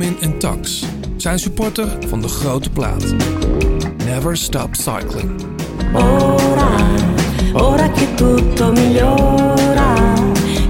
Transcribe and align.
Benjamin 0.00 0.22
en 0.22 0.38
Tax 0.38 0.84
zijn 1.16 1.38
supporter 1.38 1.88
van 2.08 2.20
de 2.20 2.28
grote 2.28 2.70
plaat. 2.70 3.14
Never 4.04 4.36
stop 4.36 4.74
cycling. 4.74 5.30
Ora, 5.92 6.70
ora 7.52 7.90
che 7.90 8.14
tutto 8.14 8.72
migliora, 8.72 10.14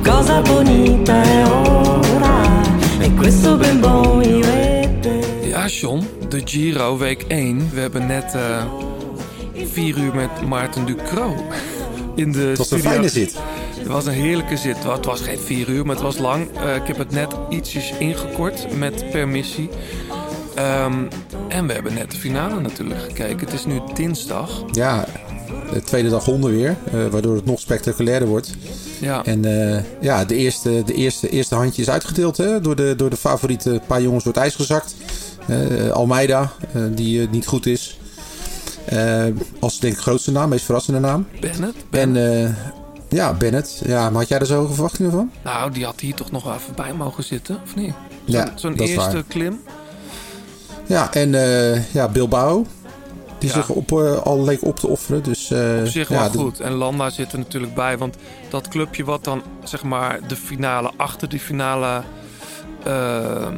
cosa 0.02 0.40
bonita 0.40 1.22
è 1.22 1.46
ora, 1.46 2.62
e 2.98 3.14
questo 3.14 3.56
ben 3.56 3.80
bonivete. 3.80 5.20
Ja, 5.42 5.66
John, 5.66 6.06
de 6.28 6.42
Giro 6.44 6.98
week 6.98 7.24
1. 7.28 7.70
We 7.72 7.80
hebben 7.80 8.06
net 8.06 8.34
eh, 8.34 8.64
vier 9.72 9.98
uur 9.98 10.14
met 10.14 10.48
Maarten 10.48 10.86
Ducro 10.86 11.34
in 12.14 12.32
de 12.32 12.42
een 12.58 12.64
studio. 12.64 12.90
fijne 12.90 13.08
zit. 13.08 13.38
Het 13.80 13.88
was 13.88 14.06
een 14.06 14.12
heerlijke 14.12 14.56
zit. 14.56 14.84
Het 14.84 15.04
was 15.04 15.20
geen 15.20 15.38
vier 15.38 15.68
uur, 15.68 15.86
maar 15.86 15.94
het 15.94 16.04
was 16.04 16.18
lang. 16.18 16.56
Eh, 16.56 16.74
ik 16.74 16.86
heb 16.86 16.98
het 16.98 17.10
net 17.10 17.34
ietsjes 17.48 17.92
ingekort 17.98 18.76
met 18.78 19.10
permissie. 19.10 19.68
Ehm, 20.54 21.04
en 21.48 21.66
we 21.66 21.72
hebben 21.72 21.94
net 21.94 22.10
de 22.10 22.16
finale 22.16 22.60
natuurlijk 22.60 23.00
gekeken. 23.00 23.38
Het 23.38 23.52
is 23.52 23.64
nu 23.64 23.80
dinsdag. 23.94 24.64
Ja, 24.72 25.04
de 25.72 25.82
tweede 25.82 26.08
dag 26.08 26.24
honden 26.24 26.50
weer, 26.50 26.76
eh, 26.92 27.06
waardoor 27.06 27.34
het 27.34 27.44
nog 27.44 27.60
spectaculairder 27.60 28.28
wordt. 28.28 28.54
Ja, 29.00 29.24
En 29.24 29.44
eh, 29.44 29.82
ja, 30.00 30.24
de 30.24 30.34
eerste, 30.34 30.82
de 30.86 30.94
eerste, 30.94 31.28
eerste 31.28 31.54
handje 31.54 31.82
is 31.82 31.90
uitgedeeld 31.90 32.36
hè? 32.36 32.60
Door, 32.60 32.76
de, 32.76 32.94
door 32.96 33.10
de 33.10 33.16
favoriete 33.16 33.80
paar 33.86 34.02
jongens 34.02 34.24
door 34.24 34.32
het 34.32 34.42
ijs 34.42 34.54
gezakt. 34.54 34.94
Almeida, 35.92 36.52
die 36.94 37.28
niet 37.28 37.46
goed 37.46 37.66
is. 37.66 37.98
Als 39.60 39.78
denk 39.78 39.94
ik 39.94 40.00
grootste 40.00 40.30
naam, 40.30 40.48
meest 40.48 40.64
verrassende 40.64 41.00
naam. 41.00 41.26
Bennett. 41.40 41.76
En 41.90 42.42
eh, 42.44 42.50
ja, 43.10 43.32
Bennett. 43.32 43.80
Ja, 43.84 44.10
maar 44.10 44.18
had 44.20 44.28
jij 44.28 44.38
daar 44.38 44.46
zo 44.46 44.56
hoge 44.60 44.72
verwachtingen 44.74 45.10
van? 45.10 45.30
Nou, 45.44 45.70
die 45.72 45.84
had 45.84 46.00
hier 46.00 46.14
toch 46.14 46.30
nog 46.30 46.44
wel 46.44 46.54
even 46.54 46.74
bij 46.74 46.92
mogen 46.92 47.24
zitten, 47.24 47.60
of 47.64 47.74
niet? 47.76 47.92
Zo'n 48.24 48.34
Ja, 48.34 48.52
zo'n 48.54 48.74
eerste 48.74 49.12
waar. 49.12 49.22
klim. 49.28 49.60
Ja, 50.86 51.12
en 51.12 51.34
eh, 51.34 51.92
ja, 51.92 52.08
Bilbao. 52.08 52.66
Die 53.38 53.48
Ja. 53.48 53.54
zich 53.54 53.68
op, 53.68 53.92
eh, 53.92 54.16
al 54.22 54.44
leek 54.44 54.64
op 54.64 54.76
te 54.78 54.86
offeren. 54.88 55.22
Dus, 55.22 55.50
Op 55.80 55.86
zich 55.86 56.08
ja, 56.08 56.18
wel 56.20 56.30
de- 56.30 56.38
goed. 56.38 56.60
En 56.60 56.72
Landa 56.72 57.10
zit 57.10 57.32
er 57.32 57.38
natuurlijk 57.38 57.74
bij. 57.74 57.98
Want 57.98 58.16
dat 58.48 58.68
clubje 58.68 59.04
wat 59.04 59.24
dan, 59.24 59.42
zeg 59.64 59.82
maar, 59.82 60.20
de 60.26 60.36
finale 60.36 60.90
achter 60.96 61.28
die 61.28 61.40
finale 61.40 62.02
ehm, 62.84 63.54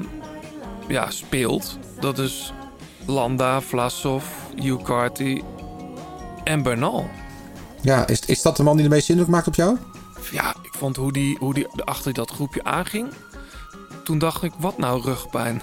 ja, 0.88 1.10
speelt. 1.10 1.78
Dat 2.00 2.18
is 2.18 2.52
Landa, 3.06 3.60
Vlasov, 3.60 4.24
Hugh 4.56 4.82
Carty 4.84 5.42
en 6.44 6.62
Bernal. 6.62 7.06
Ja, 7.82 8.06
is, 8.06 8.20
is 8.20 8.42
dat 8.42 8.56
de 8.56 8.62
man 8.62 8.76
die 8.76 8.84
de 8.88 8.94
meeste 8.94 9.10
indruk 9.12 9.28
maakt 9.30 9.46
op 9.46 9.54
jou? 9.54 9.76
Ja, 10.30 10.54
ik 10.62 10.72
vond 10.78 10.96
hoe 10.96 11.12
die, 11.12 11.36
hoe 11.38 11.54
die 11.54 11.66
achter 11.84 12.12
dat 12.12 12.30
groepje 12.30 12.64
aanging. 12.64 13.08
Toen 14.04 14.18
dacht 14.18 14.42
ik, 14.42 14.52
wat 14.58 14.78
nou 14.78 15.02
rugpijn. 15.02 15.62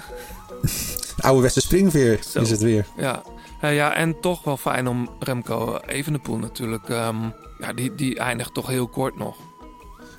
Oude 1.18 1.42
Westen 1.42 1.62
Springveer 1.62 2.20
Zo. 2.30 2.42
is 2.42 2.50
het 2.52 2.62
weer. 2.62 2.86
Ja. 2.98 3.22
Ja, 3.62 3.94
en 3.94 4.20
toch 4.20 4.44
wel 4.44 4.58
fijn 4.58 4.88
om 4.88 5.10
Remco 5.20 5.78
Evenepoel 5.78 6.38
natuurlijk. 6.38 6.90
ehm, 6.90 7.16
ja, 7.60 7.74
die, 7.74 7.96
die 7.96 8.20
eindigt 8.20 8.54
toch 8.54 8.68
heel 8.68 8.88
kort 8.88 9.18
nog. 9.18 9.36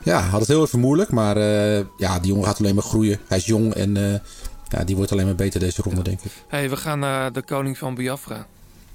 Ja, 0.02 0.20
had 0.20 0.40
het 0.40 0.48
heel 0.48 0.62
even 0.62 0.78
moeilijk. 0.80 1.10
Maar 1.10 1.36
eh, 1.36 1.84
ja, 1.96 2.18
die 2.18 2.30
jongen 2.30 2.44
gaat 2.46 2.58
alleen 2.58 2.74
maar 2.74 2.84
groeien. 2.84 3.18
Hij 3.28 3.38
is 3.38 3.46
jong 3.46 3.74
en 3.74 3.96
eh, 3.96 4.20
ja, 4.68 4.84
die 4.84 4.96
wordt 4.96 5.12
alleen 5.12 5.24
maar 5.24 5.34
beter 5.34 5.60
deze 5.60 5.82
ronde, 5.82 6.02
denk 6.02 6.20
ik. 6.20 6.32
hey, 6.48 6.70
we 6.70 6.76
gaan 6.76 6.98
naar 6.98 7.32
de 7.32 7.42
koning 7.42 7.78
van 7.78 7.94
Biafra. 7.94 8.46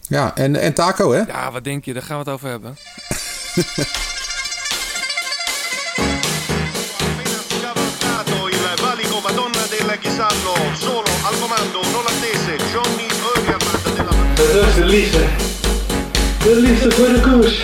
Ja, 0.08 0.36
en, 0.36 0.56
en 0.56 0.74
Taco, 0.74 1.12
hè? 1.12 1.22
Ja, 1.28 1.52
wat 1.52 1.64
denk 1.64 1.86
je? 1.86 1.94
Daar 1.94 2.02
gaan 2.02 2.18
we 2.18 2.24
het 2.24 2.34
over 2.34 2.50
hebben. 2.50 2.78
Dat 14.36 14.68
is 14.68 14.76
de 14.76 14.86
liefde. 14.86 15.24
De 16.44 16.56
liefde 16.56 16.92
voor 16.92 17.08
de 17.08 17.20
koers. 17.22 17.64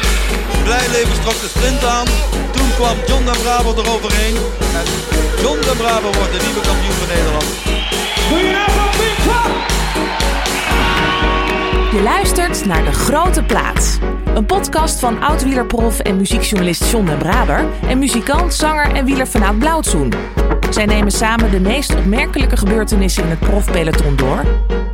Blijleven 0.63 1.21
trok 1.21 1.39
de 1.41 1.47
sprint 1.55 1.83
aan. 1.83 2.07
Toen 2.51 2.73
kwam 2.75 2.97
John 3.07 3.25
de 3.25 3.39
Bravo 3.43 3.73
eroverheen. 3.73 4.35
En 4.79 4.85
John 5.41 5.59
de 5.59 5.73
Bravo 5.77 6.11
wordt 6.11 6.31
de 6.31 6.39
nieuwe 6.45 6.61
kampioen 6.61 6.93
van 6.93 7.07
Nederland. 7.07 7.45
Je 11.91 12.01
luistert 12.01 12.65
naar 12.65 12.83
De 12.83 12.91
Grote 12.91 13.43
Plaats. 13.43 13.97
Een 14.35 14.45
podcast 14.45 14.99
van 14.99 15.21
oud-wielerprof 15.21 15.99
en 15.99 16.17
muziekjournalist 16.17 16.91
John 16.91 17.05
den 17.05 17.17
Braber... 17.17 17.65
en 17.87 17.99
muzikant, 17.99 18.53
zanger 18.53 18.91
en 18.91 19.05
wielerfanaat 19.05 19.59
Blauwtsoen. 19.59 20.13
Zij 20.69 20.85
nemen 20.85 21.11
samen 21.11 21.51
de 21.51 21.59
meest 21.59 21.95
opmerkelijke 21.95 22.57
gebeurtenissen 22.57 23.23
in 23.23 23.29
het 23.29 23.39
profpeloton 23.39 24.15
door... 24.15 24.45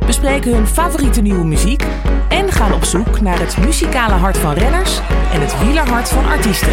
bespreken 0.06 0.52
hun 0.54 0.66
favoriete 0.66 1.20
nieuwe 1.20 1.44
muziek... 1.44 1.84
en 2.28 2.52
gaan 2.52 2.72
op 2.72 2.84
zoek 2.84 3.20
naar 3.20 3.38
het 3.38 3.56
muzikale 3.58 4.14
hart 4.14 4.38
van 4.38 4.52
renners... 4.52 5.00
en 5.32 5.40
het 5.40 5.58
wielerhart 5.58 6.08
van 6.08 6.26
artiesten. 6.26 6.72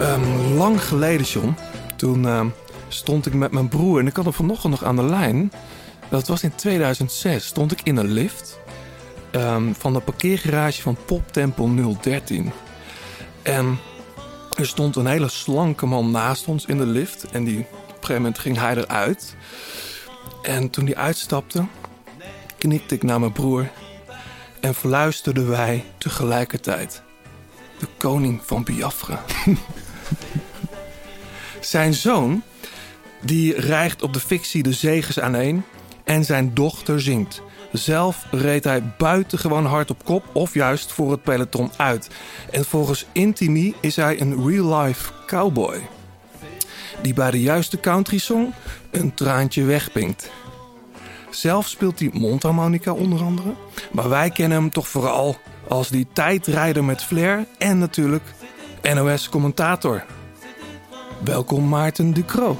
Ehm, 0.00 0.56
lang 0.56 0.84
geleden, 0.84 1.26
John. 1.26 1.56
Toen 1.96 2.26
ehm, 2.26 2.46
stond 2.88 3.26
ik 3.26 3.34
met 3.34 3.52
mijn 3.52 3.68
broer 3.68 4.00
en 4.00 4.06
ik 4.06 4.16
had 4.16 4.24
hem 4.24 4.34
vanochtend 4.34 4.72
nog 4.72 4.84
aan 4.84 4.96
de 4.96 5.02
lijn. 5.02 5.52
Dat 6.08 6.26
was 6.26 6.42
in 6.42 6.54
2006. 6.54 7.46
Stond 7.46 7.72
ik 7.72 7.80
in 7.82 7.96
een 7.96 8.12
lift 8.12 8.58
ehm, 9.30 9.72
van 9.72 9.92
de 9.92 10.00
parkeergarage 10.00 10.82
van 10.82 10.96
Poptempel 11.06 11.96
013. 12.00 12.52
En 13.42 13.78
er 14.56 14.66
stond 14.66 14.96
een 14.96 15.06
hele 15.06 15.28
slanke 15.28 15.86
man 15.86 16.10
naast 16.10 16.46
ons 16.46 16.64
in 16.64 16.78
de 16.78 16.86
lift. 16.86 17.30
En 17.30 17.44
die, 17.44 17.58
op 17.58 17.66
een 17.72 17.94
gegeven 17.94 18.14
moment 18.14 18.38
ging 18.38 18.58
hij 18.58 18.76
eruit. 18.76 19.36
En 20.42 20.70
toen 20.70 20.84
hij 20.84 20.96
uitstapte, 20.96 21.66
knikte 22.58 22.94
ik 22.94 23.02
naar 23.02 23.20
mijn 23.20 23.32
broer. 23.32 23.70
En 24.60 24.74
fluisterden 24.74 25.48
wij 25.48 25.84
tegelijkertijd. 25.98 27.02
De 27.78 27.86
koning 27.96 28.40
van 28.44 28.64
Biafra. 28.64 29.24
Zijn 31.60 31.94
zoon, 31.94 32.42
die 33.20 33.60
rijgt 33.60 34.02
op 34.02 34.12
de 34.12 34.20
fictie 34.20 34.62
de 34.62 34.72
zegens 34.72 35.20
aaneen 35.20 35.64
en 36.04 36.24
zijn 36.24 36.54
dochter 36.54 37.00
zingt. 37.00 37.42
Zelf 37.72 38.26
reed 38.30 38.64
hij 38.64 38.82
buitengewoon 38.98 39.66
hard 39.66 39.90
op 39.90 40.04
kop 40.04 40.24
of 40.32 40.54
juist 40.54 40.92
voor 40.92 41.10
het 41.10 41.22
peloton 41.22 41.70
uit. 41.76 42.10
En 42.50 42.64
volgens 42.64 43.06
Intimi 43.12 43.74
is 43.80 43.96
hij 43.96 44.20
een 44.20 44.48
real-life 44.48 45.12
cowboy. 45.26 45.80
Die 47.02 47.14
bij 47.14 47.30
de 47.30 47.40
juiste 47.40 47.80
country 47.80 48.18
song 48.18 48.52
een 48.90 49.14
traantje 49.14 49.64
wegpinkt. 49.64 50.30
Zelf 51.30 51.68
speelt 51.68 51.98
hij 51.98 52.10
mondharmonica 52.12 52.92
onder 52.92 53.22
andere. 53.22 53.54
Maar 53.92 54.08
wij 54.08 54.30
kennen 54.30 54.58
hem 54.58 54.70
toch 54.70 54.88
vooral 54.88 55.36
als 55.68 55.88
die 55.88 56.06
tijdrijder 56.12 56.84
met 56.84 57.02
flair 57.02 57.46
en 57.58 57.78
natuurlijk 57.78 58.24
NOS-commentator. 58.94 60.04
Welkom 61.24 61.68
Maarten 61.68 62.12
Ducro. 62.12 62.56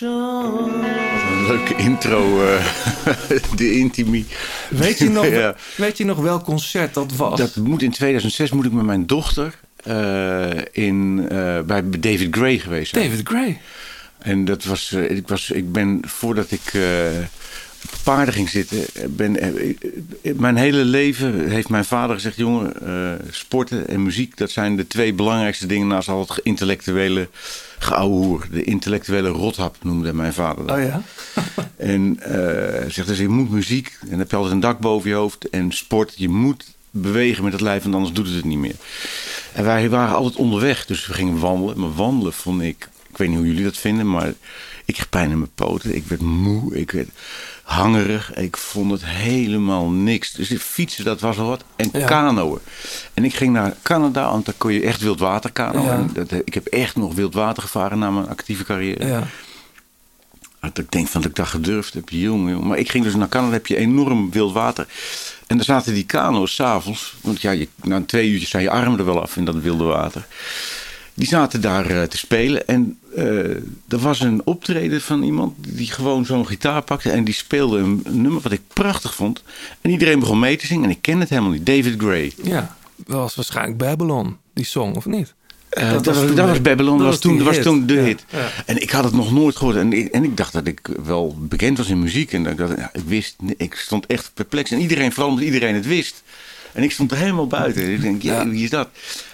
Een 0.00 1.46
leuke 1.46 1.76
intro, 1.76 2.46
eh, 2.46 2.64
de 3.56 3.72
Intimi. 3.72 4.26
Weet 4.70 4.98
je, 4.98 5.10
nog, 5.10 5.26
Ja. 5.40 5.54
weet 5.76 5.98
je 5.98 6.04
nog 6.04 6.18
welk 6.18 6.44
concert 6.44 6.94
dat 6.94 7.12
was? 7.16 7.38
Dat 7.38 7.56
moet 7.56 7.82
in 7.82 7.90
2006 7.90 8.50
moet 8.50 8.64
ik 8.64 8.72
met 8.72 8.84
mijn 8.84 9.06
dochter 9.06 9.54
eh, 9.84 10.50
in, 10.72 11.26
eh, 11.28 11.60
bij 11.60 11.82
David 12.00 12.28
Gray 12.36 12.58
geweest 12.58 12.94
zijn. 12.94 13.08
David 13.08 13.28
Gray. 13.28 13.60
En 14.18 14.44
dat 14.44 14.64
was, 14.64 14.92
ik 14.92 15.28
was, 15.28 15.50
ik 15.50 15.72
ben 15.72 16.00
voordat 16.06 16.50
ik 16.50 16.72
paarden 18.02 18.34
ging 18.34 18.48
zitten, 18.48 18.84
ben, 19.08 19.40
eh, 19.40 19.70
eh, 20.22 20.34
mijn 20.34 20.56
hele 20.56 20.84
leven 20.84 21.48
heeft 21.48 21.68
mijn 21.68 21.84
vader 21.84 22.14
gezegd, 22.14 22.36
jongen, 22.36 22.86
eh, 22.86 23.26
sporten 23.30 23.88
en 23.88 24.02
muziek, 24.02 24.36
dat 24.36 24.50
zijn 24.50 24.76
de 24.76 24.86
twee 24.86 25.12
belangrijkste 25.12 25.66
dingen 25.66 25.86
naast 25.86 26.08
al 26.08 26.20
het 26.20 26.40
intellectuele 26.42 27.28
geouwehoer. 27.78 28.46
De 28.50 28.64
intellectuele 28.64 29.28
rothap 29.28 29.76
noemde 29.82 30.12
mijn 30.12 30.32
vader 30.32 30.66
dat. 30.66 30.76
Oh 30.76 30.82
ja? 30.82 31.02
En 31.76 32.18
eh 32.20 32.90
zegt 32.90 33.08
dus, 33.08 33.18
je 33.18 33.28
moet 33.28 33.50
muziek. 33.50 33.96
En 34.00 34.08
dan 34.08 34.18
heb 34.18 34.30
je 34.30 34.36
altijd 34.36 34.54
een 34.54 34.60
dak 34.60 34.78
boven 34.78 35.10
je 35.10 35.16
hoofd. 35.16 35.48
En 35.48 35.72
sport, 35.72 36.12
je 36.16 36.28
moet 36.28 36.64
bewegen 36.90 37.44
met 37.44 37.52
het 37.52 37.62
lijf, 37.62 37.82
want 37.82 37.94
anders 37.94 38.14
doet 38.14 38.26
het 38.26 38.34
het 38.34 38.44
niet 38.44 38.58
meer. 38.58 38.74
En 39.52 39.64
wij 39.64 39.88
waren 39.88 40.14
altijd 40.14 40.36
onderweg, 40.36 40.86
dus 40.86 41.06
we 41.06 41.12
gingen 41.12 41.38
wandelen. 41.38 41.80
Maar 41.80 41.94
wandelen 41.94 42.32
vond 42.32 42.62
ik, 42.62 42.88
ik 43.10 43.16
weet 43.16 43.28
niet 43.28 43.36
hoe 43.36 43.46
jullie 43.46 43.64
dat 43.64 43.76
vinden, 43.76 44.10
maar 44.10 44.34
ik 44.84 44.94
kreeg 44.94 45.08
pijn 45.08 45.30
in 45.30 45.38
mijn 45.38 45.50
poten. 45.54 45.94
Ik 45.94 46.04
werd 46.06 46.20
moe, 46.20 46.76
ik 46.76 46.90
werd 46.90 47.08
hangerig. 47.70 48.34
Ik 48.34 48.56
vond 48.56 48.90
het 48.90 49.04
helemaal 49.04 49.88
niks. 49.90 50.32
Dus 50.32 50.52
fietsen, 50.58 51.04
dat 51.04 51.20
was 51.20 51.38
al 51.38 51.46
wat. 51.46 51.64
En 51.76 51.88
Ja. 51.92 52.06
kanoën. 52.06 52.58
En 53.14 53.24
ik 53.24 53.34
ging 53.34 53.52
naar 53.52 53.76
Canada, 53.82 54.30
want 54.30 54.44
daar 54.44 54.54
kon 54.58 54.72
je 54.72 54.82
echt 54.82 55.00
wildwater 55.00 55.52
kanoën. 55.52 55.84
Ja. 55.84 55.92
En 55.92 56.10
dat, 56.12 56.32
ik 56.44 56.54
heb 56.54 56.66
echt 56.66 56.96
nog 56.96 57.14
wildwater 57.14 57.62
gevaren 57.62 57.98
na 57.98 58.10
mijn 58.10 58.28
actieve 58.28 58.64
carrière. 58.64 59.06
Ja. 59.06 59.26
Dat 60.60 60.78
ik 60.78 60.90
denk 60.92 61.08
van 61.08 61.20
dat 61.20 61.30
ik 61.30 61.36
dat 61.36 61.46
gedurfd 61.46 61.94
heb, 61.94 62.08
jongen, 62.08 62.52
jongen. 62.52 62.66
Maar 62.68 62.78
ik 62.78 62.90
ging 62.90 63.04
dus 63.04 63.14
naar 63.14 63.28
Canada, 63.28 63.52
heb 63.52 63.66
je 63.66 63.76
enorm 63.76 64.30
wild 64.30 64.52
water. 64.52 64.86
En 65.46 65.56
daar 65.56 65.64
zaten 65.64 65.94
die 65.94 66.04
kano's 66.06 66.54
s'avonds. 66.54 67.14
Want 67.20 67.40
ja, 67.40 67.50
je, 67.50 67.68
na 67.82 68.02
twee 68.06 68.28
uurtjes 68.30 68.50
zijn 68.50 68.62
je 68.62 68.70
armen 68.70 68.98
er 68.98 69.04
wel 69.04 69.22
af 69.22 69.36
in 69.36 69.44
dat 69.44 69.54
wilde 69.54 69.84
water. 69.84 70.26
Die 71.20 71.28
zaten 71.28 71.60
daar 71.60 71.90
eh, 71.90 72.02
te 72.02 72.16
spelen. 72.16 72.66
En 72.66 72.98
eh, 73.16 73.24
er 73.88 73.98
was 73.98 74.20
een 74.20 74.40
optreden 74.44 75.00
van 75.00 75.22
iemand 75.22 75.54
die 75.58 75.90
gewoon 75.90 76.24
zo'n 76.24 76.46
gitaar 76.46 76.82
pakte. 76.82 77.10
En 77.10 77.24
die 77.24 77.34
speelde 77.34 77.78
een, 77.78 78.02
nummer 78.10 78.40
wat 78.40 78.52
ik 78.52 78.60
prachtig 78.72 79.14
vond. 79.14 79.42
En 79.80 79.90
iedereen 79.90 80.18
begon 80.20 80.38
mee 80.38 80.56
te 80.56 80.66
zingen. 80.66 80.84
En 80.84 80.90
ik 80.90 81.02
ken 81.02 81.20
het 81.20 81.28
helemaal 81.28 81.50
niet. 81.50 81.66
David 81.66 81.94
Gray. 81.98 82.32
Ja, 82.42 82.76
dat 82.96 83.16
was 83.16 83.34
waarschijnlijk 83.34 83.78
Babylon, 83.78 84.36
die 84.54 84.64
song, 84.64 84.94
of 84.94 85.06
niet? 85.06 85.34
Eh, 85.68 85.92
dat, 85.92 86.06
was 86.06 86.34
dat 86.34 86.48
was 86.48 86.60
Babylon, 86.60 86.98
dat 86.98 87.06
was 87.06 87.18
toen, 87.18 87.36
dat 87.36 87.46
was 87.46 87.58
toen 87.58 87.86
de 87.86 87.94
hit. 87.98 88.24
ja. 88.30 88.50
En 88.66 88.82
ik 88.82 88.90
had 88.90 89.04
het 89.04 89.12
nog 89.12 89.32
nooit 89.32 89.56
gehoord. 89.56 89.76
En 89.76 89.92
ik, 89.92 90.12
en 90.12 90.24
ik 90.24 90.36
dacht 90.36 90.52
dat 90.52 90.66
ik 90.66 90.80
wel 91.04 91.36
bekend 91.38 91.78
was 91.78 91.88
in 91.88 92.00
muziek. 92.00 92.32
En 92.32 92.42
dat 92.42 92.52
ik, 92.52 92.58
dacht, 92.58 92.76
ja, 92.76 92.90
ik 92.92 93.02
wist, 93.06 93.36
ik 93.56 93.74
stond 93.74 94.06
echt 94.06 94.30
perplex. 94.34 94.70
En 94.70 94.80
iedereen, 94.80 95.12
vooral 95.12 95.30
omdat 95.30 95.44
iedereen 95.44 95.74
het 95.74 95.86
wist. 95.86 96.22
En 96.72 96.82
ik 96.82 96.92
stond 96.92 97.10
er 97.10 97.16
helemaal 97.16 97.46
buiten. 97.46 97.92
Ik 97.92 98.00
denk, 98.00 98.22
ja, 98.22 98.48
wie 98.48 98.64
is 98.64 98.70
dat? 98.70 98.88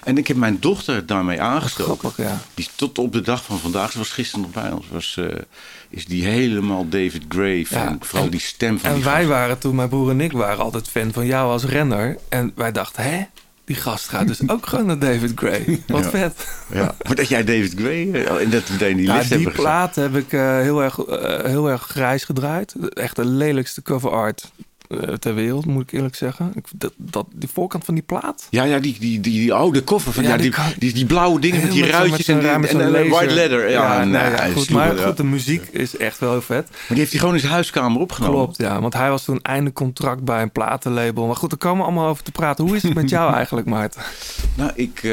En 0.04 0.18
ik 0.18 0.28
heb 0.28 0.36
mijn 0.36 0.56
dochter 0.60 1.06
daarmee 1.06 1.40
aangestoken. 1.40 1.98
Grappig, 1.98 2.24
ja. 2.26 2.38
Die 2.54 2.68
tot 2.74 2.98
op 2.98 3.12
de 3.12 3.20
dag 3.20 3.44
van 3.44 3.58
vandaag, 3.58 3.92
ze 3.92 3.98
was 3.98 4.10
gisteren 4.10 4.40
nog 4.52 4.62
bij 4.62 4.70
ons, 4.72 4.86
was, 4.90 5.16
eh, 5.18 5.24
is 5.90 6.06
die 6.06 6.24
helemaal 6.24 6.88
David 6.88 7.22
Gray 7.28 7.64
fan. 7.64 7.82
Ja, 7.82 7.96
Vooral 8.00 8.24
en- 8.24 8.30
die 8.30 8.40
stem 8.40 8.78
van 8.78 8.88
En 8.90 8.94
die 8.96 9.04
wij 9.04 9.14
gast. 9.16 9.28
waren 9.28 9.58
toen, 9.58 9.74
mijn 9.74 9.88
broer 9.88 10.10
en 10.10 10.20
ik 10.20 10.32
waren 10.32 10.64
altijd 10.64 10.88
fan 10.88 11.12
van 11.12 11.26
jou 11.26 11.50
als 11.50 11.64
renner. 11.64 12.18
En 12.28 12.52
wij 12.54 12.72
dachten, 12.72 13.02
hè? 13.02 13.24
Die 13.64 13.76
gast 13.76 14.08
gaat 14.08 14.26
dus 14.26 14.48
ook 14.48 14.66
gewoon 14.66 14.86
naar 14.86 14.98
David 14.98 15.32
Gray. 15.34 15.82
Wat 15.86 16.04
Ja. 16.04 16.10
vet. 16.10 16.46
Ja. 16.72 16.94
Maar 17.06 17.14
dat 17.14 17.28
jij 17.28 17.44
David 17.44 17.74
Gray 17.76 18.12
eh, 18.12 18.42
en 18.42 18.50
dat 18.50 18.68
meteen 18.70 18.96
die 18.96 19.06
Ja, 19.06 19.16
list 19.16 19.28
die 19.28 19.38
gezet. 19.38 19.52
plaat 19.52 19.94
heb 19.94 20.16
ik 20.16 20.32
eh, 20.32 20.58
heel, 20.60 20.82
erg, 20.82 20.98
eh, 20.98 21.44
heel 21.44 21.68
erg 21.70 21.82
grijs 21.82 22.24
gedraaid. 22.24 22.74
Echt 22.92 23.16
de 23.16 23.24
lelijkste 23.24 23.82
cover 23.82 24.10
art 24.10 24.50
eh, 24.60 24.64
ter 25.18 25.34
wereld, 25.34 25.66
moet 25.66 25.82
ik 25.82 25.92
eerlijk 25.92 26.14
zeggen. 26.14 26.52
Ik, 26.54 26.66
dat, 26.76 26.92
dat, 26.96 27.26
die 27.34 27.48
voorkant 27.52 27.84
van 27.84 27.94
die 27.94 28.02
plaat. 28.02 28.46
Ja, 28.50 28.64
ja 28.64 28.78
die, 28.78 28.96
die, 28.98 29.20
die, 29.20 29.32
die 29.32 29.52
oude 29.52 29.82
koffer. 29.82 30.12
Van, 30.12 30.22
Ja, 30.22 30.28
ja, 30.28 30.34
die 30.36 30.44
die, 30.44 30.52
kan- 30.54 30.72
die, 30.78 30.92
die 30.92 31.06
blauwe 31.06 31.40
dingen 31.40 31.60
met 31.60 31.70
die 31.72 31.86
ruitjes 31.86 32.28
en, 32.28 32.40
en, 32.50 32.64
en 32.94 33.08
white 33.08 33.34
leather. 33.34 33.70
Ja, 33.70 33.88
nou 34.04 34.06
nee, 34.10 34.30
ja, 34.30 34.36
goed, 34.52 34.64
sloeg 34.64 34.78
maar 34.78 34.96
ja. 34.96 35.06
goed, 35.06 35.16
de 35.16 35.24
muziek 35.24 35.62
is 35.70 35.96
echt 35.96 36.18
wel 36.18 36.30
heel 36.30 36.42
vet. 36.42 36.68
Maar 36.70 36.80
die 36.88 36.96
heeft 36.98 37.10
hij 37.10 37.18
gewoon 37.20 37.34
in 37.34 37.40
zijn 37.40 37.52
huiskamer 37.52 38.00
opgenomen. 38.00 38.34
Klopt, 38.36 38.56
ja. 38.56 38.80
Want 38.80 38.94
hij 38.94 39.10
was 39.10 39.24
toen 39.24 39.40
einde 39.42 39.72
contract 39.72 40.24
bij 40.24 40.42
een 40.42 40.52
platenlabel. 40.52 41.26
Maar 41.26 41.36
goed, 41.36 41.50
daar 41.50 41.58
komen 41.58 41.78
we 41.78 41.84
allemaal 41.84 42.08
over 42.08 42.22
te 42.22 42.30
praten. 42.32 42.64
Hoe 42.64 42.76
is 42.76 42.82
het 42.82 42.94
met 42.94 43.08
jou 43.10 43.34
eigenlijk, 43.40 43.66
Maarten? 43.66 44.02
Nou, 44.54 44.70
ik, 44.74 44.98
eh, 45.02 45.10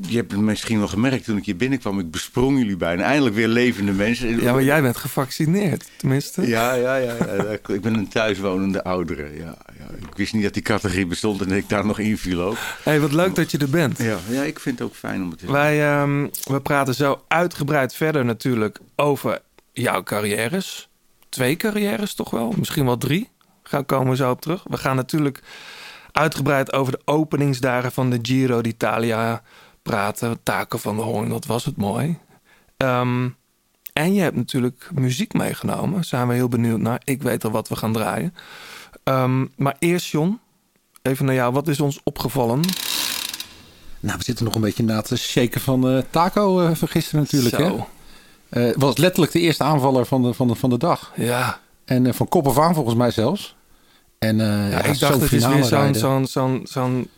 je 0.00 0.16
hebt 0.16 0.30
het 0.32 0.40
misschien 0.40 0.78
wel 0.78 0.88
gemerkt 0.88 1.24
toen 1.24 1.36
ik 1.36 1.44
hier 1.44 1.56
binnenkwam. 1.56 1.98
Ik 1.98 2.10
besprong 2.10 2.58
jullie 2.58 2.76
bijna. 2.76 3.02
Eindelijk 3.02 3.34
weer 3.34 3.48
levende 3.48 3.92
mensen. 3.92 4.42
Ja, 4.42 4.52
maar 4.52 4.62
jij 4.62 4.82
bent 4.82 4.96
gevaccineerd, 4.96 5.84
tenminste. 5.96 6.46
Ja, 6.48 6.74
ja, 6.74 6.96
ja, 6.96 7.14
ja. 7.36 7.74
Ik 7.74 7.80
ben 7.80 7.94
een 7.94 8.08
thuiswonende 8.32 8.84
oudere. 8.84 9.36
Ja, 9.36 9.56
ja. 9.78 9.86
Ik 9.98 10.16
wist 10.16 10.32
niet 10.32 10.42
dat 10.42 10.54
die 10.54 10.62
categorie 10.62 11.06
bestond 11.06 11.40
en 11.40 11.48
dat 11.48 11.56
ik 11.56 11.68
daar 11.68 11.86
nog 11.86 11.98
inviel 11.98 12.40
ook. 12.40 12.56
hey, 12.82 13.00
wat 13.00 13.12
leuk 13.12 13.34
dat 13.34 13.50
je 13.50 13.58
er 13.58 13.70
bent. 13.70 13.98
Ja, 13.98 14.18
ja 14.28 14.42
ik 14.42 14.58
vind 14.58 14.78
het 14.78 14.88
ook 14.88 14.94
fijn 14.94 15.22
om 15.22 15.30
het 15.30 15.38
te 15.38 15.52
Wij 15.52 15.82
ehm, 15.82 16.28
we 16.44 16.60
praten 16.60 16.94
zo 16.94 17.24
uitgebreid 17.28 17.94
verder 17.94 18.24
natuurlijk 18.24 18.78
over 18.96 19.42
jouw 19.72 20.02
carrières. 20.02 20.88
Twee 21.28 21.56
carrières 21.56 22.14
toch 22.14 22.30
wel? 22.30 22.54
Misschien 22.56 22.84
wel 22.84 22.98
drie. 22.98 23.30
Gaan 23.62 23.86
komen 23.86 24.10
we 24.10 24.16
zo 24.16 24.30
op 24.30 24.40
terug. 24.40 24.62
We 24.68 24.76
gaan 24.76 24.96
natuurlijk 24.96 25.40
uitgebreid 26.12 26.72
over 26.72 26.92
de 26.92 27.00
openingsdagen 27.04 27.92
van 27.92 28.10
de 28.10 28.18
Giro 28.22 28.60
d'Italia 28.60 29.42
praten. 29.82 30.42
Taken 30.42 30.78
van 30.78 30.96
de 30.96 31.02
Hoorn, 31.02 31.28
dat 31.28 31.46
was 31.46 31.64
het 31.64 31.76
mooi. 31.76 32.18
Ehm, 32.76 33.28
en 33.92 34.14
je 34.14 34.20
hebt 34.20 34.36
natuurlijk 34.36 34.90
muziek 34.94 35.32
meegenomen. 35.32 36.04
Zijn 36.04 36.28
we 36.28 36.34
heel 36.34 36.48
benieuwd 36.48 36.80
naar. 36.80 37.00
Ik 37.04 37.22
weet 37.22 37.44
al 37.44 37.50
wat 37.50 37.68
we 37.68 37.76
gaan 37.76 37.92
draaien. 37.92 38.34
Ehm, 39.04 39.46
maar 39.56 39.76
eerst, 39.78 40.06
John, 40.10 40.38
even 41.02 41.24
naar 41.24 41.34
jou. 41.34 41.52
Wat 41.52 41.68
is 41.68 41.80
ons 41.80 42.00
opgevallen? 42.04 42.60
Nou, 44.00 44.18
we 44.18 44.24
zitten 44.24 44.44
nog 44.44 44.54
een 44.54 44.60
beetje 44.60 44.82
na 44.84 45.00
te 45.00 45.16
shaken 45.16 45.60
van 45.60 45.88
eh, 45.88 45.98
Taco 46.10 46.60
eh, 46.66 46.74
van 46.74 46.88
gisteren 46.88 47.20
natuurlijk. 47.20 47.56
Hè? 47.56 47.64
Zo. 47.68 47.86
Eh, 48.48 48.62
Het 48.64 48.76
was 48.76 48.96
letterlijk 48.96 49.32
de 49.32 49.40
eerste 49.40 49.64
aanvaller 49.64 50.06
van 50.06 50.22
de, 50.22 50.34
van 50.34 50.48
de, 50.48 50.54
van 50.54 50.70
de 50.70 50.78
dag. 50.78 51.12
Ja, 51.16 51.60
En 51.84 52.06
eh, 52.06 52.12
van 52.12 52.28
kop 52.28 52.46
af 52.46 52.58
aan 52.58 52.74
volgens 52.74 52.96
mij 52.96 53.10
zelfs. 53.10 53.56
En 54.18 54.40
eh, 54.40 54.46
ja, 54.46 54.68
Ja, 54.68 54.82
ik 54.82 54.98
dacht 54.98 55.20
het 55.20 55.32
is 55.32 55.46
weer 55.46 55.64
zo'n 55.64 56.26
zo'n 56.26 56.66
zo'n 56.66 57.08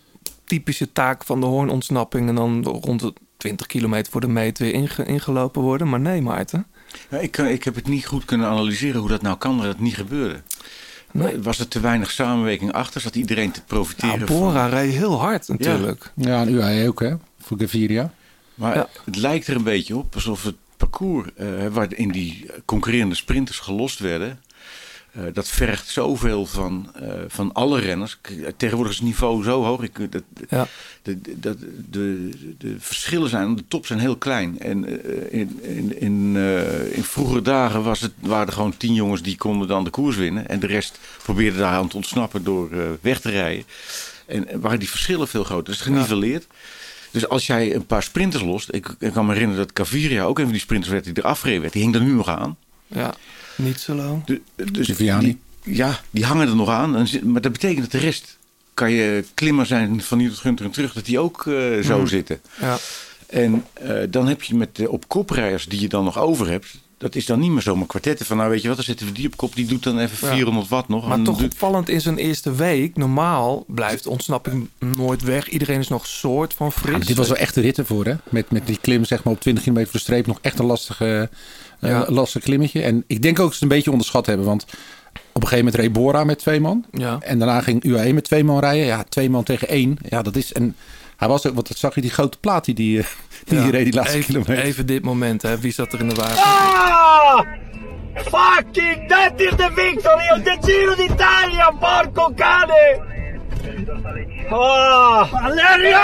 typische 0.45 0.93
taak 0.93 1.25
van 1.25 1.41
de 1.41 1.47
hoornontsnapping... 1.47 2.29
en 2.29 2.35
dan 2.35 2.65
rond 2.65 3.01
de 3.01 3.13
20 3.45 3.67
kilometer 3.67 4.13
voor 4.13 4.21
de 4.21 4.29
meet 4.29 4.59
weer 4.59 4.73
inge- 4.73 5.05
ingelopen 5.05 5.63
worden. 5.63 5.89
Maar 5.89 6.01
nee, 6.01 6.23
Maarten. 6.23 6.67
Ja, 7.11 7.19
ik, 7.19 7.31
kan- 7.31 7.47
ik 7.47 7.65
heb 7.65 7.75
het 7.75 7.87
niet 7.89 8.07
goed 8.07 8.25
kunnen 8.25 8.47
analyseren 8.47 9.01
hoe 9.01 9.09
dat 9.09 9.23
nou 9.23 9.37
kan 9.39 9.57
dat 9.57 9.67
het 9.67 9.81
niet 9.81 9.95
gebeurde. 9.95 10.41
Nee. 11.13 11.41
Was 11.43 11.59
er 11.59 11.69
te 11.69 11.81
weinig 11.81 12.11
samenwerking 12.11 12.73
achter? 12.73 13.01
Zat 13.01 13.15
iedereen 13.17 13.51
te 13.51 13.63
profiteren 13.63 14.17
Nou, 14.19 14.27
van? 14.27 14.37
Bora 14.39 14.67
reed 14.67 14.93
heel 14.95 15.21
hard 15.21 15.49
natuurlijk. 15.49 16.13
Ja, 16.17 16.41
en 16.41 16.49
UAE 16.53 16.89
ook 16.89 17.01
hè, 17.01 17.15
voor 17.41 17.59
Gaviria. 17.61 18.13
Maar 18.55 18.75
Ja. 18.77 18.89
het 19.05 19.17
lijkt 19.17 19.47
er 19.47 19.57
een 19.57 19.63
beetje 19.63 19.97
op 19.97 20.15
alsof 20.15 20.43
het 20.45 20.55
parcours 20.77 21.29
eh, 21.37 21.47
waarin 21.73 22.11
die 22.11 22.47
concurrerende 22.65 23.15
sprinters 23.15 23.59
gelost 23.59 23.99
werden. 23.99 24.41
Eh, 25.15 25.23
dat 25.33 25.49
vergt 25.49 25.89
zoveel 25.89 26.47
van, 26.47 26.91
eh, 26.95 27.09
van 27.29 27.53
alle 27.53 27.81
renners. 27.81 28.19
K- 28.21 28.31
Tegenwoordig 28.57 28.93
is 28.93 28.99
het 28.99 29.07
niveau 29.09 29.43
zo 29.45 29.63
hoog. 29.65 29.83
Ik, 29.83 30.13
dat, 30.13 30.23
Ja. 30.49 30.67
de, 31.03 31.21
de, 31.41 31.57
de, 32.59 32.77
verschillen 32.79 33.29
zijn, 33.29 33.57
de 33.57 33.65
top 33.69 33.87
zijn 33.87 33.99
heel 33.99 34.17
klein. 34.17 34.59
En 34.61 34.85
eh, 35.05 35.41
in, 35.41 35.59
in, 35.63 36.01
in, 36.01 36.33
eh, 36.37 36.97
in 36.97 37.05
vroegere 37.05 37.43
dagen 37.43 37.83
was 37.83 38.01
het, 38.01 38.13
waren 38.21 38.47
er 38.47 38.53
gewoon 38.53 38.77
tien 38.77 38.95
jongens 38.95 39.23
die 39.23 39.37
konden 39.37 39.69
dan 39.69 39.85
de 39.85 39.91
koers 39.91 40.17
winnen. 40.17 40.49
En 40.49 40.61
de 40.61 40.67
rest 40.67 40.99
probeerde 41.23 41.59
daar 41.59 41.73
aan 41.73 41.89
te 41.89 41.97
ontsnappen 41.97 42.45
door 42.45 42.71
eh, 42.73 42.79
weg 43.01 43.21
te 43.21 43.31
rijden. 43.31 43.65
En 44.27 44.49
eh, 44.49 44.57
waren 44.61 44.79
die 44.79 44.89
verschillen 44.91 45.29
veel 45.29 45.45
groter. 45.45 45.65
Dat 45.65 45.75
is 45.75 45.81
geniveleerd. 45.81 46.47
Dus 47.11 47.29
als 47.29 47.47
jij 47.47 47.75
een 47.75 47.87
paar 47.87 48.03
sprinters 48.03 48.43
lost. 48.43 48.69
Ik, 48.73 48.95
ik 48.99 49.13
kan 49.13 49.27
me 49.27 49.33
herinneren 49.33 49.65
dat 49.65 49.73
Caviria 49.73 50.25
ook 50.25 50.37
een 50.39 50.45
van 50.45 50.53
die 50.53 50.61
sprinters 50.63 50.93
werd 50.93 51.05
die 51.05 51.15
er 51.15 51.23
afgereden 51.23 51.61
werd. 51.61 51.73
Die 51.73 51.83
hing 51.83 51.95
er 51.95 52.01
nu 52.03 52.13
nog 52.13 52.29
aan. 52.29 52.57
Ja, 52.87 53.15
niet 53.57 53.81
zo 53.81 53.95
lang. 53.95 54.25
De- 54.25 54.41
dus 54.73 54.87
die- 54.87 55.39
ja, 55.63 56.01
die 56.11 56.25
hangen 56.25 56.49
er 56.49 56.57
nog 56.57 56.69
aan. 56.69 56.97
En 56.97 57.07
Maar 57.33 57.41
dat 57.41 57.53
betekent 57.53 57.81
dat 57.81 57.91
de 58.01 58.07
rest... 58.07 58.37
Kan 58.75 58.91
je 58.91 59.25
klimmer 59.35 59.67
zijn 59.67 60.03
van 60.03 60.19
hier 60.19 60.29
tot 60.29 60.39
Gunter 60.39 60.65
en 60.65 60.71
terug... 60.71 60.93
dat 60.93 61.05
die 61.05 61.19
ook 61.19 61.47
eh, 61.47 61.55
zo 61.83 61.99
Mhm. 61.99 62.07
zitten. 62.07 62.41
Ja. 62.61 62.79
En 63.27 63.65
eh, 63.73 63.97
dan 64.11 64.27
heb 64.29 64.43
je 64.43 64.55
met 64.55 64.77
de 64.77 64.91
op 64.91 65.09
koprijders 65.09 65.65
die 65.67 65.81
je 65.81 65.89
dan 65.89 66.05
nog 66.05 66.19
over 66.19 66.51
hebt. 66.51 66.67
Dat 66.99 67.15
is 67.15 67.27
dan 67.27 67.39
niet 67.41 67.51
meer 67.51 67.63
zomaar 67.63 67.87
kwartetten 67.87 68.27
van 68.27 68.37
nou 68.37 68.51
weet 68.51 68.63
je 68.63 68.67
wat, 68.69 68.77
dan 68.77 68.85
zetten 68.87 69.07
we 69.07 69.13
die 69.13 69.27
op 69.27 69.37
kop. 69.37 69.55
Die 69.55 69.67
doet 69.67 69.83
dan 69.83 69.99
even 69.99 70.29
Ja. 70.29 70.35
400 70.35 70.69
watt 70.69 70.89
nog. 70.89 71.09
Maar 71.09 71.23
toch 71.23 71.43
opvallend 71.43 71.89
in 71.89 72.01
zijn 72.01 72.17
eerste 72.19 72.55
week. 72.55 72.97
Normaal 72.97 73.65
blijft 73.69 74.03
de 74.03 74.11
ontsnapping 74.11 74.69
nooit 74.79 75.23
weg. 75.23 75.49
Iedereen 75.49 75.79
is 75.81 75.89
nog 75.89 76.07
soort 76.07 76.55
van 76.55 76.73
fris. 76.73 76.93
Ja, 76.93 76.99
dit 77.07 77.17
was 77.17 77.29
wel 77.29 77.37
echt 77.37 77.55
de 77.55 77.61
rit 77.61 77.79
ervoor 77.79 78.05
hè. 78.05 78.15
Met, 78.29 78.51
met 78.51 78.67
die 78.67 78.79
klim 78.81 79.05
zeg 79.05 79.25
maar 79.25 79.33
op 79.33 79.41
20 79.41 79.63
kilometer 79.63 79.91
voor 79.91 80.01
de 80.01 80.07
streep. 80.07 80.27
Nog 80.27 80.39
echt 80.43 80.59
een 80.59 80.67
lastige, 80.67 81.31
Ja. 81.89 82.05
lastig 82.09 82.43
klimmetje. 82.43 82.83
En 82.83 83.05
ik 83.07 83.23
denk 83.23 83.39
ook 83.39 83.45
dat 83.47 83.55
ze 83.55 83.63
het 83.63 83.63
een 83.63 83.77
beetje 83.77 83.91
onderschat 83.91 84.27
hebben. 84.27 84.47
Want 84.47 84.63
op 85.33 85.43
een 85.43 85.49
gegeven 85.49 85.65
moment 85.65 85.75
reed 85.75 85.93
Bora 85.93 86.25
met 86.25 86.39
twee 86.39 86.61
man. 86.61 86.85
Ja. 86.93 87.17
En 87.21 87.39
daarna 87.39 87.61
ging 87.61 87.85
UAE 87.85 88.13
met 88.13 88.25
twee 88.25 88.45
man 88.45 88.59
rijden. 88.61 88.87
Ja, 88.87 89.05
twee 89.09 89.31
man 89.31 89.43
tegen 89.45 89.69
één. 89.69 89.97
Ja, 90.09 90.23
dat 90.23 90.37
is... 90.37 90.53
En 90.53 90.77
hij 91.17 91.29
was 91.29 91.47
ook... 91.47 91.55
Want 91.55 91.69
dat 91.69 91.77
zag 91.77 91.95
je 91.95 92.01
die 92.01 92.11
grote 92.11 92.39
plaat 92.39 92.65
die, 92.65 92.75
die, 92.75 92.99
eh, 92.99 93.05
die 93.45 93.59
Ja. 93.59 93.71
reed 93.71 93.85
die 93.85 93.95
laatste 93.95 94.17
even, 94.17 94.27
kilometer. 94.27 94.59
Even 94.65 94.87
dit 94.87 95.03
moment, 95.05 95.43
hè. 95.43 95.59
Wie 95.59 95.73
zat 95.73 95.93
er 95.93 96.01
in 96.01 96.09
de 96.09 96.15
wagen? 96.15 96.43
Ah! 96.43 97.41
Fucking, 98.15 99.09
that 99.09 99.33
is 99.41 99.51
the 99.57 99.71
victory 99.75 100.29
of 100.31 100.43
the 100.43 100.57
Giro 100.61 100.95
d'Italia, 100.95 101.71
porco 101.81 102.33
cane! 102.35 103.13
Ah! 104.51 105.29
Valerio! 105.31 105.99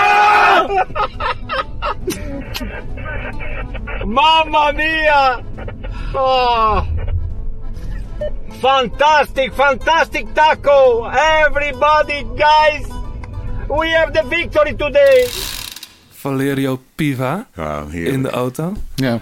Mamma 4.05 4.71
mia! 4.73 5.43
Ah! 6.15 6.85
Fantastic, 8.61 9.53
fantastic 9.53 10.33
taco! 10.33 11.05
Everybody, 11.09 12.23
guys! 12.35 12.85
We 13.69 13.89
have 13.91 14.13
the 14.13 14.23
victory 14.23 14.73
today! 14.75 15.25
Valerio 16.23 16.79
Piva 16.95 17.47
Ja, 17.55 17.85
heerlijk. 17.89 18.13
in 18.13 18.21
de 18.23 18.29
auto. 18.29 18.73
Ja. 18.95 19.19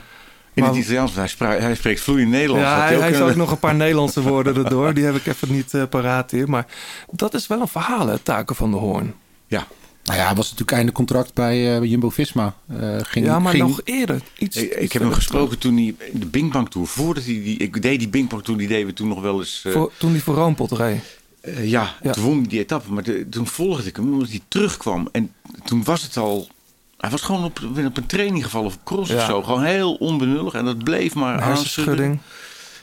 In 0.60 0.66
Maar- 0.66 0.74
het 0.76 0.84
Italiaans, 0.84 1.16
hij, 1.16 1.28
spra- 1.28 1.60
hij 1.60 1.76
spreekt 1.76 2.02
vloeiend 2.02 2.30
Nederlands. 2.32 2.64
Ja, 2.64 2.76
hij, 2.76 2.84
ook 2.84 2.90
kunnen- 3.02 3.08
heeft 3.18 3.22
ook 3.32 3.36
nog 3.36 3.52
een 3.52 3.60
paar 3.60 3.76
Nederlandse 3.86 4.22
woorden 4.22 4.56
erdoor. 4.64 4.94
Die 4.94 5.04
heb 5.04 5.16
ik 5.16 5.26
even 5.26 5.52
niet 5.52 5.74
eh, 5.74 5.84
paraat 5.90 6.32
hier. 6.32 6.50
Maar 6.50 6.66
dat 7.12 7.34
is 7.34 7.48
wel 7.48 7.62
een 7.62 7.68
verhaal, 7.68 8.08
hè, 8.08 8.18
Taken 8.20 8.56
van 8.56 8.72
de 8.72 8.78
Hoorn. 8.78 9.14
Ja, 9.48 9.68
Nou 10.04 10.20
ja, 10.20 10.26
hij 10.26 10.36
was 10.36 10.46
natuurlijk 10.46 10.78
einde 10.78 10.92
contract 10.92 11.34
bij 11.34 11.78
eh, 11.78 11.84
Jumbo-Visma. 11.90 12.56
Eh, 12.68 12.96
ging, 13.02 13.26
Ja, 13.26 13.40
maar 13.40 13.52
ging, 13.54 13.68
nog 13.68 13.82
eerder. 13.84 14.22
Iets, 14.38 14.56
ik, 14.58 14.92
heb 14.92 15.02
hem 15.02 15.14
gesproken 15.14 15.58
toen 15.58 15.76
hij 15.76 15.96
de 16.14 16.26
Bing 16.26 16.52
Bang 16.52 16.70
Tour, 16.70 16.88
voordat 16.88 17.24
hij 17.24 17.34
die, 17.34 17.58
ik 17.58 17.82
deed 17.82 18.00
die 18.00 18.10
Bing 18.10 18.30
Bang 18.30 18.44
Tour, 18.44 18.60
die 18.60 18.68
deden 18.68 18.86
we 18.88 18.94
toen 18.94 19.08
nog 19.08 19.22
wel 19.22 19.40
eens. 19.40 19.62
eh, 19.66 19.72
Voor, 19.74 19.92
toen 19.98 20.12
hij 20.12 20.20
voor 20.20 20.36
Roompot 20.36 20.72
reed. 20.72 21.02
eh, 21.42 21.70
ja, 21.70 21.96
Ja. 22.04 22.12
toen 22.12 22.24
won 22.24 22.40
hij 22.40 22.48
die 22.48 22.60
etappe, 22.60 22.92
maar 22.92 23.04
de- 23.04 23.28
toen 23.30 23.48
volgde 23.48 23.88
ik 23.88 23.96
hem 23.96 24.14
omdat 24.14 24.30
hij 24.30 24.40
terugkwam. 24.48 25.08
En 25.12 25.32
toen 25.66 25.84
was 25.84 26.02
het 26.02 26.18
al 26.18 26.48
Hij 27.00 27.10
was 27.10 27.22
gewoon 27.22 27.44
op, 27.44 27.60
op 27.86 27.98
een 27.98 28.06
training 28.06 28.44
gevallen 28.44 28.68
of 28.68 28.78
cross 28.84 29.12
of 29.12 29.18
Ja. 29.20 29.26
zo. 29.26 29.42
Gewoon 29.44 29.64
heel 29.64 29.94
onbenullig. 29.96 30.54
En 30.54 30.66
dat 30.66 30.84
bleef 30.84 31.14
maar 31.16 31.34
Een 31.34 31.42
aanschudden. 31.42 32.22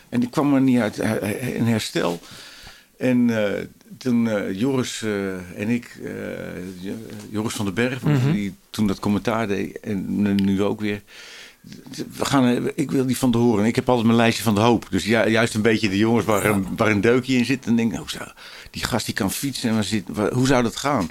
En 0.08 0.20
die 0.20 0.28
kwam 0.30 0.54
er 0.54 0.60
niet 0.60 0.78
uit 0.80 0.98
in 1.54 1.64
herstel. 1.64 2.20
En 2.98 3.44
eh, 3.44 3.62
toen 3.98 4.28
eh, 4.28 4.58
Joris 4.60 5.02
eh, 5.02 5.60
en 5.60 5.68
ik, 5.68 6.00
Joris 7.30 7.54
van 7.54 7.64
den 7.64 7.74
Berg, 7.74 8.02
Mhm. 8.02 8.32
die 8.32 8.54
toen 8.70 8.86
dat 8.86 8.98
commentaar 9.00 9.46
deed 9.46 9.80
en 9.80 10.22
nu 10.44 10.62
ook 10.62 10.80
weer. 10.80 11.02
We 12.16 12.24
gaan, 12.24 12.70
ik 12.74 12.90
wil 12.90 13.06
die 13.06 13.16
van 13.16 13.30
de 13.30 13.38
horen. 13.38 13.64
Ik 13.64 13.74
heb 13.76 13.88
altijd 13.88 14.06
mijn 14.06 14.18
lijstje 14.18 14.42
van 14.42 14.54
de 14.54 14.60
hoop. 14.60 14.86
Dus 14.90 15.04
ju- 15.04 15.28
juist 15.28 15.54
een 15.54 15.62
beetje 15.62 15.88
de 15.88 15.96
jongens 15.98 16.24
waar, 16.24 16.44
een, 16.44 16.66
waar 16.76 16.90
een 16.90 17.00
deukje 17.00 17.36
in 17.36 17.44
zit. 17.44 17.66
En 17.66 17.76
denk 17.76 17.92
ik, 17.92 18.08
zou, 18.08 18.28
die 18.70 18.84
gast 18.84 19.06
die 19.06 19.14
kan 19.14 19.30
fietsen. 19.30 19.68
En 19.68 19.74
waar 19.74 19.84
zit, 19.84 20.04
waar- 20.08 20.32
hoe 20.32 20.46
zou 20.46 20.62
dat 20.62 20.76
gaan? 20.76 21.10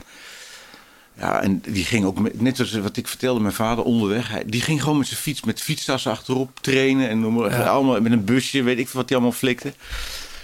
Ja, 1.19 1.41
en 1.41 1.62
die 1.67 1.84
ging 1.86 2.05
ook, 2.05 2.19
met, 2.19 2.41
net 2.41 2.60
als 2.60 2.72
wat 2.74 2.98
ik 2.98 3.07
vertelde, 3.07 3.39
mijn 3.39 3.53
vader 3.53 3.84
onderweg. 3.84 4.29
Hij, 4.29 4.43
die 4.45 4.62
ging 4.62 4.81
gewoon 4.84 4.98
met 4.98 5.07
zijn 5.07 5.19
fiets, 5.19 5.43
met 5.43 5.62
fietstassen 5.62 6.12
achterop 6.12 6.50
trainen. 6.62 7.10
En 7.10 7.19
noem 7.19 7.34
maar, 7.34 7.51
Ja. 7.51 7.65
allemaal 7.67 8.01
met 8.01 8.12
een 8.12 8.25
busje, 8.25 8.63
weet 8.63 8.77
ik 8.79 8.89
wat 8.89 9.10
hij 9.10 9.17
allemaal 9.17 9.38
flikte. 9.38 9.74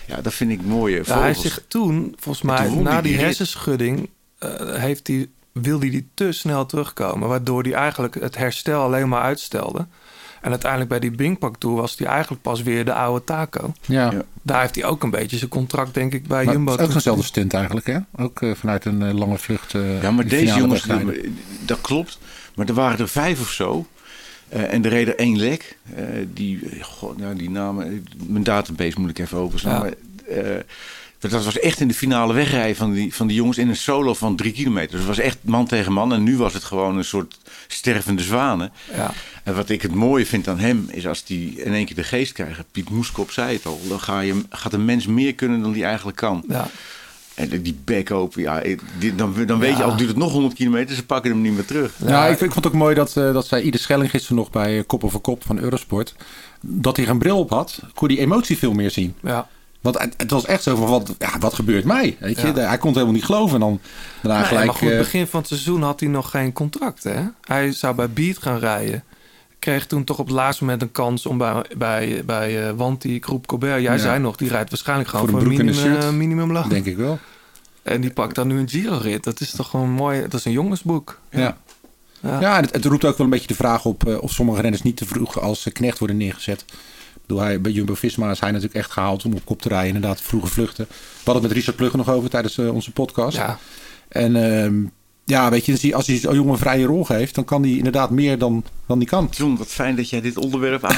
Ja, 0.07 0.21
dat 0.21 0.33
vind 0.33 0.51
ik 0.51 0.61
mooie 0.63 1.01
Ja, 1.05 1.19
hij 1.19 1.33
zich 1.33 1.61
toen, 1.67 2.15
volgens 2.19 2.43
En 2.49 2.53
mij, 2.55 2.67
toen 2.67 2.83
na 2.83 3.01
die 3.01 3.17
hersenschudding, 3.17 4.09
eh, 4.37 4.75
heeft 4.75 5.07
hij, 5.07 5.27
wilde 5.51 5.87
hij 5.87 6.05
te 6.13 6.31
snel 6.31 6.65
terugkomen. 6.65 7.27
Waardoor 7.27 7.63
hij 7.63 7.73
eigenlijk 7.73 8.13
het 8.15 8.37
herstel 8.37 8.81
alleen 8.81 9.09
maar 9.09 9.21
uitstelde. 9.21 9.87
En 10.41 10.49
uiteindelijk 10.49 10.89
bij 10.89 10.99
die 10.99 11.11
Bingpak 11.11 11.55
Tour 11.57 11.75
was 11.75 11.97
hij 11.97 12.07
eigenlijk 12.07 12.41
pas 12.41 12.61
weer 12.61 12.85
de 12.85 12.93
oude 12.93 13.23
Taco. 13.23 13.73
Ja. 13.85 14.11
Ja. 14.11 14.21
Daar 14.41 14.61
heeft 14.61 14.75
hij 14.75 14.85
ook 14.85 15.03
een 15.03 15.09
beetje 15.09 15.37
zijn 15.37 15.49
contract, 15.49 15.93
denk 15.93 16.13
ik, 16.13 16.27
bij 16.27 16.43
Maar 16.45 16.53
Jumbo. 16.53 16.71
het 16.71 16.79
is 16.81 16.87
ook 16.87 16.93
eenzelfde 16.93 17.23
stunt 17.23 17.53
eigenlijk, 17.53 17.85
hè? 17.85 17.97
Ook 18.17 18.41
eh, 18.41 18.51
vanuit 18.55 18.85
een 18.85 19.01
eh, 19.01 19.13
lange 19.13 19.37
vlucht. 19.37 19.73
eh, 19.73 20.01
Ja, 20.01 20.11
maar 20.11 20.27
deze 20.27 20.55
jongens, 20.55 20.83
die- 20.83 21.33
dat 21.65 21.81
klopt. 21.81 22.19
Maar 22.55 22.67
er 22.67 22.73
waren 22.73 22.99
er 22.99 23.07
vijf 23.07 23.41
of 23.41 23.49
zo. 23.51 23.85
Eh, 24.49 24.73
en 24.73 24.83
er 24.85 24.89
reden 24.89 25.17
één 25.17 25.37
lek. 25.39 25.77
Eh, 25.95 26.03
die, 26.33 26.77
god, 26.81 27.17
nou, 27.17 27.35
die 27.35 27.49
namen, 27.49 28.05
mijn 28.27 28.43
database 28.43 28.99
moet 28.99 29.09
ik 29.09 29.19
even 29.19 29.37
openslaan. 29.37 29.85
Ja. 30.29 30.61
Dat 31.29 31.43
was 31.43 31.59
echt 31.59 31.79
in 31.79 31.87
de 31.87 31.93
finale 31.93 32.33
wegrijden 32.33 32.75
van 32.75 32.91
die, 32.91 33.15
van 33.15 33.27
die 33.27 33.35
jongens 33.35 33.57
in 33.57 33.69
een 33.69 33.75
solo 33.75 34.13
van 34.13 34.35
drie 34.35 34.51
kilometer. 34.51 34.89
Dus 34.91 34.99
het 34.99 35.07
was 35.07 35.19
echt 35.19 35.37
man 35.41 35.65
tegen 35.67 35.91
man. 35.93 36.13
En 36.13 36.23
nu 36.23 36.37
was 36.37 36.53
het 36.53 36.63
gewoon 36.63 36.97
een 36.97 37.03
soort 37.05 37.37
stervende 37.67 38.21
zwanen. 38.21 38.71
Ja. 38.95 39.11
En 39.43 39.55
wat 39.55 39.69
ik 39.69 39.81
het 39.81 39.93
mooie 39.95 40.25
vind 40.25 40.47
aan 40.47 40.59
hem 40.59 40.85
is 40.91 41.07
als 41.07 41.23
hij 41.27 41.37
in 41.37 41.73
één 41.73 41.85
keer 41.85 41.95
de 41.95 42.03
geest 42.03 42.31
krijgt. 42.31 42.63
Piet 42.71 42.89
Moeskop 42.89 43.31
zei 43.31 43.53
het 43.55 43.65
al. 43.65 43.79
Dan 43.87 43.99
ga 43.99 44.19
je, 44.19 44.41
gaat 44.49 44.73
een 44.73 44.85
mens 44.85 45.05
meer 45.07 45.35
kunnen 45.35 45.61
dan 45.61 45.71
die 45.71 45.83
eigenlijk 45.85 46.17
kan. 46.17 46.43
Ja. 46.47 46.67
En 47.35 47.61
die 47.61 47.79
bek 47.83 48.11
open, 48.11 48.41
ja, 48.41 48.61
die- 48.99 49.15
dan, 49.15 49.35
dan 49.45 49.59
weet 49.59 49.77
je 49.77 49.83
al, 49.83 49.95
duurt 49.95 50.09
het 50.09 50.17
nog 50.17 50.31
100 50.31 50.53
kilometer, 50.53 50.95
ze 50.95 51.05
pakken 51.05 51.31
hem 51.31 51.41
niet 51.41 51.53
meer 51.53 51.65
terug. 51.65 51.93
Ja, 52.05 52.25
ik, 52.27 52.31
ik 52.31 52.37
vond 52.51 52.55
het 52.55 52.67
ook 52.67 52.73
mooi 52.73 52.95
dat, 52.95 53.17
eh, 53.17 53.33
dat 53.33 53.47
zei 53.47 53.63
Ieder 53.63 53.79
Schelling 53.79 54.09
gisteren 54.09 54.37
nog 54.37 54.49
bij 54.49 54.77
eh, 54.77 54.83
Kop 54.87 55.03
over 55.03 55.19
Kop 55.19 55.43
van 55.45 55.59
Eurosport. 55.59 56.15
Dat 56.61 56.95
hij 56.97 57.05
geen 57.05 57.17
bril 57.19 57.37
op 57.39 57.49
had, 57.49 57.79
kon 57.93 58.07
die 58.07 58.19
emotie 58.19 58.57
veel 58.57 58.73
meer 58.73 58.91
zien. 58.91 59.15
Ja. 59.21 59.47
Want 59.81 59.97
het, 60.17 60.31
was 60.31 60.45
echt 60.45 60.63
zo 60.63 60.75
van, 60.75 60.87
wat, 60.87 61.15
ja, 61.19 61.37
wat 61.39 61.53
gebeurt 61.53 61.85
mij? 61.85 62.17
Weet 62.19 62.41
je? 62.41 62.47
Ja. 62.47 62.53
Hij 62.53 62.77
kon 62.77 62.87
het 62.87 62.95
helemaal 62.95 63.11
niet 63.11 63.25
geloven. 63.25 63.53
En 63.53 63.59
dan 63.59 63.79
daarna 64.21 64.43
gelijk... 64.43 64.65
maar 64.65 64.75
goed, 64.75 64.89
eh, 64.89 64.97
begin 64.97 65.27
van 65.27 65.39
het 65.39 65.49
seizoen 65.49 65.81
had 65.81 65.99
hij 65.99 66.09
nog 66.09 66.29
geen 66.29 66.53
contract. 66.53 67.03
Hè? 67.03 67.21
Hij 67.41 67.71
zou 67.71 67.95
bij 67.95 68.09
Beat 68.09 68.37
gaan 68.37 68.57
rijden. 68.59 69.03
Kreeg 69.59 69.87
toen 69.87 70.03
toch 70.03 70.19
op 70.19 70.25
het 70.25 70.35
laatste 70.35 70.63
moment 70.63 70.81
een 70.81 70.91
kans 70.91 71.25
om 71.25 71.37
bij, 71.37 71.65
bij, 71.77 72.23
bij 72.25 72.67
eh, 72.67 72.73
Wanty, 72.75 73.17
Groep 73.21 73.47
Colbert. 73.47 73.81
Jij 73.81 73.97
zei 73.97 74.19
nog, 74.19 74.35
die 74.35 74.49
rijdt 74.49 74.69
waarschijnlijk 74.69 75.09
gewoon 75.09 75.29
Voor 75.29 75.39
een 75.39 75.45
een 75.45 75.51
minimum, 75.51 75.73
shirt. 75.73 76.03
eh, 76.03 76.09
minimumloon. 76.09 76.69
denk 76.69 76.85
ik 76.85 76.97
wel. 76.97 77.19
En 77.83 78.01
die 78.01 78.11
pakt 78.13 78.35
dan 78.35 78.47
nu 78.47 78.59
een 78.59 78.69
Giro-rit. 78.69 79.23
Dat 79.23 79.39
is 79.39 79.51
toch 79.51 79.69
gewoon 79.69 79.89
mooi. 79.89 80.21
Dat 80.21 80.33
is 80.33 80.45
een 80.45 80.51
jongensboek. 80.51 81.19
Ja. 81.29 81.57
Ja. 82.21 82.55
Het, 82.55 82.73
het 82.73 82.85
roept 82.85 83.05
ook 83.05 83.17
wel 83.17 83.25
een 83.25 83.31
beetje 83.31 83.47
de 83.47 83.55
vraag 83.55 83.85
op 83.85 84.19
of 84.21 84.31
sommige 84.31 84.61
renners 84.61 84.81
niet 84.81 84.97
te 84.97 85.05
vroeg 85.05 85.39
als 85.39 85.67
knecht 85.73 85.99
worden 85.99 86.17
neergezet. 86.17 86.65
Bedoel, 87.27 87.43
hij, 87.43 87.61
bij 87.61 87.71
Jumbo-Visma 87.71 88.31
is 88.31 88.39
hij 88.39 88.51
natuurlijk 88.51 88.77
echt 88.79 88.91
gehaald 88.91 89.25
om 89.25 89.33
op 89.33 89.45
kop 89.45 89.61
te 89.61 89.67
rijden. 89.69 89.95
Inderdaad, 89.95 90.21
vroege 90.21 90.47
vluchten. 90.47 90.85
We 90.89 90.95
hadden 91.23 91.33
het 91.43 91.43
met 91.43 91.51
Richard 91.51 91.75
Plugge 91.77 91.97
nog 91.97 92.09
over 92.09 92.29
tijdens 92.29 92.57
eh, 92.57 92.73
onze 92.73 92.91
podcast. 92.91 93.37
Ja. 93.37 93.57
En 94.07 94.35
ehm, 94.63 94.83
ja, 95.25 95.49
weet 95.49 95.65
je, 95.65 95.95
als 95.95 96.07
hij 96.07 96.17
zo'n 96.17 96.35
jongen 96.35 96.51
een 96.51 96.57
vrije 96.57 96.85
rol 96.85 97.03
geeft, 97.03 97.35
dan 97.35 97.45
kan 97.45 97.61
hij 97.61 97.71
inderdaad 97.71 98.09
meer 98.09 98.37
dan, 98.37 98.63
dan 98.87 98.99
die 98.99 99.07
kan. 99.07 99.27
John, 99.31 99.55
wat 99.57 99.67
fijn 99.67 99.95
dat 99.95 100.09
jij 100.09 100.21
dit 100.21 100.37
onderwerp 100.37 100.81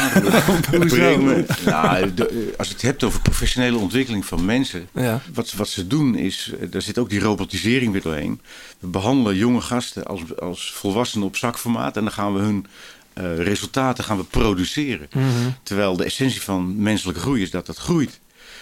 me- 1.23 1.45
nou, 1.65 2.13
de- 2.13 2.53
als 2.57 2.67
je 2.67 2.73
het 2.73 2.81
hebt 2.83 3.03
over 3.03 3.21
professionele 3.21 3.77
ontwikkeling 3.77 4.25
van 4.25 4.45
mensen. 4.45 4.87
Ja. 4.93 5.21
Wat, 5.33 5.53
wat 5.53 5.67
ze 5.67 5.87
doen 5.87 6.15
is, 6.15 6.51
eh, 6.59 6.67
daar 6.71 6.81
zit 6.81 6.97
ook 6.97 7.09
die 7.09 7.19
robotisering 7.19 7.91
weer 7.91 8.01
doorheen. 8.01 8.41
We 8.79 8.87
behandelen 8.87 9.35
jonge 9.37 9.61
gasten 9.61 10.05
als, 10.05 10.21
als 10.39 10.71
volwassenen 10.73 11.27
op 11.27 11.35
zakformaat. 11.35 11.97
En 11.97 12.03
dan 12.03 12.13
gaan 12.13 12.33
we 12.33 12.39
hun 12.39 12.65
eh, 13.13 13.37
resultaten 13.37 14.03
gaan 14.03 14.17
we 14.17 14.23
produceren. 14.23 15.07
Mhm. 15.13 15.27
Terwijl 15.63 15.95
de 15.97 16.03
essentie 16.03 16.41
van 16.41 16.81
menselijke 16.81 17.21
groei 17.21 17.41
is 17.41 17.51
dat 17.51 17.65
dat 17.65 17.77
groeit. 17.77 18.19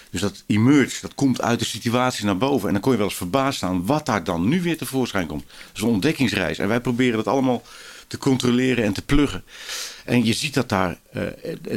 Dus 0.10 0.22
dat 0.22 0.44
emerge, 0.48 1.02
dat 1.02 1.16
komt 1.16 1.42
uit 1.42 1.60
de 1.60 1.66
situatie 1.66 2.26
naar 2.26 2.38
boven. 2.38 2.68
En 2.68 2.74
dan 2.74 2.82
kon 2.82 2.92
je 2.92 2.98
wel 2.98 3.08
eens 3.08 3.16
verbaasd 3.18 3.58
staan 3.58 3.86
wat 3.86 4.06
daar 4.06 4.24
dan 4.24 4.48
nu 4.48 4.62
weer 4.62 4.78
tevoorschijn 4.78 5.28
komt. 5.28 5.44
Dat 5.48 5.76
is 5.76 5.82
een 5.82 5.88
ontdekkingsreis. 5.88 6.58
En 6.58 6.68
wij 6.68 6.82
proberen 6.82 7.16
dat 7.18 7.28
allemaal 7.28 7.62
te 8.08 8.18
controleren 8.18 8.84
en 8.84 8.94
te 8.94 9.02
pluggen. 9.02 9.44
En 10.06 10.26
je 10.26 10.34
ziet 10.34 10.54
dat 10.54 10.70
daar, 10.70 10.98
eh, 11.12 11.22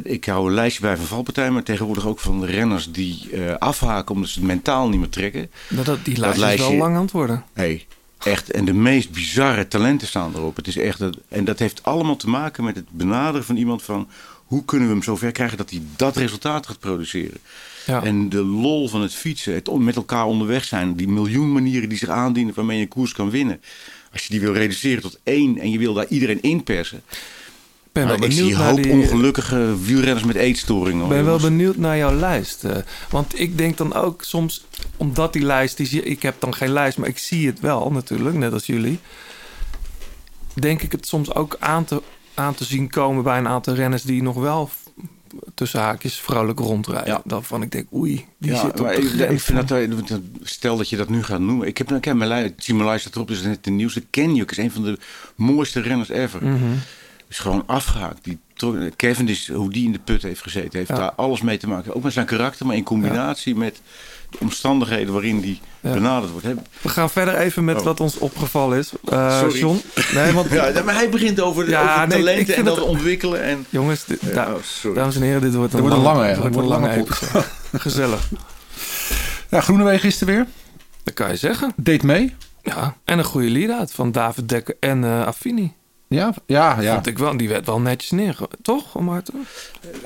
ik 0.02 0.24
hou 0.24 0.48
een 0.48 0.54
lijstje 0.54 0.82
bij 0.82 0.96
van 0.96 1.06
valpartijen, 1.06 1.52
maar 1.52 1.62
tegenwoordig 1.62 2.06
ook 2.06 2.20
van 2.20 2.40
de 2.40 2.46
renners 2.46 2.92
die 2.92 3.30
eh, 3.32 3.54
afhaken 3.58 4.14
omdat 4.14 4.30
ze 4.30 4.38
het 4.38 4.48
mentaal 4.48 4.88
niet 4.88 5.00
meer 5.00 5.08
trekken. 5.08 5.50
Dat, 5.68 5.84
dat, 5.84 6.04
die 6.04 6.14
Dat 6.14 6.22
lijst 6.22 6.36
is 6.36 6.40
wel 6.40 6.48
lijstje- 6.48 6.76
lang 6.76 6.96
aan 6.96 7.02
het 7.02 7.10
worden. 7.10 7.44
Hey, 7.52 7.86
echt. 8.24 8.50
En 8.50 8.64
de 8.64 8.72
meest 8.72 9.10
bizarre 9.10 9.68
talenten 9.68 10.08
staan 10.08 10.34
erop. 10.34 10.56
Het 10.56 10.66
is 10.66 10.76
echt, 10.76 11.00
en 11.28 11.44
dat 11.44 11.58
heeft 11.58 11.82
allemaal 11.82 12.16
te 12.16 12.28
maken 12.28 12.64
met 12.64 12.76
het 12.76 12.90
benaderen 12.90 13.44
van 13.44 13.56
iemand 13.56 13.82
van 13.82 14.08
hoe 14.44 14.64
kunnen 14.64 14.88
we 14.88 14.94
hem 14.94 15.02
zover 15.02 15.32
krijgen 15.32 15.56
dat 15.56 15.70
hij 15.70 15.82
dat 15.96 16.16
resultaat 16.16 16.66
gaat 16.66 16.78
produceren. 16.78 17.38
Ja. 17.86 18.02
En 18.02 18.28
de 18.28 18.44
lol 18.44 18.88
van 18.88 19.02
het 19.02 19.14
fietsen, 19.14 19.54
het 19.54 19.78
met 19.78 19.96
elkaar 19.96 20.24
onderweg 20.24 20.64
zijn, 20.64 20.96
die 20.96 21.08
miljoen 21.08 21.52
manieren 21.52 21.88
die 21.88 21.98
zich 21.98 22.08
aandienen 22.08 22.54
waarmee 22.54 22.76
je 22.76 22.82
een 22.82 22.88
koers 22.88 23.12
kan 23.12 23.30
winnen. 23.30 23.60
Als 24.12 24.22
je 24.22 24.28
die 24.28 24.40
wil 24.40 24.52
reduceren 24.52 25.02
tot 25.02 25.18
één 25.22 25.58
en 25.58 25.70
je 25.70 25.78
wil 25.78 25.94
daar 25.94 26.06
iedereen 26.08 26.42
inpersen. 26.42 27.02
Ben 27.94 28.06
wel 28.06 28.16
Nou, 28.18 28.24
ik 28.30 28.34
benieuwd 28.36 28.48
zie 28.48 28.58
naar 28.58 28.68
hoop 28.70 28.82
die... 28.82 28.92
ongelukkige 28.92 29.74
wielrenners 29.82 30.24
met 30.24 30.36
eetstoringen. 30.36 31.02
Ik 31.02 31.08
ben 31.08 31.24
wel 31.24 31.38
benieuwd 31.38 31.76
naar 31.76 31.96
jouw 31.96 32.14
lijst. 32.14 32.64
eh. 32.64 32.76
want 33.10 33.40
ik 33.40 33.58
denk 33.58 33.76
dan 33.76 33.94
ook 33.94 34.22
soms, 34.22 34.64
omdat 34.96 35.32
die 35.32 35.42
lijst, 35.42 35.78
ik 35.78 36.22
heb 36.22 36.34
dan 36.38 36.54
geen 36.54 36.70
lijst, 36.72 36.98
maar 36.98 37.08
ik 37.08 37.18
zie 37.18 37.46
het 37.46 37.60
wel 37.60 37.90
natuurlijk, 37.90 38.36
net 38.36 38.52
als 38.52 38.66
jullie. 38.66 38.98
Denk 40.54 40.82
ik 40.82 40.92
het 40.92 41.06
soms 41.06 41.34
ook 41.34 41.56
aan 41.58 41.84
te, 41.84 42.02
aan 42.34 42.54
te 42.54 42.64
zien 42.64 42.90
komen 42.90 43.22
bij 43.22 43.38
een 43.38 43.48
aantal 43.48 43.74
renners 43.74 44.02
die 44.02 44.22
nog 44.22 44.36
wel 44.36 44.70
tussen 45.54 45.80
haakjes 45.80 46.16
vrolijk 46.20 46.58
rondrijden. 46.58 47.12
Ja. 47.12 47.22
Dan 47.24 47.44
van 47.44 47.62
ik 47.62 47.70
denk, 47.70 47.86
oei, 47.94 48.24
die 48.38 48.50
ja, 48.50 48.60
zit 48.60 48.70
op 48.70 48.86
maar 48.86 48.94
de 48.94 49.00
ik, 49.26 49.40
vind 49.40 49.68
dat, 49.68 50.08
dat- 50.08 50.20
stel 50.42 50.76
dat 50.76 50.88
je 50.88 50.96
dat 50.96 51.08
nu 51.08 51.22
gaat 51.22 51.40
noemen. 51.40 51.66
Ik 51.66 51.78
heb, 51.78 51.92
ik 51.92 52.04
heb 52.04 52.16
mijn 52.16 52.28
lijst, 52.28 52.52
zie 52.56 52.74
mijn 52.74 52.86
lijst 52.86 53.00
staat 53.02 53.14
erop, 53.14 53.28
dus 53.28 53.42
net 53.42 53.64
de 53.64 53.70
nieuwste. 53.70 54.00
Kenjuk 54.10 54.50
is 54.50 54.56
een 54.56 54.70
van 54.70 54.82
de 54.82 54.98
mooiste 55.36 55.80
renners 55.80 56.08
ever. 56.08 56.44
Mhm. 56.44 56.64
Is 57.28 57.38
gewoon 57.38 57.62
afgehaakt. 57.66 58.24
Die, 58.24 58.38
is 59.26 59.48
hoe 59.52 59.70
die 59.70 59.84
in 59.84 59.92
de 59.92 59.98
put 59.98 60.22
heeft 60.22 60.42
gezeten, 60.42 60.70
heeft 60.78 60.88
Ja. 60.88 60.96
daar 60.96 61.12
alles 61.12 61.40
mee 61.42 61.58
te 61.58 61.68
maken. 61.68 61.94
Ook 61.94 62.02
met 62.02 62.12
zijn 62.12 62.26
karakter, 62.26 62.66
maar 62.66 62.76
in 62.76 62.82
combinatie 62.84 63.54
met 63.56 63.80
de 64.30 64.38
omstandigheden 64.40 65.12
waarin 65.12 65.40
die 65.40 65.60
Ja. 65.80 65.92
benaderd 65.92 66.30
wordt. 66.32 66.46
Hè. 66.46 66.54
We 66.80 66.88
gaan 66.88 67.10
verder 67.10 67.36
even 67.36 67.64
met 67.64 67.76
Oh. 67.78 67.84
wat 67.84 68.00
ons 68.00 68.18
opgevallen 68.18 68.78
is. 68.78 68.92
Eh, 69.04 69.38
Sorry. 69.38 69.58
John? 69.58 69.80
Nee, 70.14 70.32
want 70.32 70.50
Ja, 70.52 70.82
maar 70.84 70.94
hij 70.94 71.08
begint 71.08 71.40
over, 71.40 71.64
de, 71.64 71.70
Ja, 71.70 71.94
over 71.94 72.08
nee, 72.08 72.18
talenten 72.24 72.56
en 72.56 72.64
dat 72.64 72.76
het- 72.76 72.84
ontwikkelen. 72.84 73.42
En, 73.42 73.66
jongens, 73.68 74.04
dit- 74.04 74.34
da- 74.34 74.54
oh, 74.84 74.94
dames 74.94 75.16
en 75.16 75.22
heren, 75.22 75.40
dit 75.40 75.54
wordt 75.54 75.72
een, 75.72 75.82
Dit 75.82 75.88
wordt 75.90 76.06
een 76.06 76.12
lange, 76.14 76.28
dit 76.28 76.38
wordt 76.38 76.56
een 76.56 76.64
lange 76.64 76.90
episode. 76.90 77.44
Gezellig, 77.72 78.28
Ja, 79.50 79.60
Groenewegen 79.60 80.08
is 80.08 80.20
er 80.20 80.26
weer. 80.26 80.46
dat 81.04 81.14
kan 81.14 81.28
je 81.30 81.36
zeggen. 81.36 81.72
Deed 81.76 82.02
mee. 82.02 82.34
Ja, 82.62 82.96
en 83.04 83.18
een 83.18 83.24
goede 83.24 83.48
lead-out 83.50 83.92
van 83.92 84.12
David 84.12 84.48
Dekker 84.48 84.76
en 84.80 85.04
eh 85.04 85.26
Affini. 85.26 85.72
Ja, 86.08 86.34
ja, 86.46 86.80
ja. 86.80 86.92
Vond 86.94 87.06
ik 87.06 87.18
wel, 87.18 87.36
die 87.36 87.48
werd 87.48 87.66
wel 87.66 87.80
netjes 87.80 88.10
neer, 88.10 88.36
toch, 88.62 89.00
Maarten? 89.00 89.34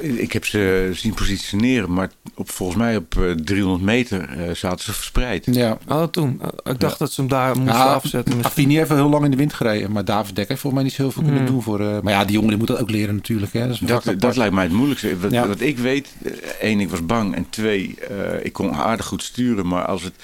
Ik 0.00 0.32
heb 0.32 0.44
ze 0.44 0.90
zien 0.94 1.14
positioneren, 1.14 1.92
maar 1.92 2.10
op, 2.34 2.50
volgens 2.50 2.78
mij 2.78 2.96
op 2.96 3.16
eh, 3.16 3.30
300 3.30 3.82
meter 3.84 4.28
eh, 4.28 4.54
zaten 4.54 4.84
ze 4.84 4.92
verspreid. 4.92 5.44
ja. 5.50 5.78
Oh, 5.88 6.02
toen. 6.02 6.40
Eh, 6.42 6.72
ik 6.72 6.80
dacht 6.80 6.98
dat 6.98 7.12
ze 7.12 7.20
hem 7.20 7.30
daar 7.30 7.56
moesten 7.56 7.74
Ja, 7.76 7.92
afzetten. 7.94 8.44
Affini 8.44 8.76
heeft 8.76 8.88
wel 8.88 8.98
heel 8.98 9.08
lang 9.08 9.24
in 9.24 9.30
de 9.30 9.36
wind 9.36 9.52
gereden. 9.52 9.92
Maar 9.92 10.04
David 10.04 10.26
Dekker 10.34 10.48
heeft 10.48 10.60
volgens 10.60 10.82
mij 10.82 10.82
niet 10.82 10.92
zo 10.92 11.02
heel 11.02 11.12
veel 11.12 11.22
kunnen 11.22 11.40
Hmm. 11.42 11.50
doen 11.52 11.62
voor... 11.62 11.80
eh, 11.80 12.00
maar 12.02 12.12
ja, 12.12 12.24
die 12.24 12.32
jongen 12.34 12.48
die 12.48 12.58
moet 12.58 12.66
dat 12.66 12.80
ook 12.80 12.90
leren 12.90 13.14
natuurlijk. 13.14 13.52
Hè. 13.52 13.68
Dat, 13.80 14.14
Dat, 14.18 14.36
lijkt 14.36 14.54
mij 14.54 14.64
het 14.64 14.72
moeilijkste. 14.72 15.18
Wat, 15.18 15.30
Ja. 15.30 15.46
wat 15.46 15.60
ik 15.60 15.78
weet, 15.78 16.08
eh, 16.24 16.32
één, 16.60 16.80
ik 16.80 16.90
was 16.90 17.06
bang. 17.06 17.34
En 17.34 17.46
twee, 17.50 17.94
eh, 18.08 18.44
ik 18.44 18.52
kon 18.52 18.74
aardig 18.74 19.06
goed 19.06 19.22
sturen. 19.22 19.66
Maar 19.66 19.84
als 19.84 20.02
het 20.02 20.14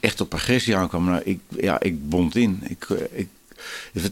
echt 0.00 0.20
op 0.20 0.34
agressie 0.34 0.76
aankwam, 0.76 1.04
nou, 1.04 1.22
ik, 1.24 1.38
ja, 1.60 1.80
ik 1.80 2.08
bond 2.08 2.36
in. 2.36 2.62
Ik, 2.68 2.86
eh, 2.90 2.96
ik, 3.18 3.28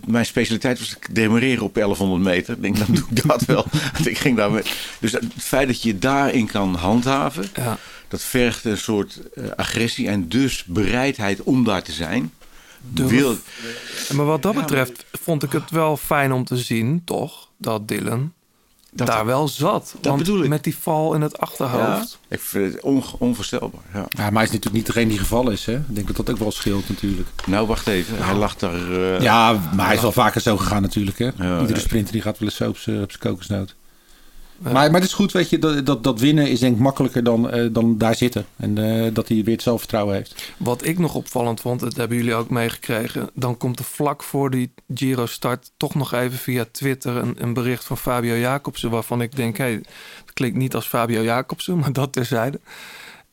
mijn 0.06 0.26
specialiteit 0.26 0.78
was 0.78 0.96
demareren 1.10 1.64
op 1.64 1.74
1100 1.74 2.22
meter. 2.22 2.54
Ik 2.54 2.62
denk, 2.62 2.78
dan 2.78 2.86
doe 2.94 3.04
ik 3.10 3.26
dat 3.26 3.44
wel. 3.54 3.66
Want 3.92 4.06
ik 4.06 4.18
ging 4.18 4.36
daar 4.36 4.50
met, 4.50 4.72
dus 5.00 5.12
het 5.12 5.24
feit 5.38 5.66
dat 5.66 5.82
je 5.82 5.98
daarin 5.98 6.46
kan 6.46 6.74
handhaven, 6.74 7.44
Ja. 7.54 7.78
dat 8.08 8.22
vergt 8.22 8.64
een 8.64 8.78
soort 8.78 9.20
eh, 9.34 9.44
agressie 9.56 10.08
en 10.08 10.28
dus 10.28 10.64
bereidheid 10.64 11.42
om 11.42 11.64
daar 11.64 11.82
te 11.82 11.92
zijn. 11.92 12.32
Wil... 12.94 13.36
Maar 14.12 14.26
wat 14.26 14.42
dat 14.42 14.54
betreft 14.54 15.04
vond 15.22 15.42
ik 15.42 15.52
het 15.52 15.70
wel 15.70 15.96
fijn 15.96 16.32
om 16.32 16.44
te 16.44 16.56
zien, 16.56 17.02
toch? 17.04 17.48
Dat 17.58 17.88
Dylan 17.88 18.32
Dat- 18.94 19.06
daar 19.06 19.26
wel 19.26 19.48
zat. 19.48 19.94
Want 20.02 20.18
bedoel 20.18 20.42
ik. 20.42 20.48
Met 20.48 20.64
die 20.64 20.76
val 20.76 21.14
in 21.14 21.20
het 21.20 21.32
Ja, 21.32 21.38
achterhoofd. 21.38 22.18
ik 22.28 22.40
vind 22.40 22.72
het 22.72 22.82
on, 22.82 23.02
onvoorstelbaar. 23.18 23.80
Ja. 23.92 23.98
Ja, 24.08 24.22
maar 24.24 24.32
hij 24.32 24.42
is 24.42 24.48
natuurlijk 24.50 24.74
niet 24.74 24.86
degene 24.86 25.08
die 25.08 25.18
gevallen 25.18 25.52
is. 25.52 25.66
Hè? 25.66 25.74
Ik 25.74 25.82
denk 25.94 26.06
dat 26.06 26.16
dat 26.16 26.30
ook 26.30 26.38
wel 26.38 26.50
scheelt 26.52 26.88
natuurlijk. 26.88 27.28
Nou, 27.46 27.66
wacht 27.66 27.86
even. 27.86 28.24
Hij 28.24 28.34
lag 28.34 28.56
daar... 28.56 28.92
eh, 29.14 29.20
Ja, 29.20 29.60
maar 29.76 29.86
hij 29.86 29.94
is 29.94 30.00
wel 30.02 30.12
vaker 30.12 30.40
zo 30.40 30.56
gegaan 30.56 30.82
natuurlijk. 30.82 31.18
Hè? 31.18 31.24
Ja, 31.24 31.60
Iedere 31.60 31.78
ja. 31.78 31.84
sprinter 31.84 32.12
die 32.12 32.22
gaat 32.22 32.38
wel 32.38 32.48
eens 32.48 32.56
zo 32.56 32.68
op 32.68 32.76
zijn 32.78 33.02
op 33.02 33.10
zijn 33.10 33.22
kokosnoot. 33.22 33.74
Maar, 34.62 34.72
maar 34.72 35.00
het 35.00 35.04
is 35.04 35.12
goed, 35.12 35.32
weet 35.32 35.50
je, 35.50 35.58
dat, 35.58 35.86
dat, 35.86 36.04
dat 36.04 36.20
winnen 36.20 36.50
is 36.50 36.60
denk 36.60 36.74
ik 36.74 36.80
makkelijker 36.80 37.24
dan, 37.24 37.50
eh, 37.50 37.68
dan 37.72 37.98
daar 37.98 38.14
zitten. 38.14 38.46
En 38.56 38.78
eh, 38.78 39.14
dat 39.14 39.28
hij 39.28 39.44
weer 39.44 39.54
het 39.54 39.62
zelfvertrouwen 39.62 40.14
heeft. 40.14 40.52
Wat 40.56 40.84
ik 40.84 40.98
nog 40.98 41.14
opvallend 41.14 41.60
vond, 41.60 41.80
dat 41.80 41.96
hebben 41.96 42.16
jullie 42.16 42.34
ook 42.34 42.50
meegekregen. 42.50 43.30
Dan 43.34 43.56
komt 43.56 43.78
er 43.78 43.84
vlak 43.84 44.22
voor 44.22 44.50
die 44.50 44.74
Giro 44.94 45.26
start 45.26 45.70
toch 45.76 45.94
nog 45.94 46.12
even 46.12 46.38
via 46.38 46.66
Twitter 46.72 47.16
een, 47.16 47.34
een 47.42 47.52
bericht 47.52 47.84
van 47.84 47.98
Fabio 47.98 48.36
Jacobsen. 48.36 48.90
Waarvan 48.90 49.22
ik 49.22 49.36
denk, 49.36 49.56
hé, 49.56 49.80
klinkt 50.34 50.56
niet 50.56 50.74
als 50.74 50.86
Fabio 50.86 51.22
Jacobsen, 51.22 51.78
maar 51.78 51.92
dat 51.92 52.12
terzijde. 52.12 52.60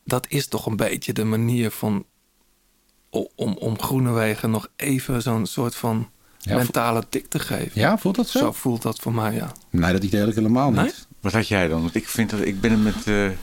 Dat 0.04 0.26
is 0.28 0.46
toch 0.46 0.66
een 0.66 0.76
beetje 0.76 1.12
de 1.12 1.24
manier 1.24 1.70
van 1.70 2.04
om, 3.10 3.56
om 3.58 3.80
Groenewegen 3.80 4.50
nog 4.50 4.68
even 4.76 5.22
zo'n 5.22 5.46
soort 5.46 5.74
van 5.74 6.08
Ja, 6.38 6.56
mentale 6.56 7.02
tik 7.08 7.26
te 7.28 7.38
geven. 7.38 7.80
Ja, 7.80 7.98
voelt 7.98 8.16
dat 8.16 8.28
zo? 8.28 8.38
Zo 8.38 8.52
voelt 8.52 8.82
dat 8.82 8.98
voor 8.98 9.14
mij, 9.14 9.34
ja. 9.34 9.52
Nee, 9.70 9.92
dat 9.92 10.04
idee 10.04 10.32
helemaal 10.32 10.70
niet. 10.70 10.80
Nee? 10.80 10.92
Wat 11.20 11.32
had 11.32 11.48
jij 11.48 11.68
dan? 11.68 11.80
Want 11.80 11.94
ik 11.94 12.08
vind 12.08 12.30
dat... 12.30 12.40
Ik 12.40 12.60
ben 12.60 12.70
het 12.70 12.82
met 12.82 13.06
eh 13.06 13.36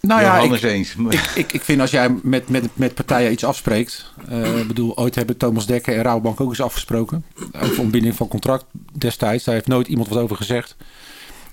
Nou 0.00 0.20
ja, 0.20 0.38
ik, 0.38 0.62
eens. 0.62 0.94
Ik, 1.08 1.20
ik, 1.34 1.52
ik 1.52 1.62
vind 1.62 1.80
als 1.80 1.90
jij 1.90 2.14
met, 2.22 2.48
met, 2.48 2.68
met 2.74 2.94
partijen 2.94 3.32
iets 3.32 3.44
afspreekt. 3.44 4.12
eh, 4.28 4.58
Ik 4.58 4.66
bedoel, 4.66 4.96
ooit 4.98 5.14
hebben 5.14 5.36
Thomas 5.36 5.66
Dekker 5.66 5.96
en 5.96 6.02
Rabobank 6.02 6.40
ook 6.40 6.48
eens 6.48 6.60
afgesproken. 6.60 7.24
Over 7.60 7.80
ontbinding 7.80 8.14
van 8.14 8.28
contract 8.28 8.64
destijds. 8.92 9.44
Daar 9.44 9.54
heeft 9.54 9.66
nooit 9.66 9.88
iemand 9.88 10.08
wat 10.08 10.18
over 10.18 10.36
gezegd. 10.36 10.76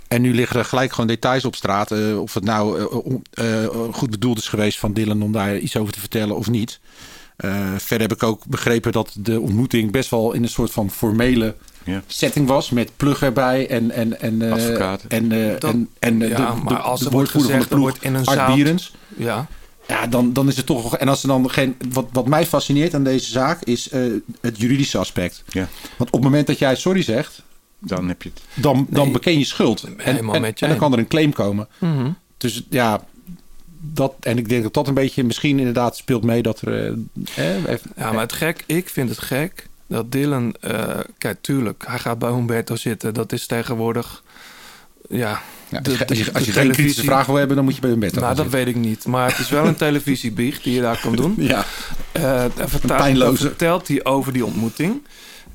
En 0.08 0.22
nu 0.22 0.34
liggen 0.34 0.60
er 0.60 0.66
gelijk 0.66 0.92
gewoon 0.92 1.08
details 1.08 1.46
op 1.46 1.56
straat. 1.56 1.92
eh, 1.92 2.22
of 2.22 2.34
het 2.34 2.44
nou 2.44 2.82
goed 3.92 4.10
bedoeld 4.10 4.38
is 4.38 4.48
geweest 4.48 4.80
van 4.80 4.94
Dylan 4.94 5.22
om 5.22 5.32
daar 5.32 5.58
iets 5.58 5.78
over 5.78 5.94
te 5.94 6.00
vertellen 6.00 6.36
of 6.36 6.50
niet. 6.50 6.80
Verder 7.78 8.08
heb 8.08 8.12
ik 8.12 8.24
ook 8.24 8.46
begrepen 8.46 8.92
dat 8.92 9.16
de 9.20 9.40
ontmoeting 9.40 9.92
best 9.92 10.10
wel 10.10 10.34
in 10.34 10.44
een 10.44 10.50
soort 10.50 10.72
van 10.72 10.92
formele 10.92 11.56
Ja. 11.86 12.04
setting 12.08 12.48
was. 12.48 12.70
Met 12.70 12.92
plug 12.98 13.22
erbij 13.22 13.68
en, 13.70 13.92
en, 13.92 14.20
en, 14.22 14.42
eh, 14.42 14.52
Advocaten. 14.52 15.10
en, 15.10 15.32
eh, 15.32 15.60
Dat- 15.60 15.72
en, 15.74 15.90
en 16.00 16.22
eh, 16.22 16.30
ja, 16.30 16.36
de, 16.56 16.62
maar 16.63 16.74
de, 16.74 16.80
als 16.80 17.00
de 17.00 17.10
wordt 17.10 17.32
woordvoerder 17.32 17.52
gezegd, 17.52 17.68
van 17.70 17.78
de 17.80 17.84
ploeg, 17.84 17.90
wordt 17.92 18.04
in 18.04 18.13
een 18.16 18.25
Art 18.25 18.38
zaal- 18.38 18.56
Bierens. 18.56 18.94
Ja, 19.18 19.48
Ja, 19.88 20.08
dan, 20.08 20.34
dan 20.34 20.48
is 20.48 20.58
het 20.58 20.66
toch. 20.66 20.98
En 20.98 21.08
als 21.08 21.22
er 21.22 21.28
dan 21.28 21.50
geen. 21.52 21.75
Wat, 21.92 22.06
wat 22.12 22.28
mij 22.28 22.46
fascineert 22.46 22.94
aan 22.94 23.04
deze 23.04 23.32
zaak 23.32 23.63
is 23.63 23.90
eh, 23.90 24.02
het 24.42 24.58
juridische 24.60 24.98
aspect. 24.98 25.44
Ja, 25.48 25.68
Want 25.98 26.10
op 26.10 26.13
het 26.13 26.24
moment 26.24 26.48
dat 26.48 26.60
jij 26.60 26.75
sorry 26.75 27.02
zegt, 27.02 27.42
dan 27.80 28.08
heb 28.08 28.22
je 28.22 28.30
het. 28.34 28.42
dan, 28.63 28.88
dan 28.90 29.04
Nee, 29.04 29.13
beken 29.13 29.40
je 29.40 29.46
schuld. 29.46 29.84
En, 29.84 29.94
helemaal 29.98 30.36
en, 30.36 30.42
met 30.42 30.60
je 30.60 30.66
en 30.66 30.72
dan 30.72 30.80
kan 30.80 30.94
er 30.94 31.00
een 31.00 31.08
claim 31.08 31.34
komen. 31.34 31.68
Mhm. 31.80 32.10
Dus 32.38 32.63
ja, 32.70 33.04
dat. 33.80 34.13
En 34.20 34.38
ik 34.38 34.50
denk 34.50 34.63
dat 34.63 34.74
dat 34.74 34.88
een 34.88 34.94
beetje 34.94 35.24
misschien 35.24 35.58
inderdaad 35.60 35.98
speelt 35.98 36.24
mee 36.24 36.42
dat 36.42 36.62
er. 36.62 36.86
eh, 37.36 37.56
even- 37.68 37.92
Ja, 37.98 38.12
maar 38.12 38.22
het 38.22 38.34
gek, 38.34 38.63
ik 38.66 38.90
vind 38.90 39.10
het 39.10 39.20
gek 39.20 39.68
dat 39.88 40.12
Dylan, 40.12 40.56
eh, 40.62 41.00
kijk, 41.18 41.38
tuurlijk, 41.42 41.84
hij 41.88 42.00
gaat 42.00 42.20
bij 42.20 42.30
Humberto 42.32 42.75
zitten. 42.75 43.13
Dat 43.13 43.32
is 43.32 43.46
tegenwoordig, 43.46 44.24
ja. 45.10 45.42
ja, 45.70 45.80
de- 45.80 45.90
als 45.90 45.98
je, 46.00 46.06
als 46.08 46.18
je, 46.18 46.32
als 46.34 46.44
geen 46.44 46.52
kritische 46.54 46.54
televisie- 46.74 47.04
vragen 47.04 47.28
wil 47.28 47.36
hebben, 47.38 47.56
dan 47.56 47.66
moet 47.66 47.75
je 47.75 47.82
bij 47.82 47.98
bed 47.98 48.16
Nou, 48.16 48.36
dat 48.36 48.48
weet 48.50 48.68
ik 48.68 48.75
niet. 48.75 49.06
Maar 49.06 49.30
het 49.30 49.40
is 49.40 49.50
wel 49.50 49.66
een 49.68 49.75
televisiebiecht 49.88 50.63
die 50.63 50.74
je 50.74 50.82
daar 50.82 51.00
kan 51.02 51.16
doen. 51.16 51.34
Ja, 51.38 51.66
en 52.12 52.52
vertaalt- 52.70 53.02
pijnloze. 53.02 53.25
dan 53.25 53.38
vertelt 53.38 53.88
hij 53.88 54.04
over 54.06 54.34
die 54.34 54.46
ontmoeting. 54.46 55.02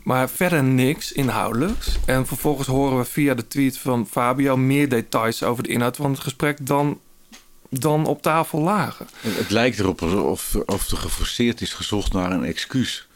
Maar 0.03 0.29
verder 0.31 0.63
niks 0.65 1.13
inhoudelijks. 1.13 1.97
En 2.05 2.27
vervolgens 2.27 2.67
horen 2.69 2.99
we 2.99 3.05
via 3.05 3.35
de 3.35 3.47
tweet 3.49 3.79
van 3.79 4.07
Fabio 4.11 4.57
meer 4.57 4.89
details 4.89 5.43
over 5.43 5.63
de 5.63 5.69
inhoud 5.69 5.97
van 5.97 6.11
het 6.11 6.21
gesprek 6.21 6.67
dan, 6.67 6.99
dan 7.71 8.07
op 8.07 8.23
tafel 8.23 8.61
lagen. 8.61 9.07
Het, 9.21 9.37
het 9.39 9.51
lijkt 9.51 9.79
erop 9.79 10.03
alsof 10.03 10.55
of 10.67 10.91
er 10.91 10.97
geforceerd 10.97 11.61
is 11.61 11.73
gezocht 11.73 12.13
naar 12.13 12.33
een 12.33 12.45
excuus. 12.45 13.08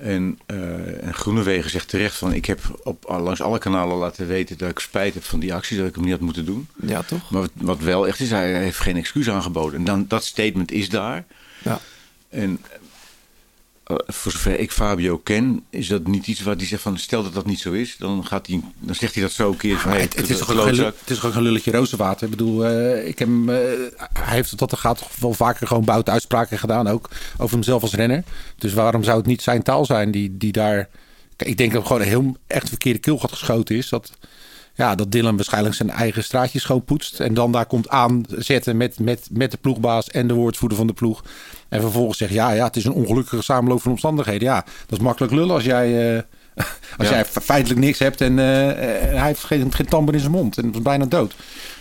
En, 0.00 0.38
eh 0.46 1.06
en 1.06 1.14
Groenewegen 1.14 1.70
zegt 1.70 1.88
terecht 1.88 2.16
van... 2.16 2.32
ik 2.32 2.44
heb 2.44 2.80
op, 2.84 3.04
langs 3.08 3.40
alle 3.40 3.58
kanalen 3.58 3.96
laten 3.96 4.26
weten 4.26 4.58
dat 4.58 4.70
ik 4.70 4.78
spijt 4.78 5.14
heb 5.14 5.24
van 5.24 5.40
die 5.40 5.54
actie... 5.54 5.78
dat 5.78 5.86
ik 5.86 5.94
hem 5.94 6.04
niet 6.04 6.12
had 6.12 6.20
moeten 6.20 6.44
doen. 6.44 6.68
Ja, 6.86 7.02
toch? 7.02 7.30
Maar 7.30 7.40
wat, 7.40 7.50
wat 7.54 7.78
wel 7.78 8.06
echt 8.06 8.20
is, 8.20 8.30
hij 8.30 8.62
heeft 8.62 8.78
geen 8.78 8.96
excuus 8.96 9.30
aangeboden. 9.30 9.78
En 9.78 9.84
dan, 9.84 10.04
dat 10.08 10.24
statement 10.24 10.72
is 10.72 10.88
daar. 10.88 11.24
Ja. 11.62 11.80
En 12.28 12.60
voor 14.06 14.32
zover 14.32 14.58
ik 14.58 14.70
Fabio 14.70 15.18
ken, 15.18 15.64
is 15.70 15.86
dat 15.88 16.06
niet 16.06 16.26
iets 16.26 16.40
wat 16.42 16.56
hij 16.56 16.66
zegt 16.66 16.82
van... 16.82 16.98
stel 16.98 17.22
dat 17.22 17.34
dat 17.34 17.46
niet 17.46 17.60
zo 17.60 17.72
is, 17.72 17.96
dan, 17.98 18.26
gaat 18.26 18.46
hij, 18.46 18.60
dan 18.78 18.94
zegt 18.94 19.14
hij 19.14 19.22
dat 19.22 19.32
zo 19.32 19.50
een 19.50 19.56
keer 19.56 19.78
van... 19.78 19.90
hey, 19.90 20.00
het, 20.00 20.16
het 20.16 20.30
is 20.30 20.38
toch 20.38 20.50
ook 20.50 20.56
klootzak. 20.56 20.76
geen, 20.76 20.94
het 21.00 21.10
is 21.10 21.24
ook 21.24 21.34
een 21.34 21.42
lulletje 21.42 21.70
rozenwater. 21.70 22.24
Ik 22.24 22.30
bedoel, 22.30 22.66
eh, 22.66 23.08
ik 23.08 23.18
heb 23.18 23.28
eh, 23.28 23.54
hij 24.12 24.34
heeft 24.34 24.56
tot 24.56 24.72
er 24.72 24.78
gaat 24.78 24.98
toch 24.98 25.16
wel 25.18 25.34
vaker 25.34 25.66
gewoon 25.66 25.84
buiten 25.84 26.12
uitspraken 26.12 26.58
gedaan. 26.58 26.88
Ook 26.88 27.08
over 27.38 27.54
hemzelf 27.54 27.82
als 27.82 27.94
renner. 27.94 28.24
Dus 28.58 28.72
waarom 28.72 29.04
zou 29.04 29.16
het 29.16 29.26
niet 29.26 29.42
zijn 29.42 29.62
taal 29.62 29.84
zijn 29.84 30.10
die, 30.10 30.36
die 30.36 30.52
daar... 30.52 30.88
Kijk, 31.36 31.50
ik 31.50 31.56
denk 31.56 31.72
dat 31.72 31.78
het 31.78 31.90
gewoon 31.90 32.02
een 32.02 32.08
heel 32.08 32.36
echt 32.46 32.68
verkeerde 32.68 32.98
keelgat 32.98 33.32
geschoten 33.32 33.76
is. 33.76 33.88
Dat, 33.88 34.12
ja, 34.74 34.94
dat 34.94 35.12
Dylan 35.12 35.36
waarschijnlijk 35.36 35.74
zijn 35.74 35.90
eigen 35.90 36.24
straatje 36.24 36.58
schoonpoetst. 36.60 37.20
En 37.20 37.34
dan 37.34 37.52
daar 37.52 37.66
komt 37.66 37.88
aanzetten 37.88 38.76
met, 38.76 38.98
met, 38.98 39.28
met 39.30 39.50
de 39.50 39.56
ploegbaas 39.60 40.08
en 40.10 40.26
de 40.26 40.34
woordvoerder 40.34 40.78
van 40.78 40.86
de 40.86 40.92
ploeg. 40.92 41.24
En 41.68 41.80
vervolgens 41.80 42.18
zegt, 42.18 42.32
ja, 42.32 42.50
ja, 42.50 42.64
het 42.64 42.76
is 42.76 42.84
een 42.84 42.92
ongelukkige 42.92 43.42
samenloop 43.42 43.82
van 43.82 43.90
omstandigheden. 43.90 44.48
Ja, 44.48 44.64
dat 44.86 44.98
is 44.98 45.04
makkelijk 45.04 45.32
lullen 45.32 45.54
als 45.54 45.64
jij... 45.64 46.14
eh, 46.16 46.22
als 46.98 47.08
Ja. 47.08 47.14
jij 47.14 47.24
feitelijk 47.24 47.80
niks 47.80 47.98
hebt 47.98 48.20
en 48.20 48.38
eh, 48.38 48.70
eh, 48.70 49.16
hij 49.16 49.26
heeft 49.26 49.44
geen, 49.44 49.72
geen 49.74 49.86
tamper 49.86 50.14
in 50.14 50.20
zijn 50.20 50.32
mond 50.32 50.58
en 50.58 50.72
was 50.72 50.82
bijna 50.82 51.04
dood. 51.04 51.34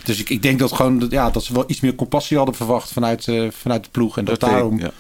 Dus 0.04 0.20
ik, 0.20 0.30
ik 0.30 0.42
denk 0.42 0.60
dat, 0.60 0.72
gewoon, 0.72 1.06
ja, 1.10 1.30
dat 1.30 1.44
ze 1.44 1.54
wel 1.54 1.64
iets 1.68 1.80
meer 1.80 1.96
compassie 1.96 2.38
hadden 2.38 2.56
verwacht 2.56 2.92
vanuit, 2.92 3.28
vanuit 3.50 3.84
de 3.84 3.90
ploeg. 3.92 4.18
En 4.18 4.26
dat, 4.26 4.40
daarom, 4.40 4.80
ja. 4.80 4.92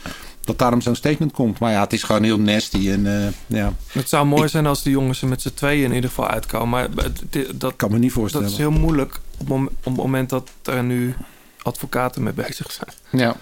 Dat 0.49 0.59
daarom 0.59 0.81
zo'n 0.81 0.95
statement 0.95 1.31
komt. 1.31 1.59
Maar 1.59 1.71
ja, 1.71 1.81
het 1.81 1.93
is 1.93 2.03
gewoon 2.03 2.23
heel 2.23 2.39
nasty. 2.39 2.89
En 2.89 3.21
eh, 3.23 3.27
ja, 3.47 3.73
Het 3.87 4.09
zou 4.09 4.25
mooi 4.25 4.49
zijn 4.49 4.65
als 4.65 4.83
de 4.83 4.89
jongens 4.89 5.21
er 5.21 5.27
met 5.27 5.41
z'n 5.41 5.53
tweeën 5.53 5.83
in 5.83 5.93
ieder 5.93 6.09
geval 6.09 6.27
uitkomen. 6.27 6.69
Maar 6.69 6.87
het- 7.03 7.59
dat, 7.59 7.71
ik 7.71 7.77
kan 7.77 7.91
me 7.91 7.97
niet 7.97 8.09
dat 8.09 8.17
voorstellen. 8.19 8.47
is 8.47 8.57
heel 8.57 8.71
moeilijk 8.71 9.19
op, 9.37 9.47
mom- 9.47 9.67
op 9.67 9.85
het 9.85 9.95
moment 9.95 10.29
dat 10.29 10.49
er 10.63 10.83
nu 10.83 11.15
advocaten 11.61 12.23
mee 12.23 12.33
bezig 12.33 12.71
zijn. 12.71 13.21
ja. 13.23 13.35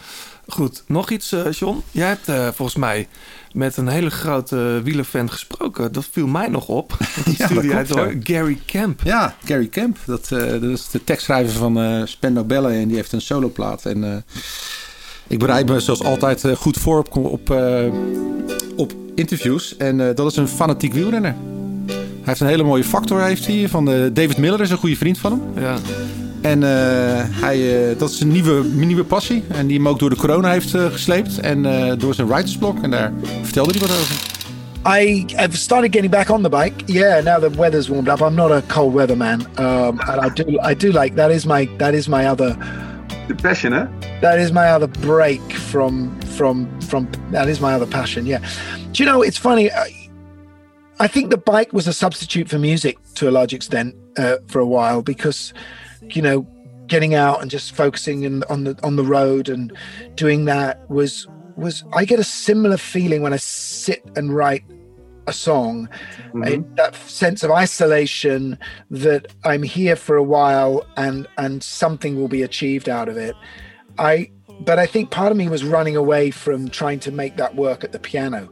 Goed, 0.50 0.84
nog 0.86 1.10
iets, 1.10 1.32
eh, 1.32 1.52
John. 1.52 1.84
Jij 1.91 2.08
hebt 2.08 2.28
eh, 2.28 2.48
volgens 2.54 2.78
mij 2.78 3.08
met 3.52 3.78
een 3.78 3.88
hele 3.88 4.10
grote 4.10 4.82
wielerfan 4.84 5.32
gesproken. 5.32 5.91
Dat 5.91 6.08
viel 6.12 6.28
mij 6.28 6.48
nog 6.48 6.67
op. 6.67 6.98
Dat 7.38 7.38
Ja, 7.63 7.78
dat 7.78 7.88
door. 7.88 8.13
ja. 8.13 8.20
Gary 8.24 8.60
Camp. 8.65 9.02
Ja, 9.04 9.36
Gary 9.46 9.67
Camp. 9.70 9.98
Dat, 10.06 10.32
eh, 10.32 10.39
dat 10.52 10.63
is 10.63 10.89
de 10.89 11.04
tekstschrijver 11.04 11.54
van 11.58 11.80
eh 11.82 12.02
Spendo 12.06 12.43
Bellen. 12.43 12.72
En 12.72 12.88
die 12.88 12.96
heeft 12.96 13.12
een 13.12 13.22
soloplaat. 13.22 13.86
En 13.86 14.04
eh, 14.04 14.17
ik 15.27 15.39
bereid 15.39 15.69
me 15.69 15.79
zoals 15.79 16.03
altijd 16.03 16.43
eh, 16.43 16.51
goed 16.51 16.77
voor 16.77 16.99
op, 16.99 17.17
op, 17.17 17.49
eh, 17.49 17.83
op 18.75 18.93
interviews. 19.15 19.77
En 19.77 20.07
eh, 20.07 20.15
dat 20.15 20.31
is 20.31 20.37
een 20.37 20.47
fanatiek 20.47 20.93
wielrenner. 20.93 21.35
Hij 21.87 22.35
heeft 22.35 22.39
een 22.39 22.47
hele 22.47 22.63
mooie 22.63 22.83
factor 22.83 23.23
heeft 23.23 23.47
hij, 23.47 23.69
van 23.69 23.85
David 24.13 24.37
Miller. 24.37 24.61
is 24.61 24.69
een 24.69 24.77
goede 24.77 24.95
vriend 24.95 25.17
van 25.17 25.31
hem. 25.31 25.63
Ja. 25.63 25.75
En 26.41 26.63
eh, 26.63 26.69
hij, 27.29 27.89
eh, 27.89 27.99
dat 27.99 28.09
is 28.09 28.19
een 28.19 28.31
nieuwe, 28.31 28.63
nieuwe 28.73 29.03
passie. 29.03 29.43
En 29.47 29.67
die 29.67 29.77
hem 29.77 29.87
ook 29.87 29.99
door 29.99 30.09
de 30.09 30.15
corona 30.15 30.51
heeft 30.51 30.73
eh, 30.73 30.85
gesleept. 30.85 31.39
En 31.39 31.65
eh, 31.65 31.91
door 31.97 32.13
zijn 32.13 32.27
writersblok. 32.27 32.81
En 32.81 32.91
daar 32.91 33.11
vertelde 33.41 33.71
hij 33.71 33.79
wat 33.79 33.91
over. 33.91 34.35
I 35.01 35.25
have 35.35 35.57
started 35.57 35.93
getting 35.93 36.11
back 36.11 36.29
on 36.29 36.41
the 36.43 36.49
bike. 36.49 36.73
Yeah, 36.85 37.23
now 37.23 37.41
the 37.41 37.57
weather's 37.57 37.87
warmed 37.87 38.07
up. 38.07 38.21
I'm 38.21 38.35
not 38.35 38.51
a 38.51 38.61
cold 38.67 38.93
weather 38.93 39.17
man, 39.17 39.41
um, 39.59 39.99
and 39.99 40.25
I 40.25 40.43
do 40.43 40.69
I 40.69 40.75
do 40.75 40.87
like 41.01 41.15
that 41.15 41.31
is 41.31 41.45
my 41.45 41.69
that 41.77 41.93
is 41.93 42.07
my 42.07 42.27
other 42.29 42.55
The 42.55 42.96
passion, 43.35 43.73
hè? 43.73 44.21
that 44.21 44.39
is 44.39 44.51
my 44.51 44.69
other 44.69 44.87
break 44.87 45.41
from 45.53 46.19
from 46.37 46.67
from 46.81 47.07
that 47.31 47.47
is 47.47 47.59
my 47.59 47.73
other 47.73 47.87
passion. 47.87 48.25
Yeah, 48.25 48.39
do 48.91 49.03
you 49.03 49.09
know 49.09 49.21
it's 49.21 49.37
funny? 49.37 49.71
I, 49.71 50.09
I 50.99 51.07
think 51.07 51.29
the 51.29 51.37
bike 51.37 51.73
was 51.73 51.87
a 51.87 51.93
substitute 51.93 52.49
for 52.49 52.59
music 52.59 52.97
to 53.15 53.29
a 53.29 53.31
large 53.31 53.53
extent 53.53 53.95
uh, 54.17 54.37
for 54.47 54.59
a 54.59 54.65
while 54.65 55.01
because 55.01 55.53
you 56.01 56.21
know 56.21 56.47
getting 56.87 57.13
out 57.13 57.41
and 57.41 57.51
just 57.51 57.75
focusing 57.75 58.23
in, 58.23 58.43
on 58.49 58.63
the 58.63 58.79
on 58.83 58.95
the 58.95 59.03
road 59.03 59.49
and 59.49 59.75
doing 60.15 60.45
that 60.45 60.89
was 60.89 61.27
was 61.55 61.83
I 61.93 62.05
get 62.05 62.19
a 62.19 62.23
similar 62.23 62.77
feeling 62.77 63.21
when 63.21 63.33
I 63.33 63.37
sit 63.37 64.03
and 64.15 64.33
write 64.33 64.63
a 65.27 65.33
song 65.33 65.89
I- 66.43 66.63
that 66.75 66.95
sense 66.95 67.43
of 67.43 67.51
isolation 67.51 68.57
that 68.89 69.27
I'm 69.43 69.63
here 69.63 69.95
for 69.95 70.15
a 70.15 70.23
while 70.23 70.85
and 70.95 71.27
and 71.37 71.61
something 71.61 72.15
will 72.15 72.27
be 72.27 72.43
achieved 72.43 72.89
out 72.89 73.09
of 73.09 73.17
it 73.17 73.35
I 73.97 74.31
but 74.61 74.79
I 74.79 74.87
think 74.87 75.11
part 75.11 75.31
of 75.31 75.37
me 75.37 75.49
was 75.49 75.63
running 75.63 75.95
away 75.95 76.31
from 76.31 76.69
trying 76.69 76.99
to 77.01 77.11
make 77.11 77.37
that 77.37 77.55
work 77.55 77.83
at 77.83 77.91
the 77.91 77.99
piano 77.99 78.49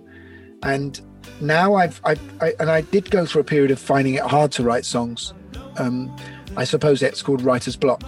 and 0.63 1.01
now 1.41 1.75
I've, 1.75 1.99
I've 2.03 2.21
I, 2.41 2.53
and 2.59 2.69
I 2.69 2.81
did 2.81 3.11
go 3.11 3.25
through 3.25 3.41
a 3.41 3.45
period 3.45 3.71
of 3.71 3.79
finding 3.79 4.15
it 4.15 4.23
hard 4.23 4.51
to 4.53 4.63
write 4.63 4.85
songs. 4.85 5.33
Um, 5.77 6.15
I 6.57 6.63
suppose 6.63 7.01
it's 7.01 7.21
called 7.21 7.41
writer's 7.41 7.75
block. 7.75 8.03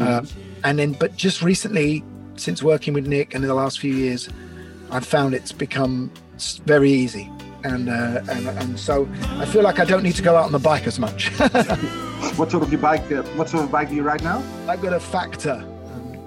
Uh, 0.00 0.24
and 0.64 0.78
then, 0.78 0.92
but 0.92 1.16
just 1.16 1.42
recently, 1.42 2.02
since 2.36 2.62
working 2.62 2.94
with 2.94 3.06
Nick 3.06 3.34
and 3.34 3.44
in 3.44 3.48
the 3.48 3.54
last 3.54 3.78
few 3.78 3.92
years, 3.92 4.28
I've 4.90 5.04
found 5.04 5.34
it's 5.34 5.52
become 5.52 6.10
very 6.64 6.90
easy. 6.90 7.30
And, 7.64 7.88
uh, 7.88 8.32
and 8.32 8.48
and 8.58 8.78
so 8.78 9.06
I 9.40 9.46
feel 9.46 9.62
like 9.62 9.82
I 9.82 9.84
don't 9.84 10.02
need 10.02 10.16
to 10.16 10.22
go 10.22 10.36
out 10.36 10.52
on 10.52 10.60
the 10.60 10.68
bike 10.68 10.86
as 10.86 10.98
much. 10.98 11.30
What 12.36 12.50
sort 12.50 12.62
of 12.62 12.70
your 12.70 12.80
bike? 12.80 13.14
Uh, 13.14 13.22
what 13.36 13.48
sort 13.48 13.64
of 13.64 13.70
bike 13.70 13.88
do 13.88 13.94
you 13.94 14.08
ride 14.10 14.22
now? 14.22 14.40
I've 14.68 14.80
got 14.80 14.92
a 14.92 15.00
Factor. 15.00 15.64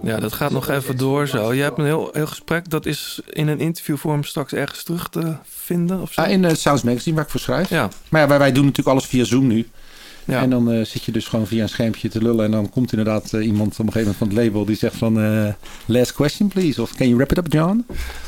Ja, 0.02 0.18
dat 0.18 0.34
gaat 0.34 0.52
nog 0.52 0.70
even 0.70 0.98
door 0.98 1.28
zo. 1.28 1.54
Je 1.54 1.62
hebt 1.62 1.78
een 1.78 1.86
heel, 1.86 2.10
heel 2.14 2.28
gesprek. 2.28 2.70
Dat 2.70 2.86
is 2.86 3.22
in 3.30 3.48
een 3.48 3.60
interviewvorm 3.60 4.24
straks 4.24 4.54
ergens 4.54 4.84
terug 4.84 5.10
te 5.10 5.36
vinden 5.44 6.02
of 6.02 6.14
zo. 6.14 6.22
Ah, 6.22 6.30
in 6.30 6.44
uh, 6.44 6.54
Sounds 6.54 6.84
Magazine, 6.84 7.16
waar 7.16 7.26
ik 7.26 7.32
voor 7.32 7.40
schrijf. 7.40 7.70
Ja. 7.70 7.90
Maar 8.10 8.22
ja, 8.22 8.28
wij, 8.28 8.38
wij 8.38 8.52
doen 8.52 8.64
natuurlijk 8.64 8.90
alles 8.90 9.06
via 9.06 9.24
Zoom 9.24 9.48
nu. 9.48 9.68
Ja. 10.26 10.42
En 10.42 10.50
dan 10.50 10.72
eh, 10.72 10.86
zit 10.86 11.04
je 11.04 11.12
dus 11.12 11.28
gewoon 11.28 11.48
via 11.48 11.62
een 11.62 11.70
schermpje 11.70 12.10
te 12.10 12.22
lullen. 12.22 12.46
En 12.46 12.52
dan 12.52 12.70
komt 12.70 12.92
inderdaad 12.92 13.34
eh, 13.34 13.46
iemand 13.46 13.72
op 13.72 13.86
een 13.86 13.92
gegeven 13.92 14.02
moment 14.02 14.18
van 14.18 14.28
het 14.28 14.38
label 14.38 14.66
die 14.66 14.76
zegt 14.76 14.96
van... 14.96 15.22
eh, 15.22 15.54
last 15.86 16.14
question 16.14 16.48
please. 16.48 16.82
Of 16.82 16.96
can 16.96 17.06
you 17.08 17.18
wrap 17.18 17.32
it 17.32 17.38
up, 17.38 17.54
John? 17.54 17.86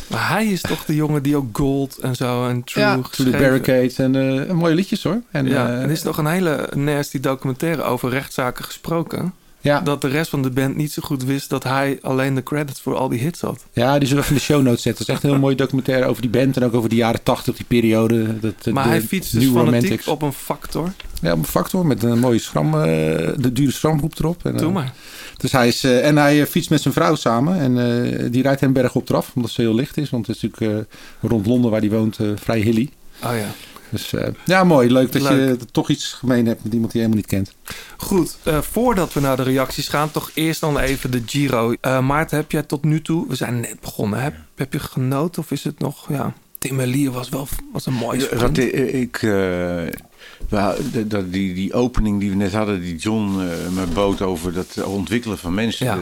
Maar 0.08 0.30
hij 0.30 0.46
is 0.46 0.62
toch 0.62 0.86
de 0.86 0.96
jongen 0.96 1.24
die 1.24 1.36
ook 1.36 1.58
Gold 1.58 1.98
en 1.98 2.16
zo 2.16 2.48
en 2.48 2.64
True 2.64 2.84
Ja, 2.84 2.96
To 2.96 3.24
the 3.24 3.30
Barricades. 3.30 3.98
En 3.98 4.16
eh, 4.48 4.52
mooie 4.52 4.76
liedjes 4.76 5.04
hoor. 5.04 5.22
En, 5.32 5.48
ja, 5.48 5.68
eh, 5.68 5.76
en 5.76 5.82
er 5.82 5.92
is 5.92 6.02
toch 6.02 6.18
een 6.18 6.28
hele 6.28 6.70
nasty 6.76 7.20
documentaire 7.20 7.84
over 7.84 8.10
rechtszaken 8.10 8.66
gesproken. 8.66 9.34
Ja. 9.68 9.80
Dat 9.82 10.02
de 10.02 10.08
rest 10.08 10.30
van 10.30 10.42
de 10.42 10.50
band 10.50 10.76
niet 10.76 10.92
zo 10.92 11.02
goed 11.06 11.24
wist 11.24 11.50
dat 11.50 11.64
hij 11.64 11.98
alleen 12.02 12.36
de 12.36 12.44
credits 12.44 12.82
voor 12.82 12.96
al 12.96 13.10
die 13.10 13.20
hits 13.20 13.42
had. 13.42 13.66
Ja, 13.74 14.00
die 14.00 14.08
zullen 14.08 14.24
we 14.24 14.30
in 14.30 14.36
de 14.36 14.42
show 14.42 14.62
notes 14.62 14.82
zetten. 14.82 14.92
Het 15.02 15.08
is 15.10 15.14
echt 15.16 15.24
een 15.24 15.30
heel 15.30 15.40
mooi 15.40 15.56
documentaire 15.56 16.06
over 16.06 16.22
die 16.22 16.32
band. 16.32 16.58
En 16.58 16.64
ook 16.64 16.74
over 16.74 16.90
de 16.90 16.96
jaren 16.96 17.24
tachtig, 17.24 17.56
die 17.56 17.66
periode. 17.66 18.40
Dat, 18.40 18.54
eh, 18.64 18.74
Maar 18.74 18.88
hij 18.88 19.02
fietst 19.02 19.32
dus 19.34 19.50
fanatiek 19.50 20.02
op 20.08 20.22
een 20.22 20.34
factor. 20.34 20.92
Ja, 21.22 21.32
op 21.32 21.38
een 21.38 21.46
factor 21.46 21.86
met 21.86 22.04
een 22.04 22.20
mooie 22.20 22.40
schram, 22.40 22.74
eh, 22.74 22.82
de 23.38 23.52
dure 23.54 23.72
schramgroep 23.72 24.20
erop. 24.20 24.46
En, 24.46 24.54
eh, 24.54 24.60
Doe 24.60 24.72
maar. 24.72 24.94
Dus 25.38 25.52
hij 25.52 25.68
is, 25.68 25.84
eh, 25.84 26.08
en 26.08 26.18
hij 26.18 26.42
eh, 26.42 26.48
fietst 26.48 26.70
met 26.70 26.82
zijn 26.82 26.94
vrouw 26.94 27.16
samen. 27.16 27.60
En 27.60 27.78
eh, 27.78 28.26
die 28.32 28.42
rijdt 28.42 28.62
hem 28.62 28.74
berg 28.74 28.96
op 28.96 29.10
eraf, 29.10 29.32
omdat 29.36 29.52
ze 29.52 29.62
heel 29.62 29.76
licht 29.76 29.98
is. 29.98 30.10
Want 30.10 30.28
het 30.28 30.36
is 30.36 30.42
natuurlijk 30.42 30.88
eh, 31.22 31.30
rond 31.30 31.46
Londen, 31.46 31.72
waar 31.72 31.80
hij 31.80 31.90
woont, 31.90 32.18
eh, 32.20 32.28
vrij 32.36 32.60
hilly. 32.60 32.90
Oh 33.24 33.32
ja. 33.36 33.48
Dus 33.90 34.14
eh, 34.14 34.28
ja, 34.46 34.64
mooi. 34.64 34.92
Leuk 34.92 35.12
dat 35.12 35.22
Leuk. 35.22 35.60
je 35.60 35.66
toch 35.72 35.90
iets 35.90 36.14
gemeen 36.14 36.46
hebt 36.46 36.64
met 36.64 36.74
iemand 36.74 36.92
die 36.92 37.02
je 37.02 37.08
helemaal 37.08 37.28
niet 37.32 37.46
kent. 37.46 37.76
Goed, 37.98 38.38
eh, 38.44 38.62
voordat 38.62 39.14
we 39.14 39.20
naar 39.20 39.36
de 39.38 39.44
reacties 39.44 39.88
gaan, 39.88 40.12
toch 40.12 40.32
eerst 40.34 40.60
dan 40.62 40.78
even 40.80 41.12
de 41.12 41.22
Giro. 41.26 41.74
Eh 41.82 42.00
Maarten, 42.00 42.38
heb 42.38 42.52
jij 42.52 42.64
tot 42.64 42.84
nu 42.84 43.02
toe, 43.02 43.28
we 43.28 43.36
zijn 43.36 43.60
net 43.60 43.80
begonnen, 43.80 44.22
heb, 44.22 44.36
heb 44.56 44.74
je 44.74 44.80
genoten 44.80 45.42
of 45.42 45.52
is 45.52 45.64
het 45.64 45.80
nog, 45.80 46.10
ja, 46.10 46.34
Tim 46.58 46.76
Merlier 46.76 47.12
was 47.12 47.30
wel 47.30 47.48
was 47.74 47.86
een 47.86 47.94
mooi 47.94 48.20
sprint. 48.22 48.58
Ik, 48.58 48.72
ik 48.94 49.16
eh, 49.16 49.22
we- 50.50 50.78
de- 50.92 51.08
dat- 51.08 51.32
die, 51.34 51.54
die 51.54 51.74
opening 51.74 52.20
die 52.20 52.30
we 52.30 52.36
net 52.36 52.54
hadden, 52.54 52.82
die 52.82 52.96
John 52.96 53.40
eh 53.40 53.70
me 53.76 53.86
bood 53.94 54.22
over 54.22 54.54
dat 54.54 54.84
ontwikkelen 54.84 55.38
van 55.38 55.54
mensen, 55.54 55.86
Ja. 55.86 55.96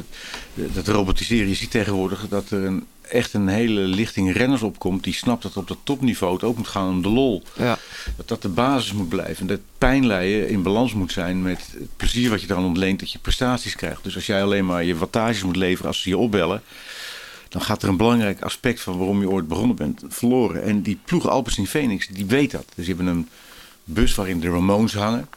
dat, 0.54 0.74
dat 0.74 0.88
robotiseren. 0.88 1.48
Je 1.48 1.56
ziet 1.56 1.72
tegenwoordig 1.72 2.26
dat 2.30 2.50
er 2.50 2.64
een, 2.64 2.86
echt 3.10 3.34
een 3.34 3.48
hele 3.48 3.82
lichting 3.82 4.34
renners 4.34 4.62
opkomt 4.62 5.04
die 5.04 5.14
snapt 5.14 5.44
dat 5.44 5.58
op 5.58 5.68
dat 5.68 5.78
topniveau 5.84 6.34
het 6.34 6.44
ook 6.44 6.58
moet 6.58 6.68
gaan 6.68 6.90
om 6.90 7.02
de 7.02 7.10
lol. 7.10 7.44
Ja. 7.58 7.78
Dat 8.18 8.28
dat 8.28 8.42
de 8.42 8.50
basis 8.50 8.94
moet 8.94 9.10
blijven. 9.10 9.38
En 9.38 9.48
dat 9.48 9.60
pijnlijden 9.78 10.50
in 10.50 10.64
balans 10.64 10.94
moet 10.94 11.12
zijn 11.12 11.42
met 11.42 11.68
het 11.72 11.96
plezier 11.98 12.30
wat 12.30 12.42
je 12.42 12.48
eraan 12.50 12.66
ontleent 12.66 13.00
dat 13.00 13.12
je 13.12 13.20
prestaties 13.20 13.76
krijgt. 13.76 14.04
Dus 14.04 14.16
als 14.16 14.26
jij 14.26 14.44
alleen 14.44 14.66
maar 14.66 14.84
je 14.84 14.98
wattages 14.98 15.44
moet 15.44 15.56
leveren 15.56 15.88
als 15.88 16.02
ze 16.02 16.10
je 16.10 16.18
opbellen, 16.18 16.62
dan 17.50 17.62
gaat 17.62 17.84
er 17.84 17.90
een 17.90 17.98
belangrijk 17.98 18.42
aspect 18.42 18.82
van 18.82 18.98
waarom 18.98 19.22
je 19.22 19.30
ooit 19.30 19.48
begonnen 19.48 19.76
bent 19.76 20.04
verloren. 20.08 20.64
En 20.64 20.82
die 20.82 21.00
ploeg 21.06 21.28
Alpecin 21.28 21.68
Phoenix, 21.68 22.08
die 22.08 22.26
weet 22.26 22.52
dat. 22.52 22.66
Dus 22.76 22.86
die 22.86 22.96
hebben 22.96 23.14
een 23.14 23.30
bus 23.84 24.16
waarin 24.16 24.40
de 24.40 24.50
Ramones 24.50 24.94
hangen. 24.94 25.28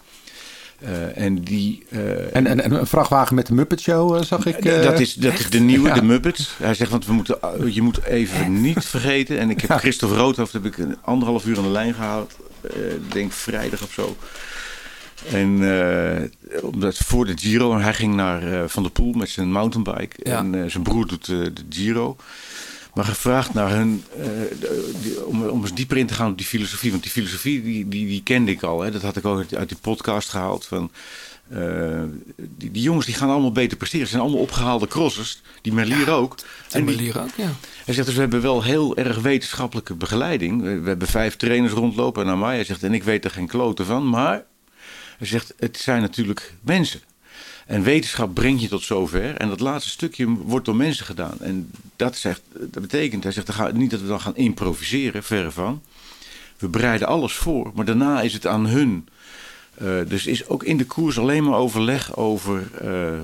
Eh, 0.79 1.17
en 1.25 1.35
die... 1.43 1.85
eh, 1.91 2.37
En, 2.37 2.47
en, 2.47 2.61
en 2.61 2.73
een 2.73 2.87
vrachtwagen 2.87 3.35
met 3.35 3.47
de 3.47 3.55
Muppet 3.55 3.81
Show 3.81 4.17
eh, 4.17 4.23
zag 4.23 4.47
ik. 4.47 4.55
eh, 4.65 4.83
dat 4.83 5.01
is, 5.01 5.15
dat 5.15 5.33
is 5.39 5.51
de 5.51 5.59
nieuwe, 5.61 5.89
Ja. 5.89 5.95
de 5.95 6.03
Muppets. 6.03 6.55
Hij 6.63 6.75
zegt, 6.75 6.91
want 6.91 7.07
we 7.07 7.13
moeten, 7.13 7.39
je 7.73 7.83
moet 7.83 8.05
even 8.05 8.61
niet 8.61 8.85
vergeten. 8.85 9.39
En 9.39 9.51
ik 9.51 9.61
heb 9.61 9.71
Ja. 9.71 9.79
Christophe 9.79 10.17
Roodhoofd 10.17 10.53
heb 10.53 10.65
ik 10.65 10.79
een 10.79 10.97
anderhalf 11.03 11.47
uur 11.47 11.57
aan 11.57 11.63
de 11.63 11.69
lijn 11.69 11.95
gehaald. 11.95 12.37
eh, 12.61 12.93
Ik 12.95 13.13
denk 13.13 13.33
vrijdag 13.33 13.83
of 13.83 13.93
zo. 13.93 14.17
En 15.33 15.59
eh, 15.81 16.63
omdat 16.63 16.97
voor 16.97 17.27
de 17.27 17.33
Giro, 17.37 17.73
en 17.75 17.81
hij 17.83 17.95
ging 17.95 18.15
naar 18.15 18.53
eh, 18.53 18.69
Van 18.69 18.83
der 18.83 18.93
Poel 18.93 19.13
met 19.13 19.29
zijn 19.29 19.53
mountainbike. 19.53 20.17
Ja. 20.23 20.39
En 20.39 20.55
eh, 20.65 20.71
zijn 20.71 20.83
broer 20.83 21.07
doet 21.07 21.29
eh, 21.29 21.37
de 21.37 21.53
Giro. 21.71 22.17
Maar 22.95 23.05
gevraagd 23.05 23.55
naar 23.55 23.71
hun, 23.71 24.05
eh, 24.21 24.27
die- 25.03 25.25
om, 25.25 25.47
om 25.47 25.61
eens 25.63 25.75
dieper 25.75 25.97
in 25.97 26.07
te 26.07 26.15
gaan 26.15 26.31
op 26.31 26.37
die 26.39 26.47
filosofie. 26.47 26.91
Want 26.91 27.03
die 27.03 27.13
filosofie, 27.13 27.63
die, 27.63 27.89
die, 27.89 28.07
die 28.07 28.23
kende 28.23 28.51
ik 28.51 28.63
al. 28.63 28.81
Hè. 28.81 28.91
Dat 28.91 29.03
had 29.03 29.17
ik 29.17 29.25
ook 29.25 29.39
uit, 29.39 29.55
uit 29.55 29.69
die 29.69 29.79
podcast 29.81 30.29
gehaald. 30.29 30.67
Van, 30.67 30.91
eh, 31.49 32.03
die, 32.37 32.71
die 32.71 32.83
jongens 32.83 33.07
die 33.07 33.15
gaan 33.15 33.29
allemaal 33.31 33.53
beter 33.53 33.77
presteren. 33.77 34.07
Ze 34.07 34.13
zijn 34.13 34.25
allemaal 34.25 34.43
opgehaalde 34.43 34.87
crossers. 34.87 35.43
Die 35.63 35.73
Merlier 35.73 36.11
ook. 36.11 36.35
En 36.71 36.85
Merlier 36.85 37.21
ook, 37.21 37.35
ja. 37.37 37.53
hij 37.85 37.95
zegt 37.95 38.07
dus, 38.07 38.15
we 38.15 38.21
hebben 38.21 38.41
wel 38.43 38.63
heel 38.63 38.97
erg 38.97 39.19
wetenschappelijke 39.21 39.95
begeleiding. 39.95 40.63
We, 40.63 40.79
we 40.81 40.89
hebben 40.89 41.09
vijf 41.09 41.37
trainers 41.37 41.73
rondlopen 41.73 42.39
mij. 42.39 42.55
Hij 42.55 42.65
zegt, 42.65 42.83
en 42.83 42.95
ik 42.95 43.03
weet 43.03 43.25
er 43.25 43.31
geen 43.31 43.47
kloten 43.47 43.87
van. 43.87 44.09
Maar 44.09 44.45
hij 45.19 45.27
zegt, 45.27 45.55
het 45.59 45.77
zijn 45.79 46.01
natuurlijk 46.01 46.55
mensen. 46.61 47.01
En 47.69 47.83
wetenschap 47.83 48.35
brengt 48.35 48.63
je 48.63 48.69
tot 48.69 48.83
zover. 48.83 49.35
En 49.37 49.49
dat 49.49 49.61
laatste 49.61 49.91
stukje 49.91 50.29
wordt 50.29 50.65
door 50.65 50.77
mensen 50.77 51.07
gedaan. 51.07 51.41
En 51.41 51.71
dat, 51.97 52.17
zegt, 52.17 52.41
dat 52.59 52.83
betekent, 52.83 53.23
hij 53.23 53.33
zegt, 53.33 53.73
niet 53.73 53.91
dat 53.91 54.01
we 54.01 54.07
dan 54.07 54.21
gaan 54.21 54.37
improviseren, 54.37 55.23
verre 55.23 55.51
van. 55.51 55.83
We 56.59 56.69
bereiden 56.69 57.09
alles 57.09 57.33
voor, 57.33 57.71
maar 57.75 57.85
daarna 57.85 58.21
is 58.21 58.33
het 58.33 58.47
aan 58.47 58.67
hun. 58.67 59.09
Eh, 59.75 59.99
dus 60.07 60.27
is 60.27 60.47
ook 60.49 60.63
in 60.63 60.77
de 60.77 60.85
koers 60.85 61.19
alleen 61.19 61.45
maar 61.45 61.59
overleg 61.59 62.17
over 62.17 62.69
eh, 62.81 63.21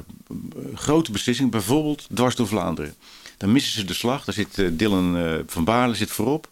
grote 0.74 1.12
beslissingen. 1.12 1.50
Bijvoorbeeld 1.50 2.06
dwars 2.14 2.36
door 2.36 2.48
Vlaanderen. 2.48 2.94
Dan 3.36 3.52
missen 3.52 3.72
ze 3.72 3.84
de 3.84 3.94
slag. 3.94 4.24
Daar 4.24 4.34
zit 4.34 4.58
eh, 4.58 4.68
Dylan 4.72 5.42
van 5.46 5.64
Baarle 5.64 5.94
zit 5.94 6.10
voorop. 6.10 6.48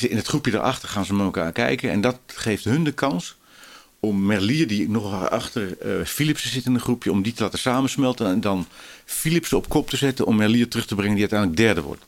In 0.00 0.16
het 0.16 0.26
groepje 0.26 0.50
daarachter 0.50 0.88
gaan 0.88 1.04
ze 1.04 1.14
met 1.14 1.24
elkaar 1.24 1.52
kijken. 1.52 1.90
En 1.90 2.00
dat 2.00 2.18
geeft 2.26 2.64
hun 2.64 2.84
de 2.84 2.92
kans 2.92 3.36
om 4.06 4.26
Merlier, 4.26 4.66
die 4.66 4.88
nog 4.90 5.30
achter 5.30 5.78
eh 5.78 6.04
Philipsen 6.04 6.50
zit 6.50 6.64
in 6.66 6.74
een 6.74 6.80
groepje, 6.80 7.10
om 7.10 7.22
die 7.22 7.32
te 7.32 7.42
laten 7.42 7.58
samensmelten. 7.58 8.26
En 8.26 8.40
dan 8.40 8.66
Philipsen 9.04 9.56
op 9.56 9.68
kop 9.68 9.90
te 9.90 9.96
zetten 9.96 10.26
om 10.26 10.36
Merlier 10.36 10.68
terug 10.68 10.86
te 10.86 10.94
brengen, 10.94 11.12
die 11.16 11.20
uiteindelijk 11.30 11.60
derde 11.60 11.82
wordt. 11.82 12.04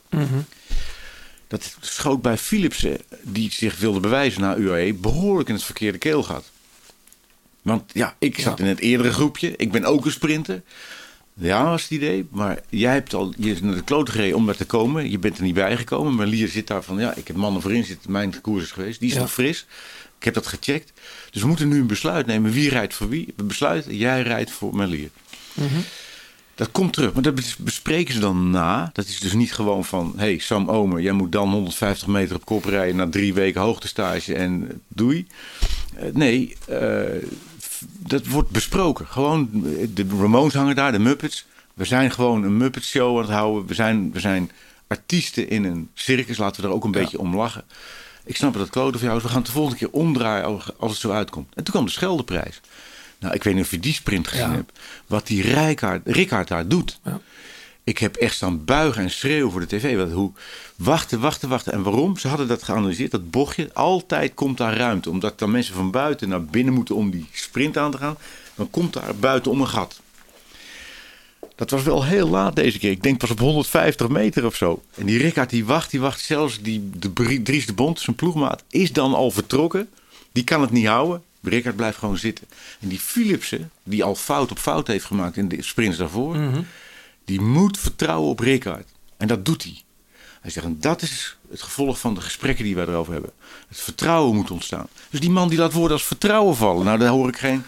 Dat 1.47 1.75
schoot 1.81 2.21
bij 2.21 2.37
Philipsen, 2.37 2.97
die 3.21 3.51
zich 3.51 3.79
wilde 3.79 3.99
bewijzen 3.99 4.41
naar 4.41 4.57
UAE, 4.57 4.93
behoorlijk 4.93 5.49
in 5.49 5.55
het 5.55 5.63
verkeerde 5.63 5.97
keelgat. 5.97 6.51
Want 7.61 7.91
ja, 7.93 8.15
ik 8.19 8.39
zat 8.39 8.59
in 8.59 8.65
het 8.65 8.79
eerdere 8.79 9.13
groepje. 9.13 9.53
Ik 9.57 9.71
ben 9.71 9.83
ook 9.85 10.05
een 10.05 10.11
sprinter. 10.11 10.61
Ja, 11.33 11.63
was 11.63 11.81
het 11.81 11.91
idee. 11.91 12.27
Maar 12.31 12.59
jij 12.69 12.93
hebt 12.93 13.13
al 13.13 13.33
je 13.37 13.51
is 13.51 13.61
naar 13.61 13.75
de 13.75 13.83
klote 13.83 14.11
gereden 14.11 14.35
om 14.35 14.45
daar 14.45 14.55
te 14.55 14.65
komen. 14.65 15.09
Je 15.11 15.19
bent 15.19 15.37
er 15.37 15.43
niet 15.43 15.53
bij 15.53 15.77
gekomen. 15.77 16.15
Maar 16.15 16.27
Lier 16.27 16.47
zit 16.47 16.67
daar 16.67 16.83
van, 16.83 16.99
ja, 16.99 17.15
ik 17.15 17.27
heb 17.27 17.35
mannen 17.35 17.61
voorin 17.61 17.83
zitten. 17.85 18.11
Mijn 18.11 18.41
koers 18.41 18.63
is 18.63 18.71
geweest. 18.71 18.99
Die 18.99 19.09
is 19.09 19.15
Ja. 19.15 19.21
nog 19.21 19.31
fris. 19.33 19.65
Ik 20.19 20.25
heb 20.25 20.33
dat 20.33 20.47
gecheckt. 20.47 20.93
Dus 21.31 21.41
we 21.41 21.47
moeten 21.47 21.67
nu 21.67 21.79
een 21.79 21.87
besluit 21.87 22.25
nemen. 22.25 22.51
Wie 22.51 22.69
rijdt 22.69 22.93
voor 22.93 23.09
wie? 23.09 23.33
We 23.35 23.43
besluiten, 23.43 23.95
jij 23.97 24.21
rijdt 24.21 24.51
voor 24.51 24.75
Merlier. 24.75 25.09
Dat 26.55 26.71
komt 26.71 26.93
terug, 26.93 27.13
maar 27.13 27.21
dat 27.21 27.35
bes- 27.35 27.55
bespreken 27.55 28.13
ze 28.13 28.19
dan 28.19 28.49
na. 28.49 28.89
Dat 28.93 29.05
is 29.05 29.19
dus 29.19 29.33
niet 29.33 29.53
gewoon 29.53 29.85
van... 29.85 30.13
hey, 30.17 30.37
Sam 30.37 30.69
Omer, 30.69 31.01
jij 31.01 31.11
moet 31.11 31.31
dan 31.31 31.51
150 31.51 32.07
meter 32.07 32.35
op 32.35 32.45
kop 32.45 32.65
rijden... 32.65 32.95
na 32.95 33.09
drie 33.09 33.33
weken 33.33 33.61
hoogtestage 33.61 34.33
en 34.35 34.67
eh, 34.69 34.75
doei. 34.87 35.27
Eh, 35.95 36.05
nee, 36.13 36.55
eh, 36.67 37.03
dat 37.99 38.27
wordt 38.27 38.49
besproken. 38.49 39.07
Gewoon, 39.07 39.49
de 39.93 40.05
Ramones 40.19 40.53
hangen 40.53 40.75
daar, 40.75 40.91
de 40.91 40.99
Muppets. 40.99 41.45
We 41.73 41.85
zijn 41.85 42.11
gewoon 42.11 42.43
een 42.43 42.57
Muppet 42.57 42.83
show 42.83 43.15
aan 43.15 43.23
het 43.23 43.31
houden. 43.31 43.67
We 43.67 43.73
zijn, 43.73 44.11
we 44.11 44.19
zijn 44.19 44.51
artiesten 44.87 45.49
in 45.49 45.63
een 45.63 45.89
circus. 45.93 46.37
Laten 46.37 46.61
we 46.61 46.67
er 46.67 46.73
ook 46.73 46.83
een 46.83 46.91
beetje 46.91 47.19
om 47.19 47.35
lachen. 47.35 47.63
Ik 48.29 48.35
snap 48.35 48.53
dat 48.53 48.61
het 48.61 48.71
klote 48.71 48.97
voor 48.97 49.05
jou 49.07 49.17
is. 49.17 49.23
We 49.23 49.29
gaan 49.29 49.37
het 49.37 49.45
de 49.47 49.51
volgende 49.51 49.77
keer 49.77 49.89
omdraaien 49.91 50.45
als- 50.45 50.91
het 50.91 50.99
zo 50.99 51.11
uitkomt. 51.11 51.47
En 51.55 51.63
toen 51.63 51.73
kwam 51.73 51.85
de 51.85 51.91
Scheldeprijs. 51.91 52.61
Nou, 53.19 53.33
ik 53.33 53.43
weet 53.43 53.53
niet 53.55 53.63
of 53.63 53.71
je 53.71 53.79
die 53.79 53.93
sprint 53.93 54.27
gezien 54.27 54.49
Ja. 54.49 54.55
hebt. 54.55 54.79
Wat 55.07 55.27
die 55.27 55.41
Rijkaard, 55.41 56.01
Rickaard 56.05 56.47
daar 56.47 56.67
doet. 56.67 56.99
Ja. 57.03 57.19
Ik 57.83 57.97
heb 57.97 58.15
echt 58.15 58.35
staan 58.35 58.65
buigen 58.65 59.03
en 59.03 59.09
schreeuwen 59.11 59.51
voor 59.51 59.59
de 59.59 59.67
tv. 59.67 59.95
Want 59.97 60.11
hoe, 60.11 60.31
wachten, 60.75 61.19
wachten, 61.19 61.49
wachten. 61.49 61.73
En 61.73 61.83
waarom? 61.83 62.17
Ze 62.17 62.27
hadden 62.27 62.47
dat 62.47 62.63
geanalyseerd. 62.63 63.11
Dat 63.11 63.29
bochtje, 63.31 63.73
altijd 63.73 64.33
komt 64.33 64.57
daar 64.57 64.77
ruimte. 64.77 65.09
Omdat 65.09 65.39
dan 65.39 65.51
mensen 65.51 65.73
van 65.75 65.91
buiten 65.91 66.29
naar 66.29 66.43
binnen 66.45 66.73
moeten 66.73 66.95
om 66.95 67.11
die 67.11 67.27
sprint 67.31 67.77
aan 67.77 67.91
te 67.91 67.97
gaan. 67.97 68.17
Dan 68.55 68.69
komt 68.69 68.93
daar 68.93 69.15
buiten 69.15 69.51
om 69.51 69.61
een 69.61 69.67
gat. 69.67 70.01
Dat 71.59 71.69
was 71.69 71.83
wel 71.83 72.05
heel 72.05 72.29
laat 72.29 72.55
deze 72.55 72.79
keer. 72.79 72.91
Ik 72.91 73.03
denk 73.03 73.17
pas 73.17 73.29
op 73.29 73.39
150 73.39 74.07
meter 74.07 74.45
of 74.45 74.55
zo. 74.55 74.81
En 74.95 75.05
die 75.05 75.17
Rickaard 75.17 75.49
die 75.49 75.65
wacht, 75.65 75.91
die 75.91 75.99
wacht 75.99 76.21
zelfs. 76.21 76.61
Die, 76.61 76.89
de 76.93 77.41
Dries 77.43 77.65
de 77.65 77.73
Bond, 77.73 77.99
zijn 77.99 78.15
ploegmaat, 78.15 78.63
is 78.69 78.93
dan 78.93 79.13
al 79.13 79.31
vertrokken. 79.31 79.89
Die 80.31 80.43
kan 80.43 80.61
het 80.61 80.71
niet 80.71 80.87
houden. 80.87 81.23
Rickaard 81.41 81.75
blijft 81.75 81.97
gewoon 81.97 82.17
zitten. 82.17 82.47
En 82.79 82.87
die 82.87 82.99
Philipsen, 82.99 83.71
die 83.83 84.03
al 84.03 84.15
fout 84.15 84.51
op 84.51 84.57
fout 84.57 84.87
heeft 84.87 85.05
gemaakt 85.05 85.37
in 85.37 85.47
de 85.47 85.63
sprints 85.63 85.97
daarvoor. 85.97 86.37
Die 87.25 87.41
moet 87.41 87.77
vertrouwen 87.77 88.29
op 88.29 88.39
Rickaard. 88.39 88.87
En 89.17 89.27
dat 89.27 89.45
doet 89.45 89.63
hij. 89.63 89.81
Hij 90.41 90.51
zegt, 90.51 90.65
en 90.65 90.77
dat 90.79 91.01
is 91.01 91.37
het 91.49 91.61
gevolg 91.61 91.99
van 91.99 92.13
de 92.13 92.21
gesprekken 92.21 92.63
die 92.63 92.75
wij 92.75 92.85
erover 92.85 93.13
hebben. 93.13 93.31
Het 93.67 93.79
vertrouwen 93.79 94.35
moet 94.35 94.51
ontstaan. 94.51 94.87
Dus 95.09 95.19
die 95.19 95.29
man 95.29 95.49
die 95.49 95.57
laat 95.57 95.73
woorden 95.73 95.97
als 95.97 96.05
vertrouwen 96.05 96.55
vallen. 96.55 96.85
Nou, 96.85 96.97
daar 96.99 97.09
hoor 97.09 97.27
ik 97.27 97.37
geen, 97.37 97.63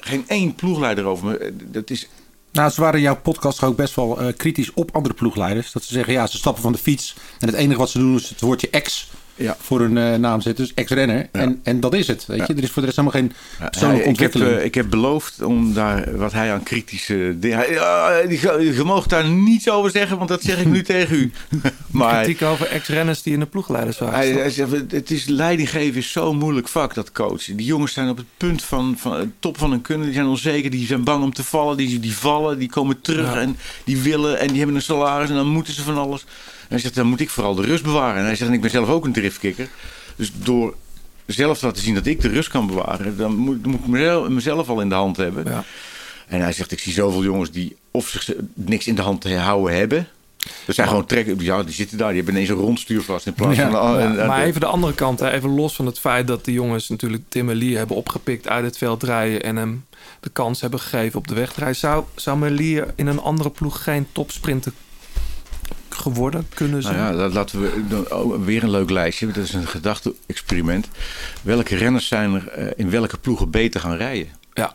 geen 0.00 0.24
één 0.28 0.54
ploegleider 0.54 1.04
over. 1.04 1.24
Maar 1.24 1.36
eh, 1.36 1.52
dat 1.56 1.90
is 1.90 2.08
Nou, 2.52 2.70
ze 2.70 2.80
waren 2.80 3.00
jouw 3.00 3.16
podcast 3.16 3.62
ook 3.62 3.76
best 3.76 3.94
wel 3.94 4.20
eh, 4.20 4.36
kritisch 4.36 4.72
op 4.72 4.96
andere 4.96 5.14
ploegleiders. 5.14 5.72
Dat 5.72 5.84
ze 5.84 5.92
zeggen, 5.92 6.12
ja, 6.12 6.26
ze 6.26 6.36
stappen 6.36 6.62
van 6.62 6.72
de 6.72 6.78
fiets. 6.78 7.16
En 7.38 7.46
het 7.46 7.56
enige 7.56 7.78
wat 7.78 7.90
ze 7.90 7.98
doen 7.98 8.16
is 8.16 8.28
het 8.28 8.40
woordje 8.40 8.70
ex 8.70 9.10
Ja. 9.38 9.56
voor 9.60 9.80
hun 9.80 9.96
eh, 9.98 10.14
naam 10.14 10.40
zet. 10.40 10.56
Dus 10.56 10.74
ex-renner. 10.74 11.28
En, 11.32 11.60
en 11.62 11.80
dat 11.80 11.94
is 11.94 12.06
het. 12.06 12.26
Weet 12.26 12.46
je? 12.46 12.54
Er 12.54 12.62
is 12.62 12.70
voor 12.70 12.82
de 12.82 12.88
rest 12.88 12.96
helemaal 13.00 13.20
geen 13.20 13.32
Ja, 13.60 13.68
persoonlijke 13.68 14.08
ik, 14.08 14.18
heb, 14.18 14.24
ontwikkeling. 14.24 14.58
eh, 14.60 14.64
ik 14.64 14.74
heb 14.74 14.90
beloofd 14.90 15.42
om 15.42 15.74
daar 15.74 16.16
wat 16.16 16.32
hij 16.32 16.52
aan 16.52 16.62
kritische 16.62 17.36
dingen. 17.38 17.58
Je 18.74 18.82
mag 18.84 19.06
daar 19.06 19.28
niets 19.28 19.70
over 19.70 19.90
zeggen, 19.90 20.16
want 20.16 20.28
dat 20.28 20.42
zeg 20.42 20.58
ik 20.60 20.66
nu 20.66 20.82
tegen 20.94 21.16
u. 21.16 21.32
Maar 21.90 22.22
Kritiek 22.22 22.42
over 22.48 22.66
ex-renners 22.66 23.22
die 23.22 23.32
in 23.32 23.40
de 23.40 23.46
ploegleiders 23.46 23.98
waren. 23.98 24.14
hij, 24.14 24.30
hij 24.30 24.50
zegt, 24.50 24.70
het 24.90 25.10
is 25.10 25.26
leidinggeven 25.26 25.96
is 25.96 26.12
zo'n 26.12 26.36
moeilijk 26.36 26.68
vak, 26.68 26.94
dat 26.94 27.12
coachen. 27.12 27.56
Die 27.56 27.66
jongens 27.66 27.92
zijn 27.92 28.08
op 28.08 28.16
het 28.16 28.26
punt 28.36 28.62
van, 28.62 28.94
van 28.98 29.12
het 29.18 29.28
top 29.38 29.58
van 29.58 29.70
hun 29.70 29.82
kunnen. 29.82 30.06
Die 30.06 30.14
zijn 30.14 30.26
onzeker, 30.26 30.70
die 30.70 30.86
zijn 30.86 31.04
bang 31.04 31.22
om 31.22 31.32
te 31.32 31.44
vallen. 31.44 31.76
Die, 31.76 32.00
die 32.00 32.16
vallen, 32.16 32.58
die 32.58 32.68
komen 32.70 33.00
terug 33.00 33.34
Ja. 33.34 33.40
en 33.40 33.56
die 33.84 33.98
willen 33.98 34.38
en 34.38 34.46
die 34.48 34.56
hebben 34.58 34.76
een 34.76 34.82
salaris 34.82 35.28
en 35.28 35.34
dan 35.34 35.46
moeten 35.48 35.72
ze 35.74 35.82
van 35.82 35.98
alles. 35.98 36.24
En 36.68 36.74
hij 36.74 36.78
zegt, 36.78 36.94
dan 36.94 37.06
moet 37.06 37.20
ik 37.20 37.30
vooral 37.30 37.54
de 37.54 37.62
rust 37.62 37.82
bewaren. 37.82 38.16
En 38.18 38.24
hij 38.24 38.36
zegt, 38.36 38.48
en 38.50 38.56
ik 38.56 38.60
ben 38.60 38.70
zelf 38.70 38.88
ook 38.88 39.04
een 39.04 39.12
driftkikker. 39.12 39.68
Dus 40.16 40.32
door 40.34 40.74
zelf 41.26 41.58
te 41.58 41.66
laten 41.66 41.82
zien 41.82 41.94
dat 41.94 42.06
ik 42.06 42.20
de 42.20 42.28
rust 42.28 42.48
kan 42.48 42.66
bewaren, 42.66 43.16
dan 43.16 43.36
moet, 43.36 43.66
moet 43.66 43.80
ik 43.80 43.86
mezelf, 43.86 44.28
mezelf 44.28 44.68
al 44.68 44.80
in 44.80 44.88
de 44.88 44.94
hand 44.94 45.16
hebben. 45.16 45.44
Ja. 45.46 45.64
En 46.26 46.40
hij 46.40 46.52
zegt, 46.52 46.72
ik 46.72 46.78
zie 46.78 46.92
zoveel 46.92 47.22
jongens 47.22 47.50
die 47.50 47.76
of 47.90 48.08
zich 48.08 48.32
niks 48.54 48.86
in 48.86 48.94
de 48.94 49.02
hand 49.02 49.20
te 49.20 49.36
houden 49.36 49.76
hebben. 49.76 50.08
Dat 50.66 50.74
zijn 50.74 50.88
gewoon 50.88 51.06
trekken, 51.06 51.36
ja, 51.38 51.62
die 51.62 51.74
zitten 51.74 51.98
daar, 51.98 52.08
die 52.08 52.16
hebben 52.16 52.34
ineens 52.34 52.48
een 52.50 52.56
rondstuur 52.56 53.02
vast 53.02 53.26
in 53.26 53.32
plaats 53.32 53.56
Ja, 53.56 53.70
van... 53.70 53.92
Ja, 53.92 53.98
en- 53.98 54.20
en- 54.20 54.26
maar 54.26 54.42
even 54.42 54.60
de 54.60 54.66
andere 54.66 54.94
kant, 54.94 55.20
hè, 55.20 55.30
even 55.30 55.50
los 55.50 55.74
van 55.74 55.86
het 55.86 55.98
feit 55.98 56.26
dat 56.26 56.44
de 56.44 56.52
jongens 56.52 56.88
natuurlijk 56.88 57.22
Tim 57.28 57.50
Lee 57.50 57.76
hebben 57.76 57.96
opgepikt 57.96 58.48
uit 58.48 58.64
het 58.64 58.78
veld 58.78 59.02
rijden 59.02 59.42
en 59.42 59.56
hem 59.56 59.84
de 60.20 60.28
kans 60.30 60.60
hebben 60.60 60.80
gegeven 60.80 61.18
op 61.18 61.28
de 61.28 61.34
wegdraai. 61.34 61.74
Zou, 61.74 62.04
zou 62.14 62.38
Melier 62.38 62.92
in 62.96 63.06
een 63.06 63.20
andere 63.20 63.50
ploeg 63.50 63.82
geen 63.82 64.06
topsprinter 64.12 64.72
geworden 65.98 66.46
kunnen 66.54 66.82
Nou 66.82 66.94
zijn? 66.94 66.96
ja, 66.96 67.12
dat 67.12 67.32
laten 67.32 67.60
we 67.60 68.38
weer 68.44 68.62
een 68.62 68.70
leuk 68.70 68.90
lijstje. 68.90 69.26
Dat 69.26 69.36
is 69.44 69.52
een 69.52 69.66
gedachte-experiment. 69.66 70.88
Welke 71.42 71.76
renners 71.76 72.06
zijn 72.06 72.34
er 72.34 72.48
eh, 72.48 72.66
in 72.76 72.90
welke 72.90 73.18
ploegen 73.18 73.50
beter 73.50 73.80
gaan 73.80 73.96
rijden? 73.96 74.28
Ja. 74.52 74.74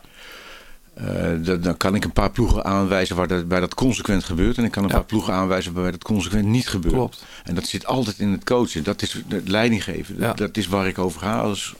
Eh, 0.94 1.58
dan, 1.60 1.76
kan 1.76 1.94
ik 1.94 2.04
een 2.04 2.12
paar 2.12 2.30
ploegen 2.30 2.64
aanwijzen 2.64 3.16
waar 3.16 3.28
dat, 3.28 3.44
waar 3.48 3.60
dat 3.60 3.74
consequent 3.74 4.24
gebeurt. 4.24 4.58
En 4.58 4.64
ik 4.64 4.70
kan 4.70 4.82
een 4.82 4.88
Ja. 4.88 4.94
paar 4.94 5.04
ploegen 5.04 5.32
aanwijzen 5.32 5.72
waar 5.72 5.90
dat 5.90 6.02
consequent 6.04 6.44
niet 6.46 6.68
gebeurt. 6.68 6.94
Klopt. 6.94 7.24
En 7.44 7.54
dat 7.54 7.66
zit 7.66 7.86
altijd 7.86 8.18
in 8.18 8.32
het 8.32 8.44
coachen. 8.44 8.82
Dat 8.84 9.02
is 9.02 9.12
het 9.28 9.48
leidinggeven. 9.48 10.16
Ja. 10.18 10.32
Dat 10.32 10.56
is 10.56 10.66
waar 10.66 10.86
ik 10.86 10.98
over 10.98 11.20
ga. 11.20 11.40
Als, 11.40 11.74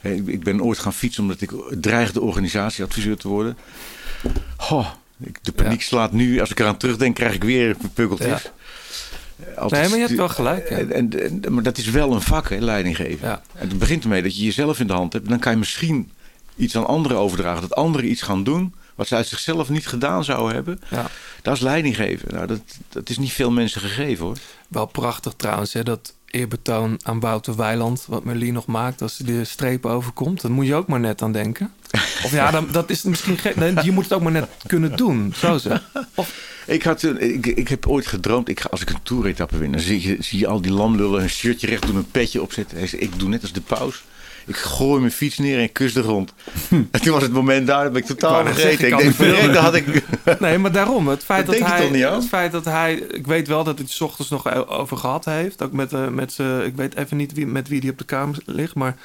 ik, 0.00 0.44
ben 0.44 0.62
ooit 0.62 0.78
gaan 0.78 0.92
fietsen 0.92 1.22
omdat 1.22 1.40
ik 1.40 1.52
dreigde 1.80 2.20
organisatieadviseur 2.20 3.16
te 3.16 3.28
worden. 3.28 3.56
De 5.42 5.52
paniek 5.52 5.80
Ja. 5.80 5.86
slaat 5.86 6.12
nu. 6.12 6.40
Als 6.40 6.50
ik 6.50 6.60
eraan 6.60 6.76
terugdenk, 6.76 7.14
krijg 7.14 7.34
ik 7.34 7.44
weer 7.44 7.76
pukkeltjes. 7.94 8.50
Altijd 9.56 9.80
Nee, 9.80 9.90
maar 9.90 9.98
je 9.98 10.04
hebt 10.04 10.16
wel 10.18 10.28
gelijk. 10.28 10.70
en, 10.70 10.92
en, 10.92 11.42
en- 11.42 11.52
maar 11.54 11.62
dat 11.62 11.78
is 11.78 11.90
wel 11.90 12.12
een 12.12 12.20
vak, 12.22 12.48
hè, 12.50 12.58
leiding 12.58 12.96
geven. 12.96 13.28
Ja. 13.28 13.42
En 13.54 13.68
het 13.68 13.78
begint 13.78 14.02
ermee 14.02 14.22
dat 14.22 14.36
je 14.36 14.44
jezelf 14.44 14.80
in 14.80 14.86
de 14.86 14.92
hand 14.92 15.12
hebt. 15.12 15.28
Dan 15.28 15.38
kan 15.38 15.52
je 15.52 15.58
misschien 15.58 16.10
iets 16.56 16.76
aan 16.76 16.86
anderen 16.86 17.16
overdragen. 17.18 17.60
Dat 17.60 17.74
anderen 17.74 18.10
iets 18.10 18.22
gaan 18.22 18.44
doen 18.44 18.74
wat 18.94 19.06
ze 19.08 19.14
uit 19.14 19.26
zichzelf 19.26 19.68
niet 19.68 19.86
gedaan 19.86 20.24
zouden 20.24 20.54
hebben. 20.54 20.80
Ja. 20.90 21.06
Dat 21.42 21.54
is 21.54 21.60
leiding 21.60 21.96
geven. 21.96 22.34
Nou, 22.34 22.46
dat, 22.46 22.60
dat 22.88 23.08
is 23.08 23.18
niet 23.18 23.32
veel 23.32 23.50
mensen 23.50 23.80
gegeven 23.80 24.24
hoor. 24.24 24.36
Wel 24.68 24.86
prachtig 24.86 25.32
trouwens, 25.36 25.72
hè, 25.72 25.82
dat 25.82 26.14
eerbetoon 26.32 27.00
aan 27.02 27.20
Wouter 27.20 27.56
Weiland, 27.56 28.04
wat 28.08 28.24
Merlin 28.24 28.52
nog 28.52 28.66
maakt 28.66 29.02
als 29.02 29.18
hij 29.18 29.26
de 29.26 29.44
streep 29.44 29.86
overkomt. 29.86 30.40
Daar 30.42 30.50
moet 30.50 30.66
je 30.66 30.74
ook 30.74 30.86
maar 30.88 31.00
net 31.00 31.22
aan 31.22 31.32
denken. 31.32 31.72
Of 32.24 32.30
ja, 32.30 32.50
dan, 32.50 32.68
dat 32.72 32.90
is 32.90 33.02
misschien 33.02 33.38
gek. 33.38 33.56
Nee, 33.56 33.74
je 33.82 33.92
moet 33.92 34.04
het 34.04 34.12
ook 34.12 34.22
maar 34.22 34.32
net 34.32 34.48
kunnen 34.66 34.96
doen. 34.96 35.32
Zo 35.36 35.58
zeg. 35.58 35.82
Of, 36.14 36.50
Ik, 36.66 36.82
had, 36.82 37.02
een- 37.02 37.42
ik, 37.56 37.68
heb 37.68 37.86
ooit 37.86 38.06
gedroomd, 38.06 38.48
ik, 38.48 38.64
als 38.64 38.80
ik 38.80 38.90
een 38.90 39.02
toeretappe 39.02 39.58
win, 39.58 39.72
dan 39.72 39.80
zie 39.80 40.08
je, 40.08 40.16
zie 40.20 40.38
je 40.38 40.46
al 40.46 40.60
die 40.60 40.72
lamlullen 40.72 41.22
een 41.22 41.30
shirtje 41.30 41.66
recht 41.66 41.86
doen, 41.86 41.96
een 41.96 42.10
petje 42.10 42.42
opzetten. 42.42 43.00
Ik 43.02 43.18
doe 43.18 43.28
net 43.28 43.42
als 43.42 43.52
de 43.52 43.60
paus. 43.60 44.02
Ik 44.46 44.56
gooi 44.56 45.00
mijn 45.00 45.12
fiets 45.12 45.38
neer 45.38 45.58
en 45.60 45.72
kus 45.72 45.92
de 45.92 46.02
grond. 46.02 46.32
En 46.70 47.00
toen 47.02 47.12
was 47.12 47.22
het 47.22 47.32
moment 47.32 47.66
daar, 47.66 47.82
dat 47.82 47.92
ben 47.92 48.02
ik 48.02 48.08
totaal 48.08 48.44
vergeten. 48.46 48.88
Ik 48.88 49.16
denk, 49.18 49.52
daar 49.52 49.62
had 49.62 49.74
ik... 49.74 50.04
nee, 50.40 50.58
maar 50.58 50.72
daarom. 50.72 51.08
Het 51.08 51.24
feit 51.24 51.46
Dat 51.46 51.58
dat, 51.58 51.68
hij. 51.68 51.90
niet? 51.90 52.02
Het 52.02 52.26
feit 52.28 52.52
dat 52.52 52.64
hij. 52.64 52.94
Ik 52.94 53.26
weet 53.26 53.48
wel 53.48 53.64
dat 53.64 53.74
hij 53.74 53.84
het 53.84 53.92
's 53.94 54.00
ochtends 54.00 54.30
nog 54.30 54.52
o- 54.54 54.64
over 54.68 54.96
gehad 54.96 55.24
heeft. 55.24 55.62
Ook 55.62 55.72
met, 55.72 55.92
eh, 55.92 56.08
met. 56.08 56.38
Ik 56.64 56.76
weet 56.76 56.96
even 56.96 57.16
niet 57.16 57.32
wie, 57.32 57.46
met 57.46 57.68
wie 57.68 57.80
die 57.80 57.90
op 57.90 57.98
de 57.98 58.04
kamer 58.04 58.38
ligt. 58.46 58.74
Maar 58.74 58.96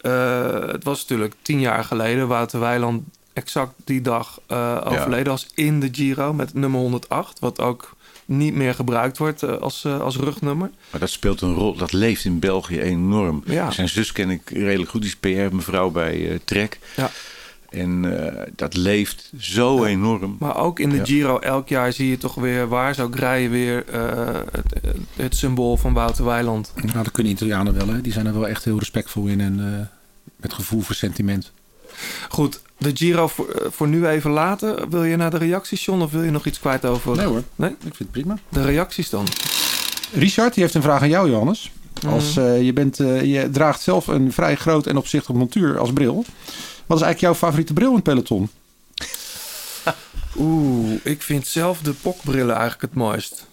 eh, 0.00 0.68
het 0.68 0.84
was 0.84 1.00
natuurlijk 1.00 1.34
tien 1.42 1.60
jaar 1.60 1.84
geleden. 1.84 2.28
Wouter 2.28 2.60
Weiland 2.60 3.02
exact 3.32 3.72
die 3.84 4.00
dag 4.00 4.40
eh, 4.46 4.80
overleden 4.84 5.32
was 5.32 5.46
in 5.54 5.80
de 5.80 5.88
Giro 5.92 6.32
met 6.32 6.54
nummer 6.54 6.80
108. 6.80 7.38
Wat 7.38 7.60
ook 7.60 7.96
niet 8.36 8.54
meer 8.54 8.74
gebruikt 8.74 9.18
wordt 9.18 9.42
eh, 9.42 9.56
als, 9.56 9.84
eh, 9.84 10.00
als 10.00 10.16
rugnummer. 10.16 10.70
Maar 10.90 11.00
dat 11.00 11.10
speelt 11.10 11.40
een 11.40 11.54
rol, 11.54 11.76
dat 11.76 11.92
leeft 11.92 12.24
in 12.24 12.38
België 12.38 12.80
enorm. 12.80 13.42
Ja. 13.46 13.70
Zijn 13.70 13.88
zus 13.88 14.12
ken 14.12 14.30
ik 14.30 14.50
redelijk 14.50 14.90
goed, 14.90 15.02
die 15.02 15.10
is 15.10 15.16
PR-mevrouw 15.16 15.90
bij 15.90 16.30
eh, 16.30 16.38
Trek. 16.44 16.78
Ja. 16.96 17.10
En 17.72 18.24
eh, 18.26 18.42
dat 18.56 18.76
leeft 18.76 19.32
zo 19.38 19.84
enorm. 19.84 20.36
Maar 20.38 20.56
ook 20.56 20.78
in 20.78 20.88
de 20.88 20.96
Ja. 20.96 21.04
Giro 21.04 21.38
elk 21.38 21.68
jaar 21.68 21.92
zie 21.92 22.08
je 22.08 22.18
toch 22.18 22.34
weer 22.34 22.68
waar 22.68 22.94
zou 22.94 23.16
rijden 23.16 23.50
weer 23.50 23.84
eh, 23.88 24.40
het, 24.50 24.94
het 25.16 25.36
symbool 25.36 25.76
van 25.76 25.92
Wouter 25.92 26.24
Weiland. 26.24 26.72
Nou, 26.74 26.92
dat 26.92 27.10
kunnen 27.10 27.32
Italianen 27.32 27.74
wel. 27.74 27.88
Hè? 27.88 28.00
Die 28.00 28.12
zijn 28.12 28.26
er 28.26 28.32
wel 28.32 28.48
echt 28.48 28.64
heel 28.64 28.78
respectvol 28.78 29.26
in 29.26 29.40
en 29.40 29.60
eh, 29.60 29.86
met 30.36 30.52
gevoel 30.52 30.80
voor 30.80 30.94
sentiment. 30.94 31.52
Goed, 32.28 32.60
de 32.82 32.90
Giro 32.94 33.28
voor, 33.28 33.48
eh, 33.48 33.66
voor 33.70 33.88
nu 33.88 34.06
even 34.06 34.30
laten. 34.30 34.90
Wil 34.90 35.04
je 35.04 35.16
naar 35.16 35.30
de 35.30 35.36
reacties, 35.38 35.84
John, 35.84 36.00
of 36.02 36.10
wil 36.10 36.22
je 36.22 36.30
nog 36.30 36.46
iets 36.46 36.60
kwijt 36.60 36.84
over? 36.84 37.16
Nee 37.16 37.26
hoor, 37.26 37.42
Nee? 37.54 37.70
ik 37.70 37.76
vind 37.80 37.98
het 37.98 38.10
prima. 38.10 38.38
De 38.48 38.62
reacties 38.64 39.10
dan. 39.10 39.26
Richard, 40.12 40.54
die 40.54 40.62
heeft 40.62 40.74
een 40.74 40.82
vraag 40.82 41.02
aan 41.02 41.08
jou, 41.08 41.30
Johannes. 41.30 41.72
Als, 42.06 42.36
eh, 42.36 42.62
je, 42.62 42.72
bent, 42.72 43.00
eh, 43.00 43.22
je 43.24 43.50
draagt 43.50 43.80
zelf 43.82 44.06
een 44.06 44.32
vrij 44.32 44.56
groot 44.56 44.86
en 44.86 44.96
opzichtig 44.96 45.34
montuur 45.34 45.78
als 45.78 45.92
bril. 45.92 46.24
Wat 46.86 46.98
is 46.98 47.04
eigenlijk 47.04 47.20
jouw 47.20 47.34
favoriete 47.34 47.72
bril 47.72 47.88
in 47.88 47.94
het 47.94 48.04
peloton? 48.04 48.50
Oeh, 50.38 50.92
ik 51.02 51.22
vind 51.22 51.46
zelf 51.46 51.78
de 51.78 51.92
pokbrillen 51.92 52.54
eigenlijk 52.54 52.82
het 52.82 52.94
mooist. 52.94 53.46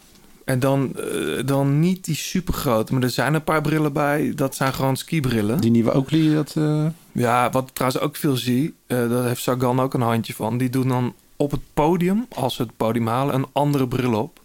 En 0.49 0.59
dan, 0.59 0.95
eh, 0.95 1.45
dan 1.45 1.79
niet 1.79 2.05
die 2.05 2.15
supergrote, 2.15 2.93
maar 2.93 3.03
er 3.03 3.09
zijn 3.09 3.33
een 3.33 3.43
paar 3.43 3.61
brillen 3.61 3.93
bij. 3.93 4.31
Dat 4.35 4.55
zijn 4.55 4.73
gewoon 4.73 4.97
skibrillen. 4.97 5.61
Die 5.61 5.71
nieuwe 5.71 5.93
Oakley, 5.95 6.33
dat... 6.33 6.53
eh, 6.55 6.85
Ja, 7.11 7.49
wat 7.49 7.67
ik 7.67 7.73
trouwens 7.73 8.01
ook 8.03 8.15
veel 8.15 8.35
zie, 8.35 8.75
eh 8.87 9.09
daar 9.09 9.25
heeft 9.27 9.41
Sagan 9.41 9.79
ook 9.79 9.93
een 9.93 10.01
handje 10.01 10.33
van. 10.33 10.57
Die 10.57 10.69
doen 10.69 10.87
dan 10.87 11.13
op 11.35 11.51
het 11.51 11.59
podium, 11.73 12.25
als 12.29 12.55
ze 12.55 12.61
het 12.61 12.77
podium 12.77 13.07
halen, 13.07 13.35
een 13.35 13.45
andere 13.51 13.87
bril 13.87 14.13
op. 14.13 14.39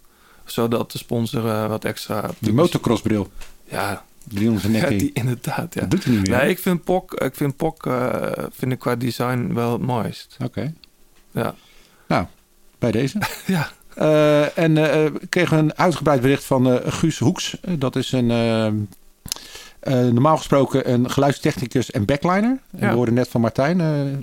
Zodat 0.44 0.92
de 0.92 0.98
sponsor 0.98 1.68
wat 1.68 1.84
extra... 1.84 2.30
die 2.38 2.52
motocrossbril. 2.52 3.28
Ja, 3.70 4.04
Die 4.24 4.46
onder 4.46 4.60
zijn 4.60 4.72
nek 4.72 4.82
ja, 4.90 4.98
die 4.98 5.10
inderdaad. 5.12 5.74
Ja. 5.74 5.80
Dat 5.80 5.90
doet 5.90 6.04
hij 6.04 6.12
niet 6.14 6.28
meer. 6.28 6.38
Nee, 6.38 6.48
ik 6.50 6.58
vind 6.58 6.84
Pok, 6.84 7.14
ik 7.14 7.34
vind 7.34 7.56
Pok 7.56 7.88
vind 8.52 8.72
ik 8.72 8.78
qua 8.78 8.96
design 8.96 9.52
wel 9.52 9.72
het 9.72 9.80
mooist. 9.82 10.36
Oké. 10.44 10.72
Ja. 11.30 11.54
Nou, 12.08 12.26
bij 12.78 12.90
deze. 12.90 13.18
Ja. 13.46 13.70
Eh, 13.94 14.58
en 14.58 14.74
we 14.74 15.12
kregen 15.28 15.58
een 15.58 15.76
uitgebreid 15.76 16.20
bericht 16.20 16.44
van 16.44 16.80
Guus 16.86 17.18
Hoeks. 17.18 17.56
Dat 17.78 17.96
is 17.96 18.12
een, 18.12 18.26
normaal 20.12 20.36
gesproken 20.36 20.92
een 20.92 21.10
geluidstechnicus 21.10 21.90
en 21.90 22.04
backliner. 22.04 22.58
En 22.78 22.88
we 22.88 22.94
hoorden 22.94 23.14
net 23.14 23.28
van 23.28 23.40
Martijn. 23.40 23.78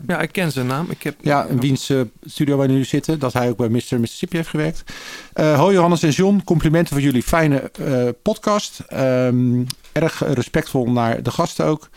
ja, 0.08 0.20
ik 0.20 0.32
ken 0.32 0.52
zijn 0.52 0.68
naam. 0.68 0.86
Ik 0.90 1.04
heb, 1.04 1.16
ja, 1.22 1.46
in 1.46 1.60
wiens 1.60 1.94
studio 2.26 2.58
wij 2.58 2.68
nu 2.68 2.84
zitten. 2.84 3.20
Dat 3.20 3.34
hij 3.34 3.50
ook 3.50 3.58
bij 3.58 3.70
Mr. 3.70 4.00
Mississippi 4.00 4.36
heeft 4.36 4.50
gewerkt. 4.50 4.84
Hoi 5.34 5.74
Johannes 5.74 6.04
en 6.04 6.10
John. 6.10 6.42
Complimenten 6.46 6.94
voor 6.94 7.04
jullie 7.04 7.24
fijne 7.24 7.72
podcast. 8.22 8.84
Ehm, 8.88 9.64
erg 9.92 10.24
respectvol 10.34 10.92
naar 10.92 11.24
de 11.24 11.32
gasten 11.32 11.66
ook. 11.66 11.90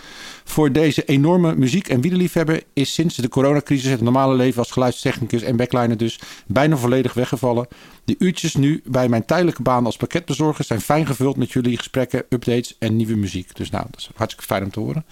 Voor 0.45 0.73
deze 0.73 1.05
enorme 1.05 1.55
muziek- 1.57 1.89
en 1.89 2.01
wielerliefhebber 2.01 2.63
is 2.73 2.95
sinds 2.95 3.17
de 3.17 3.29
coronacrisis 3.29 3.91
het 3.91 4.01
normale 4.01 4.35
leven 4.35 4.59
als 4.59 4.71
geluidstechnicus 4.71 5.43
en 5.43 5.57
backliner 5.57 5.97
dus 5.97 6.21
bijna 6.47 6.77
volledig 6.77 7.13
weggevallen. 7.13 7.69
De 8.05 8.17
uurtjes 8.19 8.55
nu 8.55 8.83
bij 8.85 9.09
mijn 9.09 9.25
tijdelijke 9.25 9.63
baan 9.63 9.87
als 9.87 9.97
pakketbezorger 9.97 10.65
zijn 10.65 10.81
fijn 10.81 11.07
gevuld 11.07 11.37
met 11.37 11.53
jullie 11.53 11.77
gesprekken, 11.77 12.25
updates 12.29 12.77
en 12.79 12.97
nieuwe 12.97 13.17
muziek. 13.17 13.57
Dus 13.57 13.71
nou, 13.71 13.87
dat 13.91 14.01
is 14.01 14.11
hartstikke 14.15 14.47
fijn 14.47 14.65
om 14.65 14.71
te 14.71 14.81
horen. 14.81 15.05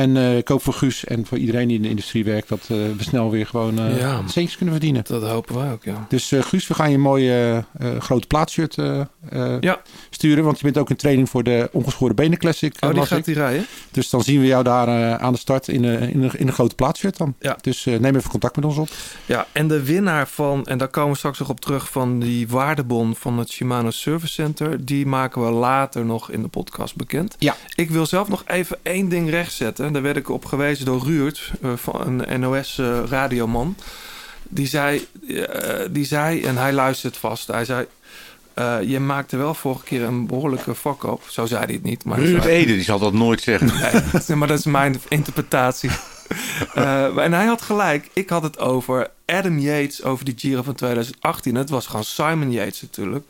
En 0.00 0.16
eh, 0.16 0.36
ik 0.36 0.48
hoop 0.48 0.62
voor 0.62 0.72
Guus 0.74 1.04
en 1.04 1.26
voor 1.26 1.38
iedereen 1.38 1.68
die 1.68 1.76
in 1.76 1.82
de 1.82 1.88
industrie 1.88 2.24
werkt 2.24 2.48
dat 2.48 2.60
eh, 2.60 2.66
we 2.68 2.94
snel 3.02 3.30
weer 3.30 3.46
gewoon 3.46 3.74
Ja. 3.98 4.20
centjes 4.26 4.56
kunnen 4.56 4.74
verdienen. 4.74 5.04
Dat 5.06 5.22
hopen 5.22 5.56
wij 5.58 5.72
ook, 5.72 5.84
ja. 5.84 6.06
Dus 6.08 6.32
Guus, 6.40 6.66
we 6.66 6.74
gaan 6.74 6.88
je 6.88 6.94
een 6.94 7.00
mooie 7.02 7.64
grote 7.98 8.26
plaatshirt 8.26 8.74
Ja. 9.60 9.80
sturen. 10.10 10.44
Want 10.44 10.56
je 10.58 10.64
bent 10.64 10.78
ook 10.78 10.90
in 10.90 10.96
training 10.96 11.28
voor 11.30 11.42
de 11.42 11.68
Ongeschoren 11.72 12.16
Benen 12.16 12.38
Classic. 12.38 12.74
Oh, 12.80 12.94
die 12.94 13.06
gaat 13.06 13.18
ik. 13.18 13.24
hij 13.24 13.34
rijden? 13.34 13.66
Dus 13.90 14.10
dan 14.10 14.22
zien 14.22 14.40
we 14.40 14.46
jou 14.46 14.64
daar 14.64 15.18
aan 15.18 15.32
de 15.32 15.38
start 15.38 15.68
in, 15.68 15.84
in, 15.84 16.22
een- 16.22 16.38
in 16.38 16.46
een 16.46 16.52
grote 16.52 16.74
plaatshirt 16.74 17.16
dan. 17.16 17.34
Ja. 17.40 17.56
Dus 17.60 17.84
neem 17.84 18.16
even 18.16 18.30
contact 18.30 18.56
met 18.56 18.64
ons 18.64 18.76
op. 18.76 18.88
Ja, 19.26 19.46
en 19.52 19.68
de 19.68 19.84
winnaar 19.84 20.28
van, 20.28 20.66
en 20.66 20.78
daar 20.78 20.88
komen 20.88 21.10
we 21.12 21.16
straks 21.18 21.38
nog 21.38 21.48
op 21.48 21.60
terug, 21.60 21.90
van 21.90 22.18
die 22.20 22.48
waardebon 22.48 23.14
van 23.16 23.38
het 23.38 23.50
Shimano 23.50 23.90
Service 23.90 24.32
Center, 24.32 24.84
die 24.84 25.06
maken 25.06 25.44
we 25.44 25.50
later 25.50 26.04
nog 26.04 26.30
in 26.30 26.42
de 26.42 26.48
podcast 26.48 26.96
bekend. 26.96 27.36
Ja. 27.38 27.56
Ik 27.74 27.90
wil 27.90 28.06
zelf 28.06 28.28
nog 28.28 28.42
even 28.46 28.78
één 28.82 29.08
ding 29.08 29.30
rechtzetten. 29.30 29.89
Daar 29.92 30.02
werd 30.02 30.16
ik 30.16 30.28
op 30.28 30.44
gewezen 30.44 30.84
door 30.84 31.02
Ruurt, 31.04 31.50
eh, 31.62 31.72
van 31.76 32.24
een 32.26 32.40
NOS-radioman. 32.40 33.76
die, 34.48 34.66
zei, 34.66 35.06
eh, 35.28 35.80
die 35.90 36.04
zei, 36.04 36.42
en 36.42 36.56
hij 36.56 36.72
luistert 36.72 37.16
vast, 37.16 37.46
hij 37.46 37.64
zei... 37.64 37.86
eh, 38.54 38.76
je 38.82 39.00
maakte 39.00 39.36
wel 39.36 39.54
vorige 39.54 39.84
keer 39.84 40.02
een 40.02 40.26
behoorlijke 40.26 40.74
fuck 40.74 41.02
op. 41.04 41.22
Zo 41.28 41.46
zei 41.46 41.64
hij 41.64 41.74
het 41.74 41.82
niet. 41.82 42.04
Maar 42.04 42.18
Ruud 42.18 42.44
Ede, 42.44 42.72
die 42.72 42.82
zal 42.82 42.98
dat 42.98 43.12
nooit 43.12 43.40
zeggen. 43.40 43.68
Nee, 44.28 44.36
maar 44.36 44.48
dat 44.48 44.58
is 44.58 44.64
mijn 44.64 45.00
interpretatie. 45.08 45.90
Eh, 46.74 47.16
en 47.16 47.32
hij 47.32 47.44
had 47.46 47.62
gelijk. 47.62 48.10
Ik 48.12 48.28
had 48.28 48.42
het 48.42 48.58
over 48.58 49.10
Adam 49.26 49.58
Yates 49.58 50.02
over 50.02 50.24
die 50.24 50.34
Giro 50.36 50.62
van 50.62 50.74
2018. 50.74 51.54
Het 51.54 51.70
was 51.70 51.86
gewoon 51.86 52.04
Simon 52.04 52.52
Yates 52.52 52.82
natuurlijk. 52.82 53.24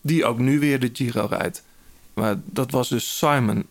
Die 0.00 0.24
ook 0.24 0.38
nu 0.38 0.58
weer 0.58 0.80
de 0.80 0.90
Giro 0.92 1.26
rijdt. 1.30 1.62
Maar 2.14 2.34
dat 2.44 2.70
was 2.70 2.88
dus 2.88 3.18
Simon. 3.18 3.66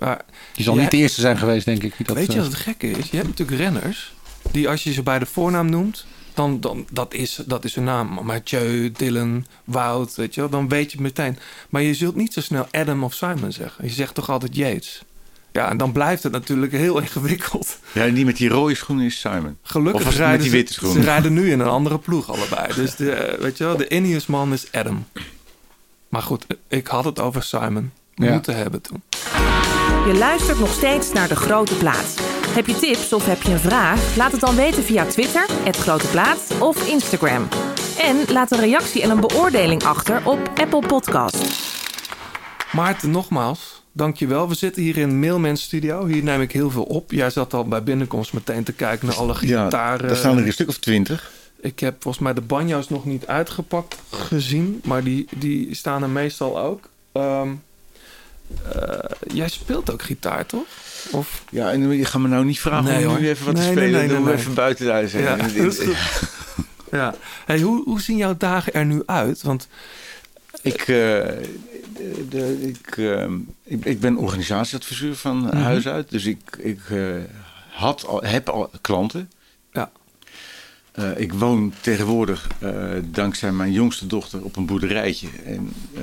Maar 0.00 0.20
Die 0.54 0.64
zal 0.64 0.74
jij- 0.74 0.82
niet 0.82 0.90
de 0.90 0.96
eerste 0.96 1.20
zijn 1.20 1.38
geweest, 1.38 1.64
denk 1.64 1.82
ik. 1.82 1.96
die 1.96 2.06
Dat, 2.06 2.16
Weet 2.16 2.26
je 2.26 2.32
eh, 2.32 2.38
wat 2.42 2.46
het 2.52 2.60
gekke 2.60 2.90
is? 2.90 3.10
Je 3.10 3.16
hebt 3.16 3.28
natuurlijk 3.28 3.58
renners 3.60 4.12
die 4.50 4.68
als 4.68 4.82
je 4.84 4.92
ze 4.92 5.02
bij 5.02 5.18
de 5.18 5.26
voornaam 5.26 5.70
noemt, 5.70 6.04
dan, 6.34 6.60
dan 6.60 6.86
dat, 6.92 7.14
is, 7.14 7.40
dat 7.46 7.64
is 7.64 7.74
hun 7.74 7.84
naam. 7.84 8.18
Mathieu, 8.22 8.92
Dylan, 8.92 9.46
Wout, 9.64 10.14
weet 10.14 10.34
je 10.34 10.40
wel, 10.40 10.50
dan 10.50 10.68
weet 10.68 10.90
je 10.92 10.96
het 10.96 11.00
meteen. 11.06 11.38
Maar 11.68 11.82
je 11.82 11.94
zult 11.94 12.14
niet 12.14 12.32
zo 12.32 12.40
snel 12.40 12.66
Adam 12.70 13.04
of 13.04 13.14
Simon 13.14 13.52
zeggen. 13.52 13.84
Je 13.84 13.90
zegt 13.90 14.14
toch 14.14 14.30
altijd 14.30 14.56
Yates. 14.56 15.02
Ja, 15.52 15.68
en 15.70 15.76
dan 15.76 15.92
blijft 15.92 16.22
het 16.22 16.32
natuurlijk 16.32 16.72
heel 16.72 16.98
ingewikkeld. 17.04 17.78
Ja, 17.92 18.06
die 18.08 18.24
met 18.24 18.36
die 18.36 18.48
rode 18.48 18.74
schoenen 18.74 19.04
is 19.06 19.20
Simon. 19.20 19.56
Gelukkig 19.62 20.06
of 20.06 20.16
rijden 20.16 20.30
met 20.32 20.42
die 20.42 20.50
witte 20.50 20.72
ze, 20.72 20.78
schoenen? 20.78 21.02
ze 21.02 21.08
rijden 21.08 21.32
nu 21.32 21.50
in 21.50 21.60
een 21.60 21.68
andere 21.68 21.98
ploeg 21.98 22.30
allebei. 22.32 22.74
Dus 22.74 22.96
de, 22.96 23.12
eh, 23.12 23.40
weet 23.40 23.58
je 23.58 23.64
wel, 23.64 23.76
de 23.76 23.88
Ineos-man 23.88 24.52
is 24.52 24.72
Adam. 24.72 25.06
Maar 26.08 26.22
goed, 26.22 26.46
ik 26.68 26.86
had 26.86 27.04
het 27.04 27.20
over 27.20 27.42
Simon. 27.42 27.90
Ja. 28.14 28.32
Moeten 28.32 28.56
hebben 28.56 28.80
toen. 28.80 29.02
Je 30.06 30.14
luistert 30.18 30.58
nog 30.58 30.72
steeds 30.72 31.12
naar 31.12 31.28
De 31.28 31.36
Grote 31.36 31.74
Plaats. 31.76 32.14
Heb 32.48 32.66
je 32.66 32.74
tips 32.76 33.12
of 33.12 33.26
heb 33.26 33.42
je 33.42 33.52
een 33.52 33.58
vraag? 33.58 34.16
Laat 34.16 34.32
het 34.32 34.40
dan 34.40 34.54
weten 34.56 34.82
via 34.82 35.04
Twitter, 35.04 35.46
het 35.64 35.76
Grote 35.76 36.06
Plaats 36.06 36.58
of 36.58 36.88
Instagram. 36.88 37.48
En 37.98 38.16
laat 38.32 38.52
een 38.52 38.60
reactie 38.60 39.02
en 39.02 39.10
een 39.10 39.20
beoordeling 39.20 39.84
achter 39.84 40.26
op 40.26 40.38
Apple 40.54 40.86
Podcast. 40.86 41.44
Maarten, 42.72 43.10
nogmaals, 43.10 43.82
dankjewel. 43.92 44.48
We 44.48 44.54
zitten 44.54 44.82
hier 44.82 44.96
in 44.96 45.18
Mailman 45.20 45.56
Studio. 45.56 46.06
Hier 46.06 46.22
neem 46.22 46.40
ik 46.40 46.52
heel 46.52 46.70
veel 46.70 46.82
op. 46.84 47.10
Jij 47.12 47.30
zat 47.30 47.54
al 47.54 47.64
bij 47.68 47.82
binnenkomst 47.82 48.32
meteen 48.32 48.64
te 48.64 48.72
kijken 48.72 49.06
naar 49.06 49.16
alle 49.16 49.32
Ja, 49.40 49.64
gitaren. 49.64 50.06
daar 50.08 50.16
staan 50.16 50.38
er 50.38 50.46
een 50.46 50.52
stuk 50.52 50.68
of 50.68 50.78
twintig. 50.78 51.30
Ik 51.60 51.78
heb 51.80 52.02
volgens 52.02 52.24
mij 52.24 52.34
de 52.34 52.40
banjo's 52.40 52.88
nog 52.88 53.04
niet 53.04 53.26
uitgepakt 53.26 53.96
gezien. 54.10 54.80
Maar 54.84 55.02
die, 55.04 55.26
die 55.36 55.74
staan 55.74 56.02
er 56.02 56.08
meestal 56.10 56.58
ook. 56.60 56.88
Ehm, 57.12 57.48
eh, 58.74 58.98
jij 59.34 59.48
speelt 59.48 59.92
ook 59.92 60.02
gitaar, 60.02 60.46
toch? 60.46 60.66
Of? 61.10 61.44
Ja, 61.50 61.70
en 61.72 61.90
je 61.90 62.04
gaat 62.04 62.20
me 62.20 62.28
nou 62.28 62.44
niet 62.44 62.60
vragen 62.60 62.84
Nee, 62.84 63.04
om 63.04 63.10
hoor. 63.10 63.20
nu 63.20 63.28
even 63.28 63.44
wat 63.46 63.54
Nee, 63.54 63.68
te 63.68 63.74
nee, 63.74 63.88
spelen. 63.88 64.06
nee, 64.08 64.16
Doe 64.16 64.26
nee, 64.26 64.34
even 64.34 64.54
buiten 64.54 64.84
de 64.84 64.90
huis. 64.98 65.12
Ja. 65.12 65.36
Ja. 66.90 67.14
Hey, 67.46 67.60
hoe, 67.60 67.84
hoe 67.84 68.00
zien 68.00 68.16
jouw 68.16 68.36
dagen 68.36 68.72
er 68.74 68.86
nu 68.86 69.02
uit? 69.06 69.42
Want 69.42 69.68
Ik, 70.62 70.80
eh, 70.80 70.86
de, 72.28 72.58
ik, 72.62 72.96
eh, 72.96 73.24
ik, 73.64 73.84
ik 73.84 74.00
ben 74.00 74.16
organisatieadviseur 74.16 75.16
van 75.16 75.38
Mhm. 75.38 75.56
huis 75.56 75.86
uit. 75.88 76.10
Dus 76.10 76.24
ik, 76.24 76.40
ik 76.58 76.80
eh, 76.90 76.98
had 77.70 78.06
al, 78.06 78.22
heb 78.22 78.48
al 78.48 78.70
klanten. 78.80 79.30
Ja. 79.72 79.90
Eh, 80.92 81.18
ik 81.18 81.32
woon 81.32 81.72
tegenwoordig, 81.80 82.46
eh, 82.58 82.72
dankzij 83.04 83.52
mijn 83.52 83.72
jongste 83.72 84.06
dochter, 84.06 84.42
op 84.44 84.56
een 84.56 84.66
boerderijtje. 84.66 85.28
En 85.44 85.72
eh, 85.94 86.02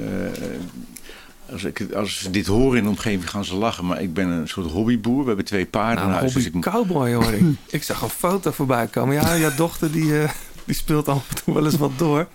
als, 1.51 1.63
ik, 1.63 1.85
als 1.95 2.19
ze 2.19 2.29
dit 2.29 2.47
horen 2.47 2.77
in 2.77 2.83
de 2.83 2.89
omgeving 2.89 3.29
gaan 3.29 3.45
ze 3.45 3.55
lachen. 3.55 3.85
Maar 3.85 4.01
ik 4.01 4.13
ben 4.13 4.27
een 4.27 4.47
soort 4.47 4.71
hobbyboer. 4.71 5.21
We 5.21 5.27
hebben 5.27 5.45
twee 5.45 5.65
paarden 5.65 5.95
nou, 5.95 6.07
in 6.07 6.13
een 6.13 6.19
huis. 6.19 6.33
hobby 6.33 6.49
dus 6.51 6.57
ik- 6.65 6.71
cowboy 6.71 7.13
hoor 7.13 7.33
ik. 7.33 7.41
ik 7.77 7.83
zag 7.83 8.01
een 8.01 8.09
foto 8.09 8.51
voorbij 8.51 8.87
komen. 8.87 9.15
Ja, 9.15 9.37
jouw 9.37 9.55
dochter 9.55 9.91
die, 9.91 10.21
eh, 10.21 10.29
die 10.65 10.75
speelt 10.75 11.07
af 11.07 11.23
en 11.29 11.35
toe 11.43 11.53
wel 11.53 11.65
eens 11.65 11.77
wat 11.77 11.91
door. 11.97 12.27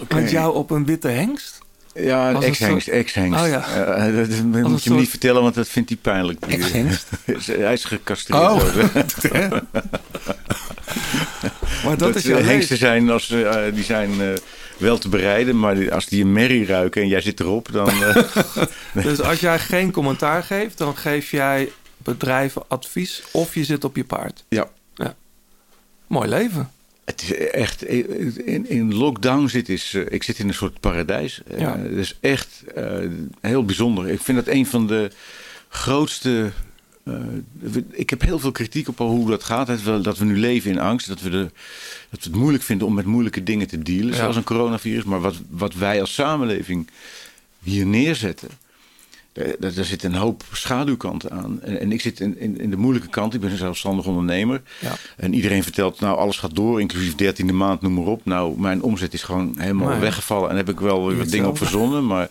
oké. 0.00 0.14
Met 0.14 0.30
jou 0.30 0.54
op 0.54 0.70
een 0.70 0.84
witte 0.84 1.08
hengst? 1.08 1.62
Ja, 1.94 2.30
een 2.30 2.42
ex-hengst, 2.42 2.84
soort- 2.86 2.96
ex-hengst. 2.96 3.40
Oh 3.40 3.48
ja. 3.48 3.64
Eh, 3.96 4.16
dat 4.16 4.28
moet 4.70 4.82
je 4.82 4.88
soort- 4.88 4.98
niet 5.00 5.08
vertellen, 5.08 5.42
want 5.42 5.54
dat 5.54 5.68
vindt 5.68 5.88
hij 5.88 5.98
pijnlijk. 6.02 6.44
Ex-hengst? 6.46 7.06
Hij 7.46 7.72
is 7.72 7.84
gecastreerd. 7.84 8.42
Oh. 8.42 8.62
Maar 11.84 11.96
dat, 11.98 12.14
is 12.16 12.22
jouw 12.22 12.38
eh, 12.38 12.44
hengsten 12.46 12.76
zijn, 12.76 13.10
als, 13.10 13.30
eh, 13.30 13.54
die 13.74 13.84
zijn 13.84 14.20
eh, 14.20 14.28
wel 14.76 14.98
te 14.98 15.08
bereiden, 15.08 15.58
maar 15.58 15.92
als 15.92 16.06
die 16.06 16.22
een 16.24 16.32
merrie 16.32 16.66
ruiken 16.66 17.02
en 17.02 17.08
jij 17.08 17.20
zit 17.20 17.40
erop, 17.40 17.68
dan... 17.72 17.88
eh, 17.88 18.16
Dus 19.04 19.20
als 19.20 19.40
jij 19.40 19.58
geen 19.58 19.90
commentaar 19.90 20.42
geeft, 20.42 20.78
dan 20.78 20.96
geef 20.96 21.30
jij 21.30 21.70
bedrijven 21.96 22.62
advies 22.68 23.22
of 23.32 23.54
je 23.54 23.64
zit 23.64 23.84
op 23.84 23.96
je 23.96 24.04
paard. 24.04 24.44
ja. 24.48 24.70
Mooi 26.06 26.28
leven. 26.28 26.70
Het 27.04 27.22
is 27.22 27.36
echt, 27.36 27.84
in, 27.84 28.68
in 28.68 28.94
lockdown 28.94 29.46
zit 29.46 29.68
is, 29.68 29.94
eh, 29.94 30.02
ik 30.08 30.22
zit 30.22 30.38
in 30.38 30.48
een 30.48 30.54
soort 30.54 30.80
paradijs. 30.80 31.42
Eh, 31.46 31.58
Ja. 31.60 31.78
Het 31.78 31.96
is 31.96 32.16
echt 32.20 32.62
heel 33.40 33.64
bijzonder. 33.64 34.08
Ik 34.08 34.20
vind 34.20 34.44
dat 34.44 34.54
een 34.54 34.66
van 34.66 34.86
de 34.86 35.10
grootste. 35.68 36.50
ik 37.90 38.10
heb 38.10 38.20
heel 38.20 38.38
veel 38.38 38.52
kritiek 38.52 38.88
op 38.88 38.98
hoe 38.98 39.30
dat 39.30 39.44
gaat. 39.44 39.66
Dat 39.66 39.82
we, 39.82 40.00
dat 40.00 40.18
we 40.18 40.24
nu 40.24 40.38
leven 40.38 40.70
in 40.70 40.78
angst. 40.80 41.08
Dat 41.08 41.20
we, 41.20 41.30
de, 41.30 41.50
dat 42.14 42.24
we 42.24 42.30
het 42.30 42.38
moeilijk 42.40 42.64
vinden 42.64 42.86
om 42.86 42.94
met 42.94 43.04
moeilijke 43.04 43.42
dingen 43.42 43.66
te 43.66 43.82
dealen. 43.82 44.08
Ja. 44.10 44.16
Zoals 44.16 44.36
een 44.36 44.44
coronavirus. 44.44 45.04
Maar 45.04 45.20
wat, 45.20 45.34
wat 45.48 45.74
wij 45.74 46.00
als 46.00 46.14
samenleving 46.14 46.88
hier 47.62 47.86
neerzetten. 47.86 48.48
Daar, 49.32 49.54
daar- 49.58 49.84
zit 49.84 50.02
een 50.02 50.14
hoop 50.14 50.44
schaduwkanten 50.52 51.30
aan. 51.30 51.62
En, 51.62 51.80
en 51.80 51.92
ik 51.92 52.00
zit 52.00 52.20
in, 52.20 52.38
in, 52.38 52.60
in 52.60 52.70
de 52.70 52.76
moeilijke 52.76 53.08
kant. 53.08 53.34
Ik 53.34 53.40
ben 53.40 53.50
een 53.50 53.56
zelfstandig 53.56 54.06
ondernemer. 54.06 54.62
Ja. 54.80 54.96
En 55.16 55.34
iedereen 55.34 55.62
vertelt, 55.62 56.00
nou, 56.00 56.18
alles 56.18 56.38
gaat 56.38 56.54
door, 56.54 56.80
inclusief 56.80 57.12
13e 57.12 57.54
maand, 57.54 57.80
noem 57.80 57.94
maar 57.94 58.04
op. 58.04 58.24
Nou, 58.24 58.60
mijn 58.60 58.82
omzet 58.82 59.12
is 59.12 59.22
gewoon 59.22 59.54
helemaal 59.56 59.98
weggevallen. 59.98 60.50
En 60.50 60.56
heb 60.56 60.68
ik 60.68 60.80
wel 60.80 61.06
weer 61.06 61.16
wat 61.16 61.30
dingen 61.30 61.48
op 61.48 61.56
verzonnen. 61.58 62.06
Maar 62.06 62.28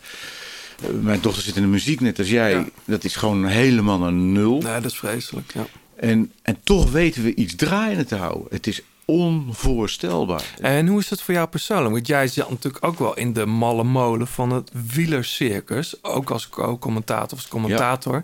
eh, 0.81 0.89
mijn 1.01 1.21
dochter 1.21 1.43
zit 1.43 1.55
in 1.55 1.61
de 1.61 1.67
muziek, 1.67 1.99
net 1.99 2.19
als 2.19 2.29
jij. 2.29 2.51
Ja. 2.51 2.65
Dat 2.85 3.03
is 3.03 3.15
gewoon 3.15 3.45
helemaal 3.45 3.99
naar 3.99 4.13
nul. 4.13 4.61
Nee, 4.61 4.81
dat 4.81 4.91
is 4.91 4.97
vreselijk. 4.97 5.53
Ja. 5.53 5.65
En, 5.95 6.31
en 6.41 6.57
toch 6.63 6.91
weten 6.91 7.23
we 7.23 7.35
iets 7.35 7.55
draaiende 7.55 8.05
te 8.05 8.15
houden. 8.15 8.47
Het 8.49 8.67
is 8.67 8.81
onvoorstelbaar. 9.05 10.43
En 10.61 10.87
hoe 10.87 10.99
is 10.99 11.09
het 11.09 11.21
voor 11.21 11.33
jou 11.33 11.47
persoonlijk? 11.47 11.91
Want 11.93 12.07
jij 12.07 12.27
zit 12.27 12.49
natuurlijk 12.49 12.85
ook 12.85 12.99
wel 12.99 13.17
in 13.17 13.33
de 13.33 13.45
malle 13.45 13.83
molen 13.83 14.27
van 14.27 14.51
het 14.51 14.71
wielercircus. 14.93 16.03
Ook 16.03 16.29
als 16.29 16.49
co-commentator 16.49 17.23
of 17.31 17.37
als 17.39 17.47
commentator. 17.47 18.23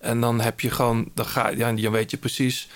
En 0.00 0.20
dan 0.20 0.40
heb 0.40 0.60
je 0.60 0.70
gewoon, 0.70 1.08
dan, 1.14 1.26
ga, 1.26 1.48
ja, 1.48 1.72
dan 1.72 1.90
weet 1.92 2.10
je 2.10 2.16
precies... 2.16 2.68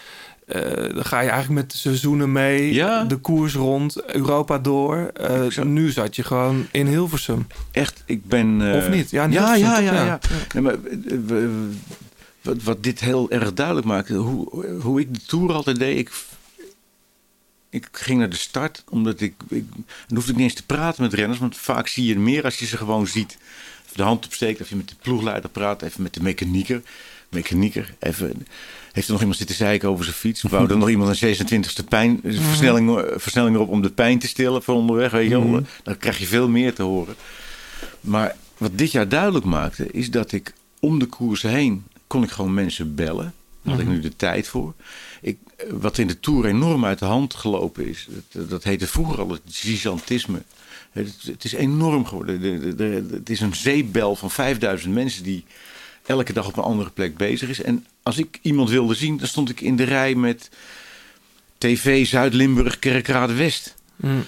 eh, 0.47 0.61
dan 0.95 1.05
ga 1.05 1.21
je 1.21 1.29
eigenlijk 1.31 1.61
met 1.63 1.71
de 1.73 1.79
seizoenen 1.79 2.33
mee, 2.33 2.75
Ja. 2.75 3.05
de 3.05 3.17
koers 3.17 3.55
rond, 3.55 4.03
Europa 4.15 4.59
door. 4.59 5.11
Exact. 5.15 5.69
nu 5.69 5.91
zat 5.91 6.17
je 6.17 6.23
gewoon 6.23 6.67
in 6.73 6.87
Hilversum. 6.87 7.47
Echt, 7.73 8.03
ik 8.07 8.25
ben... 8.27 8.71
eh, 8.73 8.77
Of 8.77 8.89
niet? 8.89 9.11
Ja, 9.11 9.25
ja, 9.25 9.55
ja, 9.55 9.79
ja, 9.79 9.93
Ja. 9.95 10.05
ja. 10.05 10.19
Nee, 10.55 10.63
maar, 10.63 10.77
wat 12.65 12.83
dit 12.83 13.01
heel 13.01 13.31
erg 13.31 13.53
duidelijk 13.53 13.87
maakt, 13.87 14.09
hoe, 14.09 14.67
hoe 14.81 15.01
ik 15.01 15.15
de 15.15 15.21
Tour 15.27 15.53
altijd 15.53 15.79
deed. 15.79 15.99
Ik, 15.99 16.11
ik 17.73 17.89
ging 17.93 18.19
naar 18.19 18.31
de 18.31 18.37
start, 18.37 18.85
omdat 18.89 19.21
ik, 19.21 19.35
ik... 19.49 19.65
Dan 20.07 20.17
hoefde 20.17 20.31
ik 20.31 20.37
niet 20.37 20.45
eens 20.51 20.55
te 20.55 20.67
praten 20.67 21.03
met 21.03 21.13
renners, 21.13 21.39
want 21.39 21.57
vaak 21.57 21.89
zie 21.89 22.07
je 22.07 22.19
meer 22.19 22.45
als 22.45 22.59
je 22.59 22.67
ze 22.67 22.77
gewoon 22.77 23.07
ziet. 23.07 23.39
Even 23.85 23.97
de 23.97 24.03
hand 24.03 24.25
opsteekt, 24.25 24.61
of 24.61 24.69
je 24.69 24.77
met 24.77 24.89
de 24.89 24.95
ploegleider 25.03 25.51
praat, 25.51 25.83
even 25.83 26.03
met 26.03 26.15
de 26.15 26.23
mechanieker. 26.23 26.83
Mechanieker, 27.29 27.95
even... 27.99 28.47
Heeft 28.93 29.07
er 29.07 29.13
nog 29.13 29.21
iemand 29.21 29.39
zitten 29.39 29.57
zeiken 29.57 29.89
over 29.89 30.05
zijn 30.05 30.17
fiets? 30.17 30.43
Wou 30.43 30.71
er 30.71 30.77
nog 30.77 30.89
iemand 30.89 31.23
een 31.23 31.37
26e 31.37 31.89
pijn, 31.89 32.21
versnelling, 32.25 32.99
eh, 32.99 33.05
versnelling 33.17 33.57
erop 33.57 33.69
om 33.69 33.83
de 33.83 33.91
pijn 33.91 34.19
te 34.19 34.27
stillen 34.29 34.63
voor 34.63 34.75
onderweg? 34.75 35.11
Weet 35.11 35.29
je 35.29 35.51
wel? 35.51 35.63
Dan 35.83 35.99
krijg 35.99 36.19
je 36.19 36.27
veel 36.27 36.49
meer 36.49 36.75
te 36.75 36.83
horen. 36.83 37.15
Maar 38.01 38.37
wat 38.57 38.79
dit 38.79 38.93
jaar 38.93 39.09
duidelijk 39.09 39.45
maakte, 39.45 39.91
is 39.91 40.11
dat 40.11 40.33
ik 40.33 40.53
om 40.81 40.99
de 40.99 41.07
koers 41.07 41.43
heen 41.43 41.85
kon 42.07 42.23
ik 42.23 42.31
gewoon 42.31 42.55
mensen 42.55 42.95
bellen. 42.95 43.35
Daar 43.63 43.75
had 43.75 43.83
ik 43.83 43.89
nu 43.89 44.01
de 44.01 44.17
tijd 44.17 44.49
voor. 44.49 44.75
Ik, 45.25 45.39
wat 45.71 45.99
in 45.99 46.07
de 46.07 46.21
Tour 46.21 46.45
enorm 46.47 46.85
uit 46.85 46.99
de 46.99 47.05
hand 47.05 47.35
gelopen 47.35 47.87
is, 47.89 48.09
dat, 48.33 48.49
dat 48.51 48.65
heette 48.65 48.87
vroeger 48.87 49.19
al 49.21 49.29
het 49.31 49.41
gigantisme. 49.51 50.43
Het, 50.91 51.15
het 51.25 51.45
is 51.45 51.53
enorm 51.53 52.07
geworden. 52.07 52.41
De, 52.41 52.59
de, 52.59 52.75
de- 52.75 53.07
het 53.17 53.31
is 53.31 53.41
een 53.41 53.55
zeepbel 53.55 54.17
van 54.17 54.31
5000 54.31 54.95
mensen 54.95 55.23
die 55.23 55.45
elke 56.07 56.33
dag 56.33 56.47
op 56.47 56.57
een 56.57 56.63
andere 56.63 56.91
plek 56.91 57.17
bezig 57.17 57.49
is. 57.49 57.63
En 57.63 57.87
als 58.03 58.19
ik 58.19 58.39
iemand 58.43 58.71
wilde 58.71 58.95
zien, 58.95 59.17
dan 59.17 59.27
stond 59.29 59.51
ik 59.51 59.61
in 59.61 59.77
de 59.77 59.85
rij 59.85 60.15
met 60.15 60.51
TV 61.59 62.07
Zuid-Limburg 62.07 62.79
Kerkrade 62.79 63.33
West. 63.35 63.75
Mm. 63.97 64.25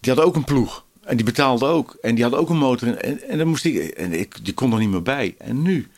Die 0.00 0.12
had 0.12 0.24
ook 0.24 0.36
een 0.36 0.44
ploeg. 0.44 0.84
En 1.04 1.16
die 1.16 1.24
betaalde 1.24 1.66
ook. 1.66 1.96
En 2.02 2.14
die 2.14 2.24
had 2.24 2.34
ook 2.34 2.50
een 2.50 2.56
motor. 2.58 2.96
En, 2.96 3.28
en 3.28 3.38
dan 3.38 3.46
moest 3.48 3.64
ik. 3.64 3.76
En 3.76 4.12
ik 4.20 4.44
die 4.44 4.54
kon 4.54 4.72
er 4.72 4.78
niet 4.78 4.88
meer 4.90 5.02
bij. 5.02 5.34
En 5.38 5.62
nu, 5.62 5.88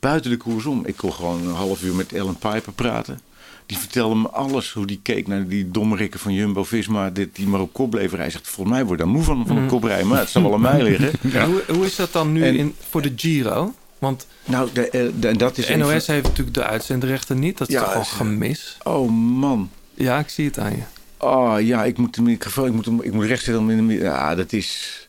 buiten 0.00 0.30
de 0.30 0.36
koers 0.36 0.64
om. 0.64 0.86
Ik 0.86 0.96
kon 0.96 1.12
gewoon 1.12 1.46
een 1.46 1.54
half 1.54 1.82
uur 1.82 1.94
met 1.94 2.12
Ellen 2.12 2.36
Piper 2.38 2.72
praten. 2.72 3.20
Die 3.66 3.78
vertelde 3.78 4.14
me 4.14 4.28
alles. 4.28 4.72
Hoe 4.72 4.86
die 4.86 5.00
keek 5.02 5.26
naar 5.26 5.46
die 5.48 5.70
dommerikken 5.70 6.20
van 6.20 6.32
Jumbo 6.34 6.64
Visma. 6.64 7.10
Dit, 7.10 7.36
die 7.36 7.46
maar 7.46 7.60
op 7.60 7.72
kop 7.72 7.90
bleef 7.90 8.00
rijden. 8.02 8.20
Hij 8.20 8.30
zegt: 8.30 8.48
Volgens 8.48 8.76
mij 8.76 8.84
word 8.84 8.98
ik 9.00 9.04
daar 9.04 9.14
moe 9.14 9.22
van, 9.24 9.46
van 9.46 9.56
een 9.56 9.66
koprijden. 9.66 10.06
Maar 10.06 10.18
het 10.18 10.30
zal 10.30 10.42
wel 10.42 10.54
aan 10.54 10.60
mij 10.60 10.82
liggen. 10.82 11.10
En 11.32 11.44
Hoe, 11.50 11.62
hoe 11.68 11.84
is 11.86 11.96
dat 11.96 12.12
dan 12.12 12.32
nu 12.32 12.42
En- 12.44 12.56
in, 12.56 12.74
voor 12.90 13.02
de 13.02 13.12
Giro? 13.16 13.74
Want 13.98 14.26
Nou, 14.44 14.68
de, 14.72 14.90
eh, 14.90 15.06
de- 15.20 15.36
dat 15.36 15.58
is. 15.58 15.66
de 15.66 15.76
NOS 15.76 16.06
heeft 16.06 16.22
natuurlijk 16.26 16.54
de 16.56 16.64
uitzendrechten 16.64 17.38
niet. 17.38 17.58
Dat 17.58 17.68
is 17.68 17.74
Ja, 17.74 17.92
toch 17.92 18.02
is- 18.02 18.08
gemis? 18.08 18.78
Oh 18.82 19.10
man. 19.38 19.70
Ja, 19.94 20.18
ik 20.18 20.28
zie 20.28 20.44
het 20.46 20.58
aan 20.58 20.70
je. 20.76 20.82
Oh 21.18 21.56
ja, 21.60 21.84
ik 21.84 21.98
moet 21.98 22.14
de 22.14 22.22
microfoon, 22.22 22.66
ik 22.66 22.72
moet, 22.72 23.04
ik 23.04 23.12
moet 23.12 23.24
recht 23.24 23.44
zitten 23.44 23.86
de 23.86 23.94
Ja, 23.94 24.34
dat 24.34 24.52
is. 24.52 25.00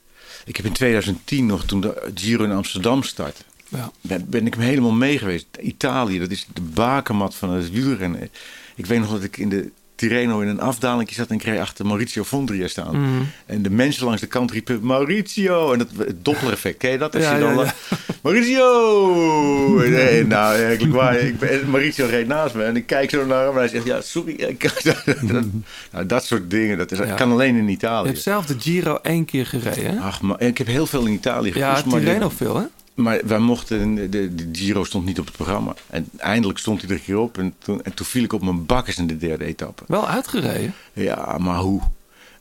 Ik 0.45 0.55
heb 0.55 0.65
in 0.65 0.71
2010 0.73 1.45
nog, 1.45 1.65
toen 1.65 1.81
de 1.81 2.11
Giro 2.15 2.43
in 2.43 2.51
Amsterdam 2.51 3.03
startte, 3.03 3.41
Ja. 3.69 3.91
ben, 4.01 4.25
ben 4.29 4.45
ik 4.45 4.53
hem 4.53 4.63
helemaal 4.63 4.91
mee 4.91 5.17
geweest. 5.17 5.45
Italië, 5.61 6.19
dat 6.19 6.31
is 6.31 6.47
de 6.53 6.61
bakermat 6.61 7.35
van 7.35 7.49
het 7.49 7.71
wielrennen. 7.71 8.29
Ik 8.75 8.85
weet 8.85 8.99
nog 8.99 9.11
dat 9.11 9.23
ik 9.23 9.37
in 9.37 9.49
de 9.49 9.71
Tirreno 9.95 10.39
in 10.39 10.47
een 10.47 10.59
afdaling 10.61 11.09
zat 11.13 11.27
en 11.27 11.35
ik 11.35 11.43
reed 11.43 11.59
achter 11.59 11.85
Maurizio 11.85 12.23
Fondria 12.23 12.67
staan. 12.67 13.01
Mhm. 13.01 13.21
En 13.45 13.61
de 13.61 13.69
mensen 13.69 14.05
langs 14.05 14.21
de 14.21 14.27
kant 14.27 14.51
riepen 14.51 14.79
Maurizio. 14.85 15.71
En 15.73 15.77
dat, 15.79 15.87
het 15.97 16.25
Doppler-effect, 16.25 16.77
ken 16.77 16.91
je 16.91 16.97
dat? 16.97 17.15
Als 17.15 17.23
Ja, 17.23 17.33
je 17.35 17.39
dan, 17.41 17.55
ja, 17.55 17.63
ja. 17.63 17.73
Maurizio! 18.21 19.87
Nee, 19.89 20.25
nou, 20.25 20.55
eigenlijk 20.63 20.93
waar. 20.95 21.17
Ik 21.19 21.39
ben, 21.39 21.49
en 21.61 21.69
Maurizio 21.69 22.05
reed 22.05 22.27
naast 22.27 22.55
me 22.55 22.63
en 22.63 22.75
ik 22.75 22.85
kijk 22.85 23.09
zo 23.09 23.25
naar 23.25 23.43
hem 23.43 23.51
en 23.53 23.57
hij 23.57 23.67
zegt, 23.67 23.85
ja, 23.85 24.01
sorry. 24.01 24.33
Ik- 24.33 24.83
dat, 24.83 25.03
nou, 25.91 26.05
dat 26.05 26.25
soort 26.25 26.49
dingen, 26.49 26.77
dat 26.77 26.91
is, 26.91 26.97
Ja. 26.97 27.13
kan 27.15 27.31
alleen 27.31 27.55
in 27.55 27.65
Je 27.65 27.71
Italië. 27.71 28.07
hebt 28.07 28.21
zelf 28.21 28.45
de 28.45 28.55
Giro 28.59 28.99
één 29.01 29.25
keer 29.25 29.45
gereden, 29.45 29.93
hè? 29.97 29.99
Ach, 29.99 30.21
maar 30.21 30.41
ik 30.41 30.57
heb 30.57 30.67
heel 30.67 30.85
veel 30.85 31.05
in 31.05 31.13
Italië 31.13 31.51
Ja, 31.55 31.71
maar 31.71 31.83
Tirreno 31.99 32.27
de- 32.29 32.35
veel, 32.35 32.55
hè? 32.55 32.63
Maar 32.97 33.19
wij 33.25 33.39
mochten, 33.39 33.95
de, 33.95 34.09
de, 34.35 34.49
Giro 34.51 34.83
stond 34.83 35.05
niet 35.05 35.19
op 35.19 35.25
het 35.25 35.35
programma. 35.35 35.73
En 35.89 36.09
eindelijk 36.17 36.59
stond 36.59 36.81
hij 36.81 36.89
er 36.89 36.95
een 36.95 37.03
keer 37.03 37.17
op. 37.17 37.37
En 37.37 37.53
toen, 37.59 37.83
en 37.83 37.93
toen 37.93 38.05
viel 38.05 38.23
ik 38.23 38.33
op 38.33 38.41
mijn 38.43 38.65
bakkers 38.65 38.97
in 38.97 39.07
de 39.07 39.17
derde 39.17 39.45
etappe. 39.45 39.83
Wel 39.87 40.07
uitgereden. 40.07 40.73
Ja, 40.93 41.37
maar 41.37 41.57
hoe? 41.59 41.81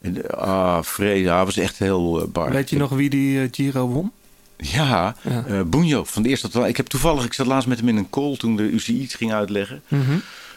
En, 0.01 0.31
ah, 0.39 0.83
vrees, 0.83 1.23
ja, 1.23 1.45
was 1.45 1.57
echt 1.57 1.79
heel 1.79 2.21
uh, 2.23 2.27
bar. 2.29 2.51
Weet 2.51 2.71
je 2.71 2.77
nog 2.77 2.91
wie 2.91 3.11
die 3.11 3.41
eh, 3.41 3.49
Giro 3.51 3.87
won? 3.89 4.13
Ja, 4.57 5.17
Ja. 5.23 5.45
eh 5.47 5.61
Bunjo 5.63 6.05
van 6.05 6.23
de 6.23 6.29
eerste. 6.29 6.69
Ik 6.69 6.77
heb 6.77 6.87
toevallig, 6.87 7.25
ik 7.25 7.33
zat 7.33 7.47
laatst 7.47 7.69
met 7.69 7.79
hem 7.79 7.89
in 7.89 7.97
een 7.97 8.11
call 8.11 8.37
toen 8.37 8.57
de 8.57 8.63
UCI 8.63 9.01
iets 9.01 9.15
ging 9.15 9.33
uitleggen. 9.33 9.83
Mhm. 9.89 10.17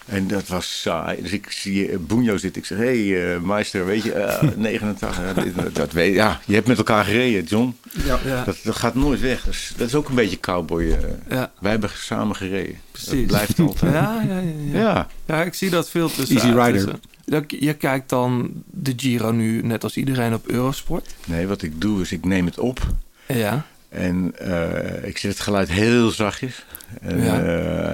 En 0.09 0.27
dat 0.27 0.47
was 0.47 0.81
saai. 0.81 1.21
Dus 1.21 1.31
ik 1.31 1.51
zie 1.51 1.89
eh, 1.89 1.97
Bunjo 1.97 2.37
zitten. 2.37 2.61
Ik 2.61 2.67
zeg, 2.67 2.77
hé 2.77 3.07
hey, 3.09 3.33
eh, 3.35 3.41
meester, 3.41 3.85
weet 3.85 4.03
je, 4.03 4.13
eh 4.13 4.47
89. 4.55 5.17
ja, 5.35 5.41
dit- 5.43 5.75
dat 5.75 5.91
weet, 5.91 6.13
ja, 6.13 6.39
je 6.45 6.53
hebt 6.53 6.67
met 6.67 6.77
elkaar 6.77 7.03
gereden, 7.05 7.43
John. 7.43 7.75
Ja. 8.05 8.19
Ja. 8.25 8.43
Dat, 8.43 8.57
dat 8.63 8.75
gaat 8.75 8.95
nooit 8.95 9.19
weg. 9.19 9.43
Dat 9.43 9.53
is, 9.53 9.73
dat 9.77 9.87
is 9.87 9.95
ook 9.95 10.09
een 10.09 10.15
beetje 10.15 10.39
cowboy. 10.39 10.81
eh. 10.91 10.97
Ja. 11.29 11.51
Wij 11.59 11.71
hebben 11.71 11.89
samen 11.93 12.35
gereden. 12.35 12.75
Precies. 12.91 13.09
Dat 13.11 13.25
blijft 13.27 13.59
altijd. 13.67 13.93
Ja, 13.93 14.23
ja, 14.27 14.39
ja, 14.39 14.41
ja. 14.71 14.79
Ja. 14.79 15.07
Ja, 15.25 15.43
ik 15.43 15.53
zie 15.53 15.69
dat 15.69 15.89
veel 15.89 16.09
tussen. 16.11 16.35
Easy 16.35 16.47
rider. 16.47 16.71
tussen. 16.73 17.01
Dat- 17.25 17.43
Je 17.59 17.73
kijkt 17.73 18.09
dan 18.09 18.51
de 18.65 18.93
Giro 18.97 19.31
nu 19.31 19.61
net 19.61 19.83
als 19.83 19.97
iedereen 19.97 20.33
op 20.33 20.47
Eurosport. 20.47 21.15
Nee, 21.25 21.47
wat 21.47 21.61
ik 21.61 21.81
doe 21.81 22.01
is 22.01 22.11
ik 22.11 22.25
neem 22.25 22.45
het 22.45 22.59
op. 22.59 22.79
Ja. 23.27 23.65
En 23.89 24.31
eh, 24.37 25.07
ik 25.07 25.17
zet 25.17 25.31
het 25.31 25.39
geluid 25.39 25.69
heel 25.71 26.09
zachtjes. 26.09 26.65
En, 27.01 27.23
Ja. 27.23 27.41
eh, 27.43 27.93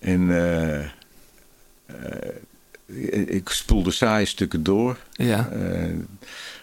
en 0.00 0.30
ik 3.26 3.48
spoel 3.48 3.82
de 3.82 3.90
saaie 3.90 4.26
stukken 4.26 4.62
door. 4.62 4.96
Ja. 5.12 5.48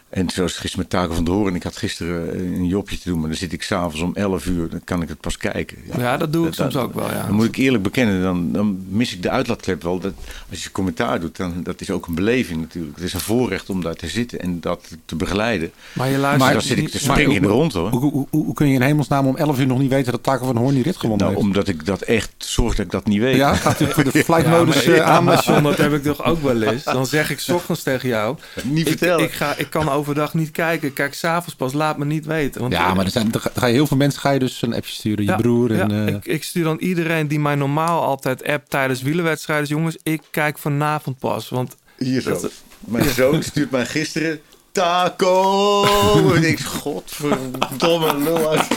En 0.09 0.29
zoals 0.29 0.57
gisteren 0.57 0.79
met 0.79 0.89
Taken 0.89 1.15
van 1.15 1.23
de 1.23 1.31
Hoorn. 1.31 1.55
Ik 1.55 1.63
had 1.63 1.77
gisteren 1.77 2.33
eh, 2.33 2.39
een 2.39 2.67
jobje 2.67 2.97
te 2.99 3.09
doen. 3.09 3.19
Maar 3.19 3.27
dan 3.29 3.37
zit 3.37 3.53
ik 3.53 3.61
s'avonds 3.63 4.01
om 4.01 4.11
11 4.15 4.45
uur. 4.45 4.69
Dan 4.69 4.81
kan 4.83 5.01
ik 5.01 5.09
het 5.09 5.19
pas 5.19 5.37
kijken. 5.37 5.77
Ja, 5.97 6.17
dat 6.17 6.33
doe 6.33 6.47
ik 6.47 6.53
soms 6.53 6.75
ook 6.75 6.93
wel, 6.93 7.11
ja. 7.11 7.25
Dan 7.25 7.35
moet 7.35 7.45
ik 7.45 7.55
eerlijk 7.55 7.83
bekennen. 7.83 8.21
Dan, 8.21 8.51
dan 8.51 8.85
mis 8.89 9.13
ik 9.13 9.21
de 9.21 9.29
uitlaatklep 9.29 9.83
wel. 9.83 9.99
Dat, 9.99 10.13
als 10.49 10.63
je 10.63 10.71
commentaar 10.71 11.19
doet. 11.19 11.37
Dan, 11.37 11.63
dat 11.63 11.81
is 11.81 11.89
ook 11.91 12.07
een 12.07 12.15
beleving 12.15 12.61
natuurlijk. 12.61 12.95
Het 12.95 13.03
is 13.05 13.13
een 13.13 13.19
voorrecht 13.19 13.69
om 13.69 13.81
daar 13.81 13.95
te 13.95 14.07
zitten. 14.07 14.39
En 14.39 14.59
dat 14.59 14.97
te 15.05 15.15
begeleiden. 15.15 15.71
Maar 15.93 16.09
je 16.09 16.17
luistert 16.17 16.43
Maar 16.43 16.53
dan 16.53 16.61
zit 16.61 16.77
ik 16.77 16.89
te 16.89 16.99
springen 16.99 17.35
in 17.35 17.41
de 17.41 17.47
rond 17.47 17.73
hoor. 17.73 17.89
Hoe, 17.89 17.99
hoe, 17.99 18.27
hoe, 18.29 18.45
hoe 18.45 18.53
kun 18.53 18.67
je 18.67 18.73
in 18.73 18.81
hemelsnaam 18.81 19.27
om 19.27 19.35
11 19.35 19.59
uur 19.59 19.67
nog 19.67 19.79
niet 19.79 19.89
weten 19.89 20.11
dat 20.11 20.23
Taco 20.23 20.45
van 20.45 20.57
Hoorn 20.57 20.73
die 20.73 20.83
rit 20.83 20.97
gewonnen 20.97 21.25
Nou, 21.25 21.37
heeft? 21.37 21.47
omdat 21.47 21.67
ik 21.67 21.85
dat 21.85 22.01
echt 22.01 22.31
zorg 22.37 22.75
dat 22.75 22.85
ik 22.85 22.91
dat 22.91 23.05
niet 23.05 23.19
weet. 23.19 23.35
Ja, 23.35 23.53
gaat 23.55 23.79
u 23.81 23.85
voor 23.85 24.03
de 24.03 24.11
Ja, 24.17 24.23
flightmodus 24.23 24.75
maar, 24.75 24.93
eh, 24.93 24.95
ja, 24.95 25.03
aan? 25.03 25.23
maar 25.23 25.43
John, 25.45 25.63
dat 25.63 25.77
heb 25.77 25.93
ik 25.93 26.03
toch 26.03 26.23
ook 26.23 26.41
wel 26.41 26.61
eens. 26.61 26.83
Dan 26.83 27.05
zeg 27.05 27.29
ik 27.29 27.39
's 27.39 27.49
ochtends 27.49 27.83
tegen 27.83 28.09
jou. 28.09 28.37
Niet 28.63 28.81
ik, 28.81 28.87
vertellen. 28.87 29.23
Ik, 29.23 29.31
ga, 29.31 29.55
ik 29.55 29.69
kan 29.69 29.89
overdag 29.97 30.33
niet 30.33 30.51
kijken. 30.51 30.93
Kijk, 30.93 31.13
s'avonds 31.13 31.55
pas. 31.55 31.73
Laat 31.73 31.97
me 31.97 32.05
niet 32.05 32.25
weten. 32.25 32.61
Want 32.61 32.73
Ja, 32.73 32.93
maar 32.93 33.05
er 33.05 33.11
zijn, 33.11 33.31
er 33.33 33.39
ga- 33.55 33.65
je 33.65 33.73
heel 33.73 33.87
veel 33.87 33.97
mensen 33.97 34.21
ga 34.21 34.31
je 34.31 34.39
dus 34.39 34.61
een 34.61 34.73
appje 34.73 34.91
sturen. 34.93 35.23
Je 35.25 35.29
Ja, 35.31 35.37
broer 35.37 35.71
en... 35.79 35.89
ja, 35.89 36.05
eh, 36.05 36.13
ik, 36.13 36.25
ik 36.25 36.43
stuur 36.43 36.63
dan 36.63 36.77
iedereen 36.77 37.27
die 37.27 37.39
mij 37.39 37.55
normaal 37.55 38.03
altijd 38.03 38.43
appt 38.45 38.69
tijdens 38.69 39.01
wielerwedstrijden. 39.01 39.67
Jongens, 39.67 39.97
ik 40.03 40.21
kijk 40.31 40.57
vanavond 40.57 41.19
pas. 41.19 41.49
Want 41.49 41.75
Hier 41.97 42.21
zo. 42.21 42.29
Dat- 42.29 42.51
Mijn 42.79 43.09
zoon 43.09 43.43
stuurt 43.43 43.71
mij 43.71 43.85
gisteren... 43.85 44.39
Taco! 44.71 45.85
En 46.35 46.43
ik, 46.43 46.59
godverdomme 46.59 48.17
lul 48.17 48.49
uit. 48.49 48.67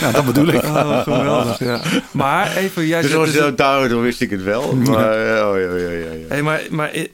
ja, 0.00 0.10
dat 0.12 0.24
bedoel 0.24 0.46
ik. 0.48 0.62
Oh, 0.64 1.00
geweldig, 1.02 1.58
ja. 1.58 1.80
Maar 2.10 2.56
even, 2.56 2.86
jij 2.86 3.00
Dus 3.00 3.10
zegt 3.10 3.22
was, 3.22 3.32
dus- 3.32 3.40
zo, 3.42 3.54
daardoor 3.54 4.02
wist 4.02 4.20
ik 4.20 4.30
het 4.30 4.42
wel. 4.42 4.74
Maar, 4.76 5.18
ja, 5.26 5.50
oh, 5.50 5.58
ja, 5.58 5.74
ja, 5.76 5.90
ja, 5.90 6.12
ja. 6.12 6.26
Hey, 6.28 6.42
maar, 6.42 6.60
maar 6.70 6.90
eh, 6.90 7.02
eh, 7.02 7.08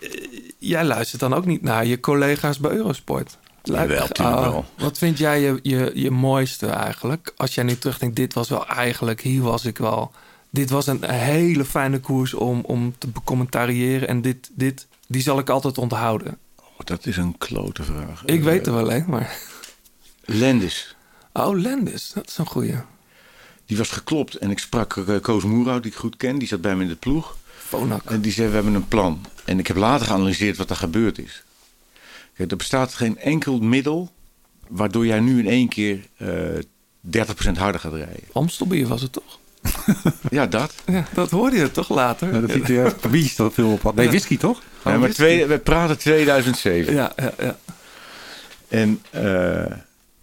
jij 0.63 0.85
luistert 0.85 1.21
dan 1.21 1.35
ook 1.35 1.47
niet 1.47 1.63
naar 1.63 1.87
je 1.87 2.01
collega's 2.01 2.59
bij 2.59 2.71
Eurosport? 2.71 3.39
Tuurlijk 3.63 4.21
Oh, 4.21 4.41
wel. 4.41 4.65
Wat 4.79 4.99
vind 4.99 5.19
jij 5.19 5.41
je, 5.41 5.59
je, 5.63 5.91
je 5.95 6.11
mooiste 6.11 6.67
eigenlijk? 6.67 7.33
Als 7.37 7.55
jij 7.55 7.65
nu 7.65 7.79
terugdenkt, 7.79 8.17
dit 8.17 8.35
was 8.35 8.49
wel 8.49 8.67
eigenlijk, 8.67 9.21
hier 9.21 9.43
was 9.43 9.65
ik 9.65 9.79
wel. 9.79 10.13
Dit 10.51 10.71
was 10.71 10.87
een 10.87 11.05
hele 11.05 11.65
fijne 11.65 12.01
koers 12.01 12.35
om, 12.35 12.61
om 12.61 12.95
te 12.99 13.07
becommentariëren. 13.07 14.09
En 14.09 14.23
dit, 14.23 14.51
dit, 14.55 14.87
die 15.07 15.23
zal 15.23 15.39
ik 15.39 15.51
altijd 15.51 15.79
onthouden. 15.79 16.39
Oh, 16.57 16.65
dat 16.85 17.07
is 17.07 17.17
een 17.17 17.39
klote 17.39 17.83
vraag. 17.83 18.23
Ik 18.25 18.39
Eh, 18.39 18.45
weet 18.45 18.67
er 18.67 18.73
wel 18.75 19.03
maar... 19.07 19.37
Lendis. 20.25 20.97
Oh, 21.33 21.59
Lendis, 21.59 22.11
dat 22.15 22.29
is 22.29 22.39
een 22.39 22.47
goeie. 22.47 22.75
Die 23.67 23.77
was 23.77 23.91
geklopt. 23.91 24.35
En 24.35 24.51
ik 24.51 24.59
sprak 24.59 24.97
eh, 24.97 25.21
Koos 25.21 25.45
Moerhout, 25.45 25.83
die 25.83 25.93
ik 25.93 25.99
goed 25.99 26.17
ken. 26.17 26.39
Die 26.39 26.49
zat 26.49 26.61
bij 26.61 26.77
me 26.77 26.83
in 26.83 26.89
de 26.89 26.95
ploeg. 26.97 27.37
Fonak. 27.57 28.03
En 28.05 28.21
die 28.21 28.33
zei, 28.33 28.49
we 28.49 28.55
hebben 28.55 28.75
een 28.75 28.89
plan. 28.89 29.25
En 29.45 29.59
ik 29.59 29.67
heb 29.67 29.77
later 29.77 30.07
geanalyseerd 30.07 30.57
wat 30.57 30.71
er 30.71 30.77
gebeurd 30.77 31.19
is. 31.19 31.43
Kijk, 32.37 32.51
er 32.51 32.57
bestaat 32.57 32.95
geen 32.95 33.19
enkel 33.19 33.59
middel... 33.59 34.13
waardoor 34.69 35.07
jij 35.07 35.21
nu 35.21 35.39
in 35.39 35.49
één 35.49 35.69
keer 35.69 36.01
eh 36.17 36.29
30% 37.07 37.59
harder 37.59 37.81
gaat 37.81 37.93
rijden. 37.93 38.23
Amstelbier 38.33 38.87
was 38.87 39.03
het 39.03 39.13
toch? 39.13 39.39
Ja, 40.31 40.47
dat. 40.47 40.75
Ja, 40.87 41.05
dat 41.15 41.31
hoorde 41.31 41.57
je 41.57 41.71
toch 41.71 41.89
later? 41.89 42.35
Ja, 42.35 42.41
dat 42.41 42.51
ziet 42.51 42.69
er 42.69 42.95
wie 43.11 43.25
is 43.25 43.37
dat 43.37 43.55
veel 43.55 43.73
op 43.73 43.83
had. 43.83 43.95
Nee, 43.95 44.09
whisky 44.09 44.37
toch? 44.37 44.63
Ja, 44.85 44.99
maar 44.99 45.11
twee, 45.11 45.47
we 45.47 45.59
praten 45.59 45.99
2007. 45.99 46.95
Ja, 46.95 47.13
ja, 47.17 47.33
ja. 47.39 47.59
En, 48.69 49.03
eh, 49.11 49.73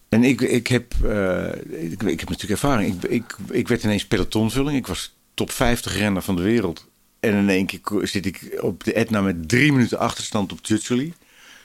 en 0.10 0.24
ik, 0.24 0.42
ik, 0.42 0.68
heb, 0.68 0.94
eh, 1.04 1.48
ik, 1.92 2.04
ik 2.04 2.20
heb 2.20 2.30
natuurlijk 2.30 2.62
ervaring. 2.62 3.04
Ik, 3.04 3.12
ik, 3.12 3.36
ik 3.50 3.68
werd 3.68 3.84
ineens 3.84 4.06
pelotonvulling. 4.06 4.78
Ik 4.78 4.88
was 4.88 5.16
top 5.34 5.52
50 5.52 5.98
renner 5.98 6.22
van 6.22 6.36
de 6.36 6.42
wereld. 6.42 6.86
En 7.20 7.34
in 7.34 7.50
één 7.50 7.66
keer 7.66 7.80
zit 8.02 8.26
ik 8.26 8.58
op 8.62 8.84
de 8.84 8.94
Etna 8.94 9.22
met 9.22 9.50
drie 9.50 9.72
minuten 9.72 10.00
achterstand 10.00 10.52
op 10.52 10.62
Tjutsuli. 10.62 11.14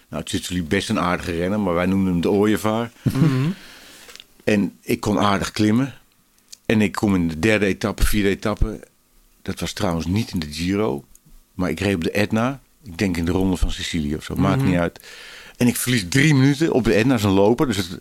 Nou, 0.09 0.23
Tjutsuli 0.25 0.63
best 0.63 0.89
een 0.89 1.01
aardige 1.01 1.33
renner, 1.33 1.61
maar 1.61 1.75
wij 1.75 1.87
noemden 1.87 2.13
hem 2.13 2.21
de 2.21 2.31
ooievaar. 2.31 2.91
En 4.45 4.73
ik 4.81 5.01
kon 5.01 5.19
aardig 5.21 5.51
klimmen. 5.53 5.95
En 6.67 6.81
ik 6.81 6.93
kom 6.93 7.15
in 7.15 7.29
de 7.29 7.39
derde 7.39 7.67
etappe, 7.67 8.07
vierde 8.07 8.29
etappe. 8.29 8.81
Dat 9.43 9.61
was 9.61 9.73
trouwens 9.73 10.07
niet 10.07 10.31
in 10.33 10.39
de 10.39 10.53
Giro. 10.53 11.05
Maar 11.55 11.71
ik 11.71 11.81
reed 11.81 11.95
op 11.95 12.05
de 12.05 12.11
Etna. 12.11 12.61
Ik 12.85 12.99
denk 12.99 13.17
in 13.17 13.25
de 13.25 13.31
ronde 13.33 13.57
van 13.57 13.71
Sicilië 13.71 14.15
of 14.17 14.25
zo. 14.25 14.35
Maakt 14.35 14.61
Mhm. 14.61 14.71
niet 14.71 14.79
uit. 14.79 15.01
En 15.57 15.67
ik 15.67 15.77
verlies 15.77 16.05
drie 16.09 16.35
minuten 16.35 16.73
op 16.73 16.85
de 16.85 16.93
Etna. 16.95 17.19
Een 17.23 17.31
loper. 17.31 17.67
Dus 17.67 17.77
het, 17.77 18.01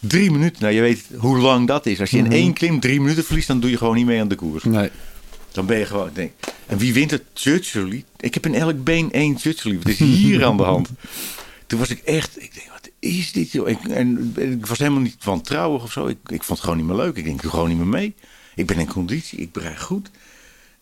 drie 0.00 0.30
minuten. 0.30 0.62
Nou, 0.62 0.74
je 0.74 0.80
weet 0.80 1.04
hoe 1.16 1.38
lang 1.38 1.66
dat 1.66 1.86
is. 1.86 2.00
Als 2.00 2.10
je 2.10 2.18
in 2.18 2.32
één 2.32 2.52
klim 2.52 2.80
drie 2.80 3.00
minuten 3.00 3.24
verliest, 3.24 3.46
dan 3.48 3.60
doe 3.60 3.70
je 3.70 3.76
gewoon 3.76 3.96
niet 3.96 4.06
mee 4.06 4.20
aan 4.20 4.28
de 4.28 4.34
koers. 4.34 4.64
Nee. 4.64 4.90
Dan 5.58 5.66
ben 5.66 5.78
je 5.78 5.86
gewoon... 5.86 6.10
Denk, 6.12 6.32
en 6.66 6.78
wie 6.78 6.92
wint 6.92 7.10
het? 7.10 7.22
Churchill. 7.34 8.04
Ik 8.16 8.34
heb 8.34 8.46
in 8.46 8.54
elk 8.54 8.84
been 8.84 9.12
één 9.12 9.38
Churchill. 9.38 9.76
Wat 9.76 9.86
is 9.88 9.98
hier 9.98 10.44
aan 10.44 10.56
de 10.56 10.62
hand? 10.62 10.88
Toen 11.66 11.78
was 11.78 11.88
ik 11.88 11.98
echt... 11.98 12.42
Ik 12.42 12.54
denk, 12.54 12.68
wat 12.70 12.88
is 12.98 13.32
dit? 13.32 13.52
Joh? 13.52 13.68
Ik, 13.68 13.78
en 13.84 14.34
ik 14.36 14.66
was 14.66 14.78
helemaal 14.78 15.00
niet 15.00 15.24
wantrouwig 15.24 15.82
of 15.82 15.92
zo. 15.92 16.06
Ik, 16.06 16.16
ik 16.22 16.42
vond 16.42 16.48
het 16.48 16.60
gewoon 16.60 16.76
niet 16.76 16.86
meer 16.86 16.96
leuk. 16.96 17.16
Ik 17.16 17.24
denk, 17.24 17.36
ik 17.36 17.42
doe 17.42 17.50
gewoon 17.50 17.68
niet 17.68 17.76
meer 17.78 17.86
mee. 17.86 18.14
Ik 18.54 18.66
ben 18.66 18.78
in 18.78 18.86
conditie. 18.86 19.38
Ik 19.38 19.52
bereid 19.52 19.80
goed. 19.82 20.10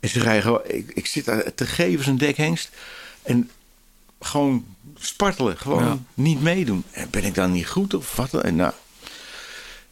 En 0.01 0.09
ze 0.09 0.21
rijden 0.21 0.43
gewoon... 0.43 0.63
Ik, 0.67 0.91
ik 0.95 1.07
zit 1.07 1.25
daar 1.25 1.55
te 1.55 1.67
geven 1.67 1.99
als 1.99 2.07
een 2.07 2.19
dekhengst. 2.19 2.71
En 3.23 3.51
gewoon 4.21 4.65
spartelen. 4.99 5.57
Gewoon 5.57 5.85
Ja. 5.85 5.99
niet 6.15 6.43
meedoen. 6.43 6.85
En 6.91 7.09
ben 7.11 7.25
ik 7.25 7.35
dan 7.35 7.53
niet 7.53 7.67
goed 7.67 7.95
of 7.95 8.17
wat? 8.17 8.35
En 8.35 8.57
nou... 8.57 8.73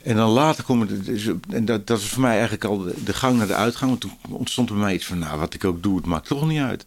En 0.05 0.17
dan 0.17 0.31
later 0.31 0.65
komen 0.65 0.87
de, 0.87 1.03
dus, 1.03 1.29
en 1.49 1.65
dat, 1.65 1.87
dat 1.87 1.99
is 1.99 2.09
voor 2.09 2.23
mij 2.23 2.33
eigenlijk 2.33 2.65
al 2.65 2.79
de, 2.79 2.95
de 3.05 3.15
gang 3.15 3.37
naar 3.37 3.47
de 3.47 3.55
uitgang. 3.55 3.91
Want 3.91 4.01
toen 4.01 4.13
ontstond 4.29 4.69
bij 4.69 4.79
mij 4.79 4.95
iets 4.95 5.07
van, 5.07 5.19
nou, 5.19 5.39
wat 5.39 5.55
ik 5.55 5.65
ook 5.65 5.83
doe, 5.83 5.97
het 5.97 6.07
maakt 6.07 6.27
toch 6.27 6.47
niet 6.47 6.61
uit. 6.61 6.85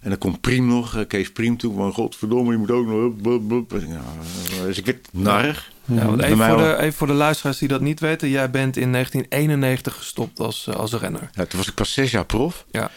En 0.00 0.08
dan 0.08 0.18
komt 0.18 0.40
Priem 0.40 0.66
nog, 0.66 0.96
eh, 0.96 1.06
Kees 1.06 1.32
Priem 1.32 1.56
toe. 1.56 1.74
Van, 1.74 1.92
godverdomme, 1.92 2.52
je 2.52 2.58
moet 2.58 2.70
ook 2.70 2.86
nog... 2.86 3.12
nou, 3.22 3.66
eh, 3.68 4.62
dus 4.64 4.78
ik 4.78 4.86
werd 4.86 5.08
narig. 5.12 5.70
Ja, 5.84 6.06
want 6.06 6.22
even, 6.22 6.46
voor 6.48 6.56
de, 6.56 6.76
even 6.76 6.92
voor 6.92 7.06
de 7.06 7.12
luisteraars 7.12 7.58
die 7.58 7.68
dat 7.68 7.80
niet 7.80 8.00
weten. 8.00 8.28
Jij 8.28 8.50
bent 8.50 8.76
in 8.76 8.92
1991 8.92 9.96
gestopt 9.96 10.40
als, 10.40 10.66
eh, 10.66 10.74
als 10.74 10.92
renner. 10.92 11.30
Ja, 11.32 11.44
toen 11.44 11.58
was 11.58 11.68
ik 11.68 11.74
pas 11.74 11.92
zes 11.92 12.10
jaar 12.10 12.26
prof. 12.26 12.64
Ja. 12.70 12.90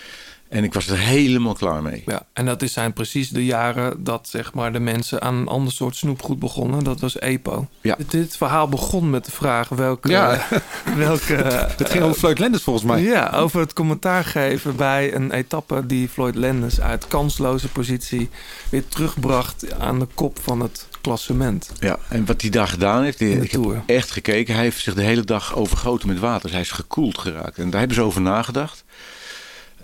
En 0.56 0.64
ik 0.64 0.74
was 0.74 0.88
er 0.88 0.98
helemaal 0.98 1.54
klaar 1.54 1.82
mee. 1.82 2.04
Ja, 2.06 2.26
en 2.34 2.46
dat 2.46 2.62
is- 2.62 2.74
zijn 2.74 2.94
precies 2.94 3.30
de 3.30 3.46
jaren 3.46 4.04
dat 4.04 4.28
zeg 4.32 4.54
maar, 4.54 4.74
de 4.74 4.80
mensen 4.80 5.22
aan 5.22 5.36
een 5.36 5.48
ander 5.48 5.74
soort 5.74 5.96
snoepgoed 5.96 6.40
begonnen. 6.40 6.84
Dat 6.84 7.00
was 7.00 7.20
EPO. 7.20 7.68
Ja. 7.82 7.96
Dit, 7.98 8.12
dit 8.12 8.38
verhaal 8.38 8.70
begon 8.70 9.10
met 9.10 9.26
de 9.26 9.32
vraag 9.32 9.70
welke... 9.70 10.10
Ja. 10.10 10.48
welke 10.96 11.34
Het 11.78 11.90
ging 11.90 12.04
over 12.04 12.18
Floyd 12.18 12.40
Lenders 12.40 12.64
volgens 12.64 12.86
mij. 12.86 13.02
Ja, 13.02 13.30
over 13.30 13.60
het 13.60 13.74
commentaar 13.74 14.24
geven 14.26 14.76
bij 14.76 15.14
een 15.16 15.32
etappe 15.32 15.86
die 15.86 16.10
Floyd 16.10 16.36
Landis 16.36 16.82
uit 16.82 17.08
kansloze 17.08 17.68
positie 17.68 18.30
weer 18.70 18.88
terugbracht 18.88 19.80
aan 19.80 20.00
de 20.00 20.08
kop 20.14 20.40
van 20.42 20.60
het 20.60 20.88
klassement. 21.02 21.72
Ja, 21.80 21.98
en 22.10 22.26
wat 22.26 22.42
hij 22.42 22.50
daar 22.50 22.68
gedaan 22.68 23.04
heeft, 23.04 23.18
die- 23.18 23.42
ik 23.42 23.52
heb 23.52 23.62
Tour. 23.62 23.84
echt 23.86 24.12
gekeken. 24.12 24.54
Hij 24.54 24.64
heeft 24.64 24.82
zich 24.82 24.94
de 24.94 25.04
hele 25.04 25.24
dag 25.24 25.56
overgoten 25.56 26.08
met 26.08 26.20
water. 26.20 26.42
Dus 26.42 26.52
hij 26.52 26.62
is 26.62 26.72
gekoeld 26.72 27.18
geraakt. 27.18 27.58
En 27.58 27.70
daar 27.70 27.80
hebben 27.80 27.98
ze 27.98 28.04
over 28.04 28.22
nagedacht. 28.22 28.84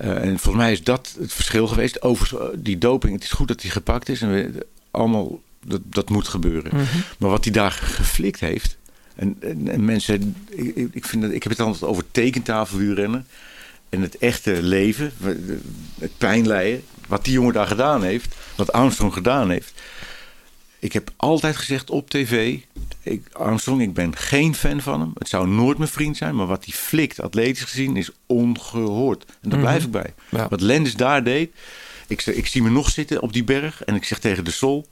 Eh, 0.01 0.09
en 0.09 0.39
volgens 0.39 0.63
mij 0.63 0.71
is 0.71 0.83
dat 0.83 1.15
het 1.19 1.33
verschil 1.33 1.67
geweest. 1.67 2.01
Over 2.01 2.51
die 2.55 2.77
doping, 2.77 3.13
het 3.13 3.23
is 3.23 3.31
goed 3.31 3.47
dat 3.47 3.61
hij 3.61 3.71
gepakt 3.71 4.09
is. 4.09 4.21
En 4.21 4.31
we, 4.31 4.65
allemaal, 4.91 5.41
dat, 5.65 5.81
dat 5.83 6.09
moet 6.09 6.27
gebeuren. 6.27 6.75
Mhm. 6.75 6.97
Maar 7.17 7.29
wat 7.29 7.43
hij 7.43 7.53
daar 7.53 7.71
geflikt 7.71 8.39
heeft. 8.39 8.77
En, 9.15 9.37
en, 9.39 9.67
en 9.67 9.85
mensen, 9.85 10.35
ik, 10.91 11.05
vind 11.05 11.21
dat, 11.21 11.31
ik 11.31 11.43
heb 11.43 11.51
het 11.51 11.61
altijd 11.61 11.83
over 11.83 12.03
tekentafelwielrennen. 12.11 13.27
En 13.89 14.01
het 14.01 14.17
echte 14.17 14.63
leven, 14.63 15.11
het 15.99 16.17
pijnlijden. 16.17 16.83
Wat 17.07 17.25
die 17.25 17.33
jongen 17.33 17.53
daar 17.53 17.67
gedaan 17.67 18.03
heeft. 18.03 18.35
Wat 18.55 18.71
Armstrong 18.71 19.13
gedaan 19.13 19.49
heeft. 19.49 19.73
Ik 20.81 20.93
heb 20.93 21.11
altijd 21.17 21.55
gezegd 21.55 21.89
op 21.89 22.09
tv. 22.09 22.57
Ik, 23.03 23.27
Armstrong, 23.31 23.81
ik 23.81 23.93
ben 23.93 24.15
geen 24.15 24.55
fan 24.55 24.81
van 24.81 24.99
hem. 24.99 25.11
Het 25.17 25.29
zou 25.29 25.47
nooit 25.47 25.77
mijn 25.77 25.89
vriend 25.89 26.17
zijn. 26.17 26.35
Maar 26.35 26.45
wat 26.47 26.65
hij 26.65 26.73
flikt, 26.73 27.21
atletisch 27.21 27.63
gezien, 27.63 27.97
is 27.97 28.09
ongehoord. 28.25 29.25
En 29.41 29.49
daar 29.49 29.59
Mhm. 29.59 29.67
blijf 29.67 29.83
ik 29.83 29.91
bij. 29.91 30.13
Ja. 30.29 30.47
Wat 30.49 30.61
Lendis 30.61 30.95
daar 30.95 31.23
deed. 31.23 31.51
Ik, 32.07 32.25
ik 32.25 32.47
zie 32.47 32.61
me 32.63 32.69
nog 32.69 32.89
zitten 32.89 33.21
op 33.21 33.33
die 33.33 33.43
berg. 33.43 33.83
En 33.83 33.95
ik 33.95 34.03
zeg 34.03 34.19
tegen 34.19 34.43
de 34.43 34.51
Sol. 34.51 34.87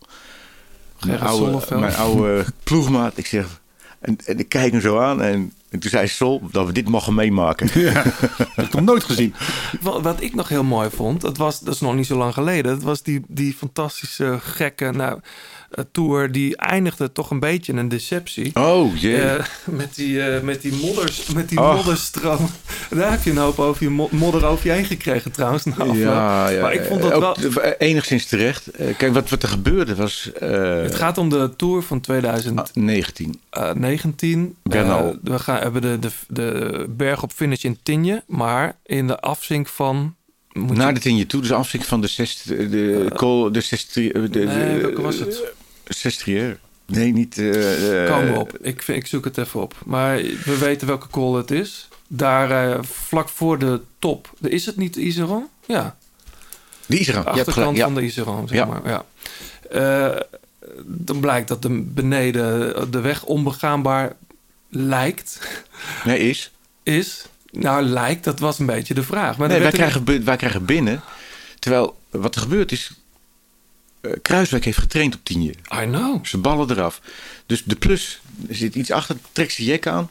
Mijn 1.05 1.19
oude, 1.19 1.43
Zonneveld. 1.45 1.79
mijn 1.79 1.95
oude 1.95 2.45
ploegmaat. 2.63 3.17
Ik 3.17 3.25
zeg. 3.25 3.61
En, 3.99 4.17
en 4.25 4.39
ik 4.39 4.49
kijk 4.49 4.71
hem 4.71 4.81
zo 4.81 4.99
aan. 4.99 5.21
En, 5.21 5.53
en 5.69 5.79
toen 5.79 5.89
zei 5.91 6.07
Sol 6.07 6.41
dat 6.51 6.65
we 6.65 6.71
dit 6.71 6.89
mogen 6.89 7.13
meemaken. 7.13 7.81
Ja, 7.81 8.03
dat 8.03 8.13
heb 8.55 8.65
ik 8.65 8.73
nog 8.73 8.81
nooit 8.83 9.03
gezien. 9.03 9.33
Wat, 9.81 10.01
wat 10.01 10.21
ik 10.21 10.35
nog 10.35 10.49
heel 10.49 10.63
mooi 10.63 10.89
vond, 10.89 11.21
dat, 11.21 11.37
was, 11.37 11.59
dat 11.59 11.73
is 11.73 11.79
nog 11.79 11.95
niet 11.95 12.05
zo 12.07 12.17
lang 12.17 12.33
geleden. 12.33 12.71
Dat 12.73 12.83
was 12.83 13.03
die, 13.03 13.21
die 13.27 13.53
fantastische, 13.53 14.37
gekke 14.41 14.91
nou, 14.91 15.19
tour. 15.91 16.31
Die 16.31 16.57
eindigde 16.57 17.11
toch 17.11 17.29
een 17.31 17.39
beetje 17.39 17.71
in 17.71 17.77
een 17.77 17.87
deceptie. 17.89 18.55
Oh 18.55 18.95
jee. 18.97 19.21
Eh, 19.21 19.45
met, 19.65 19.95
die, 19.95 20.21
eh, 20.23 20.41
met 20.41 20.61
die, 20.61 20.73
modders, 20.73 21.25
met 21.33 21.49
die 21.49 21.59
modderstroom. 21.59 22.49
Daar 22.89 23.11
heb 23.11 23.23
je 23.23 23.29
een 23.31 23.37
hoop 23.37 23.59
over 23.59 23.83
je 23.83 23.89
mo- 23.89 24.09
modder 24.11 24.45
over 24.45 24.67
je 24.67 24.71
heen 24.73 24.85
gekregen 24.85 25.31
trouwens. 25.31 25.65
afloop. 25.67 25.95
ja, 25.95 26.49
ja. 26.49 26.61
Maar 26.61 26.73
ik 26.73 26.83
vond 26.83 27.01
dat 27.01 27.19
wel... 27.39 27.61
enigszins 27.77 28.25
terecht. 28.25 28.67
Eh, 28.67 28.97
Kijk, 28.97 29.13
wat, 29.13 29.29
wat 29.29 29.43
er 29.43 29.49
gebeurde 29.49 29.95
was. 29.95 30.31
eh, 30.39 30.81
Het 30.81 30.95
gaat 30.95 31.17
om 31.17 31.29
de 31.29 31.53
Tour 31.57 31.81
van 31.83 32.01
2019. 32.01 33.39
19. 33.73 34.55
Eh, 34.63 34.71
Bernal. 34.71 35.15
we 35.23 35.39
gaan, 35.39 35.61
hebben 35.61 35.81
de, 35.81 35.99
de, 35.99 36.09
de 36.27 36.85
berg 36.89 37.23
op 37.23 37.31
finish 37.31 37.63
in 37.63 37.77
Tigne. 37.83 38.23
Maar 38.27 38.77
in 38.85 39.07
de 39.07 39.19
afzink 39.19 39.67
van... 39.67 40.15
moet 40.53 40.77
Naar 40.77 40.87
je- 40.87 40.93
de 40.93 40.99
tienje 40.99 41.25
toe, 41.25 41.41
dus 41.41 41.51
afzien 41.51 41.81
van 41.83 42.01
de 42.01 42.07
zes, 42.07 42.41
de 42.43 43.11
kool, 43.15 43.51
de 43.51 43.61
zes, 43.61 43.87
de, 43.91 44.29
de, 44.29 44.39
Nee, 44.39 44.81
welke 44.81 45.01
was 45.01 45.19
het? 45.19 45.43
Sestriere. 45.89 46.57
Nee, 46.85 47.11
niet. 47.13 47.37
eh, 47.37 48.03
eh, 48.03 48.09
Komen 48.11 48.33
we 48.33 48.39
op. 48.39 48.57
Ik, 48.61 48.87
ik 48.87 49.07
zoek 49.07 49.23
het 49.25 49.37
even 49.37 49.61
op. 49.61 49.73
Maar 49.85 50.15
we 50.45 50.57
weten 50.59 50.87
welke 50.87 51.07
call 51.07 51.33
het 51.33 51.51
is. 51.51 51.87
Daar 52.07 52.71
eh, 52.71 52.79
vlak 52.83 53.29
voor 53.29 53.59
de 53.59 53.81
top. 53.99 54.29
Is 54.41 54.65
het 54.65 54.75
niet 54.77 54.93
de 54.93 55.01
Iseron? 55.01 55.47
Ja. 55.65 55.97
De 56.85 56.97
Iseron, 56.99 57.23
De 57.23 57.29
achterkant 57.29 57.77
ja. 57.77 57.83
van 57.83 57.93
de 57.95 58.01
Iseron, 58.01 58.47
zeg 58.47 58.57
Ja. 58.57 58.65
maar. 58.65 58.81
Ja. 58.89 59.05
Eh, 59.69 60.21
dan 60.85 61.19
blijkt 61.19 61.47
dat 61.47 61.61
de 61.61 61.69
beneden 61.81 62.91
de 62.91 62.99
weg 62.99 63.23
onbegaanbaar 63.23 64.15
lijkt. 64.69 65.39
Nee, 66.05 66.19
is. 66.19 66.51
Is. 66.83 67.25
Nou, 67.51 67.83
lijkt, 67.83 68.23
dat 68.23 68.39
was 68.39 68.59
een 68.59 68.65
beetje 68.65 68.93
de 68.93 69.03
vraag. 69.03 69.37
Maar 69.37 69.47
nee, 69.47 69.57
wij, 69.59 69.67
er- 69.67 69.73
krijgen, 69.73 70.25
wij 70.25 70.35
krijgen 70.37 70.65
binnen. 70.65 71.01
Terwijl 71.59 71.99
wat 72.09 72.35
er 72.35 72.41
gebeurt 72.41 72.71
is. 72.71 72.91
Eh, 74.01 74.11
Kruiswijk 74.21 74.65
heeft 74.65 74.77
getraind 74.77 75.15
op 75.15 75.19
tienje. 75.23 75.49
I 75.73 75.85
know. 75.85 76.25
Ze 76.25 76.37
ballen 76.37 76.71
eraf. 76.71 77.01
Dus 77.45 77.63
de 77.63 77.75
plus 77.75 78.19
er 78.49 78.55
zit 78.55 78.75
iets 78.75 78.91
achter, 78.91 79.15
trekt 79.31 79.53
zijn 79.53 79.67
jek 79.67 79.87
aan. 79.87 80.09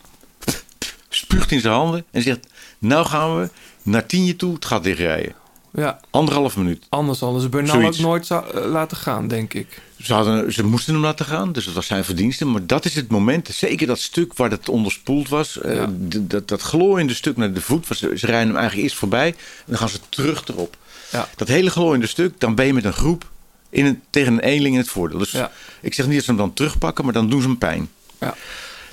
Spuugt 1.08 1.50
in 1.52 1.60
zijn 1.60 1.74
handen 1.74 2.04
en 2.10 2.22
zegt: 2.22 2.46
Nou 2.78 3.06
gaan 3.06 3.40
we 3.40 3.50
naar 3.82 4.06
tienje 4.06 4.36
toe 4.36 4.54
het 4.54 4.64
gat 4.64 4.82
dichtrijden. 4.84 5.34
Ja, 5.72 6.00
Anderhalf 6.10 6.56
minuut. 6.56 6.86
anders 6.88 7.20
hadden 7.20 7.40
ze 7.42 7.48
Bernal 7.48 7.74
Zoiets. 7.80 7.98
ook 7.98 8.04
nooit 8.04 8.26
zou- 8.26 8.50
eh, 8.50 8.64
laten 8.64 8.96
gaan, 8.96 9.28
denk 9.28 9.54
ik. 9.54 9.80
Ze, 10.02 10.12
hadden, 10.14 10.52
ze 10.52 10.64
moesten 10.64 10.92
hem 10.94 11.02
laten 11.02 11.26
gaan, 11.26 11.52
dus 11.52 11.64
dat 11.64 11.74
was 11.74 11.86
zijn 11.86 12.04
verdienste. 12.04 12.44
Maar 12.44 12.66
dat 12.66 12.84
is 12.84 12.94
het 12.94 13.08
moment, 13.08 13.48
zeker 13.52 13.86
dat 13.86 13.98
stuk 13.98 14.34
waar 14.36 14.50
het 14.50 14.68
onderspoeld 14.68 15.28
was. 15.28 15.60
eh, 15.60 15.74
Ja. 15.74 15.86
dat, 16.20 16.48
dat 16.48 16.60
glooiende 16.62 17.14
stuk 17.14 17.36
naar 17.36 17.52
de 17.52 17.60
voet. 17.60 17.88
Was, 17.88 17.98
ze 17.98 18.08
rijden 18.26 18.46
hem 18.46 18.56
eigenlijk 18.56 18.82
eerst 18.82 18.96
voorbij 18.96 19.28
en 19.28 19.34
dan 19.66 19.78
gaan 19.78 19.88
ze 19.88 19.98
terug 20.08 20.42
erop. 20.48 20.76
Ja. 21.12 21.28
Dat 21.36 21.48
hele 21.48 21.70
glooiende 21.70 22.06
stuk, 22.06 22.40
dan 22.40 22.54
ben 22.54 22.66
je 22.66 22.72
met 22.72 22.84
een 22.84 22.92
groep 22.92 23.30
in 23.70 23.86
een, 23.86 24.00
tegen 24.10 24.32
een 24.32 24.40
eenling 24.40 24.74
in 24.74 24.80
het 24.80 24.90
voordeel. 24.90 25.18
Dus 25.18 25.30
Ja. 25.30 25.50
ik 25.80 25.94
zeg 25.94 26.06
niet 26.06 26.14
dat 26.14 26.24
ze 26.24 26.30
hem 26.30 26.38
dan 26.40 26.52
terugpakken, 26.52 27.04
maar 27.04 27.14
dan 27.14 27.28
doen 27.30 27.40
ze 27.40 27.46
hem 27.48 27.58
pijn. 27.58 27.88
Ja, 28.20 28.34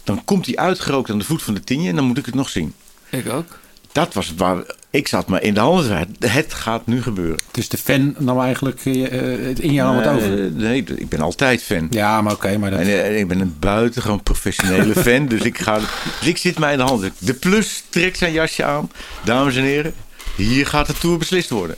Dan 0.03 0.26
komt 0.26 0.45
hij 0.45 0.55
uitgerookt 0.55 1.09
aan 1.09 1.17
de 1.19 1.26
voet 1.26 1.43
van 1.43 1.53
de 1.53 1.63
tienje 1.63 1.89
en 1.89 1.95
dan 1.95 2.05
moet 2.05 2.17
ik 2.17 2.26
het 2.26 2.36
nog 2.36 2.49
zien. 2.49 2.73
ik 3.09 3.30
ook. 3.30 3.59
Dat 3.91 4.13
was 4.13 4.34
waar 4.38 4.63
ik 4.89 5.07
zat 5.07 5.28
maar 5.28 5.43
in 5.43 5.53
de 5.53 5.59
handen. 5.59 6.15
Het 6.19 6.53
gaat 6.53 6.88
nu 6.88 7.01
gebeuren. 7.01 7.39
Dus 7.51 7.69
de 7.69 7.78
fan 7.78 8.15
nam 8.17 8.39
eigenlijk 8.39 8.86
eh, 8.86 9.11
het 9.47 9.59
in 9.59 9.73
jou 9.73 9.95
wat 9.95 10.07
over. 10.07 10.45
Eh, 10.45 10.51
nee, 10.51 10.84
ik 10.84 11.09
ben 11.09 11.19
altijd 11.19 11.63
fan. 11.63 11.88
Ja, 11.89 12.21
maar 12.21 12.34
oké, 12.34 12.57
maar 12.57 12.69
dat... 12.71 12.80
En, 12.80 12.86
eh, 12.88 13.19
ik 13.19 13.28
ben 13.28 13.39
een 13.39 13.55
buitengewoon 13.59 14.23
professionele 14.23 14.93
fan. 15.05 15.28
Dus 15.28 15.41
ik, 15.41 15.57
ga, 15.57 15.80
dus 16.19 16.28
ik 16.28 16.38
zit 16.38 16.59
mij 16.59 16.71
in 16.71 16.78
de 16.78 16.84
hand. 16.84 17.11
De 17.17 17.34
plus 17.34 17.84
trekt 17.89 18.17
zijn 18.17 18.32
jasje 18.34 18.63
aan. 18.63 18.91
Dames 19.23 19.55
en 19.55 19.63
heren, 19.63 19.93
hier 20.36 20.67
gaat 20.67 20.88
de 20.88 20.93
Tour 20.93 21.17
beslist 21.17 21.49
worden. 21.49 21.76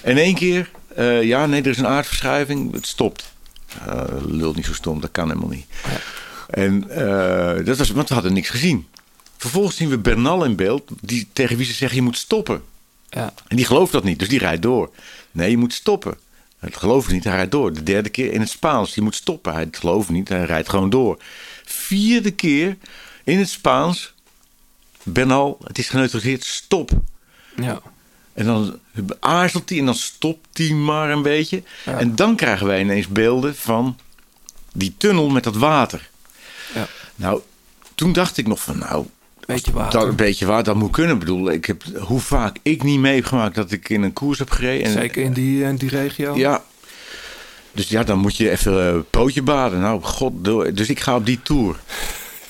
En 0.00 0.16
één 0.16 0.34
keer, 0.34 0.70
eh, 0.94 1.22
ja, 1.22 1.46
nee, 1.46 1.62
er 1.62 1.70
is 1.70 1.78
een 1.78 1.86
aardverschuiving. 1.86 2.72
Het 2.72 2.86
stopt. 2.86 3.32
Uh, 3.88 4.04
lult 4.26 4.56
niet 4.56 4.66
zo 4.66 4.72
stom, 4.72 5.00
dat 5.00 5.10
kan 5.10 5.28
helemaal 5.28 5.48
niet. 5.48 5.66
En 6.50 6.90
eh, 6.90 7.64
dat 7.64 7.78
was, 7.78 7.90
want 7.90 8.08
we 8.08 8.14
hadden 8.14 8.32
niks 8.32 8.48
gezien. 8.48 8.86
Vervolgens 9.36 9.76
zien 9.76 9.88
we 9.88 9.98
Bernal 9.98 10.44
in 10.44 10.56
beeld, 10.56 10.90
die, 11.00 11.28
tegen 11.32 11.56
wie 11.56 11.66
ze 11.66 11.72
zeggen 11.72 11.96
je 11.96 12.02
moet 12.04 12.16
stoppen. 12.16 12.62
Ja. 13.08 13.32
En 13.48 13.56
die 13.56 13.64
gelooft 13.64 13.92
dat 13.92 14.04
niet, 14.04 14.18
dus 14.18 14.28
die 14.28 14.38
rijdt 14.38 14.62
door. 14.62 14.90
Nee, 15.30 15.50
je 15.50 15.56
moet 15.56 15.72
stoppen. 15.72 16.18
Hij 16.58 16.70
gelooft 16.72 17.10
niet, 17.10 17.24
hij 17.24 17.34
rijdt 17.34 17.50
door. 17.50 17.72
De 17.72 17.82
derde 17.82 18.08
keer 18.08 18.32
in 18.32 18.40
het 18.40 18.50
Spaans, 18.50 18.94
je 18.94 19.02
moet 19.02 19.14
stoppen. 19.14 19.52
Hij 19.52 19.68
gelooft 19.70 20.08
niet, 20.08 20.28
hij 20.28 20.44
rijdt 20.44 20.68
gewoon 20.68 20.90
door. 20.90 21.18
Vierde 21.64 22.30
keer 22.30 22.76
in 23.24 23.38
het 23.38 23.48
Spaans, 23.48 24.14
Bernal, 25.02 25.58
het 25.64 25.78
is 25.78 25.88
geneutraliseerd, 25.88 26.44
stop. 26.44 26.90
Ja. 27.56 27.82
En 28.40 28.46
dan 28.46 28.78
aarzelt 29.20 29.68
hij 29.68 29.78
en 29.78 29.84
dan 29.84 29.94
stopt 29.94 30.58
hij 30.58 30.70
maar 30.70 31.10
een 31.10 31.22
beetje. 31.22 31.62
Ja. 31.84 31.98
En 31.98 32.16
dan 32.16 32.36
krijgen 32.36 32.66
wij 32.66 32.80
ineens 32.80 33.08
beelden 33.08 33.56
van 33.56 33.98
die 34.72 34.94
tunnel 34.96 35.28
met 35.28 35.44
dat 35.44 35.56
water. 35.56 36.08
Ja. 36.74 36.86
Nou, 37.14 37.40
toen 37.94 38.12
dacht 38.12 38.36
ik 38.36 38.46
nog 38.46 38.60
van, 38.60 38.78
nou, 38.78 39.06
Beetje 39.46 39.72
water. 39.72 40.00
dat 40.00 40.08
een 40.08 40.16
beetje 40.16 40.46
waar, 40.46 40.62
dat 40.62 40.76
moet 40.76 40.90
kunnen. 40.90 41.12
Ik 41.12 41.18
bedoel, 41.18 41.50
ik 41.50 41.64
heb, 41.64 41.82
hoe 41.98 42.20
vaak 42.20 42.56
ik 42.62 42.82
niet 42.82 42.98
meegemaakt 42.98 43.54
dat 43.54 43.72
ik 43.72 43.88
in 43.88 44.02
een 44.02 44.12
koers 44.12 44.38
heb 44.38 44.50
gereden. 44.50 44.86
En, 44.86 44.92
Zeker 44.92 45.22
in 45.22 45.32
die, 45.32 45.62
in 45.62 45.76
die 45.76 45.88
regio. 45.88 46.36
Ja. 46.36 46.62
Dus 47.72 47.88
ja, 47.88 48.02
dan 48.02 48.18
moet 48.18 48.36
je 48.36 48.50
even 48.50 48.72
een 48.72 49.04
pootje 49.10 49.42
baden. 49.42 49.80
Nou, 49.80 50.02
god, 50.02 50.44
dus 50.76 50.88
ik 50.88 51.00
ga 51.00 51.16
op 51.16 51.26
die 51.26 51.42
tour. 51.42 51.76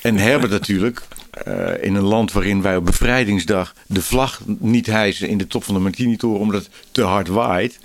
En 0.02 0.16
Herbert 0.16 0.50
natuurlijk, 0.52 1.02
eh, 1.44 1.84
in 1.84 1.94
een 1.94 2.02
land 2.02 2.32
waarin 2.32 2.62
wij 2.62 2.76
op 2.76 2.84
bevrijdingsdag 2.86 3.74
de 3.86 4.02
vlag 4.02 4.40
niet 4.58 4.86
hijsen 4.86 5.28
in 5.28 5.38
de 5.38 5.46
top 5.46 5.64
van 5.64 5.74
de 5.74 5.80
Martini-toren 5.80 6.40
omdat 6.40 6.62
het 6.62 6.72
te 6.90 7.02
hard 7.02 7.28
waait. 7.28 7.78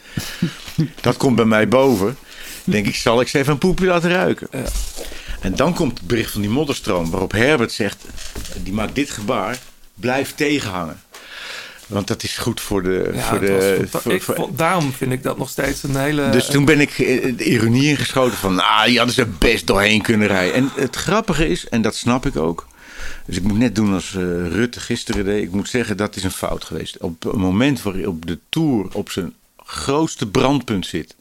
dat 1.01 1.17
komt 1.17 1.35
bij 1.35 1.45
mij 1.45 1.67
boven. 1.67 2.17
Denk 2.63 2.87
ik, 2.87 2.95
zal 2.95 3.21
ik 3.21 3.27
ze 3.27 3.37
even 3.37 3.51
een 3.53 3.57
poepje 3.57 3.85
laten 3.85 4.09
ruiken. 4.09 4.47
Ja. 4.51 4.63
En 5.41 5.55
dan 5.55 5.73
komt 5.73 5.97
het 5.97 6.07
bericht 6.07 6.31
van 6.31 6.41
die 6.41 6.49
modderstroom 6.49 7.09
waarop 7.09 7.31
Herbert 7.31 7.71
zegt, 7.71 8.03
die 8.63 8.73
maakt 8.73 8.95
dit 8.95 9.09
gebaar, 9.09 9.57
blijf 9.95 10.33
tegenhangen. 10.35 10.99
Want 11.87 12.07
dat 12.07 12.23
is 12.23 12.37
goed 12.37 12.61
voor 12.61 12.83
de... 12.83 13.11
Ja, 13.13 13.21
voor 13.21 13.39
de 13.39 13.87
voor- 13.89 14.13
ik 14.13 14.21
voor- 14.23 14.49
daarom 14.55 14.93
vind 14.93 15.11
ik 15.11 15.23
dat 15.23 15.37
nog 15.37 15.49
steeds 15.49 15.83
een 15.83 15.95
hele... 15.95 16.29
dus 16.29 16.45
toen 16.45 16.65
ben 16.65 16.79
ik 16.79 16.89
eh, 16.89 17.37
de 17.37 17.43
ironie 17.43 17.89
ingeschoten 17.89 18.37
van, 18.37 18.55
nou, 18.55 18.87
die 18.87 18.97
hadden 18.97 19.15
ze 19.15 19.25
best 19.25 19.67
doorheen 19.67 20.01
kunnen 20.01 20.27
rijden. 20.27 20.53
En 20.53 20.71
het 20.75 20.95
grappige 20.95 21.47
is, 21.47 21.69
en 21.69 21.81
dat 21.81 21.95
snap 21.95 22.25
ik 22.25 22.35
ook. 22.35 22.67
Dus 23.25 23.37
ik 23.37 23.43
moet 23.43 23.57
net 23.57 23.75
doen 23.75 23.93
als 23.93 24.15
eh, 24.15 24.21
Rutte 24.47 24.79
gisteren 24.79 25.25
deed. 25.25 25.43
Ik 25.43 25.51
moet 25.51 25.69
zeggen, 25.69 25.97
dat 25.97 26.15
is 26.15 26.23
een 26.23 26.31
fout 26.31 26.63
geweest. 26.63 26.97
Op 26.97 27.25
een 27.25 27.39
moment 27.39 27.81
waarop 27.81 28.25
de 28.25 28.39
Tour 28.49 28.85
op 28.93 29.09
zijn 29.09 29.33
grootste 29.65 30.27
brandpunt 30.27 30.85
zit. 30.85 31.15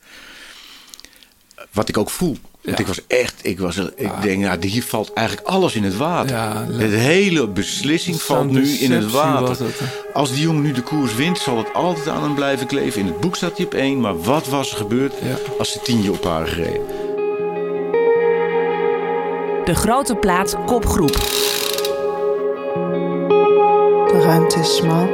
Wat 1.72 1.88
ik 1.88 1.98
ook 1.98 2.10
voel. 2.10 2.36
Want 2.62 2.76
Ja. 2.76 2.82
ik 2.82 2.86
was 2.86 3.06
echt, 3.06 3.34
ik, 3.42 3.58
was, 3.58 3.76
ik 3.76 4.10
denk, 4.22 4.42
nou, 4.42 4.66
hier 4.66 4.82
valt 4.82 5.12
eigenlijk 5.12 5.46
alles 5.48 5.74
in 5.74 5.84
het 5.84 5.96
water. 5.96 6.36
Ja, 6.36 6.64
de 6.78 6.84
hele 6.84 7.46
beslissing 7.48 8.22
valt 8.22 8.50
nu 8.50 8.68
in 8.68 8.92
het 8.92 9.10
water. 9.10 9.64
het. 9.66 9.80
Als 10.14 10.30
die 10.32 10.40
jongen 10.40 10.62
nu 10.62 10.72
de 10.72 10.82
koers 10.82 11.14
wint, 11.14 11.38
zal 11.38 11.58
het 11.58 11.74
altijd 11.74 12.08
aan 12.08 12.22
hem 12.22 12.34
blijven 12.34 12.66
kleven. 12.66 13.00
In 13.00 13.06
het 13.06 13.20
boek 13.20 13.36
staat 13.36 13.56
hij 13.56 13.66
op 13.66 13.74
één. 13.74 14.00
Maar 14.00 14.20
wat 14.22 14.48
was 14.48 14.70
er 14.70 14.76
gebeurd 14.76 15.12
Ja. 15.22 15.38
als 15.58 15.72
ze 15.72 15.80
tienje 15.82 16.12
op 16.12 16.22
waren 16.24 16.48
gereden? 16.48 16.86
De 19.64 19.74
grote 19.74 20.14
plaat 20.14 20.56
kopgroep. 20.66 21.16
De 24.14 24.20
ruimte 24.20 24.58
is 24.58 24.76
smal. 24.76 25.06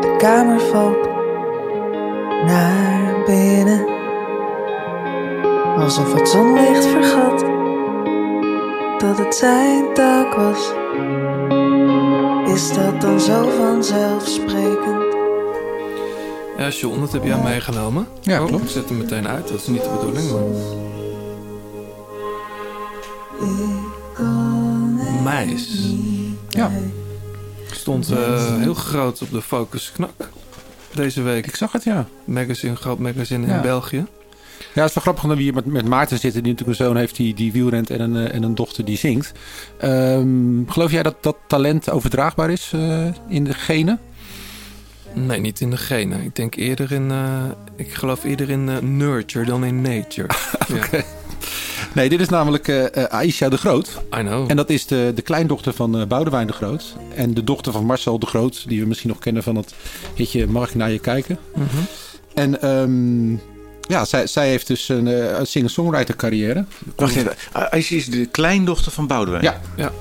De 0.00 0.14
kamer 0.18 0.60
valt 0.60 1.08
naar 2.46 3.24
Alsof 5.76 6.14
het 6.14 6.28
zonlicht 6.28 6.86
vergat 6.86 7.40
dat 9.00 9.18
het 9.18 9.34
zijn 9.34 9.94
taak 9.94 10.34
was. 10.34 10.72
Is 12.54 12.72
dat 12.72 13.00
dan 13.00 13.20
zo 13.20 13.48
vanzelfsprekend? 13.48 15.14
Ja, 16.56 16.68
John, 16.68 17.00
dat 17.00 17.12
heb 17.12 17.24
jij 17.24 17.42
meegenomen. 17.42 18.06
Ja, 18.20 18.40
Oh, 18.40 18.46
klopt. 18.46 18.62
Ik 18.62 18.70
zet 18.70 18.88
hem 18.88 18.98
meteen 18.98 19.28
uit. 19.28 19.48
Dat 19.48 19.60
is 19.60 19.66
niet 19.66 19.82
de 19.82 19.90
bedoeling, 19.98 20.30
maar... 20.30 20.88
Meis. 25.22 25.92
Ja. 26.48 26.70
Stond 27.70 28.10
eh, 28.10 28.56
heel 28.58 28.74
groot 28.74 29.22
op 29.22 29.30
de 29.30 29.42
Focus 29.42 29.92
Knak 29.92 30.10
deze 30.94 31.22
week. 31.22 31.46
Ik 31.46 31.56
zag 31.56 31.72
het, 31.72 31.84
ja. 31.84 32.06
Magazine, 32.24 32.76
groot 32.76 32.98
magazine 32.98 33.46
Ja. 33.46 33.54
in 33.56 33.62
België. 33.62 34.06
Ja, 34.74 34.80
het 34.80 34.88
is 34.88 34.94
wel 34.94 35.02
grappig 35.02 35.24
dat 35.24 35.36
we 35.36 35.42
hier 35.42 35.54
met, 35.54 35.64
met 35.66 35.88
Maarten 35.88 36.18
zitten, 36.18 36.42
die 36.42 36.52
natuurlijk 36.52 36.78
een 36.80 36.86
zoon 36.86 36.96
heeft 36.96 37.16
die, 37.16 37.34
die 37.34 37.52
wielrent 37.52 37.90
en 37.90 38.00
een, 38.00 38.16
eh, 38.26 38.34
en 38.34 38.42
een 38.42 38.54
dochter 38.54 38.84
die 38.84 38.96
zingt. 38.98 39.32
Ehm, 39.78 40.66
geloof 40.66 40.90
jij 40.90 41.02
dat 41.02 41.16
dat 41.20 41.36
talent 41.46 41.90
overdraagbaar 41.90 42.50
is 42.50 42.70
eh, 42.74 43.06
in 43.28 43.44
de 43.44 43.54
genen? 43.54 44.00
Nee, 45.14 45.40
niet 45.40 45.60
in 45.60 45.70
de 45.70 45.76
genen. 45.76 46.22
Ik 46.22 46.36
denk 46.36 46.54
eerder 46.54 46.92
in... 46.92 47.10
eh, 47.10 47.44
ik 47.76 47.92
geloof 47.94 48.24
eerder 48.24 48.50
in 48.50 48.68
eh, 48.68 48.78
nurture 48.78 49.44
dan 49.44 49.64
in 49.64 49.80
nature. 49.80 50.28
ja. 50.92 51.02
Nee, 51.94 52.08
dit 52.08 52.20
is 52.20 52.28
namelijk 52.28 52.68
eh 52.68 52.96
eh, 52.96 53.04
Aisha 53.04 53.48
de 53.48 53.56
Groot. 53.56 54.00
I 54.18 54.20
know. 54.20 54.50
En 54.50 54.56
dat 54.56 54.70
is 54.70 54.86
de, 54.86 55.12
de 55.14 55.22
kleindochter 55.22 55.72
van 55.72 56.00
eh 56.00 56.06
Boudewijn 56.06 56.46
de 56.46 56.52
Groot. 56.52 56.94
En 57.14 57.34
de 57.34 57.44
dochter 57.44 57.72
van 57.72 57.84
Marcel 57.84 58.18
de 58.18 58.26
Groot, 58.26 58.68
die 58.68 58.80
we 58.80 58.86
misschien 58.86 59.08
nog 59.08 59.18
kennen 59.18 59.42
van 59.42 59.56
het 59.56 59.74
hitje 60.14 60.46
Mag 60.46 60.68
ik 60.68 60.74
naar 60.74 60.90
je 60.90 60.98
kijken? 60.98 61.38
Mhm. 61.54 61.66
En 62.34 62.62
ehm, 62.62 63.32
ja, 63.88 64.04
zij, 64.04 64.26
zij 64.26 64.48
heeft 64.48 64.66
dus 64.66 64.88
een, 64.88 65.06
eh, 65.06 65.38
een 65.38 65.46
singer-songwriter 65.46 66.16
carrière. 66.16 66.64
Wacht 66.96 67.16
even. 67.16 67.34
Aisha 67.52 67.96
is 67.96 68.06
de 68.06 68.26
kleindochter 68.26 68.92
van 68.92 69.06
Boudewijn. 69.06 69.42
Ja. 69.42 69.60
Ja. 69.76 69.92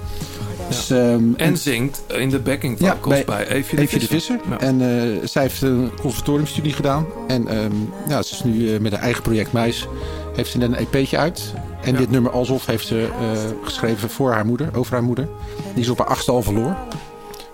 Dus, 0.69 0.89
ehm, 0.89 1.23
En 1.37 1.57
zingt 1.57 2.01
in 2.07 2.29
de 2.29 2.39
backing 2.39 2.79
Ja, 2.79 2.95
vocals 2.95 3.15
bij 3.15 3.25
bij, 3.25 3.47
Eefje 3.47 3.75
de 3.75 3.81
Eefje 3.81 3.99
de 3.99 4.07
Visser. 4.07 4.39
Visser. 4.39 4.59
Ja. 4.59 4.67
En 4.67 4.81
eh, 4.81 5.27
zij 5.27 5.41
heeft 5.41 5.61
een 5.61 5.91
conservatoriumstudie 6.01 6.73
gedaan. 6.73 7.05
En 7.27 7.47
ehm, 7.47 7.71
ja, 8.07 8.21
ze 8.21 8.33
is 8.33 8.43
nu 8.43 8.73
eh, 8.73 8.79
met 8.79 8.91
haar 8.91 9.01
eigen 9.01 9.21
project 9.21 9.51
Meis. 9.51 9.87
Heeft 10.35 10.51
ze 10.51 10.57
net 10.57 10.69
een 10.69 10.87
EP'tje 10.91 11.17
uit. 11.17 11.53
En 11.83 11.95
dit 11.95 12.11
nummer 12.11 12.31
Alsof 12.31 12.65
heeft 12.65 12.87
ze 12.87 13.09
eh, 13.19 13.39
geschreven 13.63 14.09
voor 14.09 14.31
haar 14.31 14.45
moeder, 14.45 14.69
over 14.75 14.93
haar 14.93 15.03
moeder. 15.03 15.27
Die 15.73 15.83
is 15.83 15.89
op 15.89 15.97
haar 15.97 16.07
achtste 16.07 16.31
al 16.31 16.41
verloor. 16.41 16.75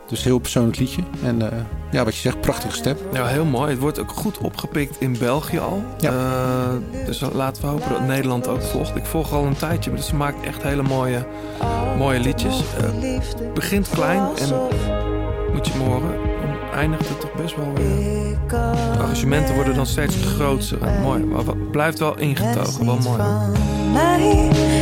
Dus 0.07 0.23
heel 0.23 0.39
persoonlijk 0.39 0.77
liedje. 0.77 1.01
En 1.23 1.51
eh, 1.51 1.57
ja, 1.91 2.03
wat 2.03 2.15
je 2.15 2.21
zegt, 2.21 2.41
prachtige 2.41 2.75
stem. 2.75 2.97
Ja, 3.13 3.25
heel 3.25 3.45
mooi. 3.45 3.69
Het 3.69 3.79
wordt 3.79 3.99
ook 3.99 4.11
goed 4.11 4.37
opgepikt 4.37 5.01
in 5.01 5.17
België 5.17 5.59
al. 5.59 5.83
Ja. 5.97 6.11
Eh, 6.11 7.05
dus 7.05 7.23
laten 7.33 7.61
we 7.61 7.67
hopen 7.67 7.89
dat 7.89 8.01
Nederland 8.01 8.47
ook 8.47 8.61
volgt. 8.61 8.95
Ik 8.95 9.05
volg 9.05 9.33
al 9.33 9.45
een 9.45 9.55
tijdje, 9.55 9.91
maar 9.91 10.01
ze 10.01 10.15
maakt 10.15 10.45
echt 10.45 10.63
hele 10.63 10.81
mooie, 10.81 11.25
mooie 11.97 12.19
liedjes. 12.19 12.61
Het 12.75 13.53
begint 13.53 13.89
klein 13.89 14.21
en 14.37 14.49
moet 15.53 15.67
je 15.67 15.73
me 15.77 15.83
horen, 15.83 16.19
dan 16.41 16.79
eindigt 16.79 17.09
het 17.09 17.19
toch 17.19 17.33
best 17.33 17.55
wel 17.55 17.73
weer. 17.73 18.14
De 18.93 18.99
arrangementen 18.99 19.55
worden 19.55 19.75
dan 19.75 19.85
steeds 19.85 20.15
groter 20.35 20.81
en 20.81 21.01
mooi. 21.01 21.23
Maar 21.23 21.43
blijft 21.71 21.99
wel 21.99 22.17
ingetogen, 22.17 22.85
wel 22.85 22.97
mooi. 22.97 23.21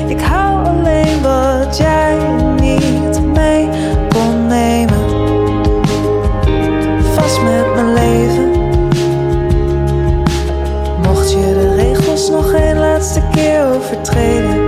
Ik 0.07 0.21
hou 0.21 0.65
alleen 0.65 1.21
wat 1.21 1.77
jij 1.77 2.17
niet 2.59 3.21
mee 3.33 3.69
kon 4.09 4.47
nemen. 4.47 5.09
Vast 7.15 7.41
met 7.41 7.73
mijn 7.75 7.93
leven. 7.93 8.51
Mocht 11.01 11.31
je 11.31 11.53
de 11.53 11.75
regels 11.75 12.29
nog 12.29 12.53
een 12.53 12.77
laatste 12.77 13.21
keer 13.31 13.65
overtreden. 13.65 14.62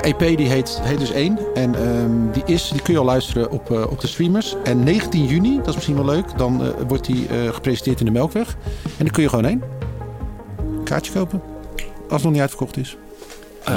EP 0.00 0.18
die 0.36 0.48
heet, 0.48 0.78
heet 0.82 0.98
dus 0.98 1.10
1. 1.10 1.38
En 1.54 1.74
ehm, 1.74 2.30
die, 2.32 2.42
is, 2.46 2.68
die 2.68 2.82
kun 2.82 2.92
je 2.92 2.98
al 2.98 3.04
luisteren 3.04 3.50
op, 3.50 3.70
eh, 3.70 3.90
op 3.90 4.00
de 4.00 4.06
streamers. 4.06 4.56
En 4.64 4.84
19 4.84 5.26
juni, 5.26 5.56
dat 5.56 5.68
is 5.68 5.74
misschien 5.74 5.96
wel 5.96 6.04
leuk, 6.04 6.38
dan 6.38 6.62
eh, 6.64 6.68
wordt 6.88 7.04
die 7.06 7.26
eh, 7.28 7.52
gepresenteerd 7.54 7.98
in 8.00 8.04
de 8.06 8.12
Melkweg. 8.12 8.56
En 8.98 9.04
daar 9.04 9.10
kun 9.12 9.22
je 9.22 9.28
gewoon 9.28 9.44
heen. 9.44 9.62
Kaartje 10.84 11.12
kopen. 11.12 11.42
Als 11.76 12.12
het 12.12 12.22
nog 12.22 12.32
niet 12.32 12.40
uitverkocht 12.40 12.76
is. 12.76 12.96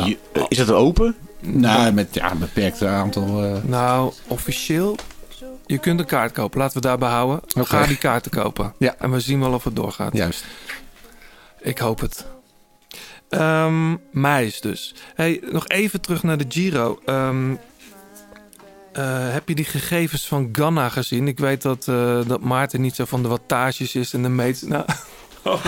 Je- 0.05 0.17
eh, 0.31 0.43
is 0.47 0.57
dat 0.57 0.71
open? 0.71 1.15
Nou, 1.39 1.91
met 1.93 2.07
ja, 2.13 2.31
een 2.31 2.39
beperkt 2.39 2.83
aantal. 2.83 3.43
eh, 3.43 3.51
Nou, 3.63 4.13
officieel, 4.27 4.95
je 5.65 5.77
kunt 5.77 5.99
een 5.99 6.05
kaart 6.05 6.31
kopen. 6.31 6.59
Laten 6.59 6.75
we 6.81 6.87
daarbij 6.87 7.09
houden. 7.09 7.39
Oké. 7.57 7.65
Ga 7.65 7.85
die 7.85 7.97
kaarten 7.97 8.31
kopen. 8.31 8.73
Ja. 8.77 8.95
En 8.99 9.11
we 9.11 9.19
zien 9.19 9.39
wel 9.39 9.53
of 9.53 9.63
het 9.63 9.75
doorgaat. 9.75 10.13
Juist. 10.17 10.45
Ik 11.61 11.77
hoop 11.77 11.99
het. 11.99 12.25
Ehm 13.33 13.95
Meis 14.11 14.61
dus. 14.61 14.95
Hey, 15.15 15.41
nog 15.51 15.67
even 15.67 16.01
terug 16.01 16.23
naar 16.23 16.37
de 16.37 16.45
Giro. 16.47 16.99
Ehm, 17.05 17.55
eh, 18.91 19.31
heb 19.31 19.47
je 19.47 19.55
die 19.55 19.65
gegevens 19.65 20.27
van 20.27 20.49
Ganna 20.51 20.89
gezien? 20.89 21.27
Ik 21.27 21.39
weet 21.39 21.61
dat, 21.61 21.87
eh, 21.87 22.19
dat 22.27 22.41
Maarten 22.41 22.81
niet 22.81 22.95
zo 22.95 23.05
van 23.05 23.21
de 23.21 23.27
wattages 23.27 23.95
is 23.95 24.13
en 24.13 24.21
de 24.21 24.29
meet... 24.29 24.67
Nou, 24.67 24.85
oh, 25.43 25.65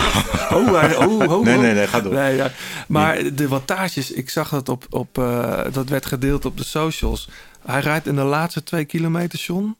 oh, 0.52 0.72
oh, 0.98 1.10
oh, 1.10 1.18
Nee, 1.18 1.28
oh. 1.28 1.44
nee, 1.44 1.74
nee, 1.74 1.86
ga 1.86 2.00
door. 2.00 2.12
Nee, 2.12 2.36
ja. 2.36 2.50
Maar 2.88 3.34
de 3.34 3.48
wattages, 3.48 4.10
ik 4.10 4.30
zag 4.30 4.48
dat 4.48 4.68
op, 4.68 4.86
op 4.90 5.18
eh, 5.18 5.64
dat 5.72 5.88
werd 5.88 6.06
gedeeld 6.06 6.44
op 6.44 6.56
de 6.56 6.64
socials. 6.64 7.28
Hij 7.64 7.80
rijdt 7.80 8.06
in 8.06 8.16
de 8.16 8.22
laatste 8.22 8.62
twee 8.62 8.84
kilometer, 8.84 9.38
John. 9.38 9.76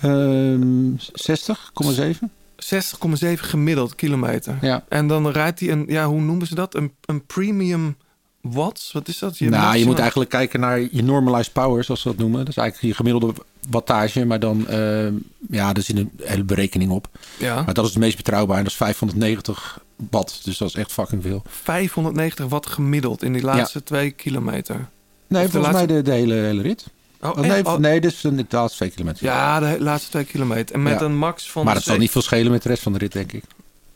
ehm 0.00 0.96
60,7. 1.12 2.39
60,7 2.64 3.32
gemiddeld 3.34 3.94
kilometer. 3.94 4.58
Ja. 4.60 4.84
En 4.88 5.06
dan 5.06 5.28
rijdt 5.28 5.60
hij 5.60 5.70
een, 5.70 5.84
ja, 5.88 6.06
hoe 6.06 6.20
noemen 6.20 6.46
ze 6.46 6.54
dat? 6.54 6.74
Een, 6.74 6.92
een 7.04 7.26
premium 7.26 7.96
watts? 8.40 8.92
Wat 8.92 9.08
is 9.08 9.18
dat? 9.18 9.40
nou, 9.40 9.76
je 9.76 9.84
moet 9.84 9.98
eigenlijk 9.98 10.30
kijken 10.30 10.60
naar 10.60 10.80
je 10.80 11.02
normalized 11.02 11.52
power, 11.52 11.84
zoals 11.84 12.00
ze 12.00 12.08
dat 12.08 12.16
noemen. 12.18 12.38
Dat 12.38 12.48
is 12.48 12.56
eigenlijk 12.56 12.88
je 12.88 12.94
gemiddelde 13.04 13.34
wattage, 13.70 14.24
maar 14.24 14.40
dan, 14.40 14.68
ehm, 14.68 15.14
ja, 15.50 15.74
er 15.74 15.82
zit 15.82 15.96
een 15.98 16.10
hele 16.22 16.44
berekening 16.44 16.90
op. 16.90 17.08
Ja, 17.38 17.62
Maar 17.62 17.74
dat 17.74 17.84
is 17.84 17.90
het 17.90 17.98
meest 18.00 18.16
betrouwbaar 18.16 18.56
en 18.56 18.62
dat 18.62 18.72
is 18.72 18.78
590 18.78 19.80
watt. 20.10 20.40
Dus 20.44 20.58
dat 20.58 20.68
is 20.68 20.74
echt 20.74 20.92
fucking 20.92 21.22
veel. 21.22 21.42
590 21.48 22.46
watt 22.46 22.66
gemiddeld 22.66 23.22
in 23.22 23.32
die 23.32 23.42
laatste 23.42 23.82
twee 23.82 24.10
kilometer. 24.10 24.88
Nee, 25.26 25.44
Of 25.44 25.50
de 25.50 25.52
volgens 25.52 25.72
laatste- 25.74 25.92
mij 25.92 26.02
de, 26.02 26.10
de 26.10 26.16
hele, 26.16 26.34
hele 26.34 26.62
rit. 26.62 26.86
Oh, 27.22 27.36
nee, 27.36 27.64
Oh, 27.66 27.76
nee, 27.76 28.00
dit 28.00 28.12
is 28.12 28.20
de, 28.20 28.44
laatste 28.48 28.76
twee 28.76 28.90
kilometer. 28.90 29.24
Ja, 29.24 29.60
de 29.60 29.76
laatste 29.80 30.10
twee 30.10 30.24
kilometer. 30.24 30.74
En 30.74 30.82
met 30.82 31.00
Ja. 31.00 31.04
een 31.06 31.16
max 31.16 31.50
van... 31.50 31.64
maar 31.64 31.74
dat 31.74 31.82
zal 31.82 31.96
niet 31.96 32.10
veel 32.10 32.22
schelen 32.22 32.52
met 32.52 32.62
de 32.62 32.68
rest 32.68 32.82
van 32.82 32.92
de 32.92 32.98
rit, 32.98 33.12
denk 33.12 33.32
ik. 33.32 33.44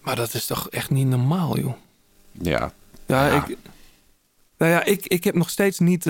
Maar 0.00 0.16
dat 0.16 0.34
is 0.34 0.46
toch 0.46 0.68
echt 0.70 0.90
niet 0.90 1.06
normaal, 1.06 1.58
joh. 1.58 1.72
Ja. 2.32 2.72
Ja, 3.06 3.26
Ja. 3.26 3.44
ik... 3.48 3.56
Nou 4.59 4.72
ja, 4.72 4.84
ik, 4.84 5.07
ik 5.07 5.24
heb 5.24 5.34
nog 5.34 5.50
steeds 5.50 5.78
niet... 5.78 6.05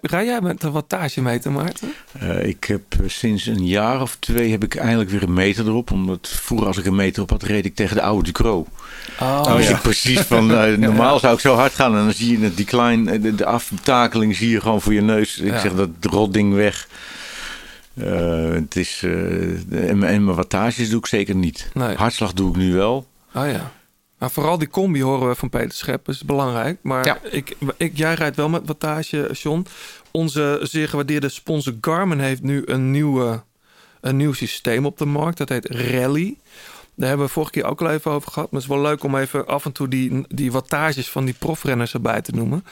Rij 0.00 0.24
jij 0.24 0.40
met 0.42 0.62
een 0.62 0.70
wattagemeter, 0.72 1.52
Maarten? 1.52 1.92
Eh, 2.18 2.44
ik 2.46 2.64
heb 2.64 2.82
sinds 3.06 3.46
een 3.46 3.66
jaar 3.66 4.00
of 4.02 4.16
twee 4.18 4.50
heb 4.50 4.64
ik 4.64 4.74
eindelijk 4.76 5.10
weer 5.10 5.22
een 5.22 5.32
meter 5.32 5.66
erop. 5.66 5.90
Omdat 5.90 6.28
vroeger 6.28 6.66
als 6.66 6.76
ik 6.78 6.84
een 6.86 6.94
meter 6.94 7.22
op 7.22 7.30
had, 7.30 7.42
reed 7.42 7.64
ik 7.64 7.74
tegen 7.74 7.96
de 7.96 8.02
oude 8.02 8.24
Ducro. 8.24 8.66
Oh, 9.20 9.44
Dan 9.44 9.56
wist 9.56 9.70
ik 9.70 9.80
precies 9.80 10.20
van, 10.20 10.46
normaal 10.80 11.18
zou 11.18 11.34
ik 11.34 11.40
zo 11.40 11.54
hard 11.54 11.74
gaan. 11.74 11.96
En 11.96 12.04
dan 12.04 12.12
zie 12.12 12.38
je 12.38 12.44
het 12.44 12.56
decline, 12.56 13.20
de, 13.20 13.34
de 13.34 13.44
aftakeling 13.46 14.36
zie 14.36 14.50
je 14.50 14.60
gewoon 14.60 14.80
voor 14.80 14.94
je 14.94 15.02
neus. 15.02 15.38
Ik 15.38 15.52
Ja. 15.52 15.60
zeg 15.60 15.74
dat 15.74 15.88
rotding 16.00 16.54
weg. 16.54 16.88
Eh, 17.94 18.50
het 18.52 18.76
is, 18.76 19.00
eh, 19.04 19.10
en, 19.10 19.98
mijn- 19.98 20.12
en 20.12 20.24
mijn 20.24 20.36
wattages 20.36 20.88
doe 20.90 20.98
ik 20.98 21.06
zeker 21.06 21.34
niet. 21.34 21.68
Nee. 21.74 21.96
Hartslag 21.96 22.32
doe 22.32 22.50
ik 22.50 22.56
nu 22.56 22.72
wel. 22.74 23.06
Oh 23.34 23.46
ja. 23.50 23.72
Maar 24.20 24.30
vooral 24.30 24.58
die 24.58 24.68
combi 24.68 25.02
horen 25.02 25.28
we 25.28 25.34
van 25.34 25.48
Peter 25.48 25.72
Schep, 25.72 26.08
is 26.08 26.24
belangrijk. 26.24 26.78
Maar 26.82 27.06
Ja. 27.06 27.18
ik, 27.30 27.56
ik, 27.76 27.96
jij 27.96 28.14
rijdt 28.14 28.36
wel 28.36 28.48
met 28.48 28.66
wattage, 28.66 29.30
John. 29.32 29.66
Onze 30.10 30.58
zeer 30.62 30.88
gewaardeerde 30.88 31.28
sponsor 31.28 31.74
Garmin 31.80 32.18
heeft 32.18 32.42
nu 32.42 32.62
een, 32.66 32.90
nieuwe, 32.90 33.42
een 34.00 34.16
nieuw 34.16 34.32
systeem 34.32 34.86
op 34.86 34.98
de 34.98 35.04
markt. 35.06 35.38
Dat 35.38 35.48
heet 35.48 35.66
Rally. 35.70 36.36
Daar 36.94 37.08
hebben 37.08 37.26
we 37.26 37.32
vorige 37.32 37.52
keer 37.52 37.64
ook 37.64 37.80
al 37.80 37.90
even 37.90 38.10
over 38.10 38.32
gehad. 38.32 38.50
Maar 38.50 38.60
het 38.60 38.70
is 38.70 38.76
wel 38.76 38.84
leuk 38.84 39.04
om 39.04 39.16
even 39.16 39.46
af 39.46 39.64
en 39.64 39.72
toe 39.72 39.88
die, 39.88 40.24
die 40.28 40.52
wattages 40.52 41.10
van 41.10 41.24
die 41.24 41.34
profrenners 41.38 41.94
erbij 41.94 42.20
te 42.22 42.32
noemen. 42.32 42.64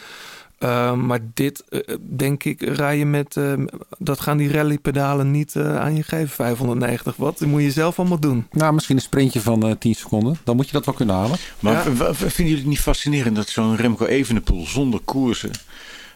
Uh, 0.64 0.92
maar 0.94 1.18
dit, 1.34 1.64
uh, 1.70 1.80
denk 2.00 2.44
ik, 2.44 2.60
rij 2.62 2.98
je 2.98 3.06
met... 3.06 3.36
Uh, 3.36 3.52
dat 3.98 4.20
gaan 4.20 4.36
die 4.36 4.52
rallypedalen 4.52 5.30
niet 5.30 5.54
uh, 5.54 5.76
aan 5.78 5.94
je 5.96 6.02
geven, 6.02 6.28
590 6.28 7.16
watt. 7.16 7.38
Dat 7.38 7.48
moet 7.48 7.62
je 7.62 7.70
zelf 7.70 7.98
allemaal 7.98 8.20
doen. 8.20 8.46
Nou, 8.50 8.74
misschien 8.74 8.96
een 8.96 9.02
sprintje 9.02 9.40
van 9.40 9.76
10 9.78 9.94
seconden. 9.94 10.38
Dan 10.44 10.56
moet 10.56 10.66
je 10.66 10.72
dat 10.72 10.84
wel 10.84 10.94
kunnen 10.94 11.14
halen. 11.14 11.38
Maar 11.60 11.72
Ja. 11.72 11.82
v- 11.82 12.16
v- 12.16 12.18
vinden 12.18 12.34
jullie 12.36 12.56
het 12.56 12.66
niet 12.66 12.80
fascinerend 12.80 13.36
dat 13.36 13.48
zo'n 13.48 13.76
Remco 13.76 14.04
Evenepoel 14.06 14.66
zonder 14.66 15.00
koersen... 15.00 15.50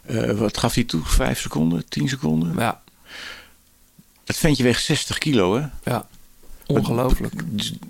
eh, 0.07 0.31
wat 0.31 0.59
gaf 0.59 0.75
hij 0.75 0.85
toe? 0.85 1.01
Vijf 1.05 1.41
seconden? 1.41 1.89
Tien 1.89 2.09
seconden? 2.09 2.55
Ja, 2.59 2.81
Dat 4.25 4.37
ventje 4.37 4.63
weegt 4.63 4.85
60 4.85 5.19
kilo, 5.19 5.55
hè? 5.57 5.67
ja. 5.85 6.07
Ongelooflijk. 6.79 7.33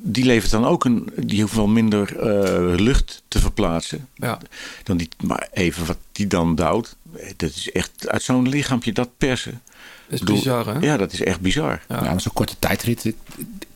Die 0.02 0.24
levert 0.24 0.50
dan 0.50 0.64
ook 0.64 0.84
een. 0.84 1.08
Die 1.16 1.40
hoeft 1.40 1.54
wel 1.54 1.66
minder 1.66 2.16
eh, 2.16 2.78
lucht 2.80 3.22
te 3.28 3.38
verplaatsen. 3.40 4.08
Ja. 4.14 4.38
Dan 4.82 4.96
die, 4.96 5.08
maar 5.24 5.48
even 5.52 5.86
wat 5.86 5.98
die 6.12 6.26
dan 6.26 6.54
duwt. 6.54 6.96
Dat 7.36 7.50
is 7.50 7.70
echt 7.72 8.08
uit 8.08 8.22
zo'n 8.22 8.48
lichaampje 8.48 8.92
dat 8.92 9.08
persen. 9.18 9.60
Dat 10.06 10.12
is 10.12 10.18
bedoel, 10.18 10.36
bizar, 10.36 10.66
hè? 10.66 10.78
Ja, 10.78 10.96
dat 10.96 11.12
is 11.12 11.22
echt 11.22 11.40
bizar. 11.40 11.82
Ja. 11.88 11.96
Ja, 11.96 12.10
maar 12.10 12.20
zo'n 12.20 12.32
korte 12.32 12.54
tijdrit. 12.58 13.04
Ik, 13.04 13.16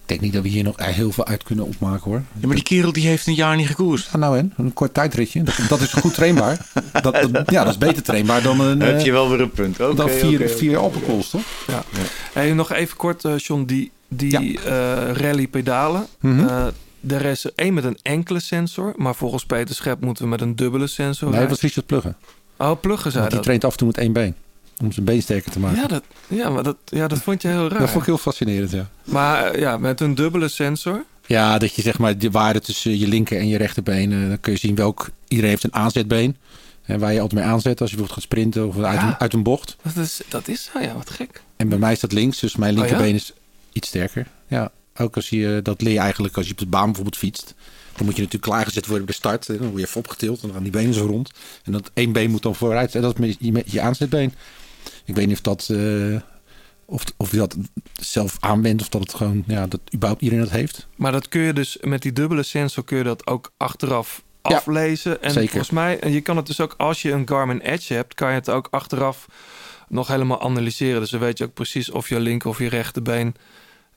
denk 0.06 0.20
niet 0.20 0.32
dat 0.32 0.42
we 0.42 0.48
hier 0.48 0.64
nog 0.64 0.74
heel 0.78 1.12
veel 1.12 1.26
uit 1.26 1.42
kunnen 1.42 1.64
opmaken 1.66 2.10
hoor. 2.10 2.22
Ja, 2.40 2.46
maar 2.46 2.54
die 2.54 2.64
kerel 2.64 2.92
die 2.92 3.06
heeft 3.06 3.26
een 3.26 3.34
jaar 3.34 3.56
niet 3.56 3.66
gekoerst. 3.66 4.08
Ja, 4.12 4.18
nou 4.18 4.38
en, 4.38 4.52
een 4.56 4.72
kort 4.72 4.94
tijdritje. 4.94 5.42
Dat, 5.42 5.58
dat 5.68 5.80
is 5.80 5.92
goed 5.92 6.14
trainbaar. 6.14 6.66
Dat, 7.02 7.32
dat- 7.32 7.50
ja, 7.50 7.64
dat 7.64 7.72
is 7.72 7.78
beter 7.78 8.02
trainbaar 8.02 8.42
dan 8.42 8.60
een, 8.60 8.78
Dan 8.78 8.88
heb 8.88 8.98
eh, 8.98 9.04
je 9.04 9.12
wel 9.12 9.30
weer 9.30 9.40
een 9.40 9.50
punt. 9.50 9.80
Oké, 9.80 9.94
dan 9.94 10.10
vier, 10.10 10.40
oké. 10.40 10.48
vier 10.48 10.78
toch? 11.30 11.42
Ja. 11.66 11.84
Hey, 12.32 12.52
nog 12.52 12.72
even 12.72 12.96
kort, 12.96 13.24
eh, 13.24 13.38
John, 13.38 13.64
die, 13.64 13.90
die 14.08 14.60
eh, 14.60 15.10
rally-pedalen. 15.12 16.06
Mhm. 16.20 16.46
Eh, 16.48 16.66
er 17.08 17.24
is 17.24 17.44
er 17.44 17.52
één 17.54 17.74
met 17.74 17.84
een 17.84 17.98
enkele 18.02 18.40
sensor, 18.40 18.92
maar 18.96 19.14
volgens 19.14 19.46
Peter 19.46 19.74
Schep 19.74 20.00
moeten 20.00 20.24
we 20.24 20.30
met 20.30 20.40
een 20.40 20.56
dubbele 20.56 20.86
sensor. 20.86 21.30
Nee, 21.30 21.46
was 21.48 21.60
Richard 21.60 21.86
Pluggen. 21.86 22.16
Oh, 22.56 22.80
pluggen 22.80 23.10
zei 23.10 23.14
Want 23.22 23.26
die 23.26 23.34
dat. 23.36 23.42
traint 23.42 23.64
af 23.64 23.70
en 23.72 23.76
toe 23.78 23.86
met 23.86 23.98
één 23.98 24.12
been. 24.12 24.34
Om 24.82 24.92
zijn 24.92 25.04
been 25.04 25.22
sterker 25.22 25.50
te 25.52 25.58
maken. 25.58 25.80
Ja, 25.80 25.86
dat, 25.86 26.02
ja, 26.28 26.48
maar 26.50 26.62
dat, 26.62 26.76
ja, 26.84 27.08
dat 27.08 27.18
vond 27.18 27.42
je 27.42 27.48
heel 27.48 27.68
raar. 27.68 27.78
Dat 27.78 27.88
vond 27.88 28.00
ik 28.00 28.06
heel 28.06 28.18
fascinerend, 28.18 28.70
ja. 28.70 28.88
Maar 29.04 29.44
eh, 29.44 29.60
ja, 29.60 29.76
met 29.78 30.00
een 30.00 30.14
dubbele 30.14 30.48
sensor. 30.48 31.04
Ja, 31.26 31.58
dat 31.58 31.74
je 31.74 31.82
zeg 31.82 31.98
maar 31.98 32.18
de 32.18 32.30
waarde 32.30 32.60
tussen 32.60 32.98
je 32.98 33.08
linker 33.08 33.38
en 33.38 33.48
je 33.48 33.56
rechterbeen. 33.56 34.28
dan 34.28 34.40
kun 34.40 34.52
je 34.52 34.58
zien 34.58 34.74
welk. 34.74 35.08
Iedereen 35.28 35.50
heeft 35.50 35.64
een 35.64 35.74
aanzetbeen. 35.74 36.36
En 36.82 36.98
waar 36.98 37.12
je 37.12 37.20
altijd 37.20 37.40
mee 37.40 37.50
aanzet 37.50 37.80
als 37.80 37.90
je 37.90 37.96
bijvoorbeeld 37.96 38.12
gaat 38.12 38.22
sprinten 38.22 38.68
of 38.68 38.78
uit, 38.84 39.00
Ja. 39.00 39.06
een, 39.08 39.16
uit 39.18 39.32
een 39.32 39.42
bocht. 39.42 39.76
Dat 39.82 39.96
is, 40.04 40.20
dat 40.28 40.48
is 40.48 40.70
zo, 40.72 40.80
ja, 40.80 40.94
wat 40.94 41.10
gek. 41.10 41.42
En 41.56 41.68
bij 41.68 41.78
mij 41.78 41.92
is 41.92 42.00
dat 42.00 42.12
links, 42.12 42.38
dus 42.40 42.56
mijn 42.56 42.70
Oh, 42.72 42.76
ja? 42.78 42.82
linkerbeen 42.84 43.14
is 43.14 43.32
iets 43.76 43.88
sterker. 43.88 44.26
Ja, 44.48 44.70
ook 44.96 45.16
als 45.16 45.28
je 45.28 45.60
dat 45.62 45.80
leer 45.82 45.92
je 45.92 45.98
eigenlijk 45.98 46.36
als 46.36 46.46
je 46.46 46.52
op 46.52 46.58
de 46.58 46.66
baan 46.66 46.84
bijvoorbeeld 46.84 47.16
fietst. 47.16 47.54
Dan 47.96 48.04
moet 48.06 48.16
je 48.16 48.22
natuurlijk 48.22 48.50
klaargezet 48.52 48.86
worden 48.86 49.04
bij 49.06 49.14
de 49.14 49.20
start. 49.20 49.46
Dan 49.46 49.56
word 49.68 49.80
je 49.80 49.86
even 49.86 50.00
opgetild 50.00 50.36
en 50.40 50.42
dan 50.46 50.52
gaan 50.52 50.62
die 50.62 50.72
benen 50.72 50.94
zo 50.94 51.06
rond. 51.06 51.30
En 51.64 51.72
dat 51.72 51.90
één 51.94 52.12
been 52.12 52.30
moet 52.30 52.42
dan 52.42 52.54
vooruit. 52.54 52.94
En 52.94 53.02
dat 53.02 53.12
is 53.14 53.20
met 53.26 53.36
je, 53.40 53.52
met 53.52 53.70
je 53.72 53.80
aanzetbeen. 53.80 54.32
Ik 55.04 55.14
weet 55.14 55.26
niet 55.26 55.36
of 55.36 55.40
dat. 55.42 55.68
eh, 55.70 56.20
of, 56.88 57.02
of 57.16 57.30
je 57.30 57.36
dat 57.36 57.56
zelf 58.00 58.36
aanwendt 58.40 58.82
of 58.82 58.88
dat 58.88 59.00
het 59.00 59.14
gewoon, 59.14 59.44
ja, 59.46 59.66
dat 59.66 59.80
überhaupt 59.94 60.22
iedereen 60.22 60.44
dat 60.44 60.52
heeft. 60.54 60.86
Maar 60.96 61.12
dat 61.12 61.28
kun 61.28 61.40
je 61.40 61.52
dus 61.52 61.76
met 61.80 62.02
die 62.02 62.12
dubbele 62.12 62.42
sensor 62.42 62.84
kun 62.84 62.98
je 62.98 63.04
dat 63.04 63.26
ook 63.26 63.52
achteraf 63.56 64.22
Ja, 64.42 64.56
aflezen. 64.56 65.22
En 65.22 65.30
zeker. 65.30 65.48
volgens 65.48 65.70
mij, 65.70 65.98
en 66.00 66.12
je 66.12 66.20
kan 66.20 66.36
het 66.36 66.46
dus 66.46 66.60
ook 66.60 66.74
als 66.78 67.02
je 67.02 67.10
een 67.12 67.28
Garmin 67.28 67.60
Edge 67.60 67.94
hebt, 67.94 68.14
kan 68.14 68.28
je 68.28 68.34
het 68.34 68.50
ook 68.50 68.68
achteraf 68.70 69.26
nog 69.88 70.08
helemaal 70.08 70.40
analyseren. 70.42 71.00
Dus 71.00 71.10
dan 71.10 71.20
weet 71.20 71.38
je 71.38 71.44
ook 71.44 71.54
precies 71.54 71.90
of 71.90 72.08
je 72.08 72.20
linker 72.20 72.48
of 72.48 72.58
je 72.58 72.68
rechterbeen 72.68 73.34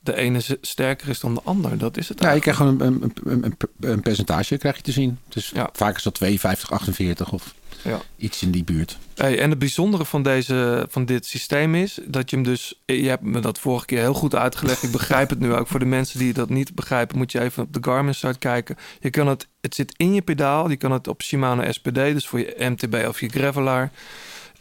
de 0.00 0.14
ene 0.16 0.40
sterker 0.60 1.08
is 1.08 1.20
dan 1.20 1.34
de 1.34 1.40
ander. 1.44 1.78
Dat 1.78 1.96
is 1.96 2.08
het. 2.08 2.20
Ja, 2.20 2.26
je 2.26 2.30
eigenlijk. 2.32 2.58
krijgt 2.70 2.80
gewoon 2.80 3.02
een, 3.02 3.12
een, 3.24 3.42
een, 3.44 3.56
een- 3.80 3.90
een 3.90 4.00
percentage 4.00 4.56
krijg 4.56 4.76
je 4.76 4.82
te 4.82 4.92
zien. 4.92 5.18
Dus 5.28 5.50
Ja. 5.54 5.68
vaak 5.72 5.96
is 5.96 6.02
dat 6.02 6.14
52, 6.14 6.70
48 6.72 7.32
of 7.32 7.54
Ja. 7.84 8.00
iets 8.16 8.42
in 8.42 8.50
die 8.50 8.64
buurt. 8.64 8.98
Hey, 9.14 9.38
en 9.40 9.50
het 9.50 9.58
bijzondere 9.58 10.04
van, 10.04 10.22
deze, 10.22 10.86
van 10.90 11.04
dit 11.04 11.26
systeem 11.26 11.74
is 11.74 11.98
dat 12.04 12.30
je 12.30 12.36
hem 12.36 12.44
dus. 12.44 12.80
Je 12.86 13.08
hebt 13.08 13.22
me 13.22 13.40
dat 13.40 13.58
vorige 13.58 13.86
keer 13.86 13.98
heel 13.98 14.14
goed 14.14 14.34
uitgelegd. 14.34 14.82
Ik 14.82 14.90
begrijp 14.92 15.30
het 15.30 15.40
nu 15.40 15.54
ook. 15.54 15.66
Voor 15.68 15.78
de 15.78 15.84
mensen 15.84 16.18
die 16.18 16.32
dat 16.32 16.48
niet 16.48 16.74
begrijpen, 16.74 17.16
moet 17.18 17.32
je 17.32 17.40
even 17.40 17.62
op 17.62 17.72
de 17.72 17.78
Garmin 17.82 18.14
site 18.14 18.38
kijken. 18.38 18.76
Je 19.00 19.10
kan 19.10 19.26
het, 19.26 19.46
het 19.60 19.74
zit 19.74 19.94
in 19.96 20.14
je 20.14 20.22
pedaal. 20.22 20.70
Je 20.70 20.76
kan 20.76 20.92
het 20.92 21.08
op 21.08 21.22
Shimano 21.22 21.72
SPD, 21.72 21.94
dus 21.94 22.26
voor 22.28 22.38
je 22.38 22.54
MTB 22.58 23.04
of 23.08 23.20
je 23.20 23.28
Gravelaar. 23.28 23.90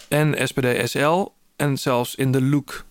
En 0.08 0.48
SPD 0.48 0.90
SL. 0.90 1.26
En 1.56 1.78
zelfs 1.78 2.16
in 2.16 2.32
de 2.32 2.42
Look 2.42 2.86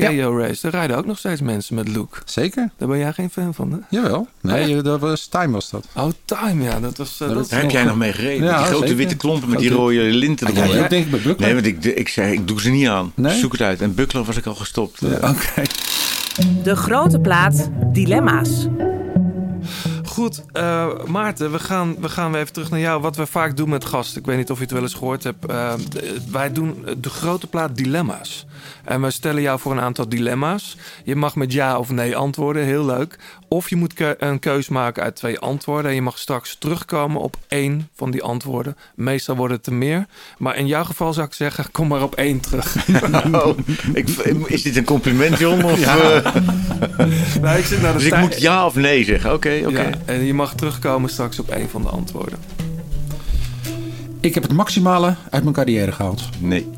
KO 0.00 0.36
Race. 0.38 0.58
Daar 0.62 0.70
rijden 0.70 0.96
ook 0.96 1.06
nog 1.06 1.18
steeds 1.18 1.40
mensen 1.40 1.74
met 1.74 1.88
Look. 1.88 2.22
Zeker. 2.24 2.70
Daar 2.76 2.88
ben 2.88 2.98
jij 2.98 3.12
geen 3.12 3.30
fan 3.30 3.54
van, 3.54 3.72
hè? 3.72 3.78
Jawel. 3.88 4.28
Nee, 4.40 4.68
je- 4.68 4.82
dat 4.82 5.00
was 5.00 5.26
time 5.26 5.52
was 5.52 5.70
dat. 5.70 5.86
Oh, 5.96 6.08
time, 6.24 6.62
ja. 6.64 6.80
Dat 6.80 6.96
was. 6.96 7.20
eh, 7.20 7.28
dat 7.28 7.36
dat 7.36 7.50
Daar 7.50 7.60
heb 7.60 7.70
jij 7.70 7.84
nog 7.84 7.96
mee 7.96 8.12
gereden. 8.12 8.46
Ja, 8.46 8.56
die 8.56 8.66
grote 8.66 8.80
zeker. 8.80 8.96
witte 8.96 9.16
klompen 9.16 9.48
met 9.48 9.58
die 9.58 9.70
rode 9.70 10.02
linten 10.02 10.46
Ah, 10.46 10.58
ook 10.82 10.88
denk 10.90 11.04
ik 11.04 11.10
bij 11.10 11.20
Buckler? 11.20 11.40
Nee, 11.40 11.54
want 11.54 11.66
ik, 11.66 11.84
ik 11.84 12.08
zei, 12.08 12.32
ik 12.32 12.48
doe 12.48 12.60
ze 12.60 12.70
niet 12.70 12.88
aan. 12.88 13.12
Nee? 13.14 13.38
Zoek 13.38 13.52
het 13.52 13.60
uit. 13.60 13.80
En 13.80 13.94
Buckler 13.94 14.24
was 14.24 14.36
ik 14.36 14.46
al 14.46 14.54
gestopt. 14.54 15.02
Eh, 15.02 15.30
Oké. 15.30 15.62
De 16.62 16.76
grote 16.76 17.18
plaat 17.18 17.70
Dilemma's. 17.92 18.66
Goed, 20.04 20.42
eh, 20.52 20.86
Maarten, 21.06 21.52
we 21.52 21.58
gaan, 21.58 21.94
we 22.00 22.08
gaan 22.08 22.32
weer 22.32 22.40
even 22.40 22.52
terug 22.52 22.70
naar 22.70 22.80
jou. 22.80 23.00
Wat 23.00 23.16
we 23.16 23.26
vaak 23.26 23.56
doen 23.56 23.68
met 23.68 23.84
gasten. 23.84 24.20
Ik 24.20 24.26
weet 24.26 24.36
niet 24.36 24.50
of 24.50 24.56
je 24.56 24.62
het 24.62 24.72
wel 24.72 24.82
eens 24.82 24.94
gehoord 24.94 25.24
hebt. 25.24 25.46
Eh, 25.46 25.72
wij 26.30 26.52
doen 26.52 26.84
de 27.00 27.10
grote 27.10 27.46
plaat 27.46 27.76
dilemma's. 27.76 28.46
En 28.90 29.00
we 29.02 29.10
stellen 29.10 29.42
jou 29.42 29.58
voor 29.60 29.72
een 29.72 29.80
aantal 29.80 30.08
dilemma's. 30.08 30.76
Je 31.04 31.16
mag 31.16 31.36
met 31.36 31.52
ja 31.52 31.78
of 31.78 31.90
nee 31.90 32.16
antwoorden, 32.16 32.64
heel 32.64 32.84
leuk. 32.84 33.18
Of 33.48 33.68
je 33.70 33.76
moet 33.76 33.92
ke- 33.94 34.14
een 34.18 34.38
keus 34.38 34.68
maken 34.68 35.02
uit 35.02 35.16
twee 35.16 35.38
antwoorden. 35.38 35.90
En 35.90 35.94
je 35.96 36.02
mag 36.02 36.18
straks 36.18 36.56
terugkomen 36.58 37.20
op 37.20 37.36
één 37.48 37.88
van 37.94 38.10
die 38.10 38.22
antwoorden. 38.22 38.76
Meestal 38.94 39.36
worden 39.36 39.56
het 39.56 39.66
er 39.66 39.72
meer. 39.72 40.06
Maar 40.38 40.56
in 40.56 40.66
jouw 40.66 40.84
geval 40.84 41.12
zou 41.12 41.26
ik 41.26 41.32
zeggen, 41.34 41.70
kom 41.70 41.88
maar 41.88 42.02
op 42.02 42.14
één 42.14 42.40
terug. 42.40 42.76
Oh, 43.32 43.58
ik, 43.92 44.08
is 44.46 44.62
dit 44.62 44.76
een 44.76 44.84
compliment, 44.84 45.38
John? 45.38 45.62
Of, 45.64 45.78
Ja. 45.84 45.96
eh, 45.98 46.34
Nee, 47.42 47.58
ik 47.58 47.64
zit 47.64 47.82
naar 47.82 47.92
de 47.92 47.98
dus 47.98 48.06
ik 48.06 48.16
moet 48.16 48.40
ja 48.40 48.66
of 48.66 48.74
nee 48.74 49.04
zeggen. 49.04 49.32
Oké, 49.32 49.60
oké. 49.66 49.80
Ja, 49.82 49.90
en 50.04 50.24
je 50.24 50.34
mag 50.34 50.54
terugkomen 50.54 51.10
straks 51.10 51.38
op 51.38 51.48
één 51.48 51.68
van 51.70 51.82
de 51.82 51.88
antwoorden. 51.88 52.38
Ik 54.20 54.34
heb 54.34 54.42
het 54.42 54.52
maximale 54.52 55.14
uit 55.30 55.42
mijn 55.42 55.54
carrière 55.54 55.92
gehaald. 55.92 56.22
Nee. 56.38 56.70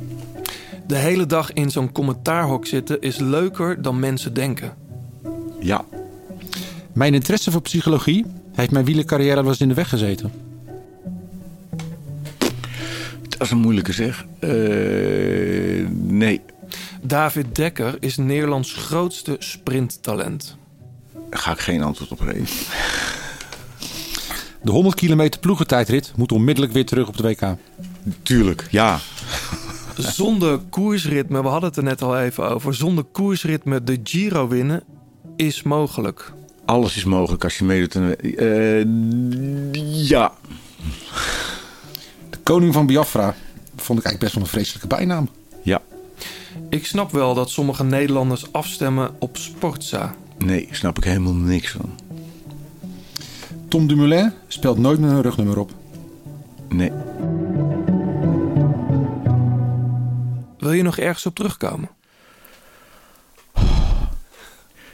De 0.92 0.98
hele 0.98 1.26
dag 1.26 1.52
in 1.52 1.70
zo'n 1.70 1.92
commentaarhok 1.92 2.66
zitten 2.66 3.00
is 3.00 3.18
leuker 3.18 3.82
dan 3.82 3.98
mensen 3.98 4.34
denken. 4.34 4.74
Ja. 5.60 5.84
Mijn 6.92 7.14
interesse 7.14 7.50
voor 7.50 7.62
psychologie 7.62 8.26
heeft 8.54 8.70
mijn 8.70 8.84
wielercarrière 8.84 9.40
wel 9.40 9.50
eens 9.50 9.60
in 9.60 9.68
de 9.68 9.74
weg 9.74 9.88
gezeten. 9.88 10.32
Dat 13.28 13.40
is 13.40 13.50
een 13.50 13.58
moeilijke 13.58 13.92
zeg. 13.92 14.26
Eh, 14.38 14.50
nee. 15.92 16.40
David 17.02 17.54
Dekker 17.54 17.96
is 18.00 18.16
Nederlands 18.16 18.72
grootste 18.72 19.36
sprinttalent. 19.38 20.56
Daar 21.30 21.40
ga 21.40 21.52
ik 21.52 21.58
geen 21.58 21.82
antwoord 21.82 22.10
op 22.10 22.20
geven. 22.20 22.46
De 24.62 24.70
100 24.70 24.94
kilometer 24.94 25.40
ploegentijdrit 25.40 26.12
moet 26.16 26.32
onmiddellijk 26.32 26.72
weer 26.72 26.86
terug 26.86 27.08
op 27.08 27.16
de 27.16 27.22
WK. 27.22 27.56
Tuurlijk, 28.22 28.66
ja. 28.70 29.00
Zonder 29.96 30.58
koersritme, 30.58 31.42
we 31.42 31.48
hadden 31.48 31.68
het 31.68 31.78
er 31.78 31.84
net 31.84 32.02
al 32.02 32.18
even 32.18 32.50
over. 32.50 32.74
Zonder 32.74 33.04
koersritme 33.04 33.82
de 33.84 34.00
Giro 34.04 34.48
winnen 34.48 34.82
is 35.36 35.62
mogelijk. 35.62 36.32
Alles 36.64 36.96
is 36.96 37.04
mogelijk 37.04 37.44
als 37.44 37.58
je 37.58 37.64
meedoet. 37.64 37.94
eh, 37.94 38.84
ja. 40.08 40.32
De 42.30 42.38
koning 42.42 42.72
van 42.72 42.86
Biafra 42.86 43.34
vond 43.76 43.98
ik 43.98 44.04
eigenlijk 44.04 44.18
best 44.18 44.34
wel 44.34 44.42
een 44.42 44.48
vreselijke 44.48 44.86
bijnaam. 44.86 45.28
Ja. 45.62 45.80
Ik 46.68 46.86
snap 46.86 47.10
wel 47.10 47.34
dat 47.34 47.50
sommige 47.50 47.84
Nederlanders 47.84 48.52
afstemmen 48.52 49.10
op 49.18 49.36
Sportza. 49.36 50.14
Nee, 50.38 50.68
snap 50.70 50.96
ik 50.96 51.04
helemaal 51.04 51.34
niks 51.34 51.70
van. 51.70 51.90
Tom 53.68 53.86
Dumoulin 53.86 54.32
speelt 54.48 54.78
nooit 54.78 55.00
met 55.00 55.10
een 55.10 55.22
rugnummer 55.22 55.58
op. 55.58 55.70
Nee. 56.68 56.90
Wil 60.62 60.72
je 60.72 60.82
nog 60.82 60.98
ergens 60.98 61.26
op 61.26 61.34
terugkomen? 61.34 61.88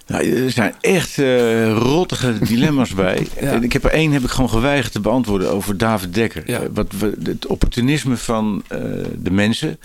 Nou, 0.07 0.45
er 0.45 0.51
zijn 0.51 0.75
echt 0.81 1.19
eh, 1.19 1.73
rottige 1.73 2.39
dilemma's 2.49 2.95
bij. 2.95 3.27
Ja. 3.41 3.53
En 3.53 3.63
Ik 3.63 3.73
heb 3.73 3.85
er 3.85 3.91
één 3.91 4.13
heb 4.13 4.23
ik 4.23 4.31
gewoon 4.31 4.51
geweigerd 4.51 4.93
te 4.93 5.01
beantwoorden 5.01 5.51
over 5.51 5.77
David 5.79 6.15
Dekker. 6.15 6.43
Ja. 6.47 6.61
Eh, 6.61 6.69
Wat, 6.73 6.93
het 7.23 7.47
opportunisme 7.47 8.17
van 8.17 8.63
eh, 8.69 8.81
de 9.17 9.31
mensen. 9.31 9.79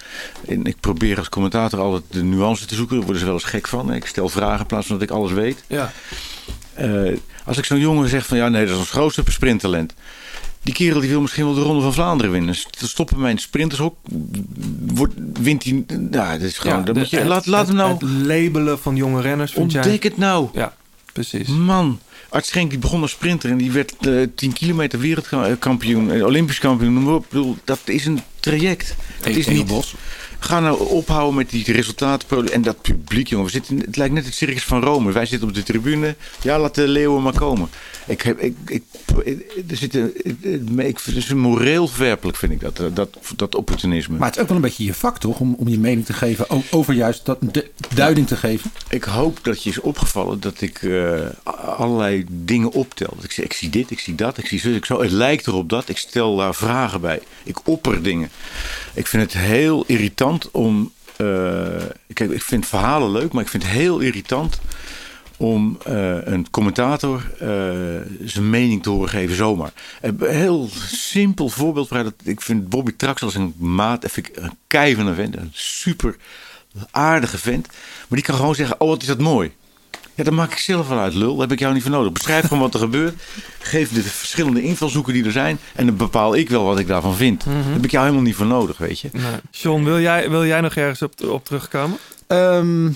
En 0.48 0.66
ik 0.66 0.80
probeer 0.80 1.18
als 1.18 1.30
commentator 1.30 1.80
altijd 1.80 2.04
de 2.10 2.24
nuance 2.24 2.66
te 2.66 2.76
zoeken. 2.76 2.96
Daar 2.96 3.04
worden 3.06 3.22
ze 3.22 3.28
wel 3.28 3.40
eens 3.40 3.50
gek 3.50 3.68
van. 3.68 3.94
Ik 3.94 4.06
stel 4.06 4.30
vragen 4.30 4.60
in 4.60 4.66
plaats 4.66 4.88
van 4.88 4.98
dat 5.00 5.10
ik 5.10 5.16
alles 5.16 5.32
weet. 5.32 5.64
Ja. 5.68 5.92
Als 7.46 7.58
ik 7.58 7.66
zo'n 7.66 7.80
jongen 7.80 8.10
zeg 8.10 8.26
van 8.26 8.38
ja, 8.38 8.50
nee, 8.50 8.66
dat 8.66 8.74
is 8.74 8.80
ons 8.80 8.92
grootste 8.92 9.24
sprinttalent. 9.28 9.94
Die 10.64 10.74
kerel 10.74 11.00
die 11.00 11.10
wil 11.10 11.22
misschien 11.22 11.46
wel 11.46 11.54
de 11.54 11.62
Ronde 11.62 11.82
van 11.82 11.94
Vlaanderen 11.94 12.32
winnen. 12.32 12.52
Dus 12.52 12.68
te 12.70 12.88
stoppen 12.88 13.20
mijn 13.20 13.38
sprintershok. 13.38 13.96
Wordt, 14.86 15.14
wint 15.42 15.64
hij. 15.64 15.84
Nou, 15.98 16.10
dat 16.40 16.42
is 16.42 16.58
gewoon. 16.58 16.78
Ja, 16.78 16.84
dat 16.84 16.94
de- 16.96 17.00
moet 17.02 17.10
je, 17.10 17.18
het- 17.18 17.28
laat 17.28 17.46
laat 17.46 17.68
hem 17.68 17.76
nou. 17.76 17.92
Het 17.94 18.02
labelen 18.26 18.80
van 18.80 18.96
jonge 18.96 19.22
renners 19.22 19.52
vind 19.52 19.72
jij... 19.72 19.82
Ontdek 19.84 20.04
het 20.04 20.18
nou. 20.18 20.48
Ja, 20.54 20.74
precies. 21.14 21.48
Man. 21.48 22.00
Art 22.30 22.46
Schenk 22.46 22.70
die 22.70 22.80
begon 22.80 23.02
als 23.02 23.12
sprinter 23.12 23.50
en 23.50 23.58
die 23.58 23.72
werd 23.72 23.94
eh 24.00 24.28
10 24.36 24.54
kilometer 24.54 25.00
wereldkampioen, 25.00 26.12
eh, 26.12 26.26
Olympisch 26.26 26.60
kampioen. 26.60 27.16
Ik 27.18 27.30
bedoel, 27.30 27.58
dat 27.64 27.80
is 27.86 28.06
een 28.06 28.20
traject. 28.40 28.96
Het 29.22 29.36
is 29.36 29.48
niet. 29.48 29.68
Bos. 29.68 29.96
Ga 30.44 30.60
nou 30.60 30.90
ophouden 30.90 31.36
met 31.36 31.50
die 31.50 31.72
resultaten. 31.72 32.52
En 32.52 32.62
dat 32.62 32.82
publiek, 32.82 33.28
jongen. 33.28 33.46
We 33.46 33.52
zitten, 33.52 33.78
het 33.80 33.96
lijkt 33.96 34.14
net 34.14 34.26
het 34.26 34.34
circus 34.34 34.64
van 34.64 34.82
Rome. 34.84 35.12
Wij 35.12 35.26
zitten 35.26 35.48
op 35.48 35.54
de 35.54 35.64
tribune. 35.64 36.16
Ja, 36.42 36.60
laat 36.60 36.76
de 36.76 36.88
leeuwen 36.88 37.22
maar 37.22 37.34
komen. 37.34 37.70
Ik 38.08 38.22
heb, 38.22 38.40
ik, 38.40 38.56
ik, 38.66 38.84
er 39.70 39.78
zit 39.78 39.96
een, 39.96 40.14
ik, 40.80 41.00
het 41.04 41.16
is 41.16 41.30
een 41.30 41.38
moreel 41.38 41.88
verwerpelijk, 41.88 42.38
vind 42.38 42.52
ik 42.52 42.60
dat, 42.60 42.80
eh, 42.80 42.86
dat, 42.94 43.18
dat 43.36 43.56
opportunisme. 43.56 44.18
Maar 44.18 44.28
het 44.28 44.36
is 44.36 44.42
ook 44.42 44.48
wel 44.48 44.58
een 44.58 44.64
beetje 44.64 44.86
je 44.86 44.94
vak, 44.94 45.18
toch? 45.20 45.40
Om, 45.40 45.56
om 45.58 45.68
je 45.68 45.80
mening 45.80 46.06
te 46.06 46.14
geven 46.14 46.46
over 46.72 46.94
juist 46.94 47.26
dat 47.26 47.38
de, 47.52 47.72
duiding 47.94 48.28
te 48.28 48.36
geven. 48.36 48.72
Ik 48.90 49.04
hoop 49.04 49.40
dat 49.42 49.64
je 49.64 49.70
is 49.70 49.80
opgevallen 49.80 50.40
dat 50.40 50.62
ik 50.62 50.84
eh, 50.84 51.20
allerlei 51.78 52.26
dingen 52.30 52.72
optel. 52.72 53.18
Ik, 53.22 53.38
ik 53.38 53.54
zie 53.54 53.70
dit, 53.70 53.92
ik 53.92 54.00
zie 54.00 54.16
dat, 54.16 54.38
ik 54.38 54.48
zie 54.48 54.60
zo, 54.60 54.70
ik 54.70 54.86
zo. 54.86 55.02
Het 55.02 55.12
lijkt 55.12 55.48
erop 55.48 55.70
dat. 55.70 55.90
Ik 55.90 55.98
stel 55.98 56.36
daar 56.36 56.56
vragen 56.56 57.02
bij. 57.02 57.22
Ik 57.44 57.68
opper 57.68 58.04
dingen. 58.04 58.30
Ik 58.94 59.08
vind 59.08 59.24
het 59.24 59.42
heel 59.42 59.84
irritant 59.88 60.52
om. 60.52 60.92
eh, 61.18 61.82
ik, 62.08 62.20
ik 62.20 62.42
vind 62.42 62.66
verhalen 62.66 63.12
leuk, 63.12 63.34
maar 63.34 63.44
ik 63.44 63.50
vind 63.50 63.64
het 63.64 63.72
heel 63.72 64.00
irritant 64.00 64.60
om 65.38 65.78
eh, 65.86 66.26
een 66.26 66.50
commentator 66.50 67.32
eh, 67.40 67.48
zijn 68.26 68.50
mening 68.50 68.84
te 68.84 68.90
horen 68.90 69.10
geven 69.10 69.36
zomaar. 69.36 69.74
Een 70.02 70.18
heel 70.20 70.70
simpel 70.88 71.50
voorbeeld. 71.50 71.92
ik 72.24 72.42
vind 72.42 72.70
Bobby 72.70 72.94
Traxel 72.98 73.28
als 73.28 73.36
een 73.36 73.54
maat 73.58 74.12
vind 74.12 74.28
ik 74.28 74.38
een 74.38 74.58
kei 74.68 74.96
van 74.96 75.08
een 75.08 75.16
vent. 75.16 75.36
Een 75.36 75.52
super 75.54 76.16
aardige 76.92 77.38
vent. 77.38 77.68
Maar 78.08 78.20
die 78.20 78.24
kan 78.24 78.36
gewoon 78.36 78.56
zeggen, 78.56 78.82
oh 78.82 78.88
wat 78.88 79.02
is 79.02 79.08
dat 79.08 79.20
mooi. 79.20 79.52
Ja, 80.16 80.24
dat 80.24 80.34
maak 80.34 80.52
ik 80.52 80.58
zelf 80.58 80.88
wel 80.88 81.00
uit, 81.00 81.14
lul. 81.14 81.32
Daar 81.32 81.42
heb 81.42 81.52
ik 81.52 81.60
jou 81.60 81.74
niet 81.74 81.82
voor 81.84 81.92
nodig. 81.92 82.12
Beschrijf 82.12 82.44
gewoon 82.48 82.60
wat 82.60 82.74
er 82.74 82.80
gebeurt. 82.80 83.22
Geef 83.60 83.90
de 83.94 84.02
verschillende 84.02 84.62
invalshoeken 84.62 85.14
die 85.14 85.26
er 85.26 85.32
zijn. 85.32 85.60
En 85.76 85.86
dan 85.86 85.98
bepaal 85.98 86.36
ik 86.36 86.50
wel 86.50 86.64
wat 86.64 86.80
ik 86.80 86.88
daarvan 86.88 87.16
vind. 87.16 87.46
Daar 87.46 87.54
heb 87.74 87.84
ik 87.84 87.92
jou 87.92 88.04
helemaal 88.04 88.26
niet 88.26 88.36
voor 88.36 88.46
nodig, 88.46 88.78
weet 88.78 89.00
je. 89.00 89.10
Nee. 89.12 89.24
John, 89.52 89.84
wil 89.84 90.00
jij, 90.00 90.30
wil 90.30 90.46
jij 90.46 90.62
nog 90.62 90.76
ergens 90.76 91.02
op, 91.02 91.14
op 91.30 91.46
terugkomen? 91.46 91.98
Ehm, 92.28 92.90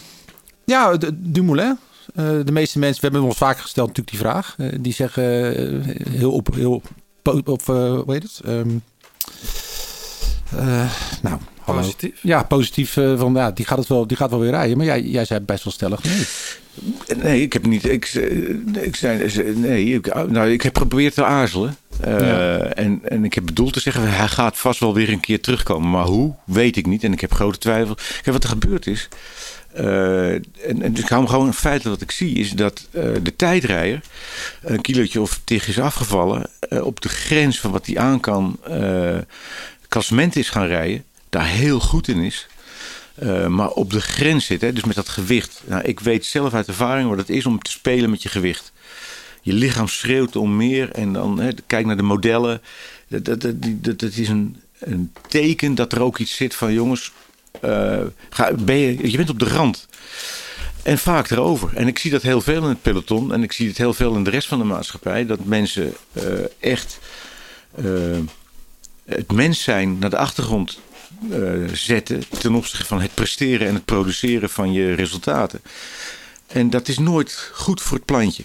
ja, 0.65 0.97
de- 0.97 1.11
Dumoulin. 1.31 1.77
Eh, 2.15 2.25
de 2.43 2.51
meeste 2.51 2.79
mensen, 2.79 3.01
we 3.01 3.07
hebben 3.07 3.27
ons 3.29 3.37
vaker 3.37 3.61
gesteld 3.61 3.87
natuurlijk 3.87 4.17
die 4.17 4.25
vraag. 4.27 4.55
Eh, 4.57 4.67
die 4.79 4.93
zeggen 4.93 5.55
eh, 5.85 5.95
heel 6.09 6.31
op, 6.31 6.47
heel 6.55 6.81
op, 7.45 7.65
hoe 7.65 8.03
heet 8.07 8.23
het? 8.23 8.39
Ehm, 8.45 8.69
eh, 8.69 8.75
nou, 11.21 11.37
hallo. 11.61 11.79
Positief? 11.81 12.19
Ja, 12.21 12.43
positief. 12.43 12.97
eh, 12.97 13.19
van, 13.19 13.33
ja, 13.33 13.51
die, 13.51 13.65
gaat 13.65 13.77
het 13.77 13.87
wel, 13.87 14.07
die 14.07 14.17
gaat 14.17 14.29
wel 14.29 14.39
weer 14.39 14.49
rijden. 14.51 14.77
Maar 14.77 14.85
jij, 14.85 15.01
jij 15.01 15.25
zei 15.25 15.39
best 15.39 15.63
wel 15.63 15.73
stellig 15.73 16.03
nee. 16.03 16.25
Nee, 17.23 17.41
ik 17.41 17.53
heb 17.53 17.65
niet. 17.65 17.85
Ik, 17.85 18.05
eh, 18.05 18.83
ik 18.83 18.95
zei, 18.95 19.31
nee, 19.55 19.85
ik, 19.85 20.13
nou, 20.29 20.51
ik 20.51 20.61
heb 20.61 20.77
geprobeerd 20.77 21.13
te 21.13 21.23
aarzelen. 21.25 21.77
Eh, 22.01 22.19
Ja. 22.19 22.57
en, 22.57 22.99
en 23.03 23.25
ik 23.25 23.33
heb 23.33 23.45
bedoeld 23.45 23.73
te 23.73 23.79
zeggen, 23.79 24.11
hij 24.11 24.27
gaat 24.27 24.57
vast 24.57 24.79
wel 24.79 24.93
weer 24.93 25.09
een 25.09 25.19
keer 25.19 25.41
terugkomen. 25.41 25.89
Maar 25.89 26.05
hoe, 26.05 26.33
weet 26.45 26.77
ik 26.77 26.85
niet. 26.85 27.03
En 27.03 27.13
ik 27.13 27.21
heb 27.21 27.33
grote 27.33 27.57
twijfel. 27.57 27.95
Kijk, 27.95 28.25
wat 28.25 28.43
er 28.43 28.49
gebeurd 28.49 28.87
is. 28.87 29.07
eh, 29.73 30.31
en, 30.33 30.41
en 30.81 30.93
dus 30.93 31.03
ik 31.03 31.09
hou 31.09 31.21
me 31.21 31.29
gewoon 31.29 31.53
feitelijk 31.53 31.99
wat 31.99 32.09
ik 32.09 32.15
zie, 32.15 32.35
is 32.35 32.51
dat 32.51 32.87
eh, 32.91 33.03
de 33.23 33.35
tijdrijder 33.35 34.01
een 34.61 34.81
kilootje 34.81 35.21
of 35.21 35.41
tig 35.43 35.67
is 35.67 35.79
afgevallen. 35.79 36.49
eh, 36.59 36.85
op 36.85 37.01
de 37.01 37.09
grens 37.09 37.59
van 37.59 37.71
wat 37.71 37.85
hij 37.85 37.97
aan 37.97 38.19
kan, 38.19 38.57
eh 38.67 39.17
klassement 39.87 40.35
is 40.35 40.49
gaan 40.49 40.67
rijden. 40.67 41.03
Daar 41.29 41.47
heel 41.47 41.79
goed 41.79 42.07
in 42.07 42.19
is. 42.19 42.47
Eh, 43.15 43.47
maar 43.47 43.69
op 43.69 43.91
de 43.91 44.01
grens 44.01 44.45
zit, 44.45 44.61
hè, 44.61 44.73
dus 44.73 44.83
met 44.83 44.95
dat 44.95 45.09
gewicht. 45.09 45.61
Nou, 45.65 45.83
ik 45.83 45.99
weet 45.99 46.25
zelf 46.25 46.53
uit 46.53 46.67
ervaring 46.67 47.09
wat 47.09 47.17
het 47.17 47.29
is 47.29 47.45
om 47.45 47.59
te 47.59 47.71
spelen 47.71 48.09
met 48.09 48.23
je 48.23 48.29
gewicht. 48.29 48.71
Je 49.41 49.53
lichaam 49.53 49.87
schreeuwt 49.87 50.35
om 50.35 50.55
meer 50.55 50.91
en 50.91 51.13
dan 51.13 51.39
hè, 51.39 51.49
kijk 51.67 51.85
naar 51.85 51.97
de 51.97 52.03
modellen. 52.03 52.61
Dat, 53.07 53.25
dat, 53.25 53.53
dat, 53.99 54.01
is 54.01 54.29
een, 54.29 54.57
een 54.79 55.13
teken 55.27 55.75
dat 55.75 55.91
er 55.91 56.01
ook 56.01 56.17
iets 56.17 56.35
zit 56.35 56.55
van 56.55 56.73
jongens, 56.73 57.11
eh, 57.61 58.01
ga, 58.29 58.53
ben 58.53 58.75
je, 58.75 59.11
je 59.11 59.17
bent 59.17 59.29
op 59.29 59.39
de 59.39 59.47
rand. 59.47 59.87
En 60.83 60.97
vaak 60.97 61.29
erover. 61.29 61.75
En 61.75 61.87
ik 61.87 61.99
zie 61.99 62.11
dat 62.11 62.21
heel 62.21 62.41
veel 62.41 62.63
in 62.63 62.69
het 62.69 62.81
peloton. 62.81 63.33
En 63.33 63.43
ik 63.43 63.51
zie 63.51 63.67
het 63.67 63.77
heel 63.77 63.93
veel 63.93 64.15
in 64.15 64.23
de 64.23 64.29
rest 64.29 64.47
van 64.47 64.59
de 64.59 64.65
maatschappij. 64.65 65.25
Dat 65.25 65.45
mensen 65.45 65.93
eh, 66.13 66.23
echt 66.59 66.99
het 69.07 69.31
mens 69.31 69.63
zijn 69.63 69.99
naar 69.99 70.09
de 70.09 70.17
achtergrond 70.17 70.79
eh, 71.31 71.39
zetten. 71.73 72.23
Ten 72.39 72.55
opzichte 72.55 72.85
van 72.85 73.01
het 73.01 73.13
presteren 73.13 73.67
en 73.67 73.73
het 73.73 73.85
produceren 73.85 74.49
van 74.49 74.71
je 74.71 74.93
resultaten. 74.93 75.61
En 76.47 76.69
dat 76.69 76.87
is 76.87 76.97
nooit 76.97 77.49
goed 77.53 77.81
voor 77.81 77.97
het 77.97 78.05
plantje. 78.05 78.43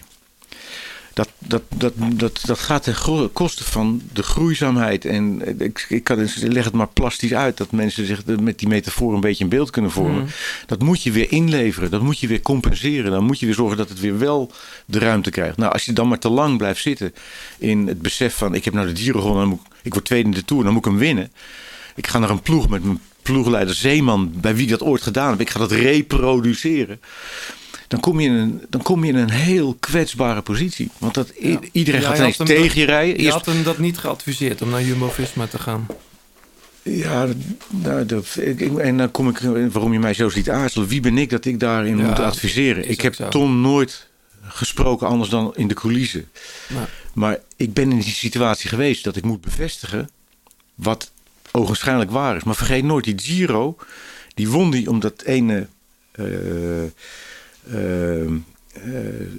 Dat, 1.14 1.28
dat, 1.38 1.62
dat, 1.76 1.92
dat, 1.96 2.40
dat 2.44 2.58
gaat 2.58 2.82
ten 2.82 3.32
koste 3.32 3.64
van 3.64 4.02
de 4.12 4.22
groeizaamheid. 4.22 5.04
En 5.04 5.42
ik, 5.62 5.86
ik 5.88 6.04
kan, 6.04 6.18
het- 6.18 6.36
leg 6.42 6.64
het 6.64 6.72
maar 6.72 6.88
plastisch 6.88 7.34
uit. 7.34 7.56
Dat 7.56 7.70
mensen 7.72 8.06
zich 8.06 8.24
met 8.40 8.58
die 8.58 8.68
metafoor 8.68 9.14
een 9.14 9.20
beetje 9.20 9.44
een 9.44 9.50
beeld 9.50 9.70
kunnen 9.70 9.90
vormen. 9.90 10.20
Mm. 10.22 10.26
Dat 10.66 10.82
moet 10.82 11.02
je 11.02 11.10
weer 11.12 11.32
inleveren. 11.32 11.90
Dat 11.90 12.02
moet 12.02 12.18
je 12.18 12.26
weer 12.26 12.42
compenseren. 12.42 13.10
Dan 13.10 13.24
moet 13.24 13.40
je 13.40 13.46
weer 13.46 13.54
zorgen 13.54 13.76
dat 13.76 13.88
het 13.88 14.00
weer 14.00 14.18
wel 14.18 14.50
de 14.86 14.98
ruimte 14.98 15.30
krijgt. 15.30 15.56
Nou, 15.56 15.72
als 15.72 15.84
je 15.84 15.92
dan 15.92 16.08
maar 16.08 16.18
te 16.18 16.28
lang 16.30 16.58
blijft 16.58 16.80
zitten 16.80 17.14
in 17.58 17.86
het 17.86 18.02
besef 18.02 18.34
van... 18.36 18.54
ik 18.54 18.64
heb 18.64 18.74
nou 18.74 18.92
de 18.92 19.00
Giro 19.00 19.20
gewonnen, 19.20 19.48
dan 19.48 19.50
moet, 19.58 19.66
ik- 19.66 19.80
ik 19.82 19.92
word 19.92 20.04
tweede 20.04 20.28
in 20.28 20.34
de 20.34 20.44
Tour, 20.44 20.64
dan 20.64 20.72
moet 20.72 20.84
ik 20.84 20.90
hem 20.90 21.00
winnen. 21.00 21.32
Ik 21.94 22.06
ga 22.06 22.18
naar 22.18 22.30
een 22.30 22.42
ploeg 22.42 22.68
met 22.68 22.84
mijn 22.84 23.00
ploegleider 23.22 23.74
Zeeman... 23.74 24.32
bij 24.34 24.54
wie 24.54 24.64
ik 24.64 24.70
dat 24.70 24.82
ooit 24.82 25.02
gedaan 25.02 25.30
heb. 25.30 25.40
Ik 25.40 25.50
ga 25.50 25.58
dat 25.58 25.70
reproduceren 25.72 27.00
dan 27.92 28.00
kom 28.00 28.20
je 28.20 28.28
in 28.28 28.34
een, 28.34 28.62
dan 28.70 28.82
kom 28.82 29.04
je 29.04 29.12
in 29.12 29.18
een 29.18 29.30
heel 29.30 29.76
kwetsbare 29.80 30.42
positie. 30.42 30.90
Want 30.98 31.14
dat, 31.14 31.28
iedereen 31.72 32.02
gaat 32.02 32.18
ineens 32.18 32.36
tegen 32.36 32.62
dat- 32.62 32.72
je 32.72 32.84
rijden. 32.84 33.16
Je 33.16 33.22
Eerst- 33.22 33.32
had 33.32 33.46
hem 33.46 33.62
dat 33.62 33.78
niet 33.78 33.98
geadviseerd 33.98 34.62
om 34.62 34.68
naar 34.70 34.82
Jumbo-Visma 34.82 35.46
te 35.46 35.58
gaan. 35.58 35.86
ja, 36.82 37.26
nou, 37.70 38.06
dat, 38.06 38.36
ik, 38.40 38.60
ik- 38.60 38.78
en 38.78 38.96
dan 38.96 39.10
kom 39.10 39.28
ik, 39.28 39.38
waarom 39.72 39.92
je 39.92 39.98
mij 39.98 40.14
zo 40.14 40.28
ziet 40.28 40.50
aarzelen. 40.50 40.88
Wie 40.88 41.00
ben 41.00 41.18
ik 41.18 41.30
dat 41.30 41.44
ik 41.44 41.60
daarin 41.60 41.96
Ja, 41.98 42.06
moet 42.06 42.18
adviseren? 42.18 42.84
is 42.84 42.90
Ik 42.90 43.00
heb 43.00 43.14
zo. 43.14 43.28
Tom 43.28 43.60
nooit 43.60 44.08
gesproken 44.42 45.06
anders 45.06 45.30
dan 45.30 45.52
in 45.56 45.68
de 45.68 45.74
coulissen. 45.74 46.28
Maar 47.14 47.38
ik 47.56 47.72
ben 47.72 47.90
in 47.92 47.98
die 47.98 48.12
situatie 48.12 48.68
geweest 48.68 49.04
dat 49.04 49.16
ik 49.16 49.24
moet 49.24 49.40
bevestigen 49.40 50.08
wat 50.74 51.10
ogenschijnlijk 51.50 52.10
waar 52.10 52.36
is. 52.36 52.44
Maar 52.44 52.54
vergeet 52.54 52.84
nooit, 52.84 53.04
die 53.04 53.18
Giro, 53.20 53.76
die 54.34 54.48
won 54.48 54.70
die 54.70 54.90
omdat 54.90 55.22
ene 55.22 55.66
eh, 56.12 56.24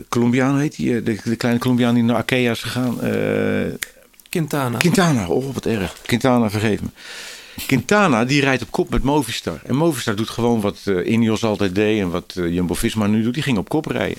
Colombiaan 0.09 0.59
heet 0.59 0.75
die, 0.75 0.97
eh, 0.97 1.05
de, 1.05 1.19
de 1.23 1.35
kleine 1.35 1.59
Colombiaan 1.59 1.93
die 1.93 2.03
naar 2.03 2.15
Arkea 2.15 2.51
is 2.51 2.61
gegaan. 2.61 3.01
eh, 3.01 3.73
Quintana. 4.29 4.77
Quintana, 4.77 5.27
oh 5.27 5.53
wat 5.53 5.65
erg. 5.65 5.95
Quintana, 6.05 6.49
vergeef 6.49 6.81
me. 6.81 6.87
Quintana 7.67 8.25
die 8.25 8.41
rijdt 8.41 8.61
op 8.61 8.71
kop 8.71 8.89
met 8.89 9.03
Movistar. 9.03 9.59
En 9.65 9.75
Movistar 9.75 10.15
doet 10.15 10.29
gewoon 10.29 10.61
wat 10.61 10.79
eh 10.85 11.11
Ineos 11.11 11.43
altijd 11.43 11.75
deed 11.75 11.99
en 11.99 12.09
wat 12.09 12.33
eh, 12.37 12.53
Jumbo-Visma 12.53 13.07
nu 13.07 13.23
doet. 13.23 13.33
Die 13.33 13.43
ging 13.43 13.57
op 13.57 13.69
kop 13.69 13.85
rijden. 13.85 14.17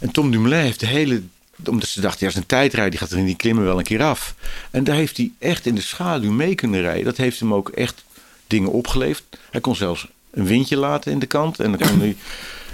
En 0.00 0.10
Tom 0.10 0.30
Dumoulin 0.30 0.60
heeft 0.60 0.80
de 0.80 0.86
hele... 0.86 1.22
Omdat 1.66 1.88
ze 1.88 2.00
dachten, 2.00 2.26
ja, 2.26 2.32
is 2.32 2.38
een 2.38 2.46
tijdrijder, 2.46 2.90
die 2.90 3.00
gaat 3.00 3.10
er 3.10 3.18
in 3.18 3.24
die 3.24 3.36
klimmen 3.36 3.64
wel 3.64 3.78
een 3.78 3.84
keer 3.84 4.02
af. 4.02 4.34
En 4.70 4.84
daar 4.84 4.96
heeft 4.96 5.16
hij 5.16 5.30
echt 5.38 5.66
in 5.66 5.74
de 5.74 5.80
schaduw 5.80 6.32
mee 6.32 6.54
kunnen 6.54 6.80
rijden. 6.80 7.04
Dat 7.04 7.16
heeft 7.16 7.40
hem 7.40 7.54
ook 7.54 7.68
echt 7.68 8.04
dingen 8.46 8.70
opgeleverd. 8.70 9.24
Hij 9.50 9.60
kon 9.60 9.76
zelfs 9.76 10.08
een 10.30 10.46
windje 10.46 10.76
laten 10.76 11.12
in 11.12 11.18
de 11.18 11.26
kant. 11.26 11.60
En 11.60 11.72
dan 11.72 11.88
kon 11.88 11.98
hij, 12.00 12.16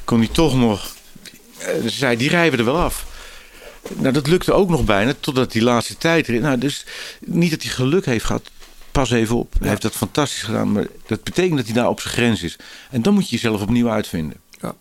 kon 0.09 0.19
hij 0.19 0.29
toch 0.29 0.57
nog... 0.57 0.95
eh, 1.59 1.83
Ze 1.83 1.89
zei, 1.89 2.17
die 2.17 2.29
rijden 2.29 2.59
er 2.59 2.65
wel 2.65 2.79
af. 2.79 3.07
Nou, 3.97 4.13
dat 4.13 4.27
lukte 4.27 4.53
ook 4.53 4.69
nog 4.69 4.85
bijna, 4.85 5.15
totdat 5.21 5.53
die 5.53 5.63
laatste 5.63 5.97
tijd... 5.97 6.29
Nou, 6.29 6.59
dus 6.59 6.87
niet 7.21 7.51
dat 7.51 7.63
hij 7.63 7.71
geluk 7.71 8.05
heeft 8.05 8.25
gehad. 8.25 8.51
Pas 8.93 9.11
even 9.11 9.37
op. 9.37 9.55
Hij 9.59 9.69
heeft 9.69 9.83
dat 9.83 9.93
fantastisch 9.93 10.43
gedaan. 10.43 10.73
Maar 10.73 10.87
dat 11.07 11.25
betekent 11.25 11.57
dat 11.57 11.67
hij 11.67 11.75
daar 11.75 11.89
op 11.89 12.01
zijn 12.01 12.15
grens 12.15 12.43
is. 12.43 12.57
En 12.91 13.03
dan 13.03 13.15
moet 13.15 13.29
je 13.29 13.35
jezelf 13.35 13.63
opnieuw 13.63 13.91
uitvinden. 13.91 14.37
Ja. 14.61 14.75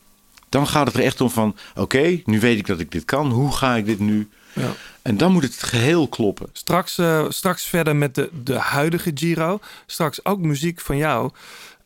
Dan 0.49 0.67
gaat 0.67 0.87
het 0.87 0.95
er 0.95 1.03
echt 1.03 1.21
om 1.21 1.29
van... 1.29 1.55
Oké, 1.75 2.21
nu 2.25 2.39
weet 2.39 2.57
ik 2.57 2.67
dat 2.67 2.79
ik 2.79 2.91
dit 2.91 3.05
kan. 3.05 3.31
Hoe 3.31 3.51
ga 3.51 3.75
ik 3.75 3.85
dit 3.85 3.99
nu... 3.99 4.29
Ja. 4.53 4.73
En 5.01 5.17
dan 5.17 5.31
moet 5.31 5.43
het 5.43 5.63
geheel 5.63 6.07
kloppen. 6.07 6.49
Straks, 6.53 6.97
eh, 6.97 7.25
straks 7.29 7.63
verder 7.63 7.95
met 7.95 8.15
de, 8.15 8.29
de 8.43 8.57
huidige 8.57 9.11
Giro. 9.13 9.59
Straks 9.85 10.25
ook 10.25 10.39
muziek 10.39 10.79
van 10.79 10.97
jou. 10.97 11.31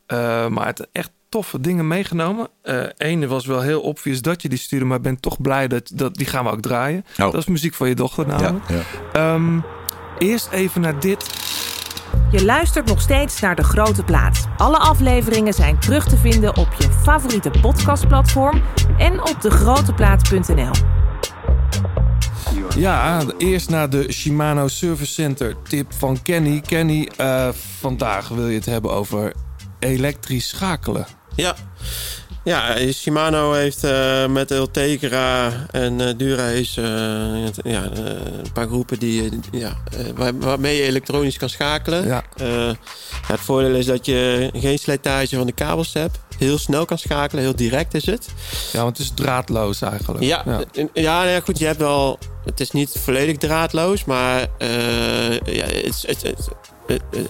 Eh, 0.05 0.47
maar 0.47 0.65
het 0.65 0.87
echt 0.91 1.09
toffe 1.31 1.59
dingen 1.61 1.87
meegenomen. 1.87 2.47
Eh 2.61 2.83
Ene 2.97 3.27
was 3.27 3.45
wel 3.45 3.61
heel 3.61 3.81
obvious 3.81 4.21
dat 4.21 4.41
je 4.41 4.49
die 4.49 4.57
stuurde, 4.57 4.85
maar 4.85 4.97
ik 4.97 5.03
ben 5.03 5.19
toch 5.19 5.41
blij 5.41 5.67
dat, 5.67 5.91
dat 5.93 6.15
die 6.15 6.25
gaan 6.25 6.43
we 6.43 6.51
ook 6.51 6.61
draaien. 6.61 7.05
Oh. 7.11 7.17
Dat 7.17 7.35
is 7.35 7.45
muziek 7.45 7.73
van 7.73 7.87
je 7.87 7.95
dochter 7.95 8.27
namelijk. 8.27 8.65
ja. 8.69 8.81
Ehm, 9.13 9.59
eerst 10.17 10.49
even 10.51 10.81
naar 10.81 10.99
dit. 10.99 11.29
Je 12.31 12.45
luistert 12.45 12.85
nog 12.85 13.01
steeds 13.01 13.39
naar 13.39 13.55
De 13.55 13.63
Grote 13.63 14.03
Plaat. 14.03 14.47
Alle 14.57 14.77
afleveringen 14.77 15.53
zijn 15.53 15.79
terug 15.79 16.07
te 16.07 16.17
vinden 16.17 16.57
op 16.57 16.67
je 16.77 16.89
favoriete 17.03 17.51
podcastplatform 17.61 18.61
en 18.97 19.19
op 19.19 19.41
degroteplaat.nl. 19.41 20.71
Ja, 22.75 23.21
eerst 23.37 23.69
naar 23.69 23.89
de 23.89 24.11
Shimano 24.11 24.67
Service 24.67 25.13
Center 25.13 25.55
tip 25.63 25.93
van 25.93 26.21
Kenny. 26.21 26.61
Kenny, 26.61 27.09
eh, 27.17 27.49
vandaag 27.79 28.27
wil 28.27 28.47
je 28.47 28.55
het 28.55 28.65
hebben 28.65 28.91
over 28.91 29.33
elektrisch 29.79 30.47
schakelen. 30.47 31.05
Ja. 31.41 31.55
Ja, 32.43 32.75
eh, 32.75 32.93
Shimano 32.93 33.51
heeft 33.53 33.83
eh, 33.83 34.27
met 34.27 34.51
Ultegra 34.51 35.51
en 35.71 36.01
eh 36.01 36.13
Dura 36.17 36.47
is, 36.47 36.77
eh, 36.77 36.83
ja, 37.63 37.83
eh, 37.83 38.03
een 38.43 38.51
paar 38.53 38.67
groepen 38.67 38.99
die, 38.99 39.23
eh, 39.23 39.59
ja, 39.59 39.77
eh, 39.97 40.05
waar- 40.15 40.37
waarmee 40.39 40.75
je 40.75 40.83
elektronisch 40.83 41.37
kan 41.37 41.49
schakelen. 41.49 42.07
Ja. 42.07 42.23
Eh, 42.37 42.47
ja, 42.47 42.75
het 43.27 43.39
voordeel 43.39 43.75
is 43.75 43.85
dat 43.85 44.05
je 44.05 44.49
geen 44.53 44.79
slijtage 44.79 45.35
van 45.35 45.45
de 45.45 45.51
kabels 45.51 45.93
hebt. 45.93 46.19
Heel 46.37 46.57
snel 46.57 46.85
kan 46.85 46.97
schakelen, 46.97 47.43
heel 47.43 47.55
direct 47.55 47.93
is 47.93 48.05
het. 48.05 48.27
Ja, 48.71 48.83
want 48.83 48.97
het 48.97 49.05
is 49.05 49.11
draadloos 49.15 49.81
eigenlijk. 49.81 50.23
Ja, 50.23 50.43
ja. 50.45 50.61
ja, 50.93 51.17
nou 51.23 51.29
ja, 51.29 51.39
goed, 51.39 51.59
je 51.59 51.65
hebt 51.65 51.79
wel... 51.79 52.19
Het 52.45 52.59
is 52.59 52.71
niet 52.71 52.91
volledig 53.03 53.37
draadloos, 53.37 54.05
maar 54.05 54.47
eh, 54.57 55.31
ja, 55.39 55.65
het, 55.65 55.85
is- 55.85 56.03
het, 56.07 56.21
het, 56.21 56.37
het- 56.37 56.45
het- 56.45 56.69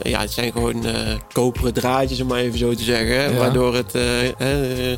ja, 0.02 0.20
het 0.20 0.32
zijn 0.32 0.52
gewoon 0.52 0.86
eh, 0.86 1.14
koperen 1.34 1.74
draadjes, 1.74 2.22
om 2.22 2.28
maar 2.28 2.40
even 2.40 2.60
zo 2.60 2.74
te 2.74 2.84
zeggen. 2.84 3.32
Ja. 3.34 3.38
Waardoor 3.38 3.76
het, 3.76 3.96
eh, 3.96 4.28
eh, 4.92 4.98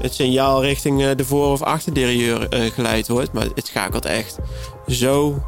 het 0.00 0.14
signaal 0.14 0.62
richting 0.62 1.02
eh, 1.04 1.10
de 1.16 1.24
voor- 1.24 1.52
of 1.52 1.62
achterderieur 1.62 2.48
eh, 2.48 2.70
geleid 2.70 3.08
wordt. 3.08 3.32
Maar 3.32 3.46
het 3.54 3.66
schakelt 3.66 4.04
echt 4.04 4.38
zo 4.88 5.42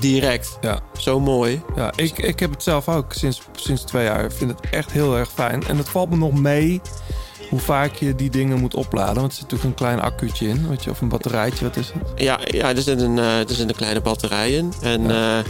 direct. 0.00 0.58
Ja. 0.60 0.80
Zo 0.98 1.20
mooi. 1.20 1.62
Ja, 1.76 1.92
ik, 1.96 2.18
ik 2.18 2.38
heb 2.40 2.50
het 2.50 2.62
zelf 2.62 2.88
ook 2.88 3.12
sinds, 3.12 3.40
sinds 3.52 3.82
twee 3.82 4.04
jaar. 4.04 4.24
Ik 4.24 4.32
vind 4.32 4.50
het 4.50 4.70
echt 4.70 4.92
heel 4.92 5.16
erg 5.16 5.30
fijn. 5.32 5.66
En 5.66 5.76
het 5.76 5.88
valt 5.88 6.10
me 6.10 6.16
nog 6.16 6.40
mee 6.40 6.80
hoe 7.50 7.58
vaak 7.60 7.94
je 7.94 8.14
die 8.14 8.30
dingen 8.30 8.58
moet 8.60 8.74
opladen. 8.74 9.14
Want 9.14 9.26
er 9.26 9.32
zit 9.32 9.42
natuurlijk 9.42 9.70
een 9.70 9.86
klein 9.86 10.00
accuutje 10.00 10.48
in. 10.48 10.68
Weet 10.68 10.84
je, 10.84 10.90
of 10.90 11.00
een 11.00 11.08
batterijtje, 11.08 11.64
wat 11.64 11.76
is 11.76 11.92
het? 11.94 12.20
Ja, 12.22 12.38
ja 12.44 12.68
er, 12.68 12.82
zit 12.82 13.00
een, 13.00 13.18
eh, 13.18 13.38
er 13.38 13.54
zit 13.54 13.68
een 13.68 13.74
kleine 13.74 14.00
batterij 14.00 14.50
in. 14.52 14.72
En 14.82 15.02
ja, 15.02 15.42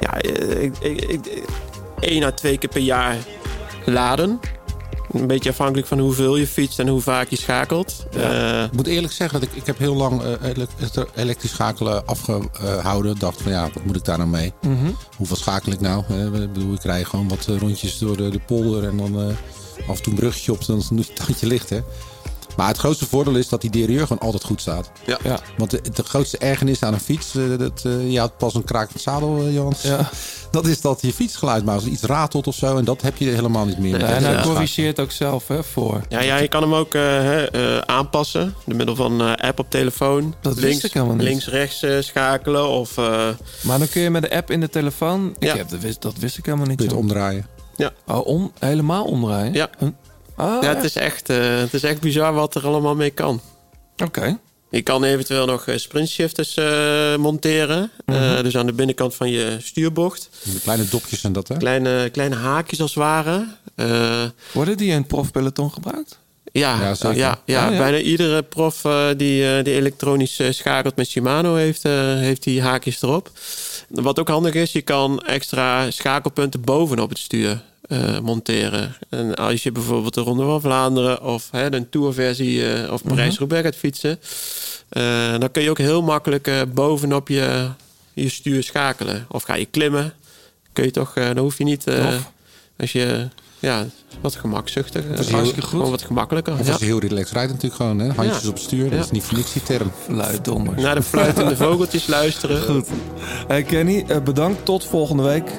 ja 0.00 0.20
eh, 0.20 0.62
ik, 0.62 0.78
ik, 0.78 1.00
ik, 1.04 1.42
één 2.00 2.22
à 2.24 2.30
twee 2.32 2.58
keer 2.58 2.68
per 2.68 2.80
jaar 2.80 3.16
laden. 3.86 4.40
Een 5.12 5.26
beetje 5.26 5.50
afhankelijk 5.50 5.86
van 5.86 5.98
hoeveel 5.98 6.36
je 6.36 6.46
fietst 6.46 6.78
en 6.78 6.88
hoe 6.88 7.00
vaak 7.00 7.28
je 7.28 7.36
schakelt. 7.36 8.06
Eh, 8.16 8.62
Ik 8.62 8.72
moet 8.72 8.86
eerlijk 8.86 9.12
zeggen 9.12 9.40
dat 9.40 9.48
ik, 9.48 9.54
ik 9.56 9.66
heb 9.66 9.78
heel 9.78 9.94
lang 9.94 10.22
ele- 10.42 10.66
elektrisch 11.14 11.50
schakelen 11.50 12.06
afgehouden. 12.06 13.18
Dacht 13.18 13.42
van 13.42 13.52
ja, 13.52 13.62
wat 13.74 13.84
moet 13.84 13.96
ik 13.96 14.04
daar 14.04 14.18
nou 14.18 14.30
mee? 14.30 14.52
Mhm. 14.60 14.90
Hoeveel 15.16 15.36
schakel 15.36 15.72
ik 15.72 15.80
nou? 15.80 16.04
Eh, 16.08 16.24
Ik 16.24 16.52
bedoel, 16.52 16.74
ik 16.74 16.82
rij 16.82 17.04
gewoon 17.04 17.28
wat 17.28 17.46
rondjes 17.58 17.98
door 17.98 18.16
de, 18.16 18.28
de 18.28 18.38
polder 18.46 18.84
en 18.88 18.96
dan 18.96 19.16
af 19.88 19.96
en 19.96 20.02
toe 20.02 20.12
een 20.12 20.18
bruggetje 20.18 20.52
op, 20.52 20.66
dan 20.66 20.82
doet 20.90 21.06
het 21.06 21.16
tandje 21.26 21.46
licht. 21.46 21.70
Hè? 21.70 21.80
Maar 22.56 22.68
het 22.68 22.76
grootste 22.78 23.06
voordeel 23.06 23.34
is 23.36 23.48
dat 23.48 23.60
die 23.60 23.70
derailleur 23.70 24.06
gewoon 24.06 24.22
altijd 24.22 24.44
goed 24.44 24.60
staat. 24.60 24.90
Ja. 25.06 25.18
Ja. 25.22 25.40
Want 25.56 25.70
de, 25.70 25.80
de 25.94 26.02
grootste 26.02 26.38
ergernis 26.38 26.82
aan 26.82 26.92
een 26.92 27.00
fiets, 27.00 27.34
eh, 27.34 27.58
dat, 27.58 27.82
eh, 27.84 28.12
je 28.12 28.18
had 28.18 28.36
pas 28.36 28.54
een 28.54 28.64
krakend 28.64 29.00
zadel, 29.00 29.38
eh, 29.38 29.54
Jans. 29.54 29.82
Ja. 29.82 30.10
Dat 30.50 30.66
is 30.66 30.80
dat 30.80 30.98
je 31.02 31.12
fietsgeluid 31.12 31.64
maakt. 31.64 31.80
Als 31.82 31.88
iets 31.90 32.02
ratelt 32.02 32.46
of 32.46 32.54
zo. 32.54 32.76
En 32.76 32.84
dat 32.84 33.02
heb 33.02 33.16
je 33.16 33.28
helemaal 33.30 33.64
niet 33.66 33.78
meer. 33.78 34.02
en 34.04 34.24
hij 34.24 34.42
corrigeert 34.42 35.00
ook 35.00 35.10
zelf 35.10 35.48
hè, 35.48 35.62
voor. 35.64 36.00
Ja, 36.08 36.20
ja, 36.20 36.36
je 36.36 36.48
kan 36.48 36.62
hem 36.62 36.74
ook 36.74 36.92
hè, 36.92 37.86
aanpassen. 37.86 38.54
Door 38.66 38.76
middel 38.76 38.94
van 38.96 39.20
eh, 39.20 39.32
app 39.48 39.58
op 39.58 39.70
telefoon. 39.70 40.34
Dat 40.40 40.54
wist 40.54 40.66
links, 40.66 40.84
ik 40.84 40.92
helemaal 40.92 41.14
niet. 41.14 41.24
Links, 41.24 41.46
rechts 41.48 41.84
schakelen. 42.00 42.68
Of, 42.68 42.98
eh, 42.98 43.28
Maar 43.62 43.78
dan 43.78 43.88
kun 43.88 44.02
je 44.02 44.10
met 44.10 44.22
de 44.22 44.30
app 44.36 44.50
in 44.50 44.60
de 44.60 44.68
telefoon... 44.68 45.34
Ik 45.38 45.48
Ja. 45.48 45.56
heb, 45.56 45.68
dat, 45.68 45.80
wist, 45.80 46.02
dat 46.02 46.16
wist 46.18 46.38
ik 46.38 46.44
helemaal 46.44 46.66
niet. 46.66 46.76
Kun 46.76 46.84
je 46.86 46.92
het 46.92 47.00
omdraaien. 47.02 47.46
ja. 47.76 47.90
Oh, 48.06 48.26
om, 48.26 48.52
helemaal 48.58 49.04
omdraaien? 49.04 49.52
Ja. 49.52 49.70
Huh? 49.78 49.88
Ah, 50.40 50.62
ja, 50.62 50.74
het 50.74 50.84
is, 50.84 50.96
echt, 50.96 51.30
eh, 51.30 51.58
het 51.58 51.74
is 51.74 51.82
echt 51.82 52.00
bizar 52.00 52.32
wat 52.34 52.54
er 52.54 52.66
allemaal 52.66 52.94
mee 52.94 53.10
kan. 53.10 53.40
Oké. 54.04 54.38
Je 54.70 54.82
kan 54.82 55.04
eventueel 55.04 55.46
nog 55.46 55.66
eh, 55.66 55.76
sprintshifters 55.76 56.54
eh, 56.56 57.16
monteren. 57.16 57.90
Eh, 58.06 58.14
Mhm. 58.32 58.42
dus 58.42 58.56
aan 58.56 58.66
de 58.66 58.72
binnenkant 58.72 59.14
van 59.14 59.30
je 59.30 59.56
stuurbocht. 59.62 60.28
De 60.42 60.60
kleine 60.60 60.84
dopjes 60.88 61.24
en 61.24 61.32
dat, 61.32 61.48
hè? 61.48 61.56
Kleine, 61.56 62.08
kleine 62.10 62.36
haakjes 62.36 62.80
als 62.80 62.94
het 62.94 62.98
ware. 63.02 63.46
Eh, 63.74 64.22
Worden 64.52 64.76
die 64.76 64.90
in 64.90 64.96
het 64.96 65.06
profpeloton 65.06 65.72
gebruikt? 65.72 66.18
ja, 66.52 66.80
Ja, 66.80 66.94
ja, 67.14 67.32
Oh, 67.32 67.40
ja. 67.44 67.68
bijna 67.76 67.98
iedere 67.98 68.42
prof 68.42 68.80
die, 69.16 69.56
eh, 69.56 69.64
die 69.64 69.74
elektronisch 69.74 70.40
schakelt 70.50 70.96
met 70.96 71.08
Shimano 71.08 71.54
heeft, 71.54 71.84
eh, 71.84 71.92
heeft 72.14 72.42
die 72.42 72.62
haakjes 72.62 73.02
erop. 73.02 73.30
Wat 73.88 74.18
ook 74.18 74.28
handig 74.28 74.54
is, 74.54 74.72
je 74.72 74.82
kan 74.82 75.20
extra 75.20 75.90
schakelpunten 75.90 76.60
bovenop 76.60 77.08
het 77.08 77.18
stuur 77.18 77.62
eh, 77.90 78.18
monteren. 78.18 78.94
En 79.08 79.34
als 79.34 79.62
je 79.62 79.72
bijvoorbeeld 79.72 80.14
de 80.14 80.20
Ronde 80.20 80.44
van 80.44 80.60
Vlaanderen 80.60 81.22
of 81.22 81.48
hè, 81.50 81.72
een 81.74 81.88
tourversie 81.88 82.72
eh, 82.72 82.92
of 82.92 83.02
Parijs-Roubaix 83.02 83.64
gaat 83.64 83.76
fietsen, 83.76 84.20
eh, 84.88 85.38
dan 85.38 85.50
kun 85.50 85.62
je 85.62 85.70
ook 85.70 85.78
heel 85.78 86.02
makkelijk 86.02 86.46
eh, 86.46 86.60
bovenop 86.74 87.28
je, 87.28 87.68
je 88.12 88.28
stuur 88.28 88.62
schakelen. 88.62 89.26
Of 89.28 89.42
ga 89.42 89.54
je 89.54 89.64
klimmen, 89.66 90.12
kun 90.72 90.84
je 90.84 90.90
toch, 90.90 91.14
eh, 91.16 91.26
dan 91.26 91.38
hoef 91.38 91.58
je 91.58 91.64
niet, 91.64 91.86
eh, 91.86 92.14
als 92.78 92.92
je 92.92 93.28
ja, 93.58 93.86
wat 94.20 94.34
gemakzuchtig. 94.36 95.04
is 95.04 95.26
eh, 95.26 95.32
hartstikke 95.32 95.60
goed. 95.60 95.70
Gewoon 95.70 95.90
wat 95.90 96.02
gemakkelijker. 96.02 96.52
Of 96.52 96.66
Ja. 96.66 96.70
als 96.72 96.80
je 96.80 96.86
heel 96.86 96.98
relaxed 97.00 97.32
rijdt 97.32 97.52
natuurlijk 97.52 97.80
gewoon. 97.80 97.98
Hè? 97.98 98.06
Handjes 98.12 98.42
Ja. 98.42 98.48
op 98.48 98.54
het 98.54 98.62
stuur. 98.62 98.84
Dat 98.84 98.92
Ja. 98.98 99.04
is 99.04 99.10
niet 99.10 99.22
voor 99.22 99.36
niks 99.36 99.52
die 99.52 99.62
term. 99.62 99.90
Fluitdommers. 100.04 100.82
Naar 100.82 100.94
de 100.94 101.02
fluitende 101.02 101.56
vogeltjes 101.56 102.06
luisteren. 102.06 102.62
Goed. 102.74 102.88
Hey 103.48 103.62
Kenny, 103.62 104.04
bedankt. 104.24 104.64
Tot 104.64 104.84
volgende 104.84 105.22
week. 105.22 105.50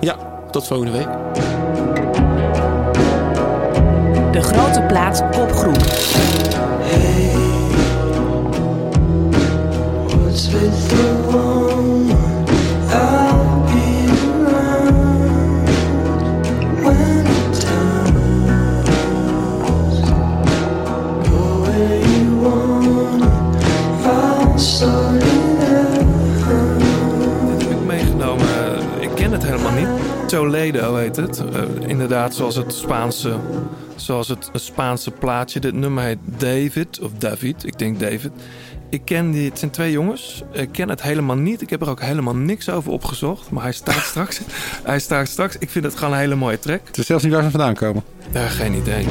Ja, 0.00 0.33
tot 0.54 0.66
volgende 0.66 0.92
week. 0.92 1.08
De 4.32 4.42
Grote 4.42 4.82
Plaats 4.82 5.20
Kopgroep. 5.30 5.76
What's 10.06 10.50
with 10.50 10.88
the 10.88 11.14
wrong 11.28 12.10
one? 12.10 12.44
I'll 12.90 13.64
be 13.66 14.06
around 14.30 15.68
when 16.82 17.24
the 17.24 17.40
times 17.60 18.50
go 21.28 21.62
where 21.62 21.98
you 21.98 22.26
want 22.40 23.22
it. 23.22 23.28
I'll 24.06 24.58
sort 24.58 25.22
it 25.22 25.58
out. 25.58 26.04
Dit 27.48 27.68
heb 27.68 27.70
ik 27.70 27.84
meegenomen. 27.86 28.46
Ik 29.00 29.10
ken 29.14 29.32
het 29.32 29.44
helemaal 29.44 29.72
niet. 29.72 29.93
Toledo 30.34 30.96
heet 30.96 31.16
het. 31.16 31.38
Eh, 31.38 31.88
inderdaad, 31.88 32.34
zoals 32.34 32.56
het 32.56 32.74
Spaanse, 32.74 33.36
zoals 33.96 34.28
het 34.28 34.50
Spaanse 34.52 35.10
plaatje. 35.10 35.60
Dit 35.60 35.74
nummer 35.74 36.04
heet 36.04 36.18
David, 36.24 37.00
of 37.00 37.10
David. 37.18 37.66
Ik 37.66 37.78
denk 37.78 38.00
David. 38.00 38.30
Ik 38.90 39.04
ken 39.04 39.30
die, 39.30 39.48
het 39.48 39.58
zijn 39.58 39.70
twee 39.70 39.92
jongens. 39.92 40.42
Ik 40.52 40.72
ken 40.72 40.88
het 40.88 41.02
helemaal 41.02 41.36
niet. 41.36 41.60
Ik 41.60 41.70
heb 41.70 41.82
er 41.82 41.88
ook 41.88 42.00
helemaal 42.00 42.36
niks 42.36 42.68
over 42.68 42.92
opgezocht. 42.92 43.50
Maar 43.50 43.62
hij 43.62 43.72
staat 43.72 44.04
straks. 44.10 44.40
hij 44.82 44.98
staat 44.98 45.28
straks. 45.28 45.56
Ik 45.58 45.70
vind 45.70 45.84
het 45.84 45.96
gewoon 45.96 46.12
een 46.12 46.20
hele 46.20 46.34
mooie 46.34 46.58
track. 46.58 46.80
Het 46.86 46.98
is 46.98 47.06
zelfs 47.06 47.24
niet 47.24 47.32
waar 47.32 47.42
ze 47.42 47.50
vandaan 47.50 47.74
komen. 47.74 48.02
Ja, 48.32 48.48
geen 48.48 48.74
idee. 48.74 49.06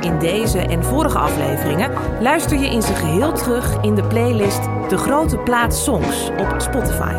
In 0.00 0.18
deze 0.18 0.58
en 0.58 0.84
vorige 0.84 1.18
afleveringen 1.18 1.90
luister 2.20 2.58
je 2.58 2.66
in 2.66 2.82
zijn 2.82 2.96
geheel 2.96 3.32
terug 3.32 3.80
in 3.82 3.94
de 3.94 4.04
playlist 4.04 4.62
De 4.88 4.96
Grote 4.96 5.38
Plaats 5.38 5.84
Songs 5.84 6.28
op 6.28 6.54
Spotify. 6.58 7.14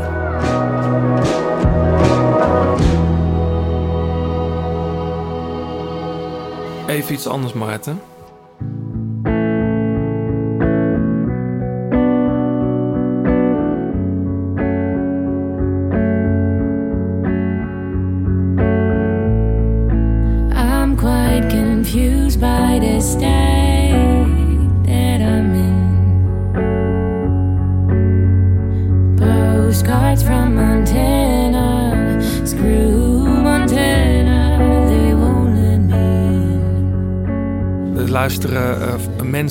Even 6.87 7.13
iets 7.13 7.27
anders, 7.27 7.53
Maarten. 7.53 8.01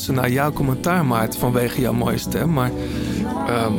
Mensen 0.07 0.23
naar 0.23 0.33
jouw 0.33 0.53
commentaar, 0.53 1.07
Maart, 1.07 1.37
vanwege 1.37 1.81
jouw 1.81 1.93
mooie 1.93 2.19
stem. 2.19 2.53
Maar 2.53 2.71
ehm, 3.47 3.73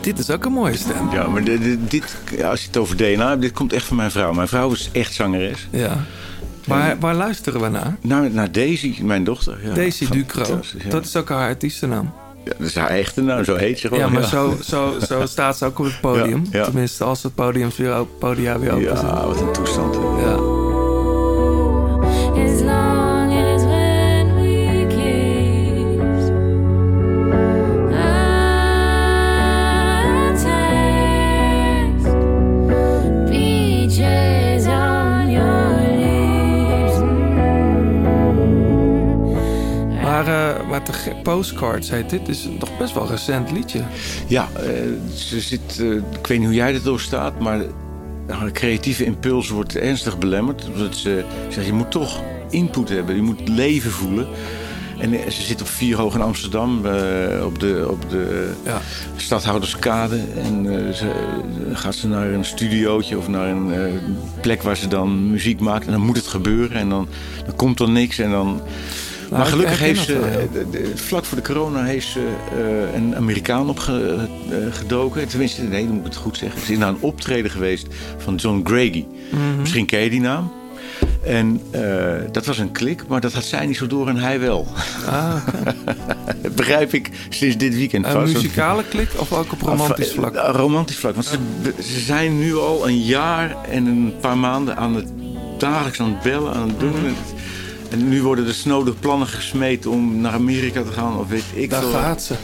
dit 0.00 0.18
is 0.18 0.30
ook 0.30 0.44
een 0.44 0.52
mooie 0.52 0.76
stem. 0.76 1.10
Ja, 1.12 1.28
maar 1.28 1.42
dit, 1.88 2.16
als 2.44 2.60
je 2.60 2.66
het 2.66 2.76
over 2.76 2.96
DNA 2.96 3.28
hebt, 3.28 3.40
dit 3.40 3.52
komt 3.52 3.72
echt 3.72 3.84
van 3.84 3.96
mijn 3.96 4.10
vrouw. 4.10 4.32
Mijn 4.32 4.48
vrouw 4.48 4.72
is 4.72 4.88
echt 4.92 5.14
zangeres. 5.14 5.68
Ja. 5.70 5.96
Waar, 6.66 6.98
waar 6.98 7.14
luisteren 7.14 7.60
we 7.60 7.68
naar? 7.68 7.96
Naar, 8.00 8.30
naar 8.30 8.52
Daisy, 8.52 8.98
mijn 9.02 9.24
dochter. 9.24 9.58
Ja, 9.62 9.74
Daisy 9.74 10.08
Ducro. 10.08 10.60
ja. 10.78 10.90
Dat 10.90 11.04
is 11.04 11.16
ook 11.16 11.28
haar 11.28 11.48
artiestennaam. 11.48 12.12
Ja, 12.44 12.52
dat 12.58 12.66
is 12.66 12.74
haar 12.74 12.88
echte 12.88 13.22
naam, 13.22 13.44
zo 13.44 13.54
heet 13.56 13.78
ze 13.78 13.88
gewoon. 13.88 14.04
Ja, 14.04 14.10
maar 14.10 14.24
Zo, 14.24 14.56
zo, 14.64 14.94
zo 15.08 15.26
staat 15.36 15.58
ze 15.58 15.64
ook 15.64 15.78
op 15.78 15.84
het 15.84 16.00
podium. 16.00 16.50
Tenminste, 16.50 17.04
als 17.04 17.22
het 17.22 17.34
podium 17.34 17.70
weer, 17.76 18.04
podia 18.18 18.58
weer 18.58 18.72
open. 18.72 18.82
Ja, 18.84 19.26
wat 19.26 19.40
een 19.40 19.52
toestand. 19.52 19.94
Ja. 19.94 20.57
Postcards 41.38 41.90
heet 41.90 42.10
dit. 42.10 42.28
is 42.28 42.48
nog 42.58 42.78
best 42.78 42.94
wel 42.94 43.02
een 43.02 43.08
recent 43.08 43.50
liedje. 43.50 43.82
Ja, 44.26 44.48
eh, 44.54 44.70
ze 45.14 45.40
zit, 45.40 45.78
eh, 45.80 45.92
ik 45.94 46.26
weet 46.26 46.38
niet 46.38 46.46
hoe 46.46 46.56
jij 46.56 46.74
er 46.74 46.82
doorstaat, 46.82 47.38
maar 47.40 47.60
haar 48.26 48.50
creatieve 48.50 49.04
impuls 49.04 49.48
wordt 49.48 49.76
ernstig 49.76 50.18
belemmerd. 50.18 50.68
Omdat 50.72 50.96
ze 50.96 51.24
zegt, 51.48 51.66
je 51.66 51.72
moet 51.72 51.90
toch 51.90 52.22
input 52.50 52.88
hebben, 52.88 53.14
je 53.14 53.22
moet 53.22 53.48
leven 53.48 53.90
voelen. 53.90 54.28
En 54.98 55.12
eh, 55.12 55.30
ze 55.30 55.42
zit 55.42 55.60
op 55.60 55.68
vier 55.68 55.96
hoog 55.96 56.14
in 56.14 56.20
Amsterdam, 56.20 56.76
op 57.44 57.58
de, 57.58 57.86
op 57.90 58.10
de 58.10 58.50
stadhouderskade. 59.16 60.20
En 60.36 60.86
eh, 60.86 60.92
ze, 60.92 61.10
gaat 61.72 61.94
ze 61.94 62.08
naar 62.08 62.26
een 62.26 62.44
studiootje 62.44 63.18
of 63.18 63.28
naar 63.28 63.48
een 63.48 63.72
plek 64.40 64.62
waar 64.62 64.76
ze 64.76 64.88
dan 64.88 65.30
muziek 65.30 65.60
maakt. 65.60 65.86
En 65.86 65.92
dan 65.92 66.00
moet 66.00 66.16
het 66.16 66.26
gebeuren 66.26 66.76
en 66.76 66.88
dan, 66.88 67.08
dan 67.46 67.56
komt 67.56 67.80
er 67.80 67.90
niks 67.90 68.18
en 68.18 68.30
dan... 68.30 68.60
maar 69.30 69.46
gelukkig 69.46 69.78
heeft 69.78 70.04
ze, 70.04 70.18
eh, 70.18 70.80
vlak 70.94 71.24
voor 71.24 71.36
de 71.36 71.42
corona 71.44 71.84
heeft 71.84 72.06
ze 72.06 72.34
eh, 72.52 72.94
een 72.94 73.16
Amerikaan 73.16 73.68
opgedoken. 73.68 75.28
Tenminste, 75.28 75.62
nee, 75.62 75.82
dan 75.86 75.94
moet 75.94 76.06
ik 76.06 76.12
het 76.12 76.16
goed 76.16 76.36
zeggen. 76.36 76.60
Ze 76.60 76.72
is 76.72 76.78
naar 76.78 76.88
een 76.88 77.00
optreden 77.00 77.50
geweest 77.50 77.86
van 78.16 78.34
John 78.34 78.60
Greggy. 78.64 79.04
Mhm. 79.30 79.60
Misschien 79.60 79.86
ken 79.86 80.00
je 80.00 80.10
die 80.10 80.20
naam. 80.20 80.52
En 81.24 81.60
eh, 81.70 81.82
dat 82.32 82.46
was 82.46 82.58
een 82.58 82.72
klik, 82.72 83.06
maar 83.06 83.20
dat 83.20 83.32
had 83.32 83.44
zij 83.44 83.66
niet 83.66 83.76
zo 83.76 83.86
door 83.86 84.08
en 84.08 84.16
hij 84.16 84.40
wel. 84.40 84.66
Ah, 85.06 85.34
Begrijp 86.56 86.92
ik 86.92 87.10
sinds 87.28 87.56
dit 87.56 87.74
weekend 87.74 88.04
Een 88.06 88.12
vast. 88.12 88.32
muzikale 88.32 88.84
klik 88.84 89.08
of 89.16 89.32
ook 89.32 89.52
op 89.52 89.62
romantisch 89.62 90.12
vlak? 90.12 90.34
Eh, 90.34 90.48
romantisch 90.52 90.96
vlak. 90.96 91.14
Want 91.14 91.26
ze, 91.26 91.38
ze 91.82 92.00
zijn 92.00 92.38
nu 92.38 92.56
al 92.56 92.88
een 92.88 93.02
jaar 93.02 93.56
en 93.70 93.86
een 93.86 94.14
paar 94.20 94.38
maanden 94.38 94.76
aan 94.76 94.94
het 94.94 95.08
dagelijks 95.58 96.00
aan 96.00 96.10
het 96.12 96.22
bellen, 96.22 96.54
aan 96.54 96.68
het 96.68 96.80
doen. 96.80 96.90
Mhm. 96.90 97.12
En 97.90 98.08
nu 98.08 98.22
worden 98.22 98.46
er 98.46 98.54
snode 98.54 98.92
plannen 98.92 99.26
gesmeed 99.28 99.86
om 99.86 100.20
naar 100.20 100.32
Amerika 100.32 100.82
te 100.82 100.92
gaan 100.92 101.18
of 101.18 101.28
weet 101.28 101.44
ik 101.54 101.70
Daar 101.70 101.80
veel. 101.82 101.90
gaat 101.90 102.22
ze. 102.22 102.34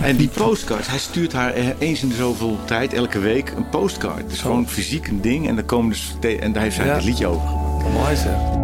En 0.00 0.16
die 0.16 0.28
postcards, 0.28 0.88
hij 0.88 0.98
stuurt 0.98 1.32
haar 1.32 1.52
eens 1.78 2.02
in 2.02 2.08
de 2.08 2.14
zoveel 2.14 2.58
tijd, 2.64 2.92
elke 2.92 3.18
week, 3.18 3.52
een 3.56 3.68
postcard. 3.68 4.22
Het 4.22 4.32
is 4.32 4.40
gewoon 4.40 4.68
fysiek 4.68 5.06
een 5.08 5.20
ding 5.20 5.48
en, 5.48 5.54
dan 5.56 5.66
komen 5.66 5.88
dus 5.90 6.14
en 6.40 6.52
daar 6.52 6.62
heeft 6.62 6.76
zij 6.76 6.86
Ja. 6.86 6.94
het 6.94 7.04
liedje 7.04 7.26
over. 7.26 7.48
Mooi 7.92 8.16
zeg. 8.16 8.54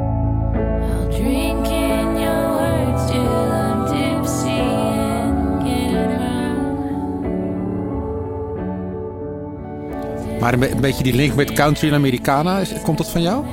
Maar 10.41 10.53
een, 10.53 10.59
be- 10.59 10.71
een 10.71 10.81
beetje 10.81 11.03
die 11.03 11.15
link 11.15 11.35
met 11.35 11.53
country 11.53 11.89
en 11.89 11.95
Americana, 11.95 12.63
komt 12.83 12.99
dat 12.99 13.11
van 13.11 13.23
jou? 13.23 13.45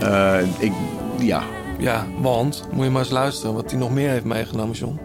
Eh, 0.00 0.36
ik, 0.58 0.72
ja. 1.18 1.42
Ja, 1.78 2.06
want 2.20 2.64
moet 2.72 2.84
je 2.84 2.90
maar 2.90 3.02
eens 3.02 3.10
luisteren 3.10 3.54
wat 3.54 3.70
hij 3.70 3.80
nog 3.80 3.90
meer 3.90 4.10
heeft 4.10 4.24
meegenomen, 4.24 4.74
John. 4.74 4.98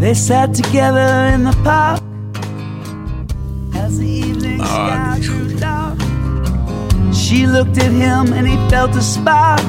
They 0.00 0.14
sat 0.14 0.54
together 0.54 1.34
in 1.34 1.44
the 1.44 1.56
park 1.62 2.00
as 3.74 3.98
the 3.98 4.06
evening 4.06 4.60
sky 4.60 5.18
grew 5.20 5.58
dark. 5.58 5.98
She 7.12 7.46
looked 7.46 7.76
at 7.78 7.90
him 7.90 8.32
and 8.32 8.46
he 8.46 8.56
felt 8.68 8.94
a 8.94 9.02
spark 9.02 9.60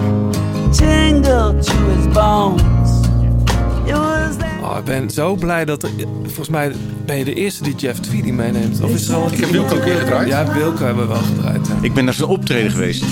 Oh, 4.63 4.77
ik 4.77 4.83
ben 4.83 5.09
zo 5.09 5.35
blij 5.35 5.65
dat 5.65 5.83
er... 5.83 5.89
Volgens 6.23 6.49
mij 6.49 6.71
ben 7.05 7.17
je 7.17 7.23
de 7.25 7.33
eerste 7.33 7.63
die 7.63 7.75
Jeff 7.75 7.99
Tweedy 7.99 8.31
meeneemt. 8.31 8.81
Of 8.81 8.89
is 8.93 9.07
er 9.07 9.15
al 9.15 9.31
Ik 9.31 9.39
heb 9.39 9.49
Wilco 9.49 9.75
een 9.75 9.81
keer 9.81 9.95
gedraaid. 9.95 10.27
Ja, 10.27 10.53
Wilco 10.53 10.85
hebben 10.85 11.07
we 11.07 11.13
wel 11.13 11.23
gedraaid. 11.23 11.67
Ik 11.81 11.93
ben 11.93 12.05
naar 12.05 12.13
zijn 12.13 12.29
optreden 12.29 12.71
geweest. 12.71 13.03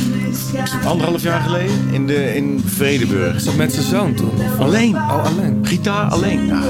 Anderhalf 0.86 1.22
jaar 1.22 1.41
geleden? 1.41 1.76
In, 1.91 2.08
de, 2.08 2.36
in 2.36 2.62
Vredeburg. 2.66 3.36
Is 3.36 3.43
dat 3.43 3.56
met 3.56 3.74
zijn 3.74 3.86
zoon 3.86 4.14
toen? 4.14 4.32
Alleen. 4.60 4.95
Oh, 4.95 5.26
alleen. 5.26 5.60
Gitaar 5.62 6.10
alleen. 6.10 6.45
Ja. 6.45 6.62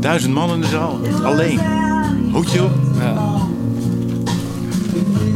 Duizend 0.00 0.34
man 0.34 0.52
in 0.52 0.60
de 0.60 0.66
zaal. 0.66 1.00
Alleen. 1.22 1.60
Hoedje 2.32 2.64
op. 2.64 2.72
Ja. 2.98 3.33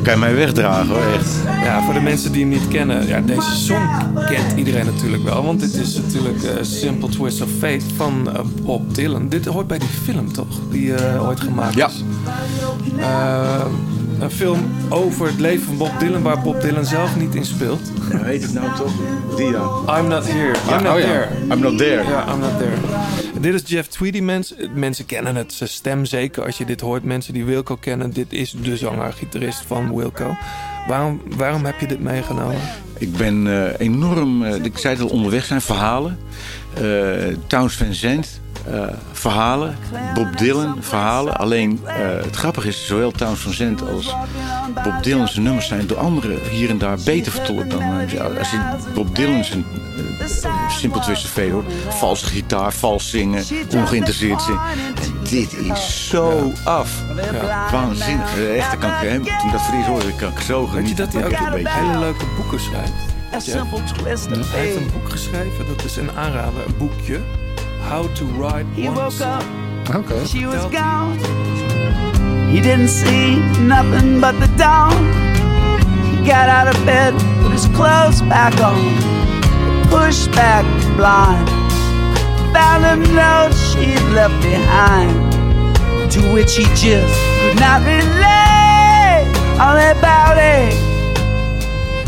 Kan 0.09 0.17
je 0.17 0.25
mij 0.25 0.35
wegdragen 0.35 0.89
hoor, 0.89 1.13
echt. 1.15 1.35
Ja, 1.65 1.83
voor 1.83 1.95
de 1.95 2.01
mensen 2.01 2.33
die 2.33 2.41
hem 2.41 2.51
niet 2.51 2.69
kennen. 2.69 3.07
Ja, 3.07 3.21
deze 3.21 3.57
song 3.57 3.89
kent 4.29 4.53
iedereen 4.57 4.85
natuurlijk 4.85 5.25
wel. 5.25 5.45
Want 5.45 5.61
dit 5.61 5.75
is 5.75 5.97
natuurlijk 5.97 6.43
eh, 6.43 6.51
Simple 6.61 7.09
Twist 7.09 7.43
of 7.43 7.49
Fate 7.59 7.85
van 7.97 8.31
eh, 8.35 8.41
Bob 8.63 8.95
Dylan. 8.95 9.29
Dit 9.29 9.47
hoort 9.47 9.67
bij 9.67 9.79
die 9.79 9.89
film 9.89 10.33
toch? 10.33 10.47
Die 10.71 10.95
eh, 10.95 11.29
ooit 11.29 11.41
gemaakt 11.41 11.75
Ja. 11.75 11.87
is. 11.89 12.05
Eh, 12.99 13.65
een 14.21 14.31
film 14.31 14.59
over 14.89 15.27
het 15.27 15.41
leven 15.41 15.67
van 15.67 15.77
Bob 15.77 15.93
Dylan... 15.99 16.23
waar 16.23 16.41
Bob 16.41 16.61
Dylan 16.61 16.85
zelf 16.85 17.17
niet 17.17 17.35
in 17.35 17.45
speelt. 17.45 17.81
Ja, 18.11 18.23
weet 18.23 18.43
het 18.43 18.55
nou 18.55 18.67
toch? 18.77 18.93
Die 19.37 19.47
ja. 19.47 19.99
I'm 19.99 20.09
not 20.09 20.27
here. 20.27 20.55
I'm 20.77 20.83
not 20.83 20.93
oh 20.95 20.99
ja. 21.01 21.07
there. 21.07 21.29
I'm 21.51 21.61
not 21.61 21.79
there. 21.79 22.03
Ja, 22.03 22.25
I'm 22.33 22.41
not 22.41 22.59
there. 22.59 22.77
Dit 23.41 23.55
is 23.55 23.63
Jeff 23.65 23.89
Tweedy. 23.89 24.21
Mensen, 24.21 24.57
mensen 24.75 25.07
kennen 25.07 25.37
het, 25.37 25.53
zijn 25.53 25.69
stem 25.69 26.05
zeker 26.05 26.45
als 26.45 26.59
je 26.59 26.65
dit 26.65 26.81
hoort. 26.81 27.03
Mensen 27.03 27.33
die 27.33 27.45
Wilco 27.45 27.77
kennen. 27.77 28.13
Dit 28.13 28.33
is 28.33 28.55
de 28.63 28.77
zanger-gitarist 28.77 29.63
van 29.67 29.97
Wilco. 29.97 30.37
Waarom, 30.87 31.21
waarom 31.37 31.65
heb 31.65 31.81
je 31.81 31.87
dit 31.87 32.01
meegenomen? 32.01 32.61
Ik 32.99 33.17
ben 33.17 33.47
eh, 33.47 33.81
enorm, 33.87 34.45
eh, 34.45 34.65
ik 34.65 34.79
zei 34.79 34.95
het 34.95 35.03
al, 35.03 35.09
onderweg 35.09 35.45
zijn 35.45 35.61
verhalen. 35.61 36.19
Eh 36.75 36.83
Towns 37.47 37.77
Van 37.77 37.95
Zandt, 37.95 38.41
eh, 38.67 38.87
verhalen. 39.13 39.77
Bob 40.15 40.39
Dylan, 40.39 40.77
verhalen. 40.81 41.39
Alleen 41.39 41.81
het 42.25 42.37
grappige 42.37 42.69
is, 42.69 42.87
zowel 42.87 43.11
Towns 43.11 43.41
Van 43.41 43.53
Zandt 43.53 43.83
als 43.83 44.15
Bob 44.85 45.03
Dylan 45.03 45.29
zijn 45.29 45.45
nummers 45.45 45.67
zijn 45.67 45.87
door 45.87 45.99
anderen 45.99 46.39
hier 46.51 46.71
en 46.71 46.79
daar 46.79 46.99
beter 47.05 47.33
vertolkt 47.33 47.71
dan 47.71 47.83
eh, 47.83 48.39
als 48.39 48.51
je 48.51 48.59
Bob 48.95 49.17
Dylan 49.17 49.45
Simple 50.69 51.01
Twist 51.01 51.25
of 51.25 51.31
Fate 51.31 51.51
hoort. 51.51 51.73
Valse 51.89 52.27
gitaar, 52.27 52.73
vals 52.73 53.11
zingen, 53.11 53.45
ongeïnteresseerd 53.77 54.43
zingen. 54.43 54.61
En 54.63 54.95
dit 55.31 55.53
is 55.53 56.09
zo 56.09 56.53
af. 56.65 56.91
Waanzinnig. 57.71 58.37
Eh, 58.37 58.57
Echt, 58.59 58.71
dan 58.71 58.79
kan 58.81 58.91
ik 58.91 59.09
hem, 59.09 59.23
toen 59.25 59.33
ik 59.47 59.53
dat 59.53 59.61
eerst 59.75 59.87
hoorde, 59.87 60.15
kan 60.17 60.29
ik 60.31 60.39
zo 60.41 60.61
Weet 60.61 60.71
je 60.71 60.77
genieten. 60.77 61.05
dat 61.05 61.13
hij 61.13 61.25
ook 61.25 61.47
een 61.47 61.63
beetje. 61.63 61.79
hele 61.79 61.99
leuke 61.99 62.25
boeken 62.37 62.61
schrijft? 62.61 62.93
a 63.33 63.37
Jeff? 63.37 63.45
simple 63.45 63.83
twist 64.03 64.27
of 64.39 64.51
Hij 64.53 64.61
heeft 64.61 64.77
een 64.77 64.91
boek 64.93 65.11
geschreven, 65.11 65.67
dat 65.77 65.85
is 65.85 65.97
een 65.97 66.11
aanrader, 66.17 66.67
een 66.67 66.77
boekje. 66.79 67.21
How 67.89 68.15
to 68.15 68.27
Write 68.39 68.65
He 68.81 68.89
One 68.89 68.95
woke 69.01 69.11
Song. 69.11 69.43
up, 69.89 69.97
Oké. 69.97 70.27
she 70.27 70.47
was 70.47 70.63
gone. 70.81 71.17
He 72.53 72.61
didn't 72.61 72.89
see 72.91 73.37
nothing 73.61 74.21
but 74.21 74.35
the 74.41 74.55
dawn. 74.57 74.93
He 76.17 76.33
got 76.33 76.49
out 76.49 76.75
of 76.75 76.85
bed, 76.85 77.13
put 77.43 77.51
his 77.53 77.67
clothes 77.73 78.23
back 78.29 78.53
on, 78.61 78.77
pushed 79.91 80.31
back 80.33 80.65
the 80.81 80.93
blind. 80.97 81.49
Found 82.53 82.85
a 82.85 82.97
note 82.97 83.55
she'd 83.55 84.03
left 84.13 84.41
behind, 84.43 85.11
to 86.13 86.21
which 86.33 86.57
he 86.57 86.65
just 86.65 87.15
could 87.41 87.61
not 87.61 87.81
relate. 87.85 89.27
All 89.59 89.77
about 89.77 90.37
it. 90.39 90.77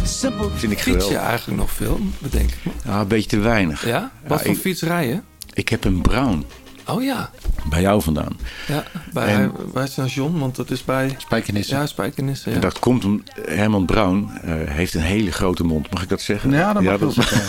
Simple 0.05 0.49
Vind 0.55 0.73
ik 0.73 0.79
Fiets 0.79 0.97
je 0.97 1.03
geweldig. 1.03 1.29
eigenlijk 1.29 1.59
nog 1.61 1.71
veel, 1.71 2.01
bedenk 2.19 2.51
ik. 2.51 2.73
Ja, 2.85 3.01
een 3.01 3.09
beetje 3.09 3.29
te 3.29 3.39
weinig. 3.39 3.85
Ja? 3.87 4.11
Wat 4.27 4.39
Ja, 4.39 4.45
voor 4.45 4.55
ik- 4.55 4.61
fiets 4.61 4.83
rij 4.83 5.07
je? 5.07 5.21
Ik 5.53 5.69
heb 5.69 5.85
een 5.85 6.01
Brown. 6.01 6.47
Oh 6.87 7.03
ja. 7.03 7.31
bij 7.69 7.81
jou 7.81 8.03
vandaan. 8.03 8.37
Ja, 8.69 8.85
bij, 9.13 9.27
En- 9.35 9.53
bij 9.73 9.87
Saint-Jean, 9.87 10.39
want 10.39 10.57
dat 10.57 10.71
is 10.71 10.85
bij... 10.85 11.15
Spijkenissen. 11.19 11.79
Ja, 11.79 11.87
Spijkenissen, 11.87 12.51
ja. 12.51 12.57
En 12.57 12.63
dat 12.63 12.79
komt 12.79 13.05
om 13.05 13.23
Herman 13.49 13.87
Brown 13.87 14.31
eh, 14.43 14.53
heeft 14.55 14.95
een 14.95 15.01
hele 15.01 15.33
grote 15.33 15.65
mond. 15.65 15.91
Mag 15.93 16.03
ik 16.03 16.09
dat 16.09 16.21
zeggen? 16.21 16.51
Ja, 16.51 16.73
dat 16.73 16.83
mag 16.83 16.99
wel 16.99 17.11
zeggen. 17.23 17.43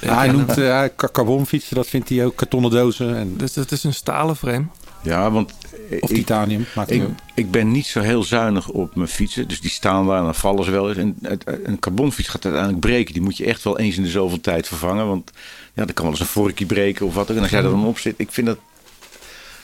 Ja, 0.00 0.16
hij 0.16 0.28
noemt 0.30 0.58
uh, 0.58 0.84
carbonfietsen, 0.96 1.76
dat 1.76 1.86
vindt 1.86 2.08
hij 2.08 2.24
ook, 2.24 2.36
kartonnen 2.36 2.70
dozen. 2.70 3.16
En... 3.16 3.36
Dus 3.36 3.54
het 3.54 3.72
is 3.72 3.84
een 3.84 3.94
stalen 3.94 4.36
frame. 4.36 4.64
Ja, 5.02 5.30
want... 5.30 5.52
Of 6.00 6.10
ik- 6.10 6.16
titanium, 6.16 6.66
maakt 6.74 6.90
Ik, 6.90 6.98
niet 7.00 7.08
uit. 7.08 7.18
ik 7.34 7.50
ben 7.50 7.70
niet 7.70 7.86
zo 7.86 8.00
heel 8.00 8.22
zuinig 8.22 8.68
op 8.68 8.94
mijn 8.94 9.08
fietsen. 9.08 9.48
Dus 9.48 9.60
die 9.60 9.70
staan 9.70 10.06
daar 10.06 10.18
en 10.18 10.24
dan 10.24 10.34
vallen 10.34 10.64
ze 10.64 10.70
wel 10.70 10.88
eens. 10.88 10.98
En 10.98 11.16
een 11.64 11.78
carbonfiets 11.78 12.28
gaat 12.28 12.44
uiteindelijk 12.44 12.82
breken. 12.82 13.12
Die 13.12 13.22
moet 13.22 13.36
je 13.36 13.44
echt 13.44 13.62
wel 13.64 13.78
eens 13.78 13.96
in 13.96 14.02
de 14.02 14.08
zoveel 14.08 14.40
tijd 14.40 14.66
vervangen. 14.68 15.06
Want 15.06 15.30
ja, 15.74 15.84
dan 15.84 15.94
kan 15.94 16.04
wel 16.04 16.12
eens 16.12 16.20
een 16.20 16.26
vorkje 16.26 16.66
breken 16.66 17.06
of 17.06 17.14
wat 17.14 17.30
ook. 17.30 17.36
En 17.36 17.42
als 17.42 17.50
jij 17.50 17.62
er 17.62 17.70
dan 17.70 17.84
op 17.86 17.98
zit, 17.98 18.14
ik 18.16 18.28
vind 18.32 18.46
dat... 18.46 18.58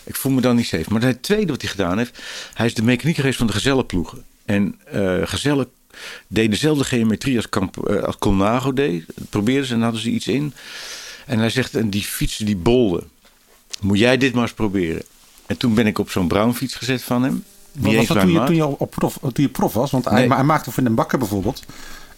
Ik 0.07 0.15
voel 0.17 0.33
me 0.33 0.41
dan 0.41 0.57
niet 0.57 0.67
safe. 0.67 0.93
Maar 0.93 1.03
het 1.03 1.23
tweede 1.23 1.53
wat 1.53 1.61
hij 1.61 1.71
gedaan 1.71 1.99
heeft... 1.99 2.23
Hij 2.55 2.67
is 2.67 2.75
de 2.75 2.83
mechaniek 2.83 3.17
geweest 3.17 3.39
van 3.39 3.47
de 3.47 3.53
gezellenploegen. 3.53 4.25
En 4.45 4.81
eh 4.85 5.21
gezellen 5.25 5.67
deed 6.27 6.51
dezelfde 6.51 6.85
geometrie 6.85 7.37
als, 7.37 7.49
Camp, 7.49 7.87
eh, 7.89 8.03
als 8.03 8.19
Colnago 8.19 8.73
deed. 8.73 9.05
Probeerden 9.31 9.67
ze 9.67 9.75
en 9.75 9.83
hadden 9.83 10.01
ze 10.01 10.11
iets 10.11 10.27
in. 10.27 10.53
En 11.27 11.39
hij 11.39 11.51
zegt, 11.51 11.75
en 11.75 11.91
die 11.91 12.03
fietsen 12.03 12.47
die 12.47 12.57
bolden. 12.57 13.05
Moet 13.81 13.99
jij 13.99 14.17
dit 14.17 14.33
maar 14.33 14.43
eens 14.43 14.53
proberen. 14.53 15.03
En 15.47 15.57
toen 15.57 15.75
ben 15.75 15.87
ik 15.87 15.99
op 15.99 16.11
zo'n 16.11 16.29
Brown 16.29 16.53
fiets 16.53 16.75
gezet 16.75 17.03
van 17.03 17.23
hem. 17.23 17.45
Was 17.73 18.07
dat 18.07 18.17
bij 18.17 18.25
toen 18.25 18.55
je, 18.55 18.61
toen 18.63 18.77
op 18.79 18.91
prof, 18.91 19.19
toen 19.21 19.45
je 19.45 19.49
prof 19.49 19.73
was? 19.73 19.91
Want 19.91 20.05
hij, 20.05 20.15
Nee. 20.27 20.37
hij 20.37 20.45
maakte 20.45 20.71
voor 20.71 20.83
Den 20.83 20.95
Bakker 20.95 21.19
bijvoorbeeld. 21.19 21.63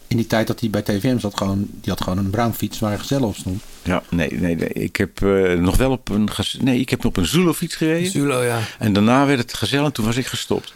In 0.08 0.16
die 0.16 0.26
tijd 0.26 0.46
dat 0.46 0.60
hij 0.60 0.70
bij 0.70 0.82
TVM 0.82 1.18
zat, 1.18 1.36
gewoon, 1.36 1.68
die 1.70 1.92
had 1.92 2.00
gewoon 2.00 2.18
een 2.18 2.30
bruin 2.30 2.54
fiets 2.54 2.78
waar 2.78 2.98
gezellen 2.98 3.28
op 3.28 3.36
stond. 3.36 3.62
Ja, 3.82 4.02
nee, 4.10 4.32
nee, 4.32 4.56
nee. 4.56 4.68
Ik 4.68 4.96
heb 4.96 5.22
eh, 5.22 5.52
nog 5.52 5.76
wel 5.76 5.90
op 5.90 6.08
een, 6.08 6.28
nee, 6.60 6.80
ik 6.80 6.90
heb 6.90 7.04
op 7.04 7.16
een 7.16 7.26
Zulo 7.26 7.52
fiets 7.52 7.74
gereden. 7.74 8.10
Zulo, 8.10 8.42
ja. 8.42 8.60
En 8.78 8.92
daarna 8.92 9.26
werd 9.26 9.38
het 9.38 9.54
gezellig 9.54 9.86
en 9.86 9.92
toen 9.92 10.04
was 10.04 10.16
ik 10.16 10.26
gestopt. 10.26 10.72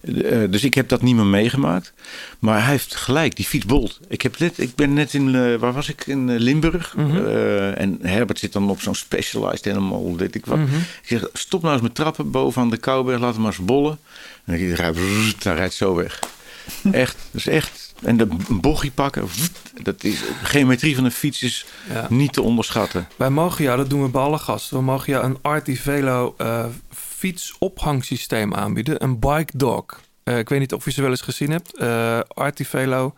Eh, 0.00 0.38
dus 0.50 0.64
ik 0.64 0.74
heb 0.74 0.88
dat 0.88 1.02
niet 1.02 1.14
meer 1.14 1.26
meegemaakt. 1.26 1.92
Maar 2.38 2.62
hij 2.62 2.70
heeft 2.70 2.96
gelijk, 2.96 3.36
die 3.36 3.44
fiets 3.44 3.66
bolt. 3.66 4.00
Ik, 4.08 4.22
heb 4.22 4.38
net, 4.38 4.58
ik 4.58 4.74
ben 4.74 4.92
net 4.92 5.14
in, 5.14 5.34
eh, 5.34 5.54
waar 5.56 5.72
was 5.72 5.88
ik? 5.88 6.06
In 6.06 6.30
eh, 6.30 6.38
Limburg. 6.38 6.96
Mhm. 6.96 7.16
Eh, 7.16 7.80
en 7.80 7.98
Herbert 8.02 8.38
zit 8.38 8.52
dan 8.52 8.70
op 8.70 8.80
zo'n 8.80 8.94
specialized 8.94 9.64
helemaal, 9.64 10.16
weet 10.16 10.34
ik 10.34 10.46
wat. 10.46 10.58
Mhm. 10.58 10.76
Ik 10.76 11.08
zeg, 11.08 11.28
stop 11.32 11.62
nou 11.62 11.74
eens 11.74 11.82
met 11.82 11.94
trappen 11.94 12.30
boven 12.30 12.62
aan 12.62 12.70
de 12.70 12.76
Kouwberg, 12.76 13.20
laat 13.20 13.32
hem 13.32 13.42
maar 13.42 13.52
eens 13.52 13.64
bollen. 13.64 13.98
En 14.44 14.58
dan 14.58 14.74
rijdt 14.74 15.44
hij 15.44 15.54
rijdt 15.54 15.74
zo 15.74 15.94
weg. 15.94 16.18
Echt, 16.92 17.16
dus 17.30 17.46
echt. 17.46 17.81
En 18.02 18.16
de, 18.16 18.28
bochtje 18.50 18.90
pakken, 18.90 19.28
dat 19.82 20.04
is, 20.04 20.18
de 20.20 20.32
geometrie 20.42 20.94
van 20.94 21.04
een 21.04 21.10
fiets 21.10 21.42
is 21.42 21.66
Ja. 21.92 22.06
niet 22.10 22.32
te 22.32 22.42
onderschatten. 22.42 23.08
Wij 23.16 23.30
mogen 23.30 23.64
jou, 23.64 23.76
dat 23.76 23.90
doen 23.90 24.02
we 24.02 24.08
bij 24.08 24.22
alle 24.22 24.38
gasten, 24.38 24.76
we 24.76 24.82
mogen 24.82 25.12
jou 25.12 25.24
een 25.24 25.38
Artivelo 25.42 26.34
eh 26.38 26.64
fietsophangsysteem 26.90 28.54
aanbieden. 28.54 29.02
Een 29.02 29.18
bike 29.18 29.56
dog. 29.56 29.84
Eh, 30.24 30.38
ik 30.38 30.48
weet 30.48 30.60
niet 30.60 30.72
of 30.72 30.84
je 30.84 30.90
ze 30.90 31.00
wel 31.00 31.10
eens 31.10 31.20
gezien 31.20 31.50
hebt. 31.50 31.78
Eh 31.78 32.20
Artivelo. 32.28 33.14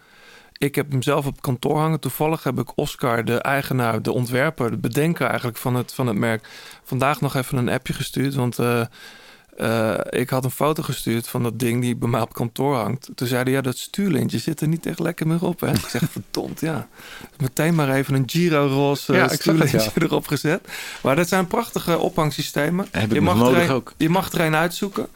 Ik 0.59 0.75
heb 0.75 0.91
hem 0.91 1.03
zelf 1.03 1.27
op 1.27 1.43
kantoor 1.43 1.79
hangen. 1.79 2.01
Toevallig 2.01 2.43
heb 2.43 2.59
ik 2.59 2.73
Oscar, 2.79 3.25
de 3.25 3.39
eigenaar, 3.39 4.03
de 4.03 4.13
ontwerper, 4.13 4.71
de 4.71 4.77
bedenker 4.77 5.27
eigenlijk 5.27 5.59
van 5.59 5.75
het, 5.75 5.93
van 5.95 6.07
het 6.07 6.17
merk, 6.17 6.49
vandaag 6.85 7.21
nog 7.21 7.35
even 7.35 7.59
een 7.59 7.69
appje 7.69 7.93
gestuurd. 7.93 8.35
Want 8.35 8.59
eh, 9.57 9.95
ik 10.11 10.31
had 10.31 10.45
een 10.45 10.51
foto 10.51 10.83
gestuurd 10.83 11.29
van 11.29 11.43
dat 11.43 11.59
ding 11.59 11.81
die 11.81 11.97
bij 11.97 12.09
mij 12.09 12.21
op 12.21 12.33
kantoor 12.33 12.77
hangt. 12.77 13.09
Toen 13.15 13.29
zeiden 13.29 13.53
ja, 13.53 13.61
dat 13.61 13.77
stuurlintje 13.79 14.39
zit 14.39 14.61
er 14.61 14.69
niet 14.69 14.87
echt 14.87 14.99
lekker 14.99 15.27
meer 15.27 15.45
op. 15.45 15.61
Hè? 15.61 15.71
Ik 15.71 15.87
zeg, 15.89 16.03
verdomd, 16.13 16.61
ja. 16.61 16.89
Meteen 17.39 17.75
maar 17.75 17.91
even 17.95 18.15
een 18.15 18.23
Giro-roze 18.27 19.13
Ja, 19.13 19.23
het, 19.29 19.41
stuurlintje 19.41 19.79
ja. 19.79 19.91
erop 20.07 20.27
gezet. 20.27 20.69
Maar 21.03 21.17
dat 21.17 21.29
zijn 21.29 21.47
prachtige 21.47 21.99
ophangsystemen. 21.99 22.87
Heb 22.91 23.13
je, 23.13 23.21
mag 23.21 23.35
er 23.35 23.41
nodig 23.41 23.63
een- 23.69 23.75
ook. 23.75 23.93
je 23.97 24.09
mag 24.09 24.33
er 24.33 24.41
een 24.41 24.55
uitzoeken. 24.55 25.07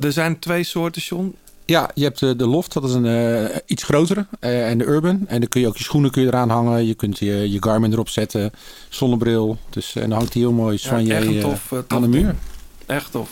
Er 0.00 0.12
zijn 0.12 0.38
twee 0.38 0.62
soorten, 0.64 1.02
John. 1.02 1.34
Ja, 1.64 1.90
je 1.94 2.04
hebt 2.04 2.18
de 2.18 2.46
Loft, 2.46 2.72
dat 2.72 2.84
is 2.84 2.92
een 2.92 3.06
eh, 3.06 3.56
iets 3.66 3.82
grotere. 3.82 4.26
eh, 4.40 4.68
en 4.70 4.78
de 4.78 4.84
Urban. 4.84 5.24
En 5.26 5.40
dan 5.40 5.48
kun 5.48 5.60
je 5.60 5.66
ook 5.66 5.76
je 5.76 5.84
schoenen 5.84 6.10
kun 6.10 6.22
je 6.22 6.28
eraan 6.28 6.50
hangen. 6.50 6.86
Je 6.86 6.94
kunt 6.94 7.18
je, 7.18 7.50
je 7.52 7.62
Garmin 7.62 7.92
erop 7.92 8.08
zetten. 8.08 8.52
Zonnebril. 8.88 9.58
Dus, 9.70 9.94
en 9.94 10.08
dan 10.08 10.18
hangt 10.18 10.32
hij 10.32 10.42
heel 10.42 10.52
mooi 10.52 10.78
Ja, 10.82 10.88
van 10.88 11.04
je 11.06 11.14
echt 11.14 11.26
een 11.26 11.40
tof, 11.40 11.72
aan 11.88 12.00
de 12.02 12.08
muur. 12.08 12.34
Echt 12.86 13.10
tof. 13.10 13.28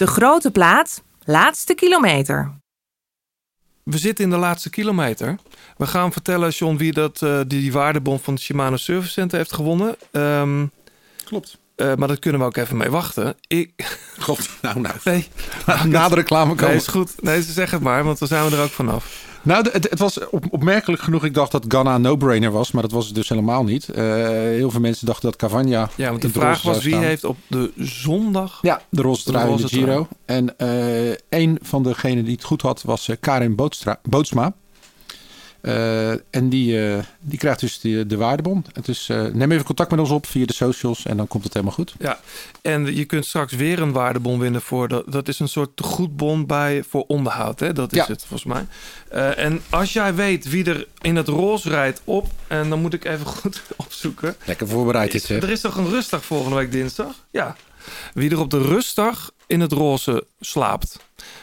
De 0.00 0.06
grote 0.06 0.50
plaat, 0.50 1.02
laatste 1.24 1.74
kilometer. 1.74 2.52
We 3.82 3.98
zitten 3.98 4.24
in 4.24 4.30
de 4.30 4.36
laatste 4.36 4.70
kilometer. 4.70 5.38
We 5.76 5.86
gaan 5.86 6.12
vertellen, 6.12 6.50
John, 6.50 6.76
wie 6.76 6.92
dat, 6.92 7.22
eh, 7.22 7.36
die, 7.36 7.60
die 7.60 7.72
waardebon 7.72 8.18
van 8.20 8.34
het 8.34 8.42
Shimano 8.42 8.76
Service 8.76 9.12
Center 9.12 9.38
heeft 9.38 9.52
gewonnen. 9.52 9.96
Ehm, 10.10 10.66
Klopt. 11.24 11.58
eh, 11.76 11.94
maar 11.94 12.08
daar 12.08 12.18
kunnen 12.18 12.40
we 12.40 12.46
ook 12.46 12.56
even 12.56 12.76
mee 12.76 12.90
wachten. 12.90 13.34
Ik... 13.46 13.98
Klopt. 14.18 14.48
Nou, 14.62 14.80
nou. 14.80 14.94
Nee. 15.04 15.28
Na 15.84 16.08
de 16.08 16.14
reclame 16.14 16.54
komen. 16.54 16.68
Nee, 16.68 16.76
is 16.76 16.86
goed. 16.86 17.22
Nee, 17.22 17.42
ze 17.42 17.52
zeg 17.52 17.70
het 17.70 17.80
maar, 17.82 18.04
want 18.04 18.18
dan 18.18 18.28
zijn 18.28 18.50
we 18.50 18.56
er 18.56 18.62
ook 18.62 18.70
vanaf. 18.70 19.24
Nou, 19.42 19.68
het, 19.72 19.90
het 19.90 19.98
was 19.98 20.28
op, 20.28 20.44
opmerkelijk 20.50 21.02
genoeg. 21.02 21.24
Ik 21.24 21.34
dacht 21.34 21.52
dat 21.52 21.64
Ghana 21.68 21.94
een 21.94 22.00
no-brainer 22.00 22.50
was, 22.50 22.72
maar 22.72 22.82
dat 22.82 22.92
was 22.92 23.06
het 23.06 23.14
dus 23.14 23.28
helemaal 23.28 23.64
niet. 23.64 23.88
Eh, 23.88 24.04
heel 24.34 24.70
veel 24.70 24.80
mensen 24.80 25.06
dachten 25.06 25.30
dat 25.30 25.36
Cavagna. 25.36 25.88
Ja, 25.96 26.10
want 26.10 26.22
de 26.22 26.30
vraag 26.30 26.62
was 26.62 26.84
wie 26.84 26.96
heeft 26.96 27.24
op 27.24 27.36
de 27.46 27.72
zondag... 27.76 28.58
Ja, 28.62 28.80
de 28.88 29.02
roze 29.02 29.24
trui 29.24 29.50
in 29.50 29.56
de 29.56 29.68
Giro. 29.68 30.08
En 30.24 30.58
eh, 30.58 31.16
een 31.28 31.58
van 31.62 31.82
degenen 31.82 32.24
die 32.24 32.34
het 32.34 32.44
goed 32.44 32.62
had 32.62 32.82
was 32.82 33.08
eh, 33.08 33.16
Karin 33.20 33.54
Bootstra, 33.54 34.00
Bootsma. 34.02 34.52
Eh, 35.62 36.10
en 36.10 36.48
die, 36.48 36.88
eh, 36.88 36.98
die 37.20 37.38
krijgt 37.38 37.60
dus 37.60 37.80
de, 37.80 38.06
de 38.06 38.16
waardebon. 38.16 38.64
Het 38.72 38.88
is, 38.88 39.06
eh, 39.08 39.22
neem 39.24 39.52
even 39.52 39.64
contact 39.64 39.90
met 39.90 40.00
ons 40.00 40.10
op 40.10 40.26
via 40.26 40.46
de 40.46 40.52
socials 40.52 41.06
en 41.06 41.16
dan 41.16 41.26
komt 41.28 41.44
het 41.44 41.52
helemaal 41.52 41.74
goed. 41.74 41.94
Ja, 41.98 42.20
en 42.62 42.94
je 42.96 43.04
kunt 43.04 43.26
straks 43.26 43.52
weer 43.52 43.80
een 43.82 43.92
waardebon 43.92 44.38
winnen 44.38 44.60
voor 44.62 44.88
dat. 44.88 45.12
Dat 45.12 45.28
is 45.28 45.38
een 45.38 45.48
soort 45.48 45.76
tegoedbon 45.76 46.46
bij 46.46 46.82
voor 46.88 47.04
onderhoud, 47.06 47.60
hè? 47.60 47.72
Dat 47.72 47.92
is 47.92 47.98
Ja. 47.98 48.06
het 48.06 48.24
volgens 48.26 48.44
mij. 48.52 48.66
Eh, 49.08 49.44
en 49.44 49.60
als 49.70 49.92
jij 49.92 50.14
weet 50.14 50.48
wie 50.48 50.64
er 50.64 50.86
in 51.00 51.16
het 51.16 51.28
roze 51.28 51.68
rijdt 51.68 52.00
op, 52.04 52.26
en 52.46 52.68
dan 52.68 52.80
moet 52.80 52.94
ik 52.94 53.04
even 53.04 53.26
goed 53.40 53.62
opzoeken. 53.76 54.36
Lekker 54.44 54.68
voorbereid 54.68 55.12
dit 55.12 55.22
zeg. 55.22 55.42
Er 55.42 55.50
is 55.50 55.60
toch 55.60 55.76
een 55.76 55.88
rustdag 55.88 56.24
volgende 56.24 56.56
week 56.56 56.72
dinsdag? 56.72 57.26
Ja. 57.30 57.56
Wie 58.14 58.30
er 58.30 58.38
op 58.40 58.50
de 58.50 58.62
rustdag 58.62 59.30
in 59.50 59.60
het 59.60 59.72
roze 59.72 60.24
slaapt, 60.40 60.98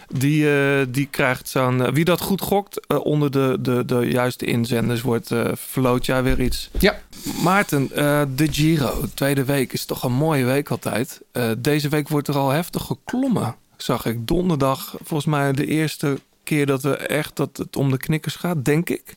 die, 0.07 0.51
eh, 0.51 0.85
die 0.89 1.07
krijgt 1.07 1.49
zo'n. 1.49 1.85
eh, 1.85 1.93
wie 1.93 2.05
dat 2.05 2.21
goed 2.21 2.41
gokt 2.41 2.88
eh, 2.88 3.05
onder 3.05 3.31
de, 3.31 3.57
de, 3.59 3.85
de 3.85 3.95
juiste 3.95 4.45
inzenders 4.45 5.01
wordt, 5.01 5.31
verloot 5.53 6.05
jij 6.05 6.23
weer 6.23 6.41
iets. 6.41 6.69
Ja. 6.79 6.99
Maarten, 7.43 7.88
de 8.35 8.47
Giro, 8.51 9.03
tweede 9.13 9.43
week 9.43 9.73
is 9.73 9.85
toch 9.85 10.03
een 10.03 10.13
mooie 10.13 10.45
week 10.45 10.69
altijd. 10.69 11.21
Deze 11.57 11.89
week 11.89 12.09
wordt 12.09 12.27
er 12.27 12.38
al 12.38 12.49
heftig 12.49 12.84
geklommen, 12.85 13.55
zag 13.77 14.05
ik. 14.05 14.27
Donderdag, 14.27 14.95
volgens 15.03 15.25
mij 15.25 15.51
de 15.51 15.65
eerste 15.65 16.19
keer 16.43 16.65
dat, 16.65 16.81
we 16.81 16.97
echt, 16.97 17.35
dat 17.35 17.57
het 17.57 17.75
om 17.75 17.91
de 17.91 17.97
knikkers 17.97 18.35
gaat, 18.35 18.65
denk 18.65 18.89
ik. 18.89 19.15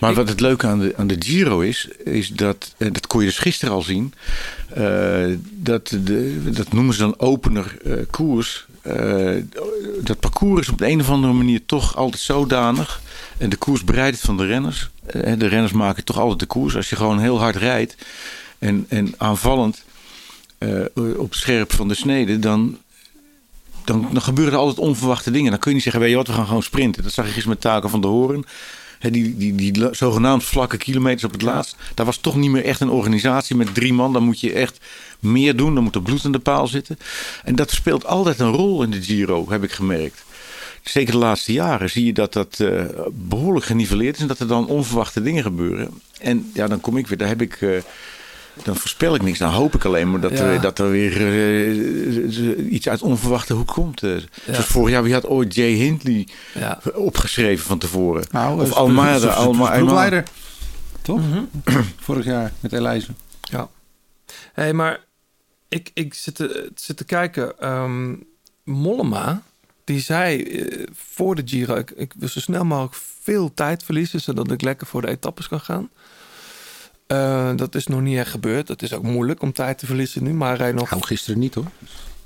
Maar 0.00 0.10
Ik- 0.10 0.16
wat 0.16 0.28
het 0.28 0.40
leuke 0.40 0.66
aan 0.66 0.78
de, 0.78 0.94
aan 0.96 1.06
de 1.06 1.16
Giro 1.18 1.60
is, 1.60 1.88
is 2.04 2.28
dat, 2.28 2.74
en 2.76 2.92
dat 2.92 3.06
kon 3.06 3.20
je 3.20 3.26
dus 3.26 3.38
gisteren 3.38 3.74
al 3.74 3.82
zien, 3.82 4.14
eh, 4.74 5.24
dat, 5.50 5.88
de, 6.04 6.50
dat 6.52 6.72
noemen 6.72 6.94
ze 6.94 7.00
dan 7.00 7.18
opener 7.20 7.76
eh, 7.84 7.92
koers. 8.10 8.66
Eh, 8.82 9.36
dat 10.00 10.20
parcours 10.20 10.60
is 10.60 10.68
op 10.72 10.78
de 10.78 10.86
een 10.88 11.00
of 11.00 11.10
andere 11.10 11.32
manier 11.32 11.60
toch 11.66 11.96
altijd 11.96 12.22
zodanig. 12.22 13.00
En 13.38 13.48
de 13.48 13.56
koers 13.56 13.84
bereidt 13.84 14.16
het 14.16 14.24
van 14.26 14.36
de 14.36 14.46
renners. 14.46 14.88
Eh, 15.06 15.32
de 15.38 15.46
renners 15.46 15.72
maken 15.72 16.04
toch 16.04 16.18
altijd 16.18 16.38
de 16.40 16.46
koers. 16.46 16.76
Als 16.76 16.90
je 16.90 16.96
gewoon 16.96 17.18
heel 17.18 17.38
hard 17.38 17.56
rijdt 17.56 17.96
en, 18.58 18.86
en 18.88 19.14
aanvallend 19.16 19.84
eh, 20.58 20.80
op 21.16 21.34
scherp 21.34 21.72
van 21.72 21.88
de 21.88 21.94
snede, 21.94 22.38
dan, 22.38 22.78
dan, 23.84 24.08
dan 24.12 24.22
gebeuren 24.22 24.52
er 24.54 24.58
altijd 24.60 24.78
onverwachte 24.86 25.30
dingen. 25.30 25.50
Dan 25.50 25.58
kun 25.60 25.68
je 25.70 25.74
niet 25.74 25.84
zeggen, 25.84 26.02
weet 26.02 26.10
je 26.10 26.16
wat, 26.16 26.26
we 26.26 26.32
gaan 26.32 26.46
gewoon 26.46 26.62
sprinten. 26.62 27.02
Dat 27.02 27.12
zag 27.12 27.24
je 27.24 27.30
gisteren 27.32 27.52
met 27.54 27.60
Taken 27.72 27.90
van 27.90 28.00
de 28.00 28.06
Horen. 28.06 28.44
Die, 29.00 29.36
die, 29.36 29.54
die 29.54 29.88
zogenaamd 29.90 30.44
vlakke 30.44 30.76
kilometers 30.76 31.24
op 31.24 31.32
het 31.32 31.42
laatst. 31.42 31.76
Daar 31.94 32.06
was 32.06 32.16
toch 32.16 32.36
niet 32.36 32.50
meer 32.50 32.64
echt 32.64 32.80
een 32.80 32.90
organisatie 32.90 33.56
met 33.56 33.74
drie 33.74 33.92
man. 33.92 34.12
Dan 34.12 34.22
moet 34.22 34.40
je 34.40 34.52
echt 34.52 34.78
meer 35.18 35.56
doen. 35.56 35.74
Dan 35.74 35.84
moet 35.84 35.94
er 35.94 36.02
bloed 36.02 36.24
aan 36.24 36.32
de 36.32 36.38
paal 36.38 36.66
zitten. 36.66 36.98
En 37.44 37.54
dat 37.54 37.70
speelt 37.70 38.06
altijd 38.06 38.38
een 38.38 38.52
rol 38.52 38.82
in 38.82 38.90
de 38.90 39.02
Giro, 39.02 39.46
heb 39.50 39.62
ik 39.64 39.72
gemerkt. 39.72 40.24
Zeker 40.82 41.12
de 41.12 41.18
laatste 41.18 41.52
jaren 41.52 41.90
zie 41.90 42.04
je 42.04 42.12
dat 42.12 42.32
dat 42.32 42.60
eh, 42.60 42.84
behoorlijk 43.12 43.66
geniveleerd 43.66 44.14
is. 44.14 44.20
En 44.20 44.28
dat 44.28 44.38
er 44.38 44.48
dan 44.48 44.66
onverwachte 44.66 45.22
dingen 45.22 45.42
gebeuren. 45.42 46.00
En 46.18 46.50
ja, 46.54 46.66
dan 46.66 46.80
kom 46.80 46.96
ik 46.96 47.06
weer. 47.06 47.18
Daar 47.18 47.28
heb 47.28 47.42
ik... 47.42 47.60
eh, 47.60 47.70
dan 48.64 48.76
voorspel 48.76 49.14
ik 49.14 49.22
niks. 49.22 49.38
Dan 49.38 49.52
hoop 49.52 49.74
ik 49.74 49.84
alleen 49.84 50.10
maar 50.10 50.20
dat, 50.20 50.30
Ja. 50.30 50.38
er, 50.44 50.60
dat 50.60 50.78
er 50.78 50.90
weer 50.90 51.16
eh, 51.16 52.72
iets 52.72 52.88
uit 52.88 53.02
onverwachte 53.02 53.54
hoek 53.54 53.66
komt. 53.66 54.02
Eh, 54.02 54.16
Zoals 54.46 54.66
vorig 54.66 54.90
jaar, 54.90 55.02
wie 55.02 55.12
had 55.12 55.26
ooit 55.26 55.54
Jay 55.54 55.70
Hindley 55.72 56.28
Ja. 56.54 56.80
opgeschreven 56.94 57.66
van 57.66 57.78
tevoren? 57.78 58.24
Nou, 58.30 58.60
of 58.60 58.70
eh, 58.70 58.76
Almada. 58.76 59.08
zijn- 59.18 59.32
zijn 59.32 59.44
Alma, 59.44 59.76
ploegleider. 59.76 60.24
Toch? 61.02 61.20
Vorig 62.06 62.24
jaar 62.24 62.52
met 62.60 62.72
Elijzen. 62.72 63.16
Ja. 63.40 63.68
Hé, 64.52 64.62
hey, 64.62 64.72
maar 64.72 65.00
ik, 65.68 65.90
ik 65.94 66.14
zit, 66.14 66.34
te, 66.34 66.70
zit 66.74 66.96
te 66.96 67.04
kijken. 67.04 67.58
ehm, 67.60 68.14
Mollema, 68.64 69.42
die 69.84 70.00
zei 70.00 70.42
eh, 70.42 70.86
voor 70.92 71.34
de 71.34 71.42
Giro... 71.44 71.74
Ik, 71.74 71.90
ik 71.90 72.12
wil 72.18 72.28
zo 72.28 72.40
snel 72.40 72.64
mogelijk 72.64 72.94
veel 73.22 73.54
tijd 73.54 73.82
verliezen... 73.84 74.20
zodat 74.20 74.50
ik 74.50 74.62
lekker 74.62 74.86
voor 74.86 75.00
de 75.00 75.08
etappes 75.08 75.48
kan 75.48 75.60
gaan. 75.60 75.90
Eh, 77.08 77.50
dat 77.56 77.74
is 77.74 77.86
nog 77.86 78.00
niet 78.00 78.18
echt 78.18 78.30
gebeurd. 78.30 78.68
Het 78.68 78.82
is 78.82 78.92
ook 78.92 79.02
moeilijk 79.02 79.42
om 79.42 79.52
tijd 79.52 79.78
te 79.78 79.86
verliezen 79.86 80.22
nu. 80.22 80.32
Maar 80.32 80.48
hij 80.48 80.56
rijdt 80.58 80.76
nog... 80.78 80.90
Nou, 80.90 81.02
gisteren 81.02 81.38
niet 81.40 81.54
hoor. 81.54 81.64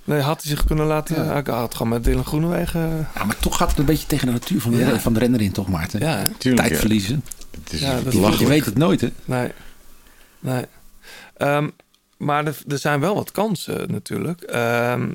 Nee, 0.04 0.20
had 0.20 0.42
hij 0.42 0.50
zich 0.50 0.64
kunnen 0.64 0.86
laten... 0.86 1.24
Ja. 1.24 1.36
Ik 1.36 1.46
had 1.46 1.74
gewoon 1.74 1.92
met 1.92 2.04
Dylan 2.04 2.24
Groenewegen... 2.24 3.09
Ja, 3.14 3.24
maar 3.24 3.38
toch 3.38 3.56
gaat 3.56 3.68
het 3.70 3.78
een 3.78 3.84
beetje 3.84 4.06
tegen 4.06 4.26
de 4.26 4.32
natuur 4.32 4.60
van 4.60 4.70
de, 4.70 4.76
Ja. 4.76 4.98
van 5.00 5.12
de 5.12 5.18
renner 5.18 5.40
in, 5.40 5.52
toch, 5.52 5.68
Maarten? 5.68 6.00
Ja, 6.00 6.26
Tuurlijk, 6.38 6.62
Tijd 6.62 6.74
ja. 6.74 6.80
verliezen. 6.80 7.24
Het 7.64 7.72
is 7.72 7.80
Ja, 7.80 8.00
dat 8.00 8.38
Je 8.38 8.46
weet 8.46 8.64
het 8.64 8.76
nooit, 8.78 9.00
hè? 9.00 9.09
Nee. 9.24 9.52
Nee. 10.40 10.64
Ehm, 11.36 11.68
maar 12.16 12.46
er, 12.46 12.56
er 12.68 12.78
zijn 12.78 13.00
wel 13.00 13.14
wat 13.14 13.30
kansen 13.32 13.90
natuurlijk. 13.90 14.40
Ehm, 14.42 15.10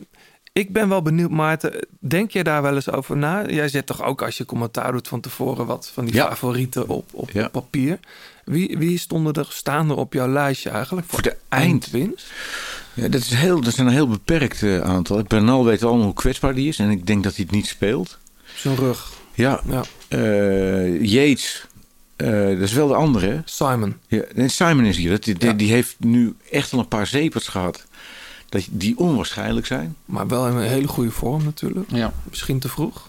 ik 0.53 0.73
ben 0.73 0.89
wel 0.89 1.01
benieuwd, 1.01 1.29
Maarten. 1.31 1.87
Denk 1.99 2.31
jij 2.31 2.43
daar 2.43 2.61
wel 2.61 2.75
eens 2.75 2.91
over 2.91 3.17
na? 3.17 3.45
Jij 3.49 3.67
zet 3.69 3.85
toch 3.85 4.03
ook 4.03 4.21
als 4.21 4.37
je 4.37 4.45
commentaar 4.45 4.91
doet 4.91 5.07
van 5.07 5.21
tevoren 5.21 5.65
wat 5.65 5.91
van 5.93 6.05
die 6.05 6.13
Ja. 6.13 6.27
favorieten 6.27 6.87
op, 6.89 7.09
op, 7.13 7.31
Ja. 7.31 7.45
op 7.45 7.51
papier. 7.51 7.99
Wie, 8.47 8.77
wie 8.77 8.97
stonden 8.97 9.33
er, 9.33 9.47
staan 9.49 9.89
er 9.89 9.95
op 9.95 10.13
jouw 10.13 10.27
lijstje 10.27 10.69
eigenlijk 10.69 11.07
voor, 11.07 11.19
Voor 11.23 11.31
de 11.31 11.37
eindwinst? 11.49 12.25
Ja, 12.93 13.07
dat, 13.07 13.21
is 13.21 13.29
heel, 13.33 13.61
dat 13.61 13.73
zijn 13.73 13.87
een 13.87 13.93
heel 13.93 14.07
beperkt 14.07 14.63
eh, 14.63 14.79
aantal. 14.81 15.23
Bernal 15.23 15.65
weet 15.65 15.83
allemaal 15.83 16.05
hoe 16.05 16.13
kwetsbaar 16.13 16.53
die 16.55 16.67
is. 16.67 16.79
En 16.79 16.89
ik 16.89 17.07
denk 17.07 17.23
dat 17.23 17.35
hij 17.35 17.43
het 17.47 17.53
niet 17.55 17.67
speelt. 17.67 18.17
Zijn 18.55 18.75
rug. 18.75 19.11
Ja. 19.33 19.61
Ja. 19.69 19.83
Eh, 20.07 21.01
Yates, 21.03 21.65
eh, 22.15 22.29
dat 22.47 22.59
is 22.59 22.73
wel 22.73 22.87
de 22.87 22.93
andere. 22.95 23.27
hè? 23.27 23.39
Simon. 23.45 23.95
Ja, 24.07 24.21
nee, 24.35 24.47
Simon 24.47 24.85
is 24.85 24.97
hier. 24.97 25.09
Dat, 25.09 25.23
die, 25.23 25.35
die- 25.37 25.55
die 25.55 25.71
heeft 25.71 25.95
nu 25.99 26.35
echt 26.51 26.73
al 26.73 26.79
een 26.79 26.87
paar 26.87 27.07
zepers 27.07 27.47
gehad. 27.47 27.85
Dat, 28.49 28.67
die 28.71 28.97
onwaarschijnlijk 28.97 29.65
zijn. 29.65 29.95
Maar 30.05 30.27
wel 30.27 30.47
in 30.47 30.55
een 30.55 30.67
hele 30.67 30.87
goede 30.87 31.11
vorm 31.11 31.43
natuurlijk. 31.43 31.89
Ja. 31.91 32.13
Misschien 32.29 32.59
te 32.59 32.69
vroeg. 32.69 33.06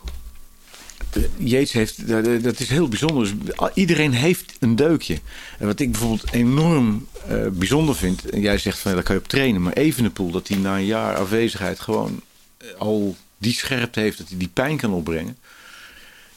Yates 1.36 1.72
heeft, 1.72 2.08
dat- 2.08 2.42
dat 2.42 2.60
is 2.60 2.68
heel 2.68 2.88
bijzonder. 2.88 3.34
Dus 3.44 3.54
iedereen 3.74 4.12
heeft 4.12 4.52
een 4.60 4.76
deukje. 4.76 5.18
En 5.58 5.66
wat 5.66 5.80
ik 5.80 5.90
bijvoorbeeld 5.92 6.32
enorm 6.32 7.06
eh, 7.28 7.46
bijzonder 7.52 7.94
vind. 7.96 8.30
En 8.30 8.40
jij 8.40 8.58
zegt 8.58 8.78
van 8.78 8.90
ja, 8.90 8.96
daar 8.96 9.06
kan 9.06 9.14
je 9.14 9.20
op 9.20 9.28
trainen. 9.28 9.62
Maar 9.62 9.72
Evenepoel, 9.72 10.30
dat 10.30 10.48
hij 10.48 10.56
na 10.56 10.76
een 10.76 10.84
jaar 10.86 11.16
afwezigheid 11.16 11.80
gewoon 11.80 12.20
eh, 12.56 12.66
al 12.78 13.16
die 13.38 13.52
scherpte 13.52 14.00
heeft. 14.00 14.18
Dat 14.18 14.28
hij 14.28 14.38
die 14.38 14.50
pijn 14.52 14.76
kan 14.76 14.92
opbrengen. 14.92 15.36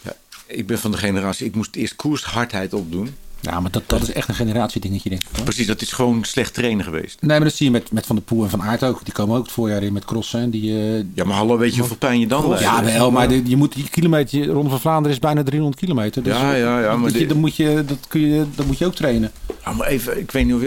Ja, 0.02 0.16
ik 0.48 0.68
ben 0.68 0.80
van 0.80 0.92
de 0.92 0.98
generatie, 0.98 1.46
ik 1.48 1.56
moest 1.56 1.76
eerst 1.76 1.96
koershardheid 1.96 2.74
opdoen. 2.74 3.16
Ja, 3.42 3.60
maar 3.60 3.72
dat, 3.72 3.84
dat 3.86 4.02
is 4.02 4.12
echt 4.14 4.28
een 4.28 4.36
generatiedingetje, 4.36 5.10
denk 5.10 5.22
ik. 5.22 5.28
hoor. 5.36 5.44
Precies, 5.44 5.68
dat 5.68 5.82
is 5.82 5.92
gewoon 5.92 6.24
slecht 6.24 6.54
trainen 6.54 6.86
geweest. 6.86 7.18
Nee, 7.22 7.30
maar 7.38 7.48
dat 7.48 7.56
zie 7.58 7.66
je 7.66 7.72
met, 7.72 7.92
met 7.92 8.06
Van 8.06 8.16
der 8.16 8.26
Poel 8.26 8.44
en 8.44 8.50
Van 8.50 8.62
Aert 8.62 8.84
ook. 8.84 9.04
Die 9.04 9.14
komen 9.14 9.38
ook 9.38 9.44
het 9.44 9.52
voorjaar 9.52 9.84
in 9.84 9.94
met 9.94 10.06
crossen. 10.06 10.40
en 10.42 10.50
Die, 10.50 10.78
eh, 10.78 11.04
Ja, 11.14 11.24
maar 11.26 11.36
hallo, 11.36 11.58
weet 11.58 11.74
je 11.74 11.80
hoeveel 11.80 11.98
pijn 11.98 12.20
je 12.20 12.28
dan 12.28 12.48
lijdt? 12.48 12.64
ja, 12.64 12.84
wel, 12.84 13.12
maar 13.12 13.28
de- 13.28 13.42
je 13.46 13.56
moet 13.56 13.74
die 13.76 13.90
kilometer, 13.90 14.46
Ronde 14.46 14.70
van 14.70 14.80
Vlaanderen 14.80 15.12
is 15.12 15.20
bijna 15.20 15.44
300 15.44 15.80
kilometer. 15.82 16.24
Dus 16.24 16.34
Ja, 16.34 16.54
ja, 16.54 16.80
ja, 16.82 16.96
maar 16.98 17.18
je, 17.18 17.26
dan 17.28 17.38
moet 17.40 17.56
je, 17.56 17.84
dat, 17.88 17.98
kun 18.08 18.22
je, 18.22 18.46
dat 18.56 18.66
moet 18.66 18.78
je 18.78 18.86
ook 18.86 18.96
trainen. 18.96 19.32
Ja, 19.66 19.72
maar 19.74 19.88
even, 19.88 20.20
ik 20.20 20.32
weet 20.32 20.46
niet 20.46 20.56
of, 20.56 20.62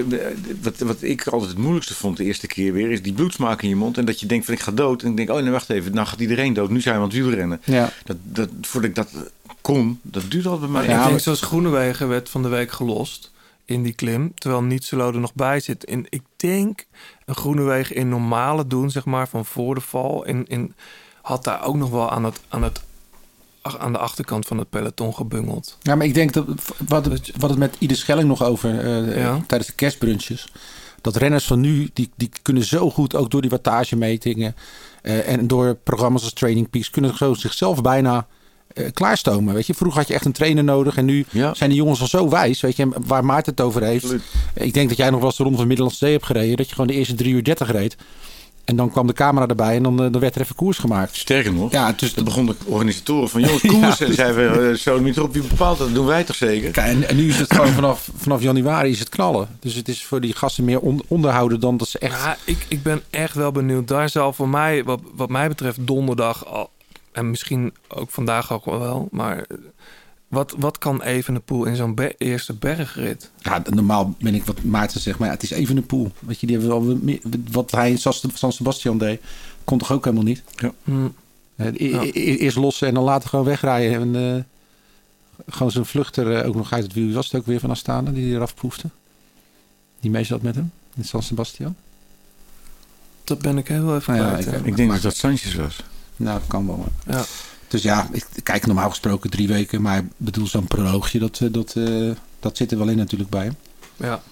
wat, 0.62 0.78
wat 0.78 0.96
ik 1.02 1.26
altijd 1.26 1.50
het 1.50 1.60
moeilijkste 1.60 1.94
vond 1.94 2.16
de 2.16 2.24
eerste 2.24 2.46
keer 2.46 2.72
weer, 2.72 2.90
is 2.90 3.02
die 3.02 3.12
bloedsmaak 3.12 3.62
in 3.62 3.68
je 3.68 3.76
mond. 3.76 3.98
En 3.98 4.04
dat 4.04 4.20
je 4.20 4.26
denkt 4.26 4.44
van 4.44 4.54
ik 4.54 4.60
ga 4.60 4.72
dood. 4.72 5.02
En 5.02 5.10
ik 5.10 5.16
denk, 5.16 5.30
oh 5.30 5.40
nee, 5.42 5.50
wacht 5.50 5.70
even, 5.70 5.94
nou 5.94 6.06
gaat 6.06 6.20
iedereen 6.20 6.52
dood. 6.52 6.70
Nu 6.70 6.80
zijn 6.80 6.94
we 6.94 7.00
aan 7.00 7.06
het 7.08 7.16
wielrennen. 7.16 7.60
Ja. 7.64 7.92
Dat, 8.04 8.16
dat, 8.22 8.48
voordat 8.60 8.90
ik 8.90 8.96
dat 8.96 9.08
kon, 9.60 10.00
dat 10.02 10.30
duurde 10.30 10.48
altijd 10.48 10.72
bij 10.72 10.86
mij. 10.86 10.96
ik 10.96 11.04
denk 11.04 11.20
zoals 11.20 11.40
Groenewegen 11.40 12.08
werd 12.08 12.30
van 12.30 12.42
de 12.42 12.48
week 12.48 12.70
gelost 12.70 13.32
in 13.64 13.82
die 13.82 13.94
klim. 13.94 14.32
Terwijl 14.34 14.62
Nietzsche 14.62 14.96
er 14.96 15.20
nog 15.20 15.34
bij 15.34 15.60
zit. 15.60 15.84
En 15.84 16.06
ik 16.08 16.22
denk 16.36 16.86
een 17.24 17.34
Groenewegen 17.34 17.96
in 17.96 18.08
normale 18.08 18.66
doen, 18.66 18.90
zeg 18.90 19.04
maar, 19.04 19.28
van 19.28 19.44
voor 19.44 19.74
de 19.74 19.80
val. 19.80 20.24
In, 20.24 20.46
in, 20.48 20.74
had 21.22 21.44
daar 21.44 21.64
ook 21.64 21.76
nog 21.76 21.90
wel 21.90 22.10
aan, 22.10 22.24
het, 22.24 22.40
aan, 22.48 22.62
het, 22.62 22.82
aan 23.62 23.92
de 23.92 23.98
achterkant 23.98 24.46
van 24.46 24.58
het 24.58 24.70
peloton 24.70 25.14
gebungeld. 25.14 25.78
Ja, 25.82 25.94
maar 25.94 26.06
ik 26.06 26.14
denk 26.14 26.32
dat 26.32 26.46
wat 26.88 27.04
het, 27.04 27.32
wat 27.38 27.50
het 27.50 27.58
met 27.58 27.76
Ieder 27.78 27.96
Schelling 27.96 28.28
nog 28.28 28.42
over 28.42 28.78
eh, 28.78 29.16
Ja. 29.16 29.44
tijdens 29.46 29.70
de 29.70 29.76
kerstbrunches. 29.76 30.52
Dat 31.00 31.16
renners 31.16 31.46
van 31.46 31.60
nu, 31.60 31.90
die, 31.92 32.10
die 32.16 32.30
kunnen 32.42 32.64
zo 32.64 32.90
goed, 32.90 33.14
ook 33.14 33.30
door 33.30 33.40
die 33.40 33.50
wattagemetingen 33.50 34.54
eh, 35.02 35.28
en 35.28 35.46
door 35.46 35.74
programma's 35.74 36.22
als 36.22 36.32
Training 36.32 36.70
Peaks, 36.70 36.90
kunnen 36.90 37.16
zo 37.16 37.34
zichzelf 37.34 37.82
bijna 37.82 38.26
eh, 38.74 38.84
klaarstomen. 38.92 39.54
Weet 39.54 39.66
je, 39.66 39.74
vroeger 39.74 39.98
had 40.00 40.08
je 40.08 40.14
echt 40.14 40.24
een 40.24 40.32
trainer 40.32 40.64
nodig 40.64 40.96
en 40.96 41.04
nu 41.04 41.26
zijn 41.52 41.70
die 41.70 41.78
jongens 41.78 42.00
al 42.00 42.06
zo 42.06 42.28
wijs. 42.28 42.60
Weet 42.60 42.76
je, 42.76 42.88
waar 43.06 43.24
Maarten 43.24 43.52
het 43.52 43.60
over 43.64 43.82
heeft. 43.82 44.14
Ik 44.54 44.74
denk 44.74 44.88
dat 44.88 44.98
jij 44.98 45.10
nog 45.10 45.18
wel 45.18 45.28
eens 45.28 45.36
de 45.36 45.42
ronde 45.42 45.58
van 45.58 45.66
Middellandse 45.66 46.04
Zee 46.04 46.12
hebt 46.12 46.26
gereden, 46.26 46.56
dat 46.56 46.66
je 46.68 46.72
gewoon 46.72 46.86
de 46.90 46.94
eerste 46.94 47.14
drie 47.14 47.32
uur 47.34 47.44
30 47.44 47.70
reed. 47.70 47.96
En 48.64 48.76
dan 48.76 48.90
kwam 48.90 49.06
de 49.06 49.12
camera 49.12 49.46
erbij 49.46 49.76
en 49.76 49.82
dan, 49.82 50.02
eh, 50.04 50.12
dan 50.12 50.20
werd 50.20 50.34
er 50.34 50.40
even 50.40 50.54
koers 50.54 50.78
gemaakt. 50.78 51.16
Sterker 51.16 51.52
nog, 51.52 51.72
ja, 51.72 51.92
dus 51.96 52.14
dan 52.14 52.24
begon 52.24 52.46
de 52.46 52.54
organisatoren 52.66 53.28
van 53.28 53.40
jongens, 53.40 53.62
koers. 53.72 54.00
En 54.00 54.14
zeiden 54.14 54.52
we, 54.62 54.68
eh, 54.70 54.76
zo 54.76 54.98
niet 55.00 55.16
erop, 55.16 55.32
wie 55.32 55.42
bepaalt 55.42 55.78
dat? 55.78 55.86
Dat 55.86 55.96
doen 55.96 56.06
wij 56.06 56.24
toch 56.24 56.36
zeker? 56.36 56.70
Kijk, 56.70 56.86
en, 56.86 57.08
en 57.08 57.16
nu 57.16 57.28
is 57.28 57.38
het 57.38 57.52
gewoon 57.54 57.68
vanaf, 57.72 58.08
vanaf 58.16 58.42
januari 58.42 58.90
is 58.90 58.98
het 58.98 59.08
knallen. 59.08 59.48
Dus 59.60 59.74
het 59.74 59.88
is 59.88 60.04
voor 60.04 60.20
die 60.20 60.34
gasten 60.34 60.64
meer 60.64 60.80
on- 60.80 61.02
onderhouden 61.08 61.60
dan 61.60 61.76
dat 61.76 61.88
ze 61.88 61.98
echt... 61.98 62.22
Ja, 62.22 62.36
ik, 62.44 62.66
ik 62.68 62.82
ben 62.82 63.02
echt 63.10 63.34
wel 63.34 63.52
benieuwd. 63.52 63.88
Daar 63.88 64.08
zal 64.08 64.32
voor 64.32 64.48
mij, 64.48 64.84
wat, 64.84 65.00
wat 65.14 65.28
mij 65.28 65.48
betreft, 65.48 65.86
donderdag 65.86 66.46
al. 66.46 66.70
En 67.14 67.30
misschien 67.30 67.72
ook 67.88 68.10
vandaag 68.10 68.52
ook 68.52 68.64
wel. 68.64 69.08
Maar 69.10 69.38
eh, 69.38 69.56
wat, 70.28 70.54
wat 70.58 70.78
kan 70.78 71.02
Evenepoel 71.02 71.64
in 71.64 71.76
zo'n 71.76 71.94
be- 71.94 72.14
eerste 72.18 72.52
bergrit? 72.54 73.30
Ja, 73.38 73.62
normaal 73.70 74.14
ben 74.20 74.34
ik 74.34 74.44
wat 74.44 74.62
Maarten 74.62 75.00
zegt, 75.00 75.18
maar 75.18 75.28
ja, 75.28 75.34
het 75.34 75.42
is 75.42 75.50
even 75.50 75.76
een 75.76 75.86
pool. 75.86 76.12
Weet 76.18 76.40
je, 76.40 76.46
die 76.46 76.58
hebben 76.58 77.24
wat 77.50 77.70
hij 77.70 77.90
in 77.90 77.98
San 78.34 78.52
Sebastian 78.52 78.98
deed, 78.98 79.20
kon 79.64 79.78
toch 79.78 79.92
ook 79.92 80.04
helemaal 80.04 80.24
niet. 80.24 80.42
Ja. 80.56 80.72
Hm. 80.84 81.06
Eh, 81.56 81.66
e- 81.66 81.88
Ja. 81.90 82.02
e- 82.02 82.10
Eerst 82.36 82.56
lossen 82.56 82.88
en 82.88 82.94
dan 82.94 83.04
later 83.04 83.28
gewoon 83.28 83.44
wegrijden. 83.44 84.00
En, 84.14 84.34
eh, 84.36 84.42
gewoon 85.54 85.70
zijn 85.70 85.84
vluchter 85.84 86.36
eh, 86.36 86.48
ook 86.48 86.54
nog 86.54 86.72
uit 86.72 86.82
het 86.82 86.92
wiel. 86.92 87.04
Wie 87.06 87.14
was 87.14 87.26
het 87.30 87.34
ook 87.40 87.46
weer 87.46 87.60
van 87.60 87.70
Astana 87.70 88.10
die 88.10 88.34
eraf 88.34 88.54
proefde? 88.54 88.88
Die 90.00 90.10
mee 90.10 90.24
zat 90.24 90.42
met 90.42 90.54
hem 90.54 90.72
in 90.96 91.04
San 91.04 91.22
Sebastian. 91.22 91.76
Dat 93.24 93.38
ben 93.38 93.58
ik 93.58 93.68
heel 93.68 93.96
even 93.96 94.14
Nou 94.14 94.26
ja, 94.26 94.32
kwijt, 94.32 94.46
ik- 94.46 94.52
hè. 94.52 94.66
Ik 94.66 94.76
denk 94.76 94.90
dat 94.90 95.02
dat 95.02 95.16
Sanchez 95.16 95.54
was. 95.54 95.82
Nou, 96.16 96.38
dat 96.38 96.48
kan 96.48 96.66
wel. 96.66 96.86
Ja. 97.06 97.24
Dus 97.68 97.82
ja, 97.82 98.08
ik 98.12 98.24
kijk 98.42 98.66
normaal 98.66 98.88
gesproken 98.90 99.30
drie 99.30 99.48
weken. 99.48 99.82
Maar 99.82 99.98
ik 99.98 100.04
bedoel, 100.16 100.46
zo'n 100.46 100.66
proloogje, 100.66 101.18
dat, 101.18 101.40
eh, 101.40 101.48
dat, 101.52 101.72
eh, 101.76 102.10
dat 102.40 102.56
zit 102.56 102.72
er 102.72 102.78
wel 102.78 102.88
in 102.88 102.96
natuurlijk 102.96 103.30
bij 103.30 103.44
hem. 103.44 103.56
Ja. 103.96 104.22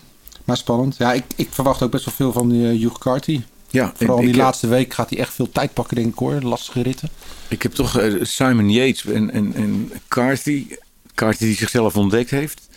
Maar 0.45 0.57
spannend. 0.57 0.97
Ja, 0.97 1.13
ik, 1.13 1.25
ik 1.37 1.49
verwacht 1.51 1.83
ook 1.83 1.91
best 1.91 2.05
wel 2.05 2.15
veel 2.15 2.33
van 2.33 2.51
uh, 2.53 2.81
Hugh 2.81 2.99
Carty. 2.99 3.43
Ja, 3.71 3.93
Vooral 3.97 4.17
ik- 4.19 4.23
die 4.25 4.33
ik- 4.35 4.41
laatste 4.41 4.67
week 4.67 4.95
gaat 4.95 5.11
hij 5.11 5.19
echt 5.19 5.33
veel 5.35 5.51
tijd 5.53 5.75
pakken, 5.75 5.97
denk 5.97 6.09
ik 6.09 6.19
hoor. 6.19 6.41
Lastige 6.41 6.83
ritten. 6.83 7.09
Ik 7.49 7.63
heb 7.63 7.73
toch 7.73 7.99
eh, 7.99 8.25
Simon 8.25 8.71
Yates 8.71 9.05
en, 9.05 9.31
en, 9.31 9.55
en 9.55 9.93
Carthy. 10.09 10.67
Carthy 11.15 11.45
die 11.45 11.57
zichzelf 11.57 11.97
ontdekt 11.97 12.31
heeft. 12.31 12.69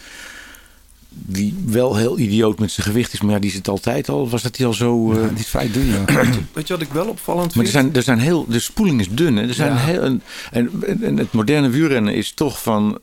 Die 1.18 1.56
wel 1.66 1.96
heel 1.96 2.18
idioot 2.20 2.60
met 2.60 2.72
zijn 2.72 2.88
gewicht 2.88 3.14
is. 3.14 3.22
Maar 3.22 3.32
ja, 3.34 3.40
die 3.40 3.52
zit 3.52 3.68
altijd 3.68 4.10
al. 4.10 4.30
Was 4.30 4.42
dat 4.42 4.58
hij 4.58 4.66
al 4.66 4.74
zo... 4.74 5.12
eh, 5.14 5.20
die 5.30 5.40
is 5.40 5.48
vrij 5.48 5.72
dun, 5.72 5.86
ja. 5.86 6.06
Weet 6.54 6.68
je 6.68 6.74
wat 6.74 6.82
ik 6.82 6.92
wel 6.94 7.08
opvallend 7.08 7.56
Maar 7.56 7.66
er 7.66 7.72
vind? 7.72 7.84
zijn, 7.84 7.96
er 7.96 8.04
zijn 8.04 8.20
heel, 8.20 8.46
de 8.50 8.60
spoeling 8.60 9.00
is 9.00 9.10
dun. 9.10 9.36
Hè? 9.36 9.48
Er 9.48 9.54
zijn 9.54 9.72
Ja. 9.72 9.78
heel, 9.78 10.02
en, 10.02 10.22
en, 10.52 10.72
en 11.02 11.18
het 11.18 11.32
moderne 11.32 11.70
wielrennen 11.70 12.14
is 12.16 12.32
toch 12.34 12.62
van. 12.62 13.00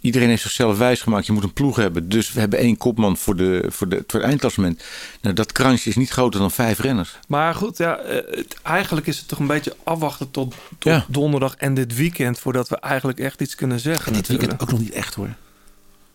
Iedereen 0.00 0.28
heeft 0.28 0.42
zichzelf 0.42 0.78
wijsgemaakt. 0.78 1.26
Je 1.26 1.32
moet 1.32 1.42
een 1.42 1.52
ploeg 1.52 1.76
hebben. 1.76 2.08
Dus 2.08 2.32
we 2.32 2.40
hebben 2.40 2.58
één 2.58 2.76
kopman 2.76 3.16
voor, 3.16 3.36
de, 3.36 3.64
voor, 3.68 3.88
de, 3.88 4.04
voor 4.06 4.20
het 4.20 4.28
eindklassement. 4.28 4.82
Nou, 5.20 5.34
dat 5.34 5.52
kransje 5.52 5.88
is 5.88 5.96
niet 5.96 6.10
groter 6.10 6.40
dan 6.40 6.50
vijf 6.50 6.78
renners. 6.80 7.18
Maar 7.28 7.54
goed, 7.54 7.76
ja, 7.78 7.96
eh, 7.96 8.36
het- 8.36 8.56
eigenlijk 8.62 9.06
is 9.06 9.18
het 9.18 9.28
toch 9.28 9.38
een 9.38 9.46
beetje 9.46 9.76
afwachten 9.84 10.30
tot, 10.30 10.54
tot 10.78 10.92
Ja. 10.92 11.04
donderdag 11.08 11.54
en 11.56 11.74
dit 11.74 11.96
weekend... 11.96 12.38
voordat 12.38 12.68
we 12.68 12.76
eigenlijk 12.80 13.18
echt 13.18 13.40
iets 13.40 13.54
kunnen 13.54 13.80
zeggen. 13.80 14.04
Dit 14.12 14.14
natuurlijk. 14.14 14.40
weekend 14.40 14.62
ook 14.62 14.70
nog 14.70 14.80
niet 14.86 14.94
echt 14.96 15.14
hoor. 15.14 15.34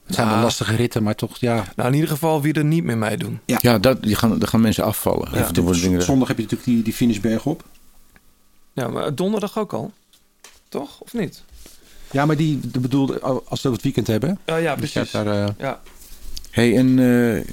Het 0.06 0.16
zijn 0.16 0.30
wel 0.30 0.40
lastige 0.40 0.76
ritten, 0.76 1.04
maar 1.04 1.16
toch 1.16 1.38
ja. 1.38 1.66
Nou, 1.76 1.90
in 1.90 1.96
ieder 1.96 2.10
geval 2.10 2.42
wie 2.42 2.54
er 2.54 2.64
niet 2.64 2.84
meer 2.84 2.98
mee 2.98 3.18
doen. 3.18 3.40
Ja, 3.46 3.78
dat, 3.78 4.04
die 4.04 4.16
gaan, 4.16 4.40
daar 4.40 4.48
gaan 4.48 4.62
mensen 4.62 4.84
afvallen. 4.84 5.30
Ja. 5.34 5.42
Of 5.42 5.58
worden 5.58 5.82
dingen, 5.82 6.02
Zondag 6.02 6.28
heb 6.28 6.38
je 6.38 6.44
natuurlijk 6.44 6.70
die, 6.70 6.82
die 6.84 6.94
finishberg 6.94 7.46
op. 7.46 7.64
Ja, 8.74 8.88
maar 8.88 9.16
donderdag 9.16 9.58
ook 9.58 9.74
al. 9.74 9.92
Toch? 10.70 11.00
Of 11.00 11.14
niet? 11.14 11.44
Ja, 12.12 12.26
maar 12.26 12.36
die 12.36 12.60
de 12.72 12.80
bedoelde, 12.80 13.20
als 13.46 13.62
we 13.62 13.70
het 13.72 13.82
weekend 13.82 14.08
hebben. 14.08 14.40
Ja, 14.46 14.56
ja, 14.56 14.76
precies. 14.76 15.12
Daar, 15.12 15.28
eh, 15.28 15.48
Ja. 15.58 15.80
hey, 16.52 16.78
en 16.78 17.00
eh, 17.00 17.44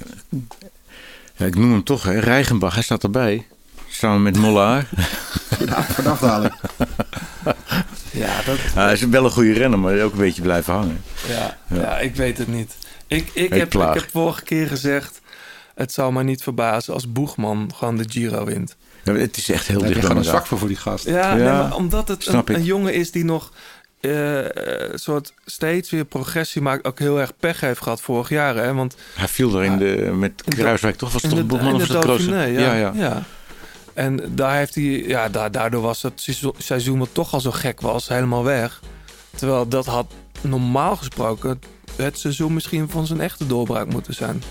ja, 1.35 1.45
ik 1.45 1.55
noem 1.55 1.71
hem 1.71 1.83
toch, 1.83 2.03
hè, 2.03 2.19
Rijgenbach, 2.19 2.73
hij 2.73 2.83
staat 2.83 3.03
erbij. 3.03 3.47
Samen 3.87 4.21
met 4.21 4.37
Mollaar. 4.37 4.89
de 5.59 6.09
afdaling. 6.09 6.53
Ja, 8.11 8.41
dat... 8.45 8.57
hij 8.73 8.93
is 8.93 9.01
wel 9.01 9.25
een 9.25 9.31
goede 9.31 9.53
renner, 9.53 9.79
maar 9.79 10.01
ook 10.01 10.11
een 10.11 10.17
beetje 10.17 10.41
blijven 10.41 10.73
hangen. 10.73 11.01
Ja, 11.27 11.57
ja. 11.67 11.97
ik 11.99 12.15
weet 12.15 12.37
het 12.37 12.47
niet. 12.47 12.75
Ik, 13.07 13.29
ik, 13.33 13.53
heb, 13.53 13.73
ik 13.73 13.93
heb 13.93 14.09
vorige 14.11 14.43
keer 14.43 14.67
gezegd... 14.67 15.21
het 15.75 15.93
zou 15.93 16.13
mij 16.13 16.23
niet 16.23 16.43
verbazen 16.43 16.93
als 16.93 17.11
Boegman 17.11 17.71
gewoon 17.75 17.97
de 17.97 18.05
Giro 18.07 18.45
wint. 18.45 18.75
Ja, 19.03 19.13
het 19.13 19.37
is 19.37 19.49
echt 19.49 19.67
heel 19.67 19.79
dicht 19.79 20.07
bij 20.07 20.15
een 20.15 20.23
zwak 20.23 20.45
voor 20.45 20.57
voor 20.57 20.67
die 20.67 20.77
gast. 20.77 21.05
Ja, 21.05 21.35
nee, 21.35 21.43
maar 21.43 21.75
omdat 21.75 22.07
het 22.07 22.27
een, 22.27 22.63
jongen 22.63 22.93
is 22.93 23.11
die 23.11 23.25
nog 23.25 23.51
eh, 23.99 24.37
een 24.91 24.99
soort 24.99 25.33
steeds 25.45 25.89
weer 25.89 26.05
progressie 26.05 26.61
maakt. 26.61 26.85
Ook 26.85 26.99
heel 26.99 27.19
erg 27.19 27.33
pech 27.39 27.59
heeft 27.59 27.81
gehad 27.81 28.01
vorig 28.01 28.29
jaar. 28.29 28.55
Hè? 28.55 28.73
Want 28.73 28.95
Hij 29.15 29.27
viel 29.27 29.57
er 29.57 29.63
in 29.63 29.77
de, 29.77 30.11
met 30.13 30.43
Kruiswijk 30.47 30.95
toch? 30.95 31.11
Was 31.13 31.21
het 31.21 31.31
toch 31.31 31.39
de- 31.39 31.45
Boegman 31.45 31.73
of 31.75 31.87
de? 31.87 31.93
Dauphiné, 31.93 32.43
Ja, 32.43 32.73
ja, 32.73 32.91
ja. 32.95 33.23
En 33.99 34.19
daar 34.35 34.55
heeft 34.55 34.75
hij, 34.75 34.83
ja, 35.07 35.29
da- 35.29 35.49
daardoor 35.49 35.81
was 35.81 36.01
het 36.01 36.21
seizoen- 36.21 36.53
seizoen 36.57 36.99
wat 36.99 37.09
toch 37.11 37.33
al 37.33 37.39
zo 37.39 37.51
gek 37.51 37.81
was, 37.81 38.07
helemaal 38.07 38.43
weg. 38.43 38.81
Terwijl 39.35 39.67
dat 39.67 39.85
had 39.85 40.05
normaal 40.41 40.95
gesproken 40.95 41.59
het 41.95 42.19
seizoen 42.19 42.53
misschien 42.53 42.89
van 42.89 43.07
zijn 43.07 43.21
echte 43.21 43.47
doorbraak 43.47 43.87
moeten 43.91 44.13
zijn. 44.13 44.43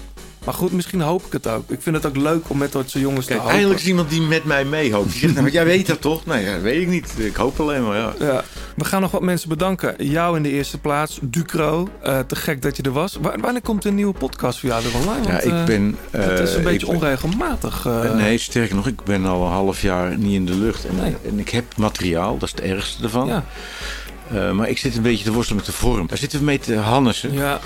Maar 0.44 0.54
goed, 0.54 0.72
misschien 0.72 1.00
hoop 1.00 1.26
ik 1.26 1.32
het 1.32 1.46
ook. 1.46 1.70
Ik 1.70 1.82
vind 1.82 1.96
het 1.96 2.06
ook 2.06 2.16
leuk 2.16 2.48
om 2.50 2.58
met 2.58 2.72
dat 2.72 2.90
soort 2.90 3.04
jongens 3.04 3.26
Kijk, 3.26 3.36
te 3.38 3.42
hopen. 3.42 3.54
eindelijk 3.56 3.80
is 3.80 3.86
iemand 3.88 4.10
die 4.10 4.20
met 4.20 4.44
mij 4.44 4.64
meehoopt. 4.64 5.10
Die 5.10 5.20
zegt, 5.20 5.34
nou, 5.34 5.50
jij 5.50 5.64
weet 5.64 5.86
dat 5.86 6.00
toch? 6.00 6.26
Nee, 6.26 6.44
ja, 6.44 6.60
weet 6.60 6.82
ik 6.82 6.88
niet. 6.88 7.12
Ik 7.16 7.36
hoop 7.36 7.60
alleen 7.60 7.86
maar, 7.86 7.96
ja. 7.96 8.12
Ja. 8.18 8.44
We 8.76 8.84
gaan 8.84 9.00
nog 9.00 9.10
wat 9.10 9.22
mensen 9.22 9.48
bedanken. 9.48 9.94
Jou 9.98 10.36
in 10.36 10.42
de 10.42 10.50
eerste 10.50 10.78
plaats, 10.78 11.18
Ducro. 11.22 11.88
Eh, 12.02 12.18
te 12.18 12.36
gek 12.36 12.62
dat 12.62 12.76
je 12.76 12.82
er 12.82 12.92
was. 12.92 13.18
Wa- 13.20 13.34
wanneer 13.40 13.62
komt 13.62 13.84
een 13.84 13.94
nieuwe 13.94 14.12
podcast 14.12 14.58
voor 14.60 14.68
jou 14.68 14.84
er 14.84 14.94
online? 14.94 15.26
Ja, 15.26 15.32
Want, 15.32 15.44
ik 15.44 15.50
eh, 15.52 15.64
ben... 15.64 15.96
het 16.10 16.38
is 16.40 16.52
een 16.52 16.58
eh, 16.58 16.64
beetje 16.64 16.86
ben- 16.86 16.94
onregelmatig. 16.96 17.84
nee, 18.14 18.38
sterker 18.38 18.76
nog, 18.76 18.86
ik 18.86 19.04
ben 19.04 19.24
al 19.26 19.44
een 19.44 19.52
half 19.52 19.82
jaar 19.82 20.18
niet 20.18 20.34
in 20.34 20.46
de 20.46 20.54
lucht. 20.56 20.86
En, 20.86 21.16
en 21.24 21.38
ik 21.38 21.48
heb 21.48 21.64
materiaal, 21.76 22.38
dat 22.38 22.48
is 22.48 22.50
het 22.54 22.60
ergste 22.70 23.02
ervan. 23.02 23.26
Ja. 23.26 24.52
Maar 24.52 24.68
ik 24.68 24.78
zit 24.78 24.96
een 24.96 25.02
beetje 25.02 25.24
te 25.24 25.32
worstelen 25.32 25.56
met 25.64 25.66
de 25.74 25.76
vorm. 25.78 26.06
Daar 26.06 26.18
zitten 26.18 26.38
we 26.38 26.44
mee 26.44 26.58
te 26.58 26.76
hannissen. 26.76 27.32
Ja. 27.32 27.60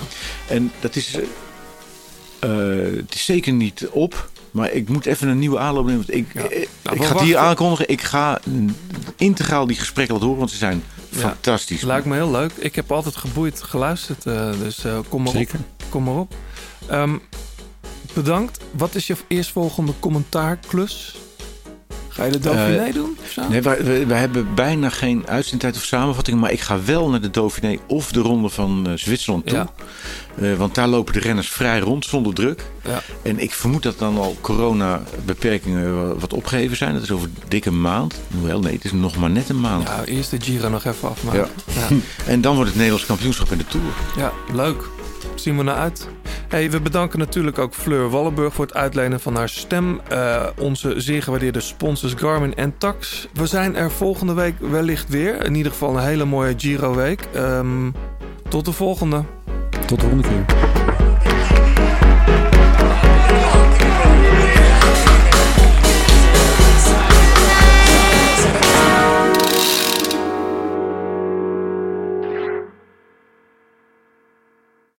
En 0.47 0.71
dat 0.79 0.95
is... 0.95 1.17
eh, 2.43 2.95
het 2.97 3.13
is 3.13 3.25
zeker 3.25 3.53
niet 3.53 3.87
op. 3.91 4.29
Maar 4.51 4.71
ik 4.71 4.89
moet 4.89 5.05
even 5.05 5.27
een 5.27 5.39
nieuwe 5.39 5.59
aanloop 5.59 5.85
nemen. 5.85 6.05
Want 6.07 6.13
ik, 6.17 6.35
eh, 6.35 6.67
Nou, 6.83 6.95
ik 6.95 7.03
ga 7.03 7.13
het 7.13 7.21
hier 7.21 7.37
aankondigen. 7.37 7.89
Ik 7.89 8.01
ga 8.01 8.39
integraal 9.15 9.67
die 9.67 9.77
gesprekken 9.77 10.13
laten 10.13 10.27
horen. 10.29 10.39
Want 10.43 10.51
ze 10.53 10.57
zijn 10.59 10.83
Ja. 11.09 11.19
fantastisch. 11.19 11.81
Lijkt 11.81 12.05
me 12.05 12.15
heel 12.15 12.31
leuk. 12.31 12.51
Ik 12.57 12.75
heb 12.75 12.91
altijd 12.91 13.15
geboeid 13.15 13.63
geluisterd. 13.63 14.25
eh, 14.25 14.51
dus 14.59 14.83
eh, 14.83 14.97
kom 15.09 15.21
maar 15.23 15.31
Zeker. 15.31 15.59
op. 15.59 15.83
Kom 15.89 16.03
maar 16.03 16.15
op. 16.15 16.33
Ehm, 16.87 17.15
bedankt. 18.13 18.59
Wat 18.71 18.95
is 18.95 19.07
je 19.07 19.15
eerstvolgende 19.27 19.93
commentaarklus? 19.99 21.15
Ga 22.13 22.23
je 22.25 22.31
de 22.31 22.39
Dauphiné 22.39 22.77
Eh, 22.83 22.93
doen? 22.93 23.17
of 23.23 23.31
zo? 23.31 23.41
Nee, 23.49 23.61
wij, 23.61 23.83
wij, 23.83 24.07
wij 24.07 24.19
hebben 24.19 24.53
bijna 24.55 24.89
geen 24.89 25.23
uitzendtijd 25.27 25.75
of 25.75 25.83
samenvatting. 25.83 26.39
Maar 26.39 26.51
ik 26.51 26.59
ga 26.61 26.83
wel 26.83 27.09
naar 27.09 27.21
de 27.21 27.29
Dauphiné 27.29 27.77
of 27.87 28.11
de 28.11 28.19
ronde 28.19 28.49
van 28.49 28.87
eh, 28.87 28.93
Zwitserland 28.95 29.45
toe. 29.47 29.57
Ja. 29.57 29.67
Eh, 30.41 30.53
want 30.57 30.75
daar 30.75 30.87
lopen 30.87 31.13
de 31.13 31.19
renners 31.19 31.49
vrij 31.49 31.79
rond 31.79 32.05
zonder 32.05 32.33
druk. 32.33 32.65
Ja. 32.87 33.01
En 33.21 33.39
ik 33.39 33.51
vermoed 33.53 33.83
dat 33.83 33.99
dan 33.99 34.17
al 34.17 34.37
corona-beperkingen 34.41 36.07
wa- 36.07 36.15
wat 36.15 36.33
opgeheven 36.33 36.77
zijn. 36.77 36.93
Dat 36.93 37.03
is 37.03 37.11
over 37.11 37.27
een 37.27 37.35
dikke 37.47 37.71
maand. 37.71 38.15
Hoewel, 38.33 38.59
nee, 38.59 38.73
het 38.73 38.85
is 38.85 38.91
nog 38.91 39.17
maar 39.17 39.29
net 39.29 39.49
een 39.49 39.59
maand. 39.61 39.87
Ja, 39.87 40.03
eerst 40.05 40.31
de 40.31 40.37
Giro 40.41 40.69
nog 40.69 40.85
even 40.85 41.09
afmaken. 41.09 41.47
Ja. 41.73 41.87
En 42.31 42.41
dan 42.41 42.53
wordt 42.53 42.67
het 42.69 42.77
Nederlands 42.77 43.05
kampioenschap 43.07 43.51
in 43.51 43.57
de 43.57 43.65
Tour. 43.67 43.85
Ja, 44.17 44.31
leuk. 44.53 44.83
Zien 45.35 45.57
we 45.57 45.63
naar 45.63 45.75
uit. 45.75 46.07
Hey, 46.47 46.71
we 46.71 46.81
bedanken 46.81 47.19
natuurlijk 47.19 47.57
ook 47.57 47.73
Fleur 47.73 48.09
Wallenburg 48.09 48.53
voor 48.53 48.65
het 48.65 48.73
uitlenen 48.73 49.19
van 49.19 49.35
haar 49.35 49.49
stem. 49.49 50.01
Eh, 50.09 50.45
onze 50.59 50.93
zeer 50.97 51.23
gewaardeerde 51.23 51.59
sponsors 51.59 52.13
Garmin 52.13 52.55
en 52.55 52.77
Tax. 52.77 53.27
We 53.33 53.47
zijn 53.47 53.75
er 53.75 53.91
volgende 53.91 54.33
week 54.33 54.55
wellicht 54.59 55.09
weer. 55.09 55.45
In 55.45 55.55
ieder 55.55 55.71
geval 55.71 55.97
een 55.97 56.03
hele 56.03 56.25
mooie 56.25 56.53
Giro-week. 56.57 57.27
Ehm, 57.33 57.91
tot 58.49 58.65
de 58.65 58.71
volgende. 58.71 59.23
Tot 59.85 59.99
de 59.99 60.07
volgende 60.07 60.27
keer. 60.27 61.12